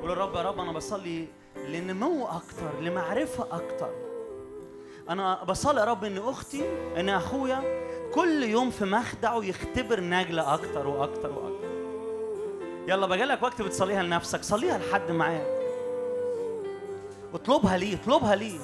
قول 0.02 0.18
رب 0.18 0.36
يا 0.36 0.42
رب 0.42 0.60
أنا 0.60 0.72
بصلي 0.72 1.28
لنمو 1.68 2.28
أكتر 2.28 2.82
لمعرفة 2.82 3.48
أكتر. 3.52 3.92
أنا 5.10 5.44
بصلي 5.44 5.80
يا 5.80 5.86
رب 5.86 6.04
إن 6.04 6.18
أختي 6.18 6.64
إن 7.00 7.10
أخويا 7.10 7.64
كل 8.14 8.44
يوم 8.44 8.72
في 8.72 8.86
مخدعه 8.86 9.46
يختبر 9.46 10.00
نجلة 10.00 10.54
أكتر 10.54 10.88
وأكتر 10.88 11.32
وأكتر. 11.32 11.70
يلا 12.88 13.08
بجالك 13.08 13.44
وقت 13.44 13.62
بتصليها 13.62 14.04
لنفسك. 14.04 14.44
صليها 14.44 14.78
لحد 14.78 15.12
معاك 15.12 15.60
واطلبها 17.34 17.78
ليه؟ 17.78 17.96
اطلبها 17.96 18.36
ليه؟ 18.36 18.60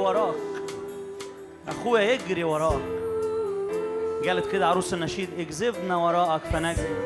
وراك. 0.00 0.34
أخويا 1.68 2.02
يجري 2.02 2.44
وراك. 2.44 2.82
قالت 4.26 4.52
كده 4.52 4.66
عروس 4.66 4.94
النشيد 4.94 5.28
اجذبنا 5.38 5.96
وراءك 5.96 6.42
فنجري 6.44 6.96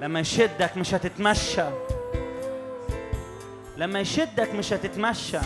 لما 0.00 0.20
يشدك 0.20 0.76
مش 0.76 0.94
هتتمشى. 0.94 1.64
لما 3.76 4.00
يشدك 4.00 4.54
مش 4.54 4.72
هتتمشى. 4.72 5.38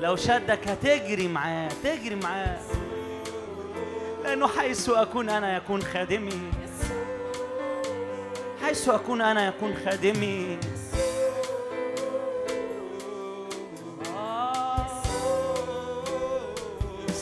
لو 0.00 0.16
شدك 0.16 0.68
هتجري 0.68 1.28
معاه 1.28 1.68
تجري 1.84 2.14
معاه. 2.14 2.58
لأنه 4.24 4.46
حيث 4.46 4.88
أكون 4.88 5.28
أنا 5.28 5.56
يكون 5.56 5.82
خادمي. 5.82 6.40
حيث 8.62 8.88
أكون 8.88 9.20
أنا 9.20 9.48
يكون 9.48 9.74
خادمي. 9.84 10.58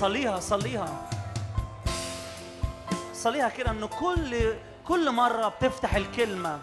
صليها 0.01 0.41
صليها. 0.41 1.11
صليها 3.15 3.49
كده 3.49 3.71
إنه 3.71 3.87
كل 3.87 4.55
كل 4.85 5.11
مرة 5.11 5.49
بتفتح 5.49 5.95
الكلمة 5.95 6.59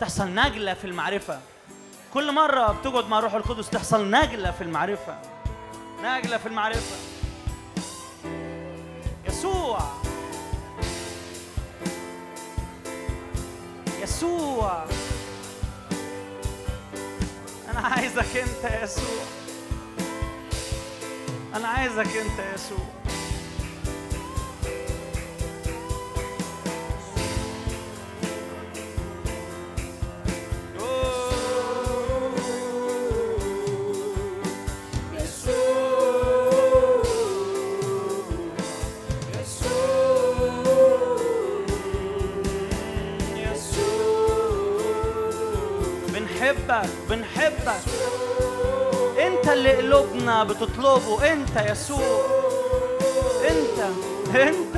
تحصل 0.00 0.34
نجلة 0.34 0.74
في 0.74 0.84
المعرفة. 0.84 1.40
كل 2.14 2.32
مرة 2.32 2.72
بتقعد 2.72 3.08
مع 3.08 3.20
روح 3.20 3.34
القدس 3.34 3.70
تحصل 3.70 4.10
نجلة 4.10 4.50
في 4.50 4.64
المعرفة. 4.64 5.18
نجلة 6.02 6.36
في 6.36 6.46
المعرفة. 6.46 6.96
يسوع. 9.28 9.80
يسوع. 14.02 14.84
أنا 17.70 17.80
عايزك 17.80 18.36
أنت 18.36 18.72
يا 18.72 18.84
يسوع. 18.84 19.39
أنا 21.56 21.68
عايزك 21.68 22.16
أنت 22.16 22.38
يا 22.38 22.54
يسوع 22.54 22.78
بتطلبه 50.98 51.32
انت 51.32 51.70
يسوع. 51.70 52.26
انت 53.50 53.78
انت. 54.34 54.69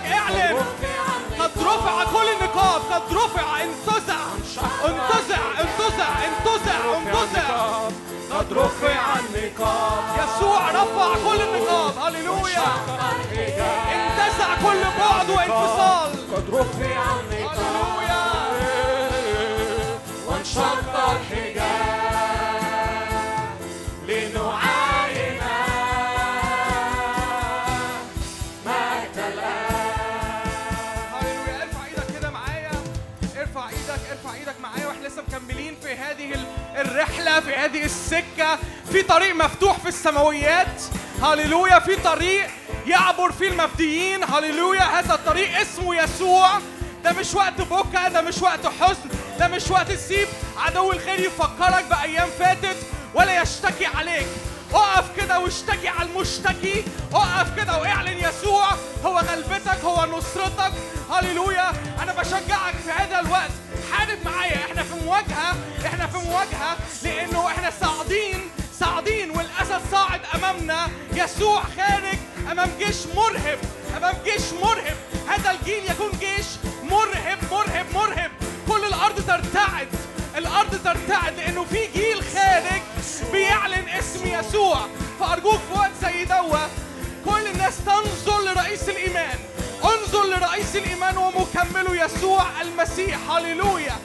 تتفرج 0.00 0.12
اعلن. 0.12 0.56
قد 1.40 1.50
رفع 1.58 2.04
كل 2.04 2.28
النقاب 2.28 2.80
قد 2.92 3.12
رفع 3.12 3.62
انتزع. 3.62 4.20
انتزع 4.84 5.42
انتزع 5.60 6.08
انتزع 6.24 6.80
انتزع. 6.96 7.48
قد 8.30 8.52
رفع 8.52 9.18
النقاب. 9.20 10.02
يسوع 10.18 10.70
رفع 10.70 11.14
كل 11.14 11.40
النقاب. 11.42 11.98
هللويا. 11.98 12.66
انتزع 13.92 14.54
كل 14.62 14.82
بعد 14.98 15.30
وانفصال. 15.30 16.10
قد 16.34 16.46
رفع 16.54 17.02
النقاب. 17.20 17.58
هللويا. 17.58 18.24
وانشق 20.26 21.10
الحجاب 21.10 21.49
في 35.90 35.96
هذه 35.96 36.34
ال- 36.34 36.46
الرحلة 36.86 37.40
في 37.40 37.54
هذه 37.54 37.84
السكة 37.84 38.58
في 38.92 39.02
طريق 39.02 39.34
مفتوح 39.34 39.78
في 39.78 39.88
السماويات. 39.88 40.82
هللويا 41.22 41.78
في 41.78 41.96
طريق 41.96 42.46
يعبر 42.86 43.32
فيه 43.32 43.48
المفديين 43.48 44.24
هللويا 44.24 44.82
هذا 44.82 45.14
الطريق 45.14 45.58
اسمه 45.60 45.94
يسوع. 46.02 46.58
ده 47.04 47.12
مش 47.12 47.34
وقت 47.34 47.60
بكا 47.60 48.08
ده 48.08 48.20
مش 48.22 48.42
وقت 48.42 48.66
حزن 48.80 49.08
ده 49.38 49.48
مش 49.48 49.70
وقت 49.70 49.92
تسيب. 49.92 50.28
عدو 50.58 50.92
الخير 50.92 51.20
يفكرك 51.20 51.84
بأيام 51.90 52.28
فاتت 52.38 52.76
ولا 53.14 53.42
يشتكي 53.42 53.86
عليك. 53.86 54.26
اقف 54.74 55.16
كده 55.16 55.38
واشتكي 55.38 55.88
على 55.88 56.08
المشتكي. 56.08 56.84
اقف 57.12 57.56
كده 57.56 57.78
واعلن 57.78 58.18
يسوع 58.18 58.68
هو 59.04 59.18
غلبتك 59.18 59.84
هو 59.84 60.06
نصرتك. 60.18 60.72
هللويا 61.12 61.72
أنا 62.02 62.12
بشجعك 62.12 62.74
في 62.84 62.90
هذا 62.90 63.20
الوقت. 63.20 63.50
حارب 63.92 64.18
معايا. 64.24 64.64
إحنا 64.64 64.82
في 64.82 64.94
مواجهة. 65.04 65.56
إحنا 65.86 66.06
في 66.06 66.18
مواجهة. 66.18 66.76
لأنه 67.02 67.46
إحنا 67.48 67.72
صاعدين 67.80 68.50
صاعدين 68.80 69.30
والاسد 69.30 69.80
صاعد 69.90 70.20
أمامنا 70.34 70.88
يسوع 71.12 71.62
خارج 71.62 72.18
أمام 72.52 72.70
جيش 72.78 72.96
مرهب. 73.16 73.58
أمام 73.96 74.14
جيش 74.24 74.52
مرهب. 74.62 74.96
هذا 75.28 75.50
الجيل 75.50 75.90
يكون 75.90 76.10
جيش 76.20 76.46
مرهب 76.82 77.38
مرهب 77.50 77.86
مرهب. 77.94 78.30
كل 78.68 78.84
الأرض 78.84 79.26
ترتعد. 79.26 79.88
الأرض 80.36 80.70
ترتعد 80.84 81.36
لأنه 81.36 81.64
في 81.64 81.86
جيل 81.94 82.22
خارج 82.34 82.82
بيعلن 83.32 83.88
اسم 83.88 84.26
يسوع. 84.26 84.80
فأرجوك 85.20 85.60
في 85.68 85.78
وقت 85.78 85.90
زي 86.02 86.24
دوا 86.24 86.66
كل 87.24 87.46
الناس 87.46 87.74
تنظر 87.86 88.40
لرئيس 88.40 88.88
الإيمان. 88.88 89.38
انظر 89.84 90.24
لرئيس 90.26 90.76
الإيمان 90.76 91.16
ومكمله 91.16 92.04
يسوع 92.04 92.42
المسيح. 92.62 93.30
هللويا. 93.30 93.96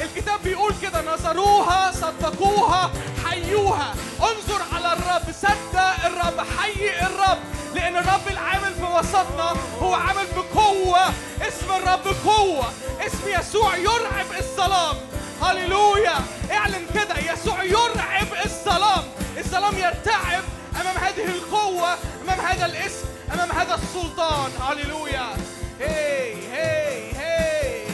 الكتاب 0.00 0.42
بيقول 0.44 0.74
كده 0.82 1.14
نظروها 1.14 1.92
صدقوها 1.92 2.90
حيوها. 3.24 3.94
انظر 4.22 4.62
على 4.72 4.92
الرب 4.92 5.34
صدق 5.42 6.06
الرب 6.06 6.46
حي 6.58 7.06
الرب. 7.06 7.38
لأن 7.74 7.96
الرب 7.96 8.28
العامل 8.30 8.74
في 8.74 8.84
وسطنا 8.84 9.56
هو 9.82 9.94
عامل 9.94 10.26
بقوة. 10.36 11.06
اسم 11.48 11.72
الرب 11.76 12.14
قوة. 12.26 12.72
اسم 13.06 13.40
يسوع 13.40 13.76
يرعب 13.76 14.26
الظلام. 14.38 14.96
هللويا. 15.42 16.14
اعلن 16.52 16.86
كده 16.94 17.32
يسوع 17.32 17.62
يرعب 17.62 18.28
الظلام. 18.44 19.04
الظلام 19.38 19.78
يرتعب 19.78 20.44
أمام 20.80 20.96
هذه 20.96 21.24
القوة 21.24 21.92
أمام 22.24 22.40
هذا 22.40 22.66
الاسم. 22.66 23.04
أمام 23.34 23.52
هذا 23.52 23.74
السلطان. 23.74 24.50
هللويا. 24.60 25.36
هي 25.80 26.34
هي 26.52 27.12
هي 27.12 27.86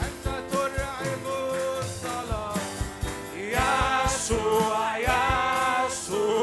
أنت 0.00 0.26
ترعب 0.52 1.24
الظلام 1.26 2.60
يسوع 3.36 4.98
يسوع. 5.88 6.34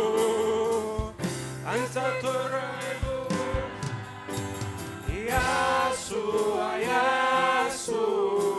أنت 1.73 1.97
ترعب. 2.21 2.71
يسوع 5.09 6.77
يسوع. 6.77 8.50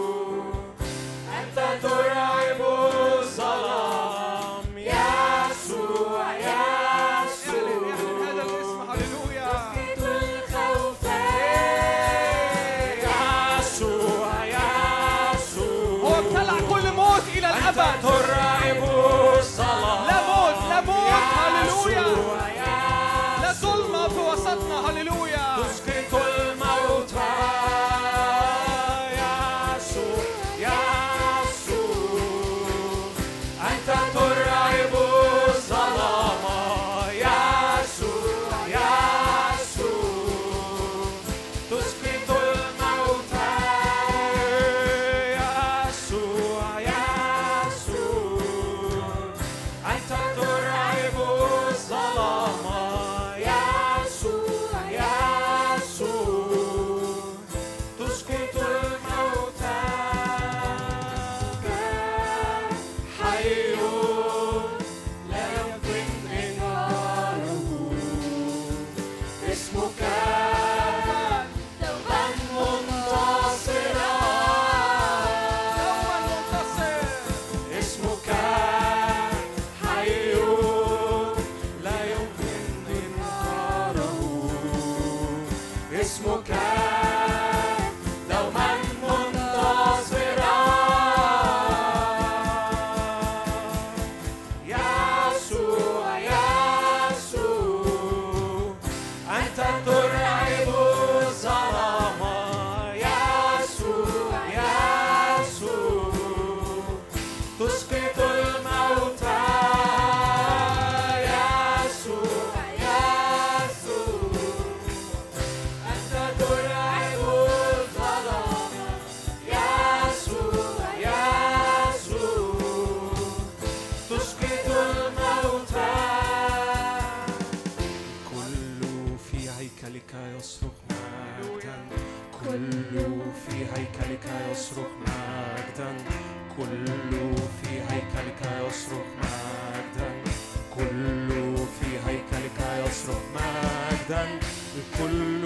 كل 145.02 145.42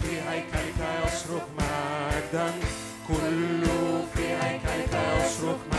في 0.00 0.20
هيكلك 0.28 0.80
يصرخ 1.06 1.42
مجدا. 1.58 2.52
كل 3.08 3.64
في 4.14 4.22
هيكلك 4.22 4.98
يصرخ 5.20 5.56
مجدا. 5.72 5.77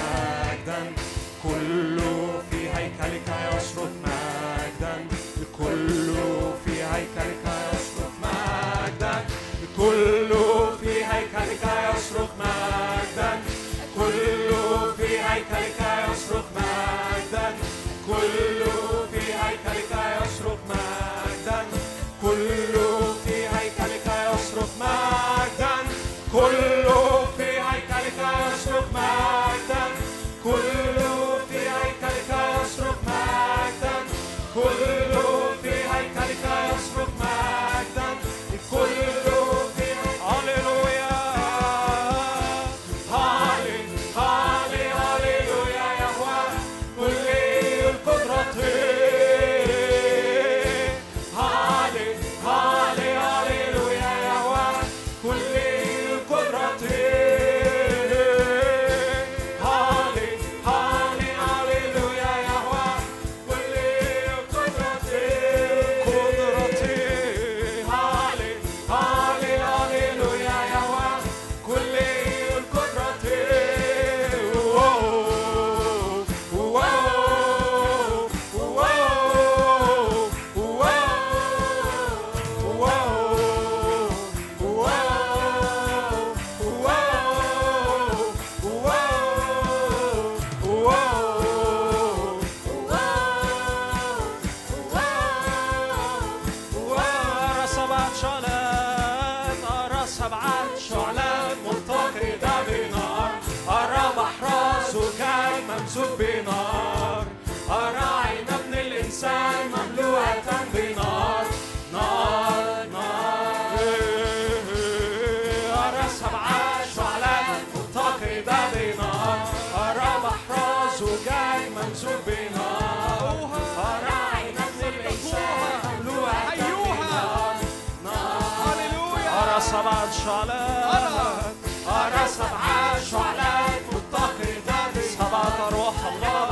سبعة 130.00 130.12
شعلات 130.26 131.54
أرى 131.88 132.28
سبعة 132.28 133.00
شعلات 133.12 133.82
متقدة 133.92 135.02
سبعة 135.18 135.68
أرواح 135.68 135.96
الله. 136.14 136.49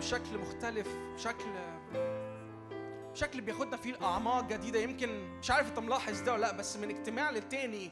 بشكل 0.00 0.38
مختلف 0.38 0.86
بشكل 1.14 1.44
بشكل 3.12 3.40
بياخدنا 3.40 3.76
فيه 3.76 3.90
الاعماق 3.90 4.44
جديدة. 4.48 4.78
يمكن 4.80 5.38
مش 5.38 5.50
عارف 5.50 5.68
انت 5.68 5.78
ملاحظ 5.78 6.20
ده 6.20 6.32
ولا 6.32 6.40
لأ 6.40 6.52
بس 6.52 6.76
من 6.76 6.90
اجتماع 6.90 7.30
للتاني 7.30 7.90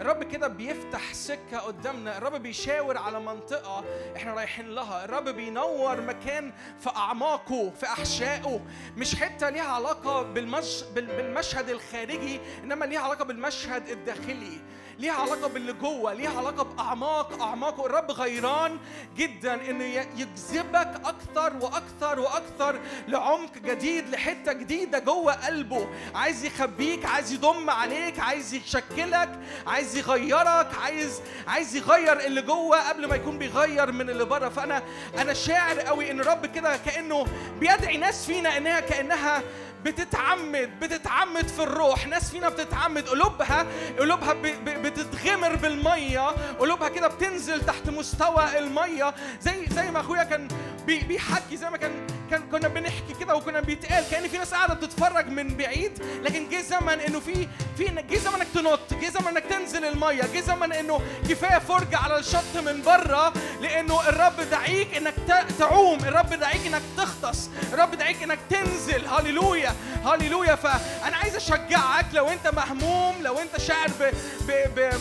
الرب 0.00 0.22
كده 0.24 0.48
بيفتح 0.48 1.12
سكة 1.14 1.58
قدامنا. 1.58 2.18
الرب 2.18 2.32
بيشاور 2.42 2.96
على 2.98 3.20
منطقة 3.20 3.84
إحنا 4.16 4.34
رايحين 4.34 4.68
لها. 4.68 5.04
الرب 5.04 5.28
بينور 5.28 6.00
مكان 6.00 6.52
في 6.80 6.90
أعماقه 6.96 7.70
في 7.70 7.86
أحشائه. 7.86 8.60
مش 8.96 9.14
حتة 9.16 9.50
ليها 9.50 9.64
علاقة 9.72 10.22
بالمش... 10.22 10.82
بال- 10.94 11.06
بالمشهد 11.16 11.68
الخارجي 11.68 12.40
إنما 12.64 12.84
ليها 12.84 13.00
علاقة 13.00 13.24
بالمشهد 13.24 13.88
الداخلي. 13.88 14.60
ليها 14.98 15.12
علاقة 15.12 15.48
باللي 15.48 15.72
جوه 15.72 16.12
ليها 16.14 16.38
علاقة 16.38 16.62
بأعماق 16.62 17.42
اعماقه 17.42 17.86
الرب 17.86 18.10
غيران 18.10 18.78
جدا 19.16 19.70
إنه 19.70 19.84
يجذبك 19.84 21.00
أكثر 21.04 21.52
وأكثر 21.60 22.20
وأكثر 22.20 22.80
لعمق 23.08 23.58
جديد 23.58 24.08
لحتة 24.08 24.52
جديدة 24.52 24.98
جوه 24.98 25.32
قلبه. 25.46 25.88
عايز 26.14 26.44
يخبيك 26.44 27.04
عايز 27.06 27.32
يضم 27.32 27.70
عليك 27.70 28.20
عايز 28.20 28.54
يشكلك 28.54 29.38
عايز 29.66 29.96
يغيرك 29.96 30.68
عايز 30.82 31.20
عايز 31.46 31.76
يغير 31.76 32.20
اللي 32.20 32.42
جوه 32.42 32.88
قبل 32.88 33.06
ما 33.06 33.16
يكون 33.16 33.38
بيغير 33.38 33.92
من 33.92 34.10
اللي 34.10 34.24
بره. 34.24 34.48
فأنا 34.48 34.82
أنا 35.18 35.32
شاعر 35.34 35.80
قوي 35.80 36.10
إن 36.10 36.20
الرب 36.20 36.46
كده 36.46 36.76
كأنه 36.76 37.26
بيدعي 37.60 37.96
ناس 37.96 38.26
فينا 38.26 38.56
إنها 38.56 38.80
كأنها 38.80 39.42
بتتعمد 39.84 40.70
بتتعمد 40.80 41.48
في 41.48 41.62
الروح. 41.62 42.06
ناس 42.06 42.30
فينا 42.30 42.48
بتتعمد. 42.48 43.08
قلوبها 43.08 43.66
قلوبها 43.98 44.32
بتتغمر 44.66 45.56
بالمية. 45.56 46.26
قلوبها 46.58 46.88
كده 46.88 47.08
بتنزل 47.08 47.66
تحت 47.66 47.88
مستوى 47.90 48.58
المية. 48.58 49.14
زي 49.40 49.66
زي 49.70 49.90
ما 49.90 50.00
أخويا 50.00 50.22
كان 50.22 50.48
بي- 50.86 50.98
بيحكي 51.00 51.56
زي 51.56 51.70
ما 51.70 51.76
كان 51.76 51.92
كان 52.30 52.42
كنا 52.52 52.68
بنحكي 52.68 53.14
كده 53.20 53.34
وكنا 53.36 53.60
بيتقال. 53.60 54.04
كأن 54.10 54.28
في 54.28 54.38
ناس 54.38 54.54
قاعدة 54.54 54.74
بتتفرج 54.74 55.28
من 55.28 55.56
بعيد. 55.56 56.02
لكن 56.22 56.48
جه 56.48 56.60
زمن 56.60 57.00
إنه 57.00 57.20
في 57.20 57.48
في 57.76 57.84
جه 57.84 58.18
زمن 58.18 58.34
إنك 58.34 58.46
تنط. 58.54 58.94
جه 58.94 59.08
زمن 59.08 59.28
إنك 59.28 59.44
تنزل 59.50 59.84
المية. 59.84 60.22
جه 60.34 60.40
زمن 60.40 60.72
إنه 60.72 61.00
كفاية 61.28 61.58
فرجة 61.58 61.96
على 61.98 62.18
الشط 62.18 62.56
من 62.66 62.82
بره 62.82 63.32
لأنه 63.60 64.08
الرب 64.08 64.40
دعيك 64.50 64.96
إنك 64.96 65.14
تعوم. 65.58 65.98
الرب 65.98 66.28
دعيك 66.34 66.66
إنك 66.66 66.82
تغطس. 66.96 67.50
الرب 67.72 67.94
دعيك 67.94 68.22
إنك 68.22 68.38
تنزل. 68.50 69.06
هللويا. 69.06 69.73
هللويا 70.04 70.54
فانا 70.54 71.16
عايز 71.16 71.36
أشجعك 71.36 72.06
لو 72.12 72.28
أنت 72.28 72.46
مهموم 72.46 73.14
لو 73.22 73.38
أنت 73.38 73.60
شاعر 73.60 73.88
ب, 73.88 74.12
ب, 74.48 74.80
ب 74.80 74.94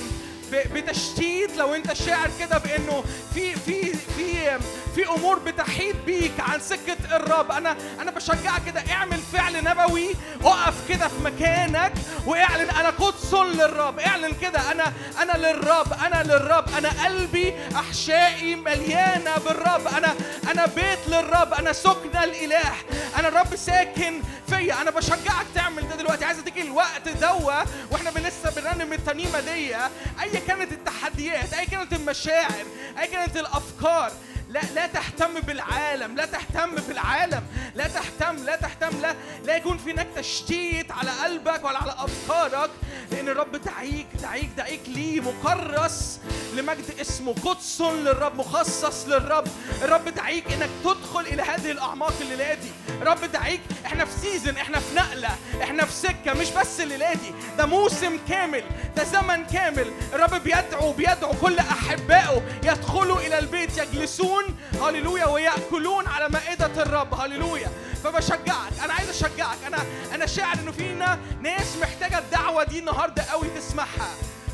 بتشتيت 0.73 1.57
لو 1.57 1.75
أنت 1.75 1.93
شاعر 1.93 2.29
كده 2.39 2.57
بأنه 2.57 3.03
في 3.33 3.55
في 3.55 3.92
في 4.17 4.59
في 4.95 5.07
أمور 5.09 5.39
بتحيط 5.39 5.95
بيك 6.05 6.31
عن 6.39 6.59
سكة 6.59 7.15
الرب. 7.15 7.51
أنا 7.51 7.75
أنا 8.01 8.11
بشجعك 8.11 8.61
كده 8.65 8.83
اعمل 8.91 9.19
فعل 9.33 9.63
نبوي 9.63 10.09
اقف 10.43 10.73
كده 10.89 11.07
في 11.07 11.23
مكانك 11.23 11.93
واعلن 12.25 12.69
أنا 12.69 12.89
قدس 12.89 13.33
للرب. 13.33 13.99
اعلن 13.99 14.33
كده 14.41 14.71
أنا 14.71 14.93
أنا 15.21 15.37
للرب 15.47 15.93
أنا 15.93 16.23
للرب. 16.23 16.65
أنا 16.77 16.89
قلبي 17.05 17.53
أحشائي 17.75 18.55
مليانة 18.55 19.37
بالرب. 19.37 19.87
أنا 19.87 20.13
أنا 20.51 20.65
بيت 20.65 20.99
للرب. 21.07 21.53
أنا 21.53 21.73
سكن 21.73 22.17
الإله. 22.23 22.73
أنا 23.19 23.27
الرب 23.27 23.55
ساكن 23.55 24.21
فيا. 24.49 24.81
أنا 24.81 24.91
بشجعك 24.91 25.45
تعمل 25.55 25.89
ده 25.89 25.95
دلوقتي. 25.95 26.25
عايز 26.25 26.39
اديك 26.39 26.57
الوقت 26.57 27.07
دوا 27.21 27.63
وإحنا 27.91 28.09
لسه 28.09 28.51
بنرنم 28.61 28.93
الترنيمه 28.93 29.39
دي. 29.39 29.75
ايا 29.75 30.39
كانت 30.47 30.71
التحديات 30.71 31.53
ايا 31.53 31.65
كانت 31.65 31.93
المشاعر 31.93 32.65
ايا 32.99 33.05
كانت 33.05 33.37
الأفكار 33.37 34.11
لا 34.53 34.61
لا 34.75 34.87
تهتم 34.87 35.39
بالعالم 35.39 36.15
لا 36.15 36.25
تهتم 36.25 36.75
بالعالم 36.75 37.43
لا 37.75 37.87
تهتم 37.87 38.35
لا 38.45 38.55
تهتم 38.55 39.01
لا 39.01 39.15
لا 39.45 39.55
يكون 39.55 39.77
في 39.77 39.91
هناك 39.91 40.07
تشتيت 40.15 40.91
على 40.91 41.11
قلبك 41.11 41.63
ولا 41.65 41.77
على 41.77 41.95
أفكارك 41.97 42.69
لأن 43.11 43.29
الرب 43.29 43.55
دعيك 43.55 44.07
دعيك 44.21 44.49
دعيك 44.57 44.81
ليه 44.87 45.21
مكرس 45.21 46.19
لمجد 46.55 46.83
اسمه 47.01 47.33
قدس 47.45 47.81
للرب 47.81 48.35
مخصص 48.35 49.07
للرب. 49.07 49.47
الرب 49.81 50.09
دعيك 50.09 50.51
إنك 50.53 50.69
تدخل 50.83 51.19
إلى 51.19 51.41
هذه 51.41 51.71
الأعماق 51.71 52.13
الليلة 52.21 52.53
دي. 52.53 52.71
الرب 53.01 53.19
دعيك 53.31 53.61
إحنا 53.85 54.05
في 54.05 54.11
سيزن 54.19 54.57
إحنا 54.57 54.79
في 54.79 54.95
نقلة 54.95 55.29
إحنا 55.63 55.85
في 55.85 55.91
سكة 55.91 56.33
مش 56.33 56.49
بس 56.49 56.79
الليلة 56.81 57.13
دي 57.13 57.31
ده 57.57 57.65
موسم 57.65 58.19
كامل 58.29 58.63
ده 58.95 59.03
زمن 59.03 59.45
كامل. 59.45 59.91
الرب 60.13 60.43
بيدعو 60.43 60.91
بيدعو 60.91 61.33
كل 61.41 61.59
أحبائه 61.59 62.41
يدخلوا 62.63 63.19
إلى 63.19 63.39
البيت 63.39 63.77
يجلسون 63.77 64.42
هللويا 64.81 65.25
ويأكلون 65.25 66.07
على 66.07 66.29
مائدة 66.29 66.83
الرب 66.83 67.13
هللويا. 67.13 67.71
فبشجعك 68.03 68.73
أنا 68.83 68.93
عايز 68.93 69.09
أشجعك. 69.09 69.57
أنا 69.67 69.77
أنا 70.15 70.25
شاعر 70.25 70.59
إنه 70.59 70.71
فينا 70.71 71.19
ناس 71.41 71.77
محتاجة 71.81 72.19
الدعوة 72.19 72.63
دي 72.63 72.79
النهارده 72.79 73.23
قوي 73.23 73.47
تسمعها. 73.55 74.09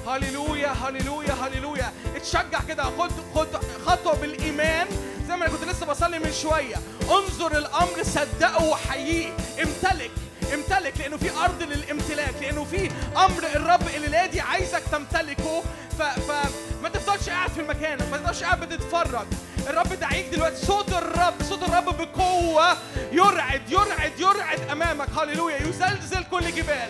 هللويا 0.08 0.68
هللويا 0.68 1.34
هللويا. 1.34 1.94
اتشجع 2.16 2.60
كده. 2.68 2.84
خد 2.84 3.12
خد 3.36 3.48
خطوة 3.86 4.16
بالإيمان. 4.16 4.88
زي 5.28 5.36
ما 5.36 5.46
أنا 5.46 5.56
كنت 5.56 5.70
لسه 5.70 5.86
بصلي 5.86 6.20
من 6.20 6.34
شوية. 6.34 6.76
انظر 7.12 7.58
الأمر 7.58 8.04
صدقه 8.04 8.64
وحييه. 8.64 9.32
امتلك. 9.64 10.12
امتلك 10.54 10.94
لأنه 11.00 11.18
في 11.18 11.32
أرض 11.32 11.64
للامتلاك 11.64 12.34
لأنه 12.42 12.64
في 12.64 12.92
أمر 13.18 13.44
الرب 13.56 13.88
الليلة 13.96 14.26
دي 14.26 14.42
عايزك 14.42 14.82
تمتلكه. 14.92 15.64
ف... 16.00 16.02
فما 16.02 16.90
تفضلش 16.94 17.30
قاعد 17.30 17.50
في 17.50 17.60
المكان 17.62 17.98
ما 18.12 18.18
تفضلش 18.18 18.44
قاعد 18.44 18.60
بتتفرج. 18.60 19.28
الرب 19.68 19.94
دعيك 19.94 20.26
دلوقتي. 20.26 20.66
صوت 20.66 20.94
الرب 20.94 21.34
صوت 21.50 21.64
الرب 21.64 21.86
بقوة 21.98 22.78
يرعد 23.12 23.72
يرعد 23.72 24.20
يرعد 24.20 24.60
أمامك. 24.72 25.10
هللويا. 25.10 25.58
يزلزل 25.58 26.24
كل 26.32 26.52
جبال. 26.52 26.90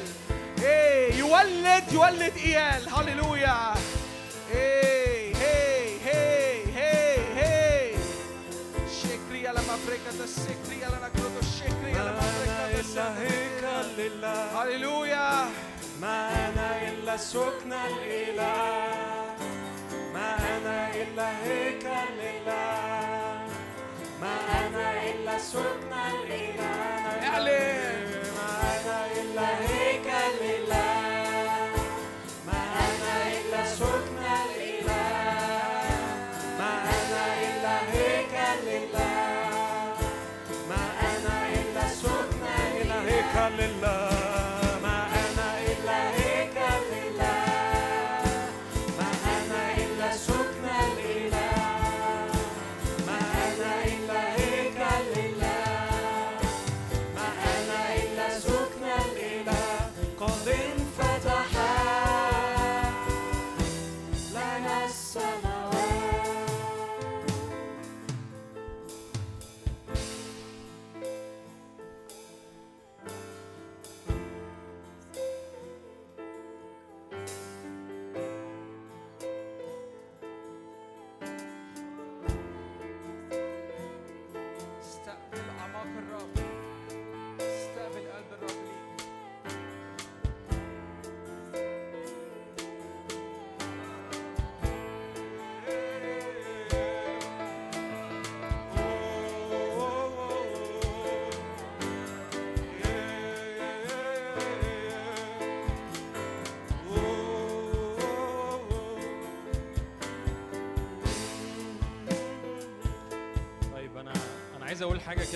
إيه 0.64 1.14
يولد 1.16 1.84
يولد 1.92 2.34
إيال. 2.38 2.90
هللويا. 2.90 3.74
إيه 4.54 5.36
هي 5.36 6.00
هي 6.06 6.64
هي 6.76 7.18
هي 7.36 7.92
شكري 9.04 9.42
لما 9.42 9.76
افريكا 9.76 10.24
السكري 10.24 10.69
هيكل 13.00 13.88
لله 13.98 14.64
هللويا 14.64 15.46
ما 16.02 16.30
أنا 16.50 16.68
إلا 16.90 17.18
سكن 17.18 17.74
الإله 17.74 19.36
ما 20.14 20.30
أنا 20.58 20.96
إلا 20.96 21.28
هيكل 21.44 22.08
لله 22.20 23.42
ما 24.22 24.36
أنا 24.62 25.04
إلا 25.12 25.38
سكن 25.38 25.94
الإله 26.14 27.28
اعلن 27.28 28.10
ما 28.38 28.52
أنا 28.76 28.98
إلا 29.22 29.48
هيكل 29.60 30.34
لله 30.42 30.99
الإله 43.48 43.79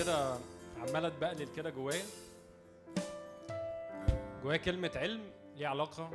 كده 0.04 0.38
عماله 0.78 1.08
تبقلل 1.08 1.48
كده 1.56 1.70
جوايا. 1.70 2.02
جوايا 4.42 4.56
كلمة 4.56 4.90
علم 4.96 5.20
ليها 5.56 5.68
علاقة 5.68 6.10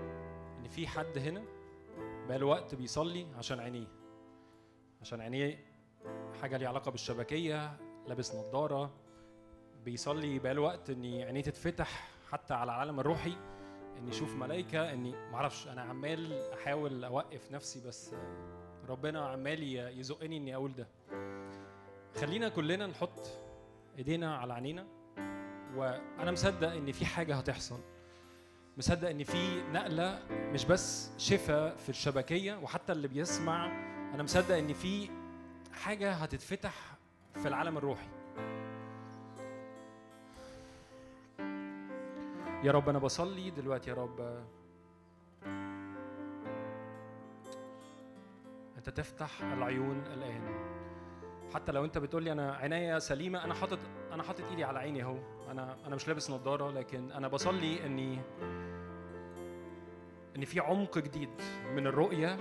إن 0.59 0.67
في 0.67 0.87
حد 0.87 1.17
هنا 1.17 1.43
بقاله 2.27 2.45
وقت 2.45 2.75
بيصلي 2.75 3.27
عشان 3.37 3.59
عينيه. 3.59 3.87
عشان 5.01 5.21
عينيه 5.21 5.65
حاجة 6.41 6.57
ليها 6.57 6.67
علاقة 6.69 6.91
بالشبكية 6.91 7.77
لابس 8.07 8.35
نظارة. 8.35 8.91
بيصلي 9.85 10.39
بقاله 10.39 10.61
وقت 10.61 10.89
إن 10.89 11.05
عينيه 11.05 11.41
تتفتح 11.41 12.09
حتى 12.31 12.53
على 12.53 12.63
العالم 12.63 12.99
الروحي 12.99 13.33
إن 13.97 14.07
يشوف 14.07 14.35
ملائكة 14.35 14.93
اني 14.93 15.11
معرفش 15.31 15.67
أنا 15.67 15.81
عمال 15.81 16.51
أحاول 16.53 17.03
أوقف 17.03 17.51
نفسي 17.51 17.87
بس 17.87 18.11
ربنا 18.89 19.27
عمال 19.27 19.63
يزقني 19.99 20.37
إني 20.37 20.55
أقول 20.55 20.71
ده. 20.75 20.87
خلينا 22.21 22.49
كلنا 22.49 22.87
نحط 22.87 23.48
ايدينا 23.99 24.37
على 24.37 24.53
عينينا. 24.53 24.85
وأنا 25.75 26.31
مصدق 26.31 26.71
ان 26.71 26.91
في 26.91 27.05
حاجة 27.05 27.35
هتحصل. 27.35 27.79
مصدق 28.77 29.09
ان 29.09 29.23
في 29.23 29.61
نقلة 29.71 30.19
مش 30.29 30.65
بس 30.65 31.11
شفاء 31.17 31.75
في 31.75 31.89
الشبكية 31.89 32.55
وحتى 32.55 32.91
اللي 32.91 33.07
بيسمع. 33.07 33.65
أنا 34.13 34.23
مصدق 34.23 34.55
ان 34.55 34.73
في 34.73 35.09
حاجة 35.73 36.11
هتتفتح 36.11 36.73
في 37.33 37.47
العالم 37.47 37.77
الروحي. 37.77 38.07
يا 42.63 42.71
رب 42.71 42.89
أنا 42.89 42.99
بصلي 42.99 43.49
دلوقتي 43.49 43.89
يا 43.89 43.95
رب. 43.95 44.43
أنت 48.77 48.89
تفتح 48.89 49.41
العيون 49.41 49.97
الآن. 50.13 50.78
حتى 51.53 51.71
لو 51.71 51.85
انت 51.85 51.97
بتقول 51.97 52.23
لي 52.23 52.31
أنا 52.31 52.53
عينيا 52.55 52.99
سليمة 52.99 53.43
أنا 53.45 53.53
حاطط 53.53 53.79
أنا 54.11 54.23
حاطط 54.23 54.43
إيدي 54.49 54.63
على 54.63 54.79
عيني 54.79 55.03
أهو. 55.03 55.17
أنا 55.51 55.77
أنا 55.87 55.95
مش 55.95 56.07
لابس 56.07 56.31
نظارة 56.31 56.71
لكن 56.71 57.11
أنا 57.11 57.27
بصلي 57.27 57.85
اني 57.85 58.19
إن 60.35 60.45
في 60.45 60.59
عمق 60.59 60.97
جديد 60.97 61.29
من 61.75 61.87
الرؤية. 61.87 62.37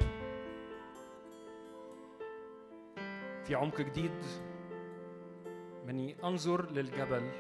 في 3.45 3.55
عمق 3.55 3.81
جديد 3.81 4.25
مني 5.87 6.17
أنظر 6.25 6.71
للجبل. 6.71 7.31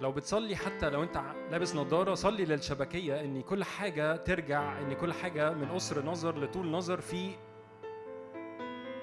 لو 0.00 0.12
بتصلي 0.12 0.56
حتى 0.56 0.90
لو 0.90 1.02
انت 1.02 1.20
لابس 1.50 1.76
نظارة 1.76 2.14
صلي 2.14 2.44
للشبكية 2.44 3.20
إن 3.20 3.42
كل 3.42 3.64
حاجة 3.64 4.16
ترجع 4.16 4.78
إن 4.78 4.92
كل 4.92 5.12
حاجة 5.12 5.52
من 5.52 5.68
قصر 5.68 6.04
نظر 6.04 6.38
لطول 6.38 6.70
نظر 6.70 7.00
في 7.00 7.30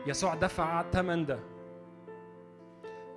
يسوع 0.08 0.36
دفع 0.36 0.92
ثمن 0.92 1.26
ده. 1.26 1.40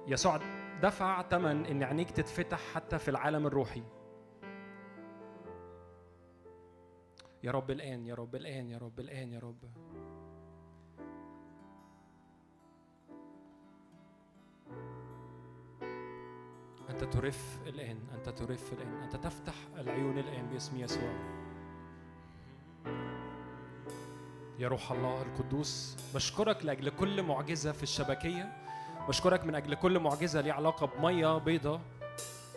يسوع 0.06 0.40
دفع 0.82 1.22
ثمن 1.22 1.66
إن 1.66 1.82
عينيك 1.82 2.10
تتفتح 2.10 2.58
حتى 2.74 2.98
في 2.98 3.08
العالم 3.10 3.46
الروحي. 3.46 3.82
يا 7.42 7.50
رب 7.50 7.70
الآن 7.70 8.06
يا 8.06 8.14
رب 8.14 8.34
الآن 8.34 8.68
يا 8.68 8.78
رب 8.78 9.00
الآن 9.00 9.32
يا 9.32 9.38
رب. 9.38 9.64
أنت 16.90 17.04
ترف 17.04 17.58
الآن 17.66 17.98
أنت 18.14 18.28
ترف 18.28 18.72
الآن 18.72 19.02
أنت 19.02 19.16
تفتح 19.16 19.54
العيون 19.78 20.18
الآن 20.18 20.46
باسم 20.46 20.76
يسوع. 20.76 21.39
يا 24.60 24.68
روح 24.68 24.92
الله 24.92 25.22
القدوس 25.22 25.96
بشكرك 26.14 26.64
لأجل 26.64 26.88
كل 26.88 27.22
معجزة 27.22 27.72
في 27.72 27.82
الشبكية 27.82 28.52
بشكرك 29.08 29.44
من 29.44 29.54
أجل 29.54 29.74
كل 29.74 29.98
معجزة 29.98 30.40
ليها 30.40 30.54
علاقة 30.54 30.86
بمية 30.86 31.38
بيضة 31.38 31.80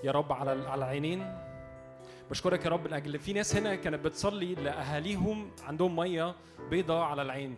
يا 0.03 0.11
رب 0.11 0.31
على 0.33 0.51
على 0.51 0.75
العينين. 0.85 1.37
بشكرك 2.29 2.65
يا 2.65 2.69
رب 2.69 2.87
من 2.87 2.93
أجل 2.93 3.19
في 3.19 3.33
ناس 3.33 3.55
هنا 3.55 3.75
كانت 3.75 4.05
بتصلي 4.05 4.55
لأهاليهم 4.55 5.51
عندهم 5.67 5.95
مية 5.95 6.35
بيضة 6.69 7.03
على 7.03 7.21
العين. 7.21 7.55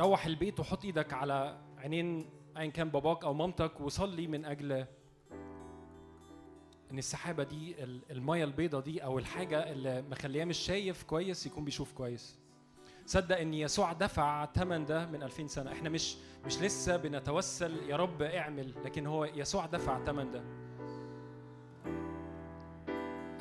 روح 0.00 0.26
البيت 0.26 0.60
وحط 0.60 0.84
إيدك 0.84 1.12
على 1.12 1.58
عينين 1.78 2.30
ايا 2.56 2.70
كان 2.70 2.88
باباك 2.88 3.24
أو 3.24 3.34
مامتك 3.34 3.80
وصلي 3.80 4.26
من 4.26 4.44
أجل 4.44 4.86
إن 6.92 6.98
السحابة 6.98 7.42
دي 7.42 7.84
ال- 7.84 8.00
المية 8.10 8.44
البيضة 8.44 8.80
دي 8.80 9.04
أو 9.04 9.18
الحاجة 9.18 9.72
اللي 9.72 10.02
مخلياه 10.10 10.44
مش 10.44 10.58
شايف 10.58 11.02
كويس 11.02 11.46
يكون 11.46 11.64
بيشوف 11.64 11.92
كويس. 11.92 12.36
صدق 13.06 13.38
إن 13.38 13.54
يسوع 13.54 13.92
دفع 13.92 14.46
ثمن 14.46 14.84
ده 14.84 15.06
من 15.06 15.22
2000 15.22 15.46
سنة. 15.46 15.72
إحنا 15.72 15.88
مش 15.88 16.16
مش 16.46 16.58
لسه 16.62 16.96
بنتوسل 16.96 17.76
يا 17.88 17.96
رب 17.96 18.22
اعمل 18.22 18.74
لكن 18.84 19.06
هو 19.06 19.24
يسوع 19.24 19.66
دفع 19.66 20.04
ثمن 20.04 20.30
ده. 20.30 20.42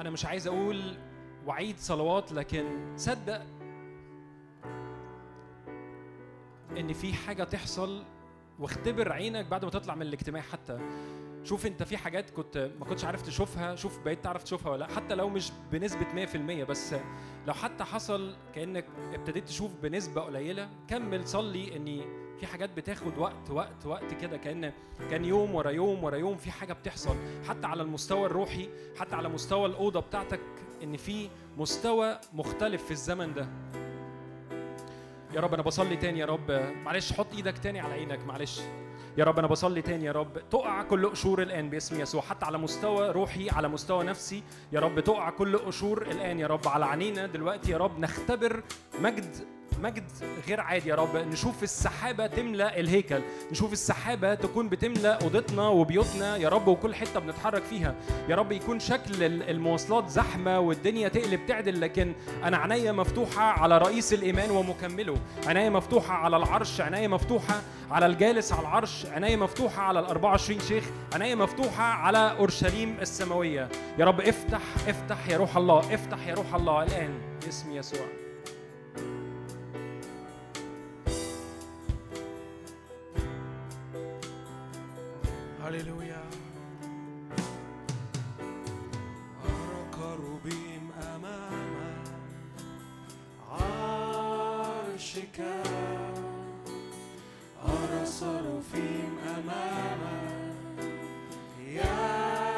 أنا 0.01 0.09
مش 0.09 0.25
عايز 0.25 0.47
أقول 0.47 0.97
وعيد 1.45 1.77
صلوات 1.79 2.31
لكن 2.31 2.93
صدق 2.97 3.41
إن 6.77 6.93
في 6.93 7.13
حاجة 7.13 7.43
تحصل 7.43 8.03
واختبر 8.59 9.11
عينك 9.11 9.45
بعد 9.45 9.65
ما 9.65 9.71
تطلع 9.71 9.95
من 9.95 10.01
الاجتماع 10.01 10.41
حتى. 10.41 10.79
شوف 11.43 11.65
انت 11.65 11.83
في 11.83 11.97
حاجات 11.97 12.29
كنت 12.29 12.71
ما 12.79 12.85
كنتش 12.85 13.05
عارف 13.05 13.21
تشوفها 13.21 13.75
شوف 13.75 13.99
بقيت 14.05 14.23
تعرف 14.23 14.43
تشوفها 14.43 14.71
ولا 14.71 14.79
لأ. 14.85 14.95
حتى 14.95 15.15
لو 15.15 15.29
مش 15.29 15.51
بنسبة 15.71 16.05
100% 16.25 16.63
بس 16.63 16.95
لو 17.47 17.53
حتى 17.53 17.83
حصل 17.83 18.35
كأنك 18.55 18.85
ابتديت 19.13 19.47
تشوف 19.47 19.71
بنسبة 19.83 20.21
قليلة 20.21 20.69
كمل 20.87 21.27
صلي 21.27 21.75
ان 21.77 22.01
في 22.39 22.45
حاجات 22.47 22.69
بتاخد 22.77 23.17
وقت 23.17 23.49
وقت 23.49 23.85
وقت 23.85 24.13
كده. 24.21 24.37
كأن 24.37 24.73
كان 25.09 25.25
يوم 25.25 25.55
ورا 25.55 25.69
يوم 25.71 26.03
ورا 26.03 26.15
يوم 26.17 26.37
في 26.37 26.51
حاجة 26.51 26.73
بتحصل. 26.73 27.15
حتى 27.47 27.67
على 27.67 27.81
المستوى 27.83 28.25
الروحي 28.25 28.69
حتى 28.99 29.15
على 29.15 29.29
مستوى 29.29 29.65
الأوضة 29.65 29.99
بتاعتك 29.99 30.39
إن 30.83 30.97
في 30.97 31.29
مستوى 31.57 32.19
مختلف 32.33 32.85
في 32.85 32.91
الزمن 32.91 33.33
ده. 33.33 33.47
يا 35.33 35.39
رب 35.41 35.53
أنا 35.53 35.63
بصلي 35.63 35.95
تاني 35.97 36.19
يا 36.19 36.25
رب. 36.25 36.51
معلش 36.85 37.13
حط 37.13 37.33
إيدك 37.33 37.57
تاني 37.57 37.79
على 37.79 37.93
عينك 37.93 38.25
معلش. 38.25 38.61
يا 39.17 39.23
رب 39.23 39.39
أنا 39.39 39.47
بصلي 39.47 39.81
تاني 39.81 40.05
يا 40.05 40.11
رب. 40.11 40.49
تقع 40.51 40.83
كل 40.83 41.09
قشور 41.09 41.41
الآن 41.41 41.69
باسم 41.69 42.01
يسوع 42.01 42.21
حتى 42.21 42.45
على 42.45 42.57
مستوى 42.57 43.11
روحي 43.11 43.49
على 43.49 43.67
مستوى 43.67 44.03
نفسي. 44.03 44.43
يا 44.71 44.79
رب 44.79 44.99
تقع 44.99 45.29
كل 45.29 45.57
قشور 45.57 46.01
الآن 46.01 46.39
يا 46.39 46.47
رب 46.47 46.67
على 46.67 46.85
عينينا 46.85 47.27
دلوقتي 47.27 47.71
يا 47.71 47.77
رب. 47.77 47.99
نختبر 47.99 48.63
مجد 49.01 49.35
مجد 49.79 50.03
غير 50.47 50.61
عادي 50.61 50.89
يا 50.89 50.95
رب. 50.95 51.15
نشوف 51.17 51.63
السحابة 51.63 52.27
تملأ 52.27 52.79
الهيكل. 52.79 53.21
نشوف 53.51 53.73
السحابة 53.73 54.33
تكون 54.35 54.69
بتملأ 54.69 55.13
أوضتنا 55.23 55.67
وبيوتنا. 55.67 56.37
يا 56.37 56.49
رب 56.49 56.67
وكل 56.67 56.95
حتة 56.95 57.19
بنتحرك 57.19 57.63
فيها. 57.63 57.95
يا 58.29 58.35
رب 58.35 58.51
يكون 58.51 58.79
شكل 58.79 59.23
ال- 59.23 59.49
المواصلات 59.49 60.09
زحمة 60.09 60.59
والدنيا 60.59 61.07
تقلب 61.07 61.39
تعدل. 61.47 61.81
لكن 61.81 62.13
أنا 62.43 62.57
عينيا 62.57 62.91
مفتوحة 62.91 63.43
على 63.43 63.77
رئيس 63.77 64.13
الإيمان 64.13 64.51
ومكمله. 64.51 65.17
عينيا 65.47 65.69
مفتوحة 65.69 66.13
على 66.13 66.37
العرش. 66.37 66.81
عينيا 66.81 67.07
مفتوحة 67.07 67.61
على 67.91 68.05
الجالس 68.05 68.51
على 68.53 68.61
العرش. 68.61 69.05
عينيا 69.05 69.35
مفتوحة 69.35 69.81
على 69.81 69.99
ال 69.99 70.05
24 70.05 70.59
شيخ. 70.59 70.83
عينيا 71.13 71.35
مفتوحة 71.35 71.83
على 71.83 72.35
أورشليم 72.39 72.97
السماوية. 73.01 73.69
يا 73.99 74.05
رب 74.05 74.21
افتح 74.21 74.61
افتح 74.87 75.29
يا 75.29 75.37
روح 75.37 75.57
الله. 75.57 75.93
افتح 75.93 76.27
يا 76.27 76.33
روح 76.33 76.55
الله. 76.55 76.83
الآن 76.83 77.19
باسم 77.45 77.71
يسوع. 77.71 78.26
هللويا 85.67 86.23
أرى 89.45 89.81
كروبيم 89.95 90.91
أمام 91.15 91.75
عرشك 93.51 95.39
أرى 97.65 98.05
صروفيم 98.05 99.17
أمام 99.37 100.01
يهتفون 101.67 102.56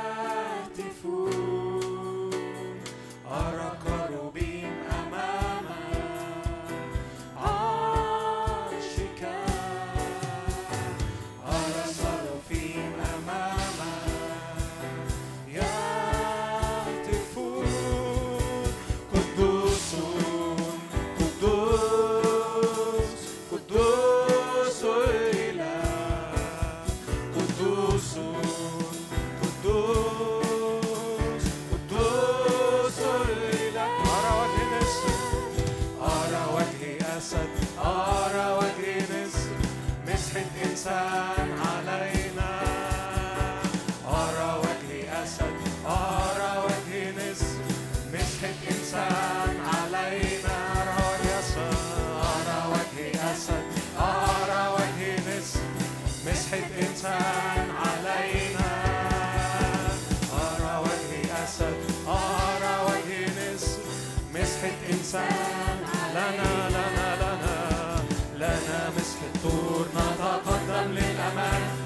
نتقدم 70.78 71.77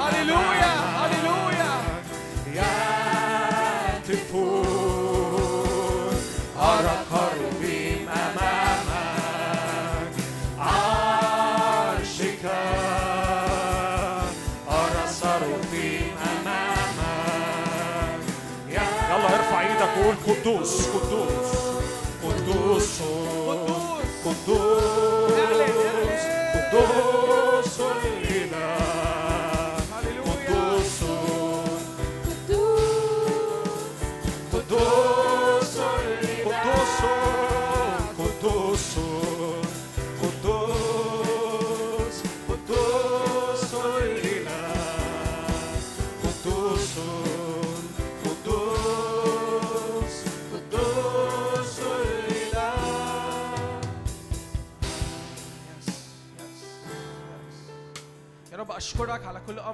أرى 0.00 0.22
الآن 0.22 0.95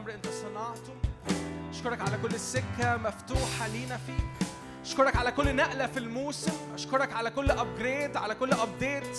أمر 0.03 0.15
انت 0.15 0.27
صنعته 0.27 0.95
أشكرك 1.71 2.01
على 2.01 2.19
كل 2.23 2.41
سكه 2.41 2.97
مفتوحة 2.97 3.69
لينا 3.73 3.97
فيك. 4.07 4.49
أشكرك 4.85 5.17
على 5.17 5.33
كل 5.33 5.57
نقلة 5.57 5.87
في 5.87 5.99
الموسم. 5.99 6.53
أشكرك 6.75 7.13
على 7.13 7.31
كل 7.31 7.51
upgrade 7.51 8.17
على 8.17 8.35
كل 8.35 8.53
update 8.53 9.19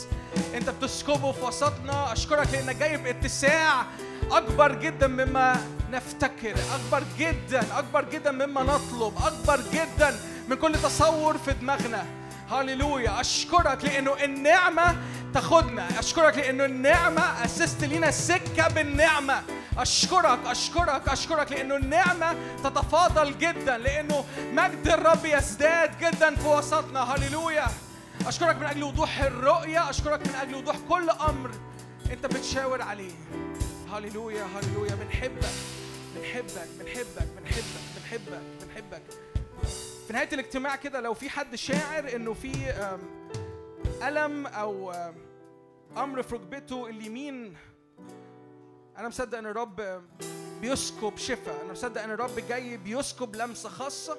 أنت 0.53 0.69
بتسكبه 0.69 1.31
في 1.31 1.45
وسطنا. 1.45 2.13
أشكرك 2.13 2.47
لأنك 2.53 2.75
جاي 2.75 2.97
باتساع 2.97 3.85
أكبر 4.31 4.75
جدا 4.75 5.07
مما 5.07 5.67
نفتكر 5.91 6.55
أكبر 6.75 7.03
جدا 7.19 7.79
أكبر 7.79 8.09
جدا 8.09 8.31
مما 8.31 8.63
نطلب. 8.63 9.13
أكبر 9.25 9.59
جدا 9.73 10.19
من 10.49 10.55
كل 10.55 10.73
تصور 10.73 11.37
في 11.37 11.53
دماغنا. 11.53 12.05
هللويا. 12.51 13.21
أشكرك 13.21 13.85
لأنه 13.85 14.23
النعمة 14.23 14.95
تاخدنا. 15.33 15.99
أشكرك 15.99 16.37
لأنه 16.37 16.65
النعمة 16.65 17.45
اسست 17.45 17.83
لينا 17.83 18.11
سكه 18.11 18.67
بالنعمة. 18.67 19.43
أشكرك 19.77 20.39
أشكرك 20.45 21.09
أشكرك 21.09 21.51
لأنه 21.51 21.75
النعمة 21.75 22.35
تتفاضل 22.63 23.37
جدا 23.37 23.77
لأنه 23.77 24.25
مجد 24.53 24.87
الرب 24.87 25.25
يزداد 25.25 25.91
جدا 25.99 26.35
في 26.35 26.47
وسطنا. 26.47 26.99
هللويا. 26.99 27.65
أشكرك 28.27 28.55
من 28.55 28.63
أجل 28.63 28.83
وضوح 28.83 29.21
الرؤية 29.21 29.89
أشكرك 29.89 30.27
من 30.27 30.35
أجل 30.35 30.55
وضوح 30.55 30.75
كل 30.89 31.09
أمر 31.09 31.51
أنت 32.11 32.25
بتشاور 32.25 32.81
عليه. 32.81 33.11
هللويا 33.93 34.43
هللويا. 34.43 34.95
بنحبك 34.95 35.49
بنحبك 36.15 36.67
بنحبك 36.79 37.27
بنحبك 37.39 37.63
بنحبك 37.97 38.41
بنحبك. 38.61 39.01
في 40.07 40.13
نهاية 40.13 40.29
الاجتماع 40.33 40.75
كده 40.75 41.01
لو 41.01 41.13
في 41.13 41.29
حد 41.29 41.55
شاعر 41.55 42.15
إنه 42.15 42.33
في 42.33 42.69
أم، 42.71 42.99
ألم 44.03 44.47
أو 44.47 44.91
أم، 44.91 45.15
أمر 45.97 46.21
في 46.23 46.35
ركبته 46.35 46.87
اليمين 46.87 47.55
أنا 48.97 49.07
مصدق 49.07 49.37
إن 49.37 49.45
الرب 49.45 50.01
بيسكب 50.61 51.17
شفاء. 51.17 51.61
أنا 51.63 51.71
مصدق 51.71 52.01
إن 52.01 52.11
الرب 52.11 52.39
جاي 52.49 52.77
بيسكب 52.77 53.35
لمسة 53.35 53.69
خاصة 53.69 54.17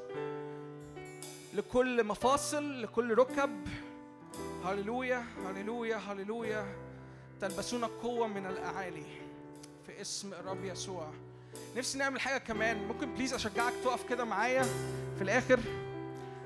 لكل 1.54 2.04
مفاصل 2.04 2.82
لكل 2.82 3.14
ركب. 3.14 3.68
هللويا 4.64 5.24
هللويا 5.46 5.96
هللويا. 5.96 6.66
تلبسون 7.40 7.84
قوة 7.84 8.26
من 8.26 8.46
الأعالي 8.46 9.06
في 9.86 10.00
اسم 10.00 10.32
الرب 10.32 10.64
يسوع. 10.64 11.10
نفسي 11.76 11.98
نعمل 11.98 12.20
حاجة 12.20 12.38
كمان. 12.38 12.88
ممكن 12.88 13.14
please 13.14 13.34
أشجعك 13.34 13.72
تقف 13.84 14.08
كده 14.08 14.24
معايا 14.24 14.62
في 15.16 15.22
الآخر. 15.22 15.60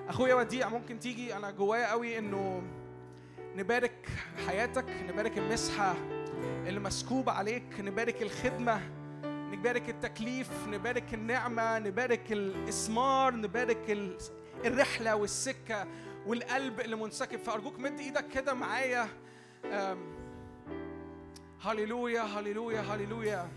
أخويا 0.09 0.35
وديع 0.35 0.69
ممكن 0.69 1.01
تيجي؟ 1.01 1.37
أنا 1.37 1.51
جوايا 1.51 1.91
قوي 1.91 2.19
إنه 2.19 2.63
نبارك 3.57 4.09
حياتك 4.47 4.85
نبارك 5.09 5.39
المسحة. 5.39 5.95
اللي 6.45 6.81
مسكوب 6.81 7.29
عليك 7.29 7.81
نبارك 7.81 8.23
الخدمة 8.23 8.81
نبارك 9.25 9.89
التكليف 9.89 10.51
نبارك 10.69 11.15
النعمة 11.15 11.79
نبارك 11.79 12.33
الإسمار 12.33 13.35
نبارك 13.37 13.91
ال- 13.91 14.19
الرحلة 14.65 15.17
والسكة 15.17 15.87
والقلب 16.27 16.81
اللي 16.81 16.97
منسكب. 16.97 17.39
فأرجوك 17.39 17.79
مد 17.79 18.01
إيدك 18.01 18.29
كده 18.29 18.55
معايا. 18.55 19.09
هللويا 21.63 22.23
هللويا 22.23 22.81
هللويا. 22.81 23.49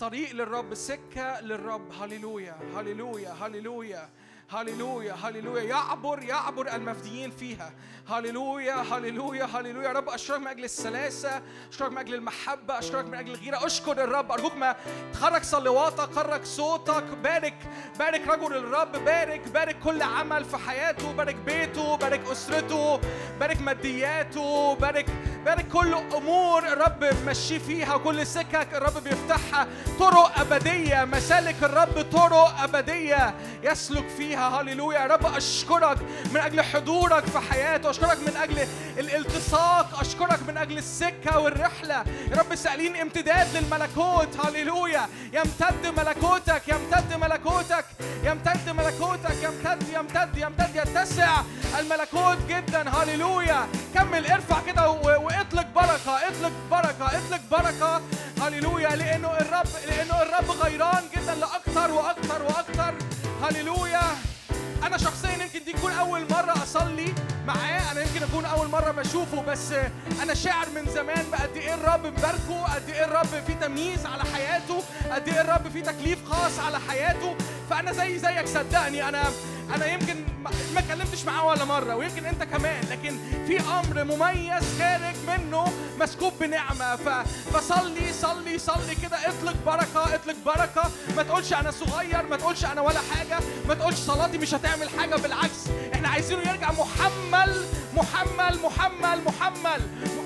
طريق 0.00 0.32
للرب 0.32 0.74
سكة 0.74 1.40
للرب. 1.40 1.92
هللويا 1.92 2.56
هللويا 2.76 3.30
هللويا. 3.32 4.08
هللويا 4.52 5.14
هللويا 5.22 5.62
يعبر 5.62 6.22
يعبر 6.22 6.74
المفديين 6.74 7.30
فيها. 7.30 7.72
هللويا 8.08 8.74
هللويا 8.74 9.44
هللويا 9.44 9.88
يا 9.88 9.92
رب 9.92 10.08
اشكرك 10.08 10.40
من 10.40 10.46
أجل 10.46 10.64
السلاسة 10.64 11.42
اشكرك 11.70 11.92
من 11.92 11.98
أجل 11.98 12.14
المحبة 12.14 12.78
اشكرك 12.78 13.04
من 13.04 13.14
أجل 13.14 13.30
الغيرة. 13.30 13.66
أشكر 13.66 14.04
الرب. 14.04 14.32
أرجوك 14.32 14.54
ما 14.54 14.76
تخرج 15.12 15.42
صلواتك 15.42 16.12
خرج 16.12 16.44
صوتك. 16.44 17.04
بارك 17.04 17.54
بارك 17.98 18.28
رجل 18.28 18.56
الرب. 18.56 19.04
بارك 19.04 19.48
بارك 19.48 19.78
كل 19.78 20.02
عمل 20.02 20.44
في 20.44 20.56
حياته. 20.56 21.12
بارك 21.12 21.34
بيته 21.34 21.96
بارك 21.96 22.20
أسرته 22.32 23.00
بارك 23.40 23.60
مادياته. 23.60 24.74
بارك 24.74 25.06
بارك 25.44 25.68
كل 25.68 25.94
أمور 25.94 26.66
الرب 26.66 27.04
مشي 27.26 27.58
فيها. 27.58 27.94
وكل 27.94 28.26
سكك 28.26 28.68
الرب 28.74 29.04
بيفتحها. 29.04 29.68
طرق 29.98 30.38
أبدية 30.40 31.04
مسالك 31.04 31.56
الرب 31.62 32.10
طرق 32.12 32.60
أبدية. 32.62 33.34
يسلك 33.62 34.08
فيها 34.08 34.39
هللويا. 34.48 34.98
يا 35.00 35.06
رب 35.06 35.26
أشكرك 35.26 35.98
من 36.34 36.40
أجل 36.40 36.62
حضورك 36.62 37.24
في 37.24 37.38
حياته. 37.38 37.90
أشكرك 37.90 38.18
من 38.18 38.36
أجل 38.36 38.66
الالتصاق. 38.98 40.00
أشكرك 40.00 40.38
من 40.48 40.56
أجل 40.56 40.78
السكة 40.78 41.38
والرحلة. 41.38 42.04
يا 42.30 42.36
رب 42.36 42.54
سألين 42.54 42.96
امتداد 42.96 43.56
للملكوت. 43.56 44.46
هللويا. 44.46 45.08
يمتد 45.32 45.86
ملكوتك. 45.86 46.62
يمتد 46.68 47.14
ملكوتك. 47.14 47.84
يمتد 48.24 48.70
ملكوتك. 48.70 49.36
يمتد 49.42 49.88
يمتد 49.88 50.36
يمتد 50.36 50.76
يتسع 50.76 51.42
الملكوت 51.78 52.38
جدا. 52.48 52.88
هللويا. 52.88 53.68
كمل 53.94 54.26
ارفع 54.26 54.60
كده 54.66 54.90
واطلق 54.90 55.66
بركة. 55.74 56.28
اطلق 56.28 56.52
بركة. 56.70 57.06
اطلق 57.06 57.40
بركة. 57.50 58.02
هللويا. 58.42 58.88
لأنه 58.88 59.32
الرب 59.40 59.66
لأنه 59.88 60.22
الرب 60.22 60.50
غيران 60.50 61.02
جدا 61.16 61.34
لأكثر 61.34 61.90
وأكثر 61.90 62.42
وأكثر. 62.42 62.94
هللويا. 63.42 64.29
أنا 64.86 64.98
شخصيا 64.98 65.44
دي 65.72 65.76
تكون 65.78 65.92
أول 65.92 66.20
مرة 66.30 66.62
أصلي 66.62 67.14
معاه. 67.46 67.92
أنا 67.92 68.00
يمكن 68.00 68.22
أكون 68.22 68.44
أول 68.44 68.68
مرة 68.68 68.90
بشوفه 68.90 69.42
بس 69.42 69.72
أنا 70.22 70.34
شاعر 70.34 70.66
من 70.74 70.86
زمان 70.94 71.24
بقد 71.32 71.56
إيه 71.56 71.74
الرب 71.74 72.06
مباركه؟ 72.06 72.74
قد 72.74 72.90
إيه 72.90 73.04
الرب 73.04 73.26
فيه 73.46 73.54
تمييز 73.54 74.06
على 74.06 74.22
حياته؟ 74.34 74.82
قد 75.10 75.28
إيه 75.28 75.40
الرب 75.40 75.68
فيه 75.72 75.82
تكليف 75.82 76.18
خاص 76.30 76.58
على 76.58 76.78
حياته؟ 76.88 77.36
فأنا 77.70 77.92
زي 77.92 78.18
زيك 78.18 78.46
صدقني. 78.46 79.08
أنا 79.08 79.22
أنا 79.74 79.86
يمكن 79.86 80.24
ما 80.74 80.80
اتكلمتش 80.80 81.24
معاه 81.24 81.46
ولا 81.46 81.64
مرة 81.64 81.96
ويمكن 81.96 82.26
أنت 82.26 82.42
كمان 82.42 82.84
لكن 82.90 83.18
في 83.46 83.60
أمر 83.60 84.04
مميز 84.04 84.64
خارج 84.78 85.16
منه 85.28 85.72
مسكوب 86.00 86.32
بنعمة. 86.40 86.96
ف... 86.96 87.08
فصلي 87.54 88.12
صلي 88.12 88.58
صلي 88.58 88.94
كده. 89.02 89.16
اطلق 89.16 89.56
بركة 89.66 90.14
اطلق 90.14 90.36
بركة. 90.46 90.90
ما 91.16 91.22
تقولش 91.22 91.52
أنا 91.52 91.70
صغير 91.70 92.22
ما 92.30 92.36
تقولش 92.36 92.64
أنا 92.64 92.80
ولا 92.80 93.00
حاجة. 93.14 93.38
ما 93.68 93.74
تقولش 93.74 93.96
صلاتي 93.96 94.38
مش 94.38 94.54
هتعمل 94.54 94.88
حاجة 94.98 95.16
بالعكس 95.16 95.59
إحنا 95.94 96.08
عايزينه 96.08 96.40
يرجع 96.40 96.70
محمل 96.72 97.64
محمل 97.94 98.58
محمل 98.64 99.24
محمل. 99.24 99.80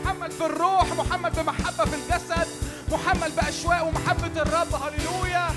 محمل 0.04 0.30
في 0.30 0.46
الروح 0.46 0.86
محمل 0.98 1.30
بمحبه 1.30 1.84
في 1.84 1.96
الجسد 1.96 2.48
محمل 2.92 3.32
بأشواق 3.32 3.86
ومحبة 3.86 4.42
الرب. 4.42 4.74
هللويا. 4.74 5.48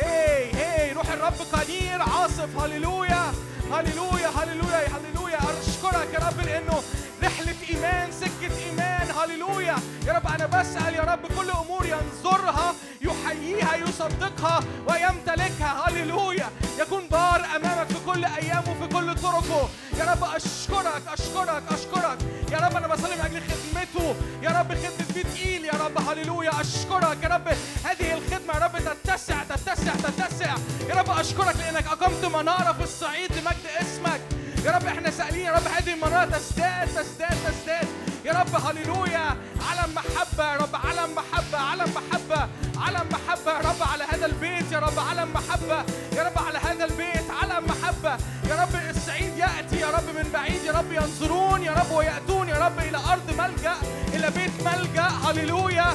هي 0.00 0.54
هي. 0.54 0.92
روح 0.92 1.08
الرب 1.12 1.34
قدير 1.52 2.02
عاصف. 2.02 2.58
هللويا. 2.58 3.32
هللويا 3.72 4.28
هللويا 4.28 4.88
هللويا. 4.96 5.38
أشكرك 5.38 6.08
يا 6.14 6.18
رب 6.18 6.40
لأنه 6.46 6.82
رحله 7.26 7.54
إيمان 7.70 8.12
سكة 8.12 8.58
إيمان 8.66 9.10
هللويا. 9.10 9.76
يا 10.06 10.12
رب 10.12 10.26
أنا 10.26 10.46
بسأل 10.46 10.94
يا 10.94 11.02
رب 11.02 11.26
كل 11.38 11.50
أمور 11.50 11.86
ينظرها 11.86 12.74
يحييها 13.00 13.76
يصدقها 13.76 14.60
ويمتلكها. 14.88 15.84
هللويا. 15.88 16.48
يكون 16.78 17.08
بار 17.08 17.46
أمامك 17.56 17.88
في 17.88 17.94
كل 18.06 18.24
ايامه 18.24 18.74
في 18.80 18.86
كل 18.94 19.14
طرقه. 19.14 19.68
يا 19.98 20.04
رب 20.04 20.24
أشكرك 20.24 21.02
أشكرك 21.08 21.62
أشكرك. 21.70 22.18
يا 22.52 22.58
رب 22.58 22.76
أنا 22.76 22.86
بصلي 22.86 23.14
من 23.16 23.20
أجل 23.20 23.42
خدمته. 23.50 24.14
يا 24.42 24.50
رب 24.50 24.74
خدمة 24.74 25.14
بيت 25.14 25.26
تقيل 25.26 25.64
يا 25.64 25.72
رب. 25.72 26.08
هللويا. 26.08 26.60
أشكرك 26.60 27.18
يا 27.22 27.28
رب. 27.28 27.48
هذه 27.84 28.14
الخدمة 28.14 28.54
يا 28.54 28.58
رب 28.58 28.78
تتسع 28.78 29.42
تتسع 29.42 29.92
تتسع. 29.94 30.54
يا 30.88 30.94
رب 30.94 31.10
أشكرك 31.10 31.56
لأنك 31.56 31.86
أقمت 31.86 32.24
منارة 32.24 32.72
في 32.72 32.82
الصعيد 32.82 33.32
لمجد 33.32 33.66
اسمك. 33.80 34.20
يا 34.66 34.70
رب 34.70 34.86
إحنا 34.86 35.10
سائلين 35.10 35.46
يا 35.46 35.52
رب 35.52 35.68
هذه 35.78 35.92
المناره 35.92 36.24
تزداد 36.24 36.88
تزداد 36.88 37.36
تزداد. 37.46 37.88
يا 38.24 38.32
رب 38.32 38.54
هللويا. 38.66 39.36
علم 39.68 39.94
محبة 39.94 40.52
يا 40.52 40.56
رب 40.56 40.76
علم 40.86 41.14
محبة 41.14 41.58
علم 41.58 41.94
محبة 41.94 42.48
علم 42.76 43.08
محبة 43.10 43.52
يا 43.52 43.58
رب 43.58 43.82
على 43.92 44.04
هذا 44.04 44.26
البيت 44.26 44.72
يا 44.72 44.78
رب 44.78 44.98
علم 44.98 45.28
محبة 45.34 45.84
يا 46.16 46.22
رب 46.22 46.38
على 46.46 46.58
هذا 46.58 46.84
البيت. 46.84 47.30
علم 47.42 47.64
محبة 47.66 48.16
يا 48.50 48.62
رب 48.62 48.74
السعيد 48.90 49.38
يأتي 49.38 49.76
يا 49.80 49.86
رب 49.86 50.08
من 50.16 50.30
بعيد 50.32 50.64
يا 50.64 50.72
رب 50.72 50.92
ينظرون 50.92 51.62
يا 51.62 51.72
رب 51.72 51.90
ويأتون 51.92 52.48
يا 52.48 52.58
رب 52.66 52.78
إلى 52.78 52.98
أرض 53.12 53.30
ملجأ 53.38 53.74
إلى 54.14 54.30
بيت 54.30 54.66
ملجأ. 54.66 55.08
هللويا. 55.26 55.86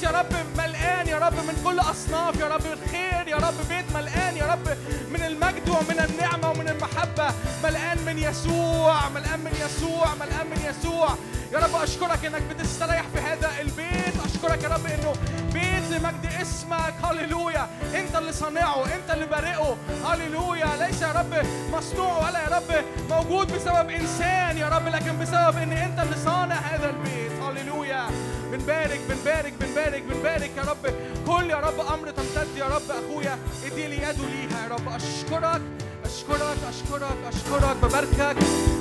بيت 0.00 0.10
يا 0.10 0.18
رب 0.18 0.32
ملقان 0.56 1.08
يا 1.08 1.18
رب 1.18 1.34
من 1.34 1.60
كل 1.64 1.80
أصناف 1.80 2.40
يا 2.40 2.48
رب 2.48 2.66
الخير 2.66 3.28
يا 3.28 3.36
رب 3.36 3.54
بيت 3.68 3.84
ملقان 3.94 4.36
يا 4.36 4.44
رب 4.44 4.76
من 5.10 5.22
المجد 5.22 5.68
ومن 5.68 6.06
النعمة 6.08 6.50
ومن 6.50 6.68
المحبة. 6.68 7.34
ملقان 7.64 7.98
من 8.06 8.18
يسوع 8.18 9.08
ملقان 9.08 9.40
من 9.40 9.52
يسوع 9.64 10.14
ملقان 10.14 10.46
من 10.46 10.60
يسوع. 10.70 11.08
يا 11.52 11.58
رب 11.58 11.82
أشكرك 11.82 12.24
إنك 12.24 12.42
بتستريح 12.42 13.02
في 13.14 13.20
هذا 13.20 13.50
البيت. 13.60 14.14
أشكرك 14.24 14.62
يا 14.62 14.68
رب 14.68 14.86
إنه 14.86 15.12
بيت 15.52 15.90
لمجد 15.90 16.26
اسمك. 16.42 16.94
هللويا. 17.04 17.68
أنت 17.94 18.16
اللي 18.16 18.32
صانعه 18.32 18.84
أنت 18.84 19.10
اللي 19.10 19.26
بارئه. 19.26 19.76
هللويا. 20.04 20.76
ليس 20.78 21.02
يا 21.02 21.12
رب 21.12 21.46
مصنوع 21.72 22.28
ولا 22.28 22.42
يا 22.42 22.48
رب 22.48 22.84
موجود 23.10 23.52
بسبب 23.52 23.90
إنسان 23.90 24.58
يا 24.58 24.68
رب 24.68 24.88
لكن 24.88 25.18
بسبب 25.18 25.56
إن 25.56 25.72
أنت 25.72 26.00
اللي 26.00 26.16
صانع 26.24 26.56
هذا 26.56 26.90
البيت. 26.90 27.32
هللويا. 27.42 28.06
بنبارك 28.52 29.00
بنبارك 29.08 29.52
بنبارك 29.60 30.02
بنبارك 30.02 30.50
يا 30.56 30.62
رب. 30.62 30.94
كل 31.26 31.50
يا 31.50 31.56
رب 31.56 31.80
أمر 31.80 32.10
تمتد 32.10 32.56
يا 32.56 32.64
رب 32.64 32.90
أخويا. 32.90 33.38
ادي 33.66 33.86
لي 33.88 33.96
يده 33.96 34.26
ليها 34.26 34.62
يا 34.64 34.68
رب. 34.68 34.88
أشكرك 34.88 35.62
أشكرك 36.04 36.58
أشكرك 36.68 37.18
أشكرك. 37.28 37.76
بباركك 37.82 38.36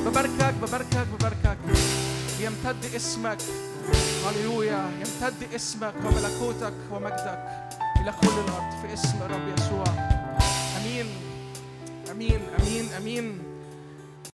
بباركك 0.06 0.54
بباركك 0.62 1.08
بباركك. 1.14 1.58
يمتد 2.40 2.96
اسمك. 2.96 3.38
هللويا. 4.26 4.92
يمتد 5.00 5.54
اسمك 5.56 5.94
وملكوتك 6.06 6.74
ومجدك 6.92 7.40
إلى 8.02 8.14
كل 8.22 8.28
الأرض 8.28 8.72
في 8.82 8.94
اسم 8.94 9.18
الرب 9.26 9.58
يسوع. 9.58 9.84
آمين 10.82 11.08
آمين 12.12 12.42
آمين 12.60 12.90
آمين. 12.98 13.49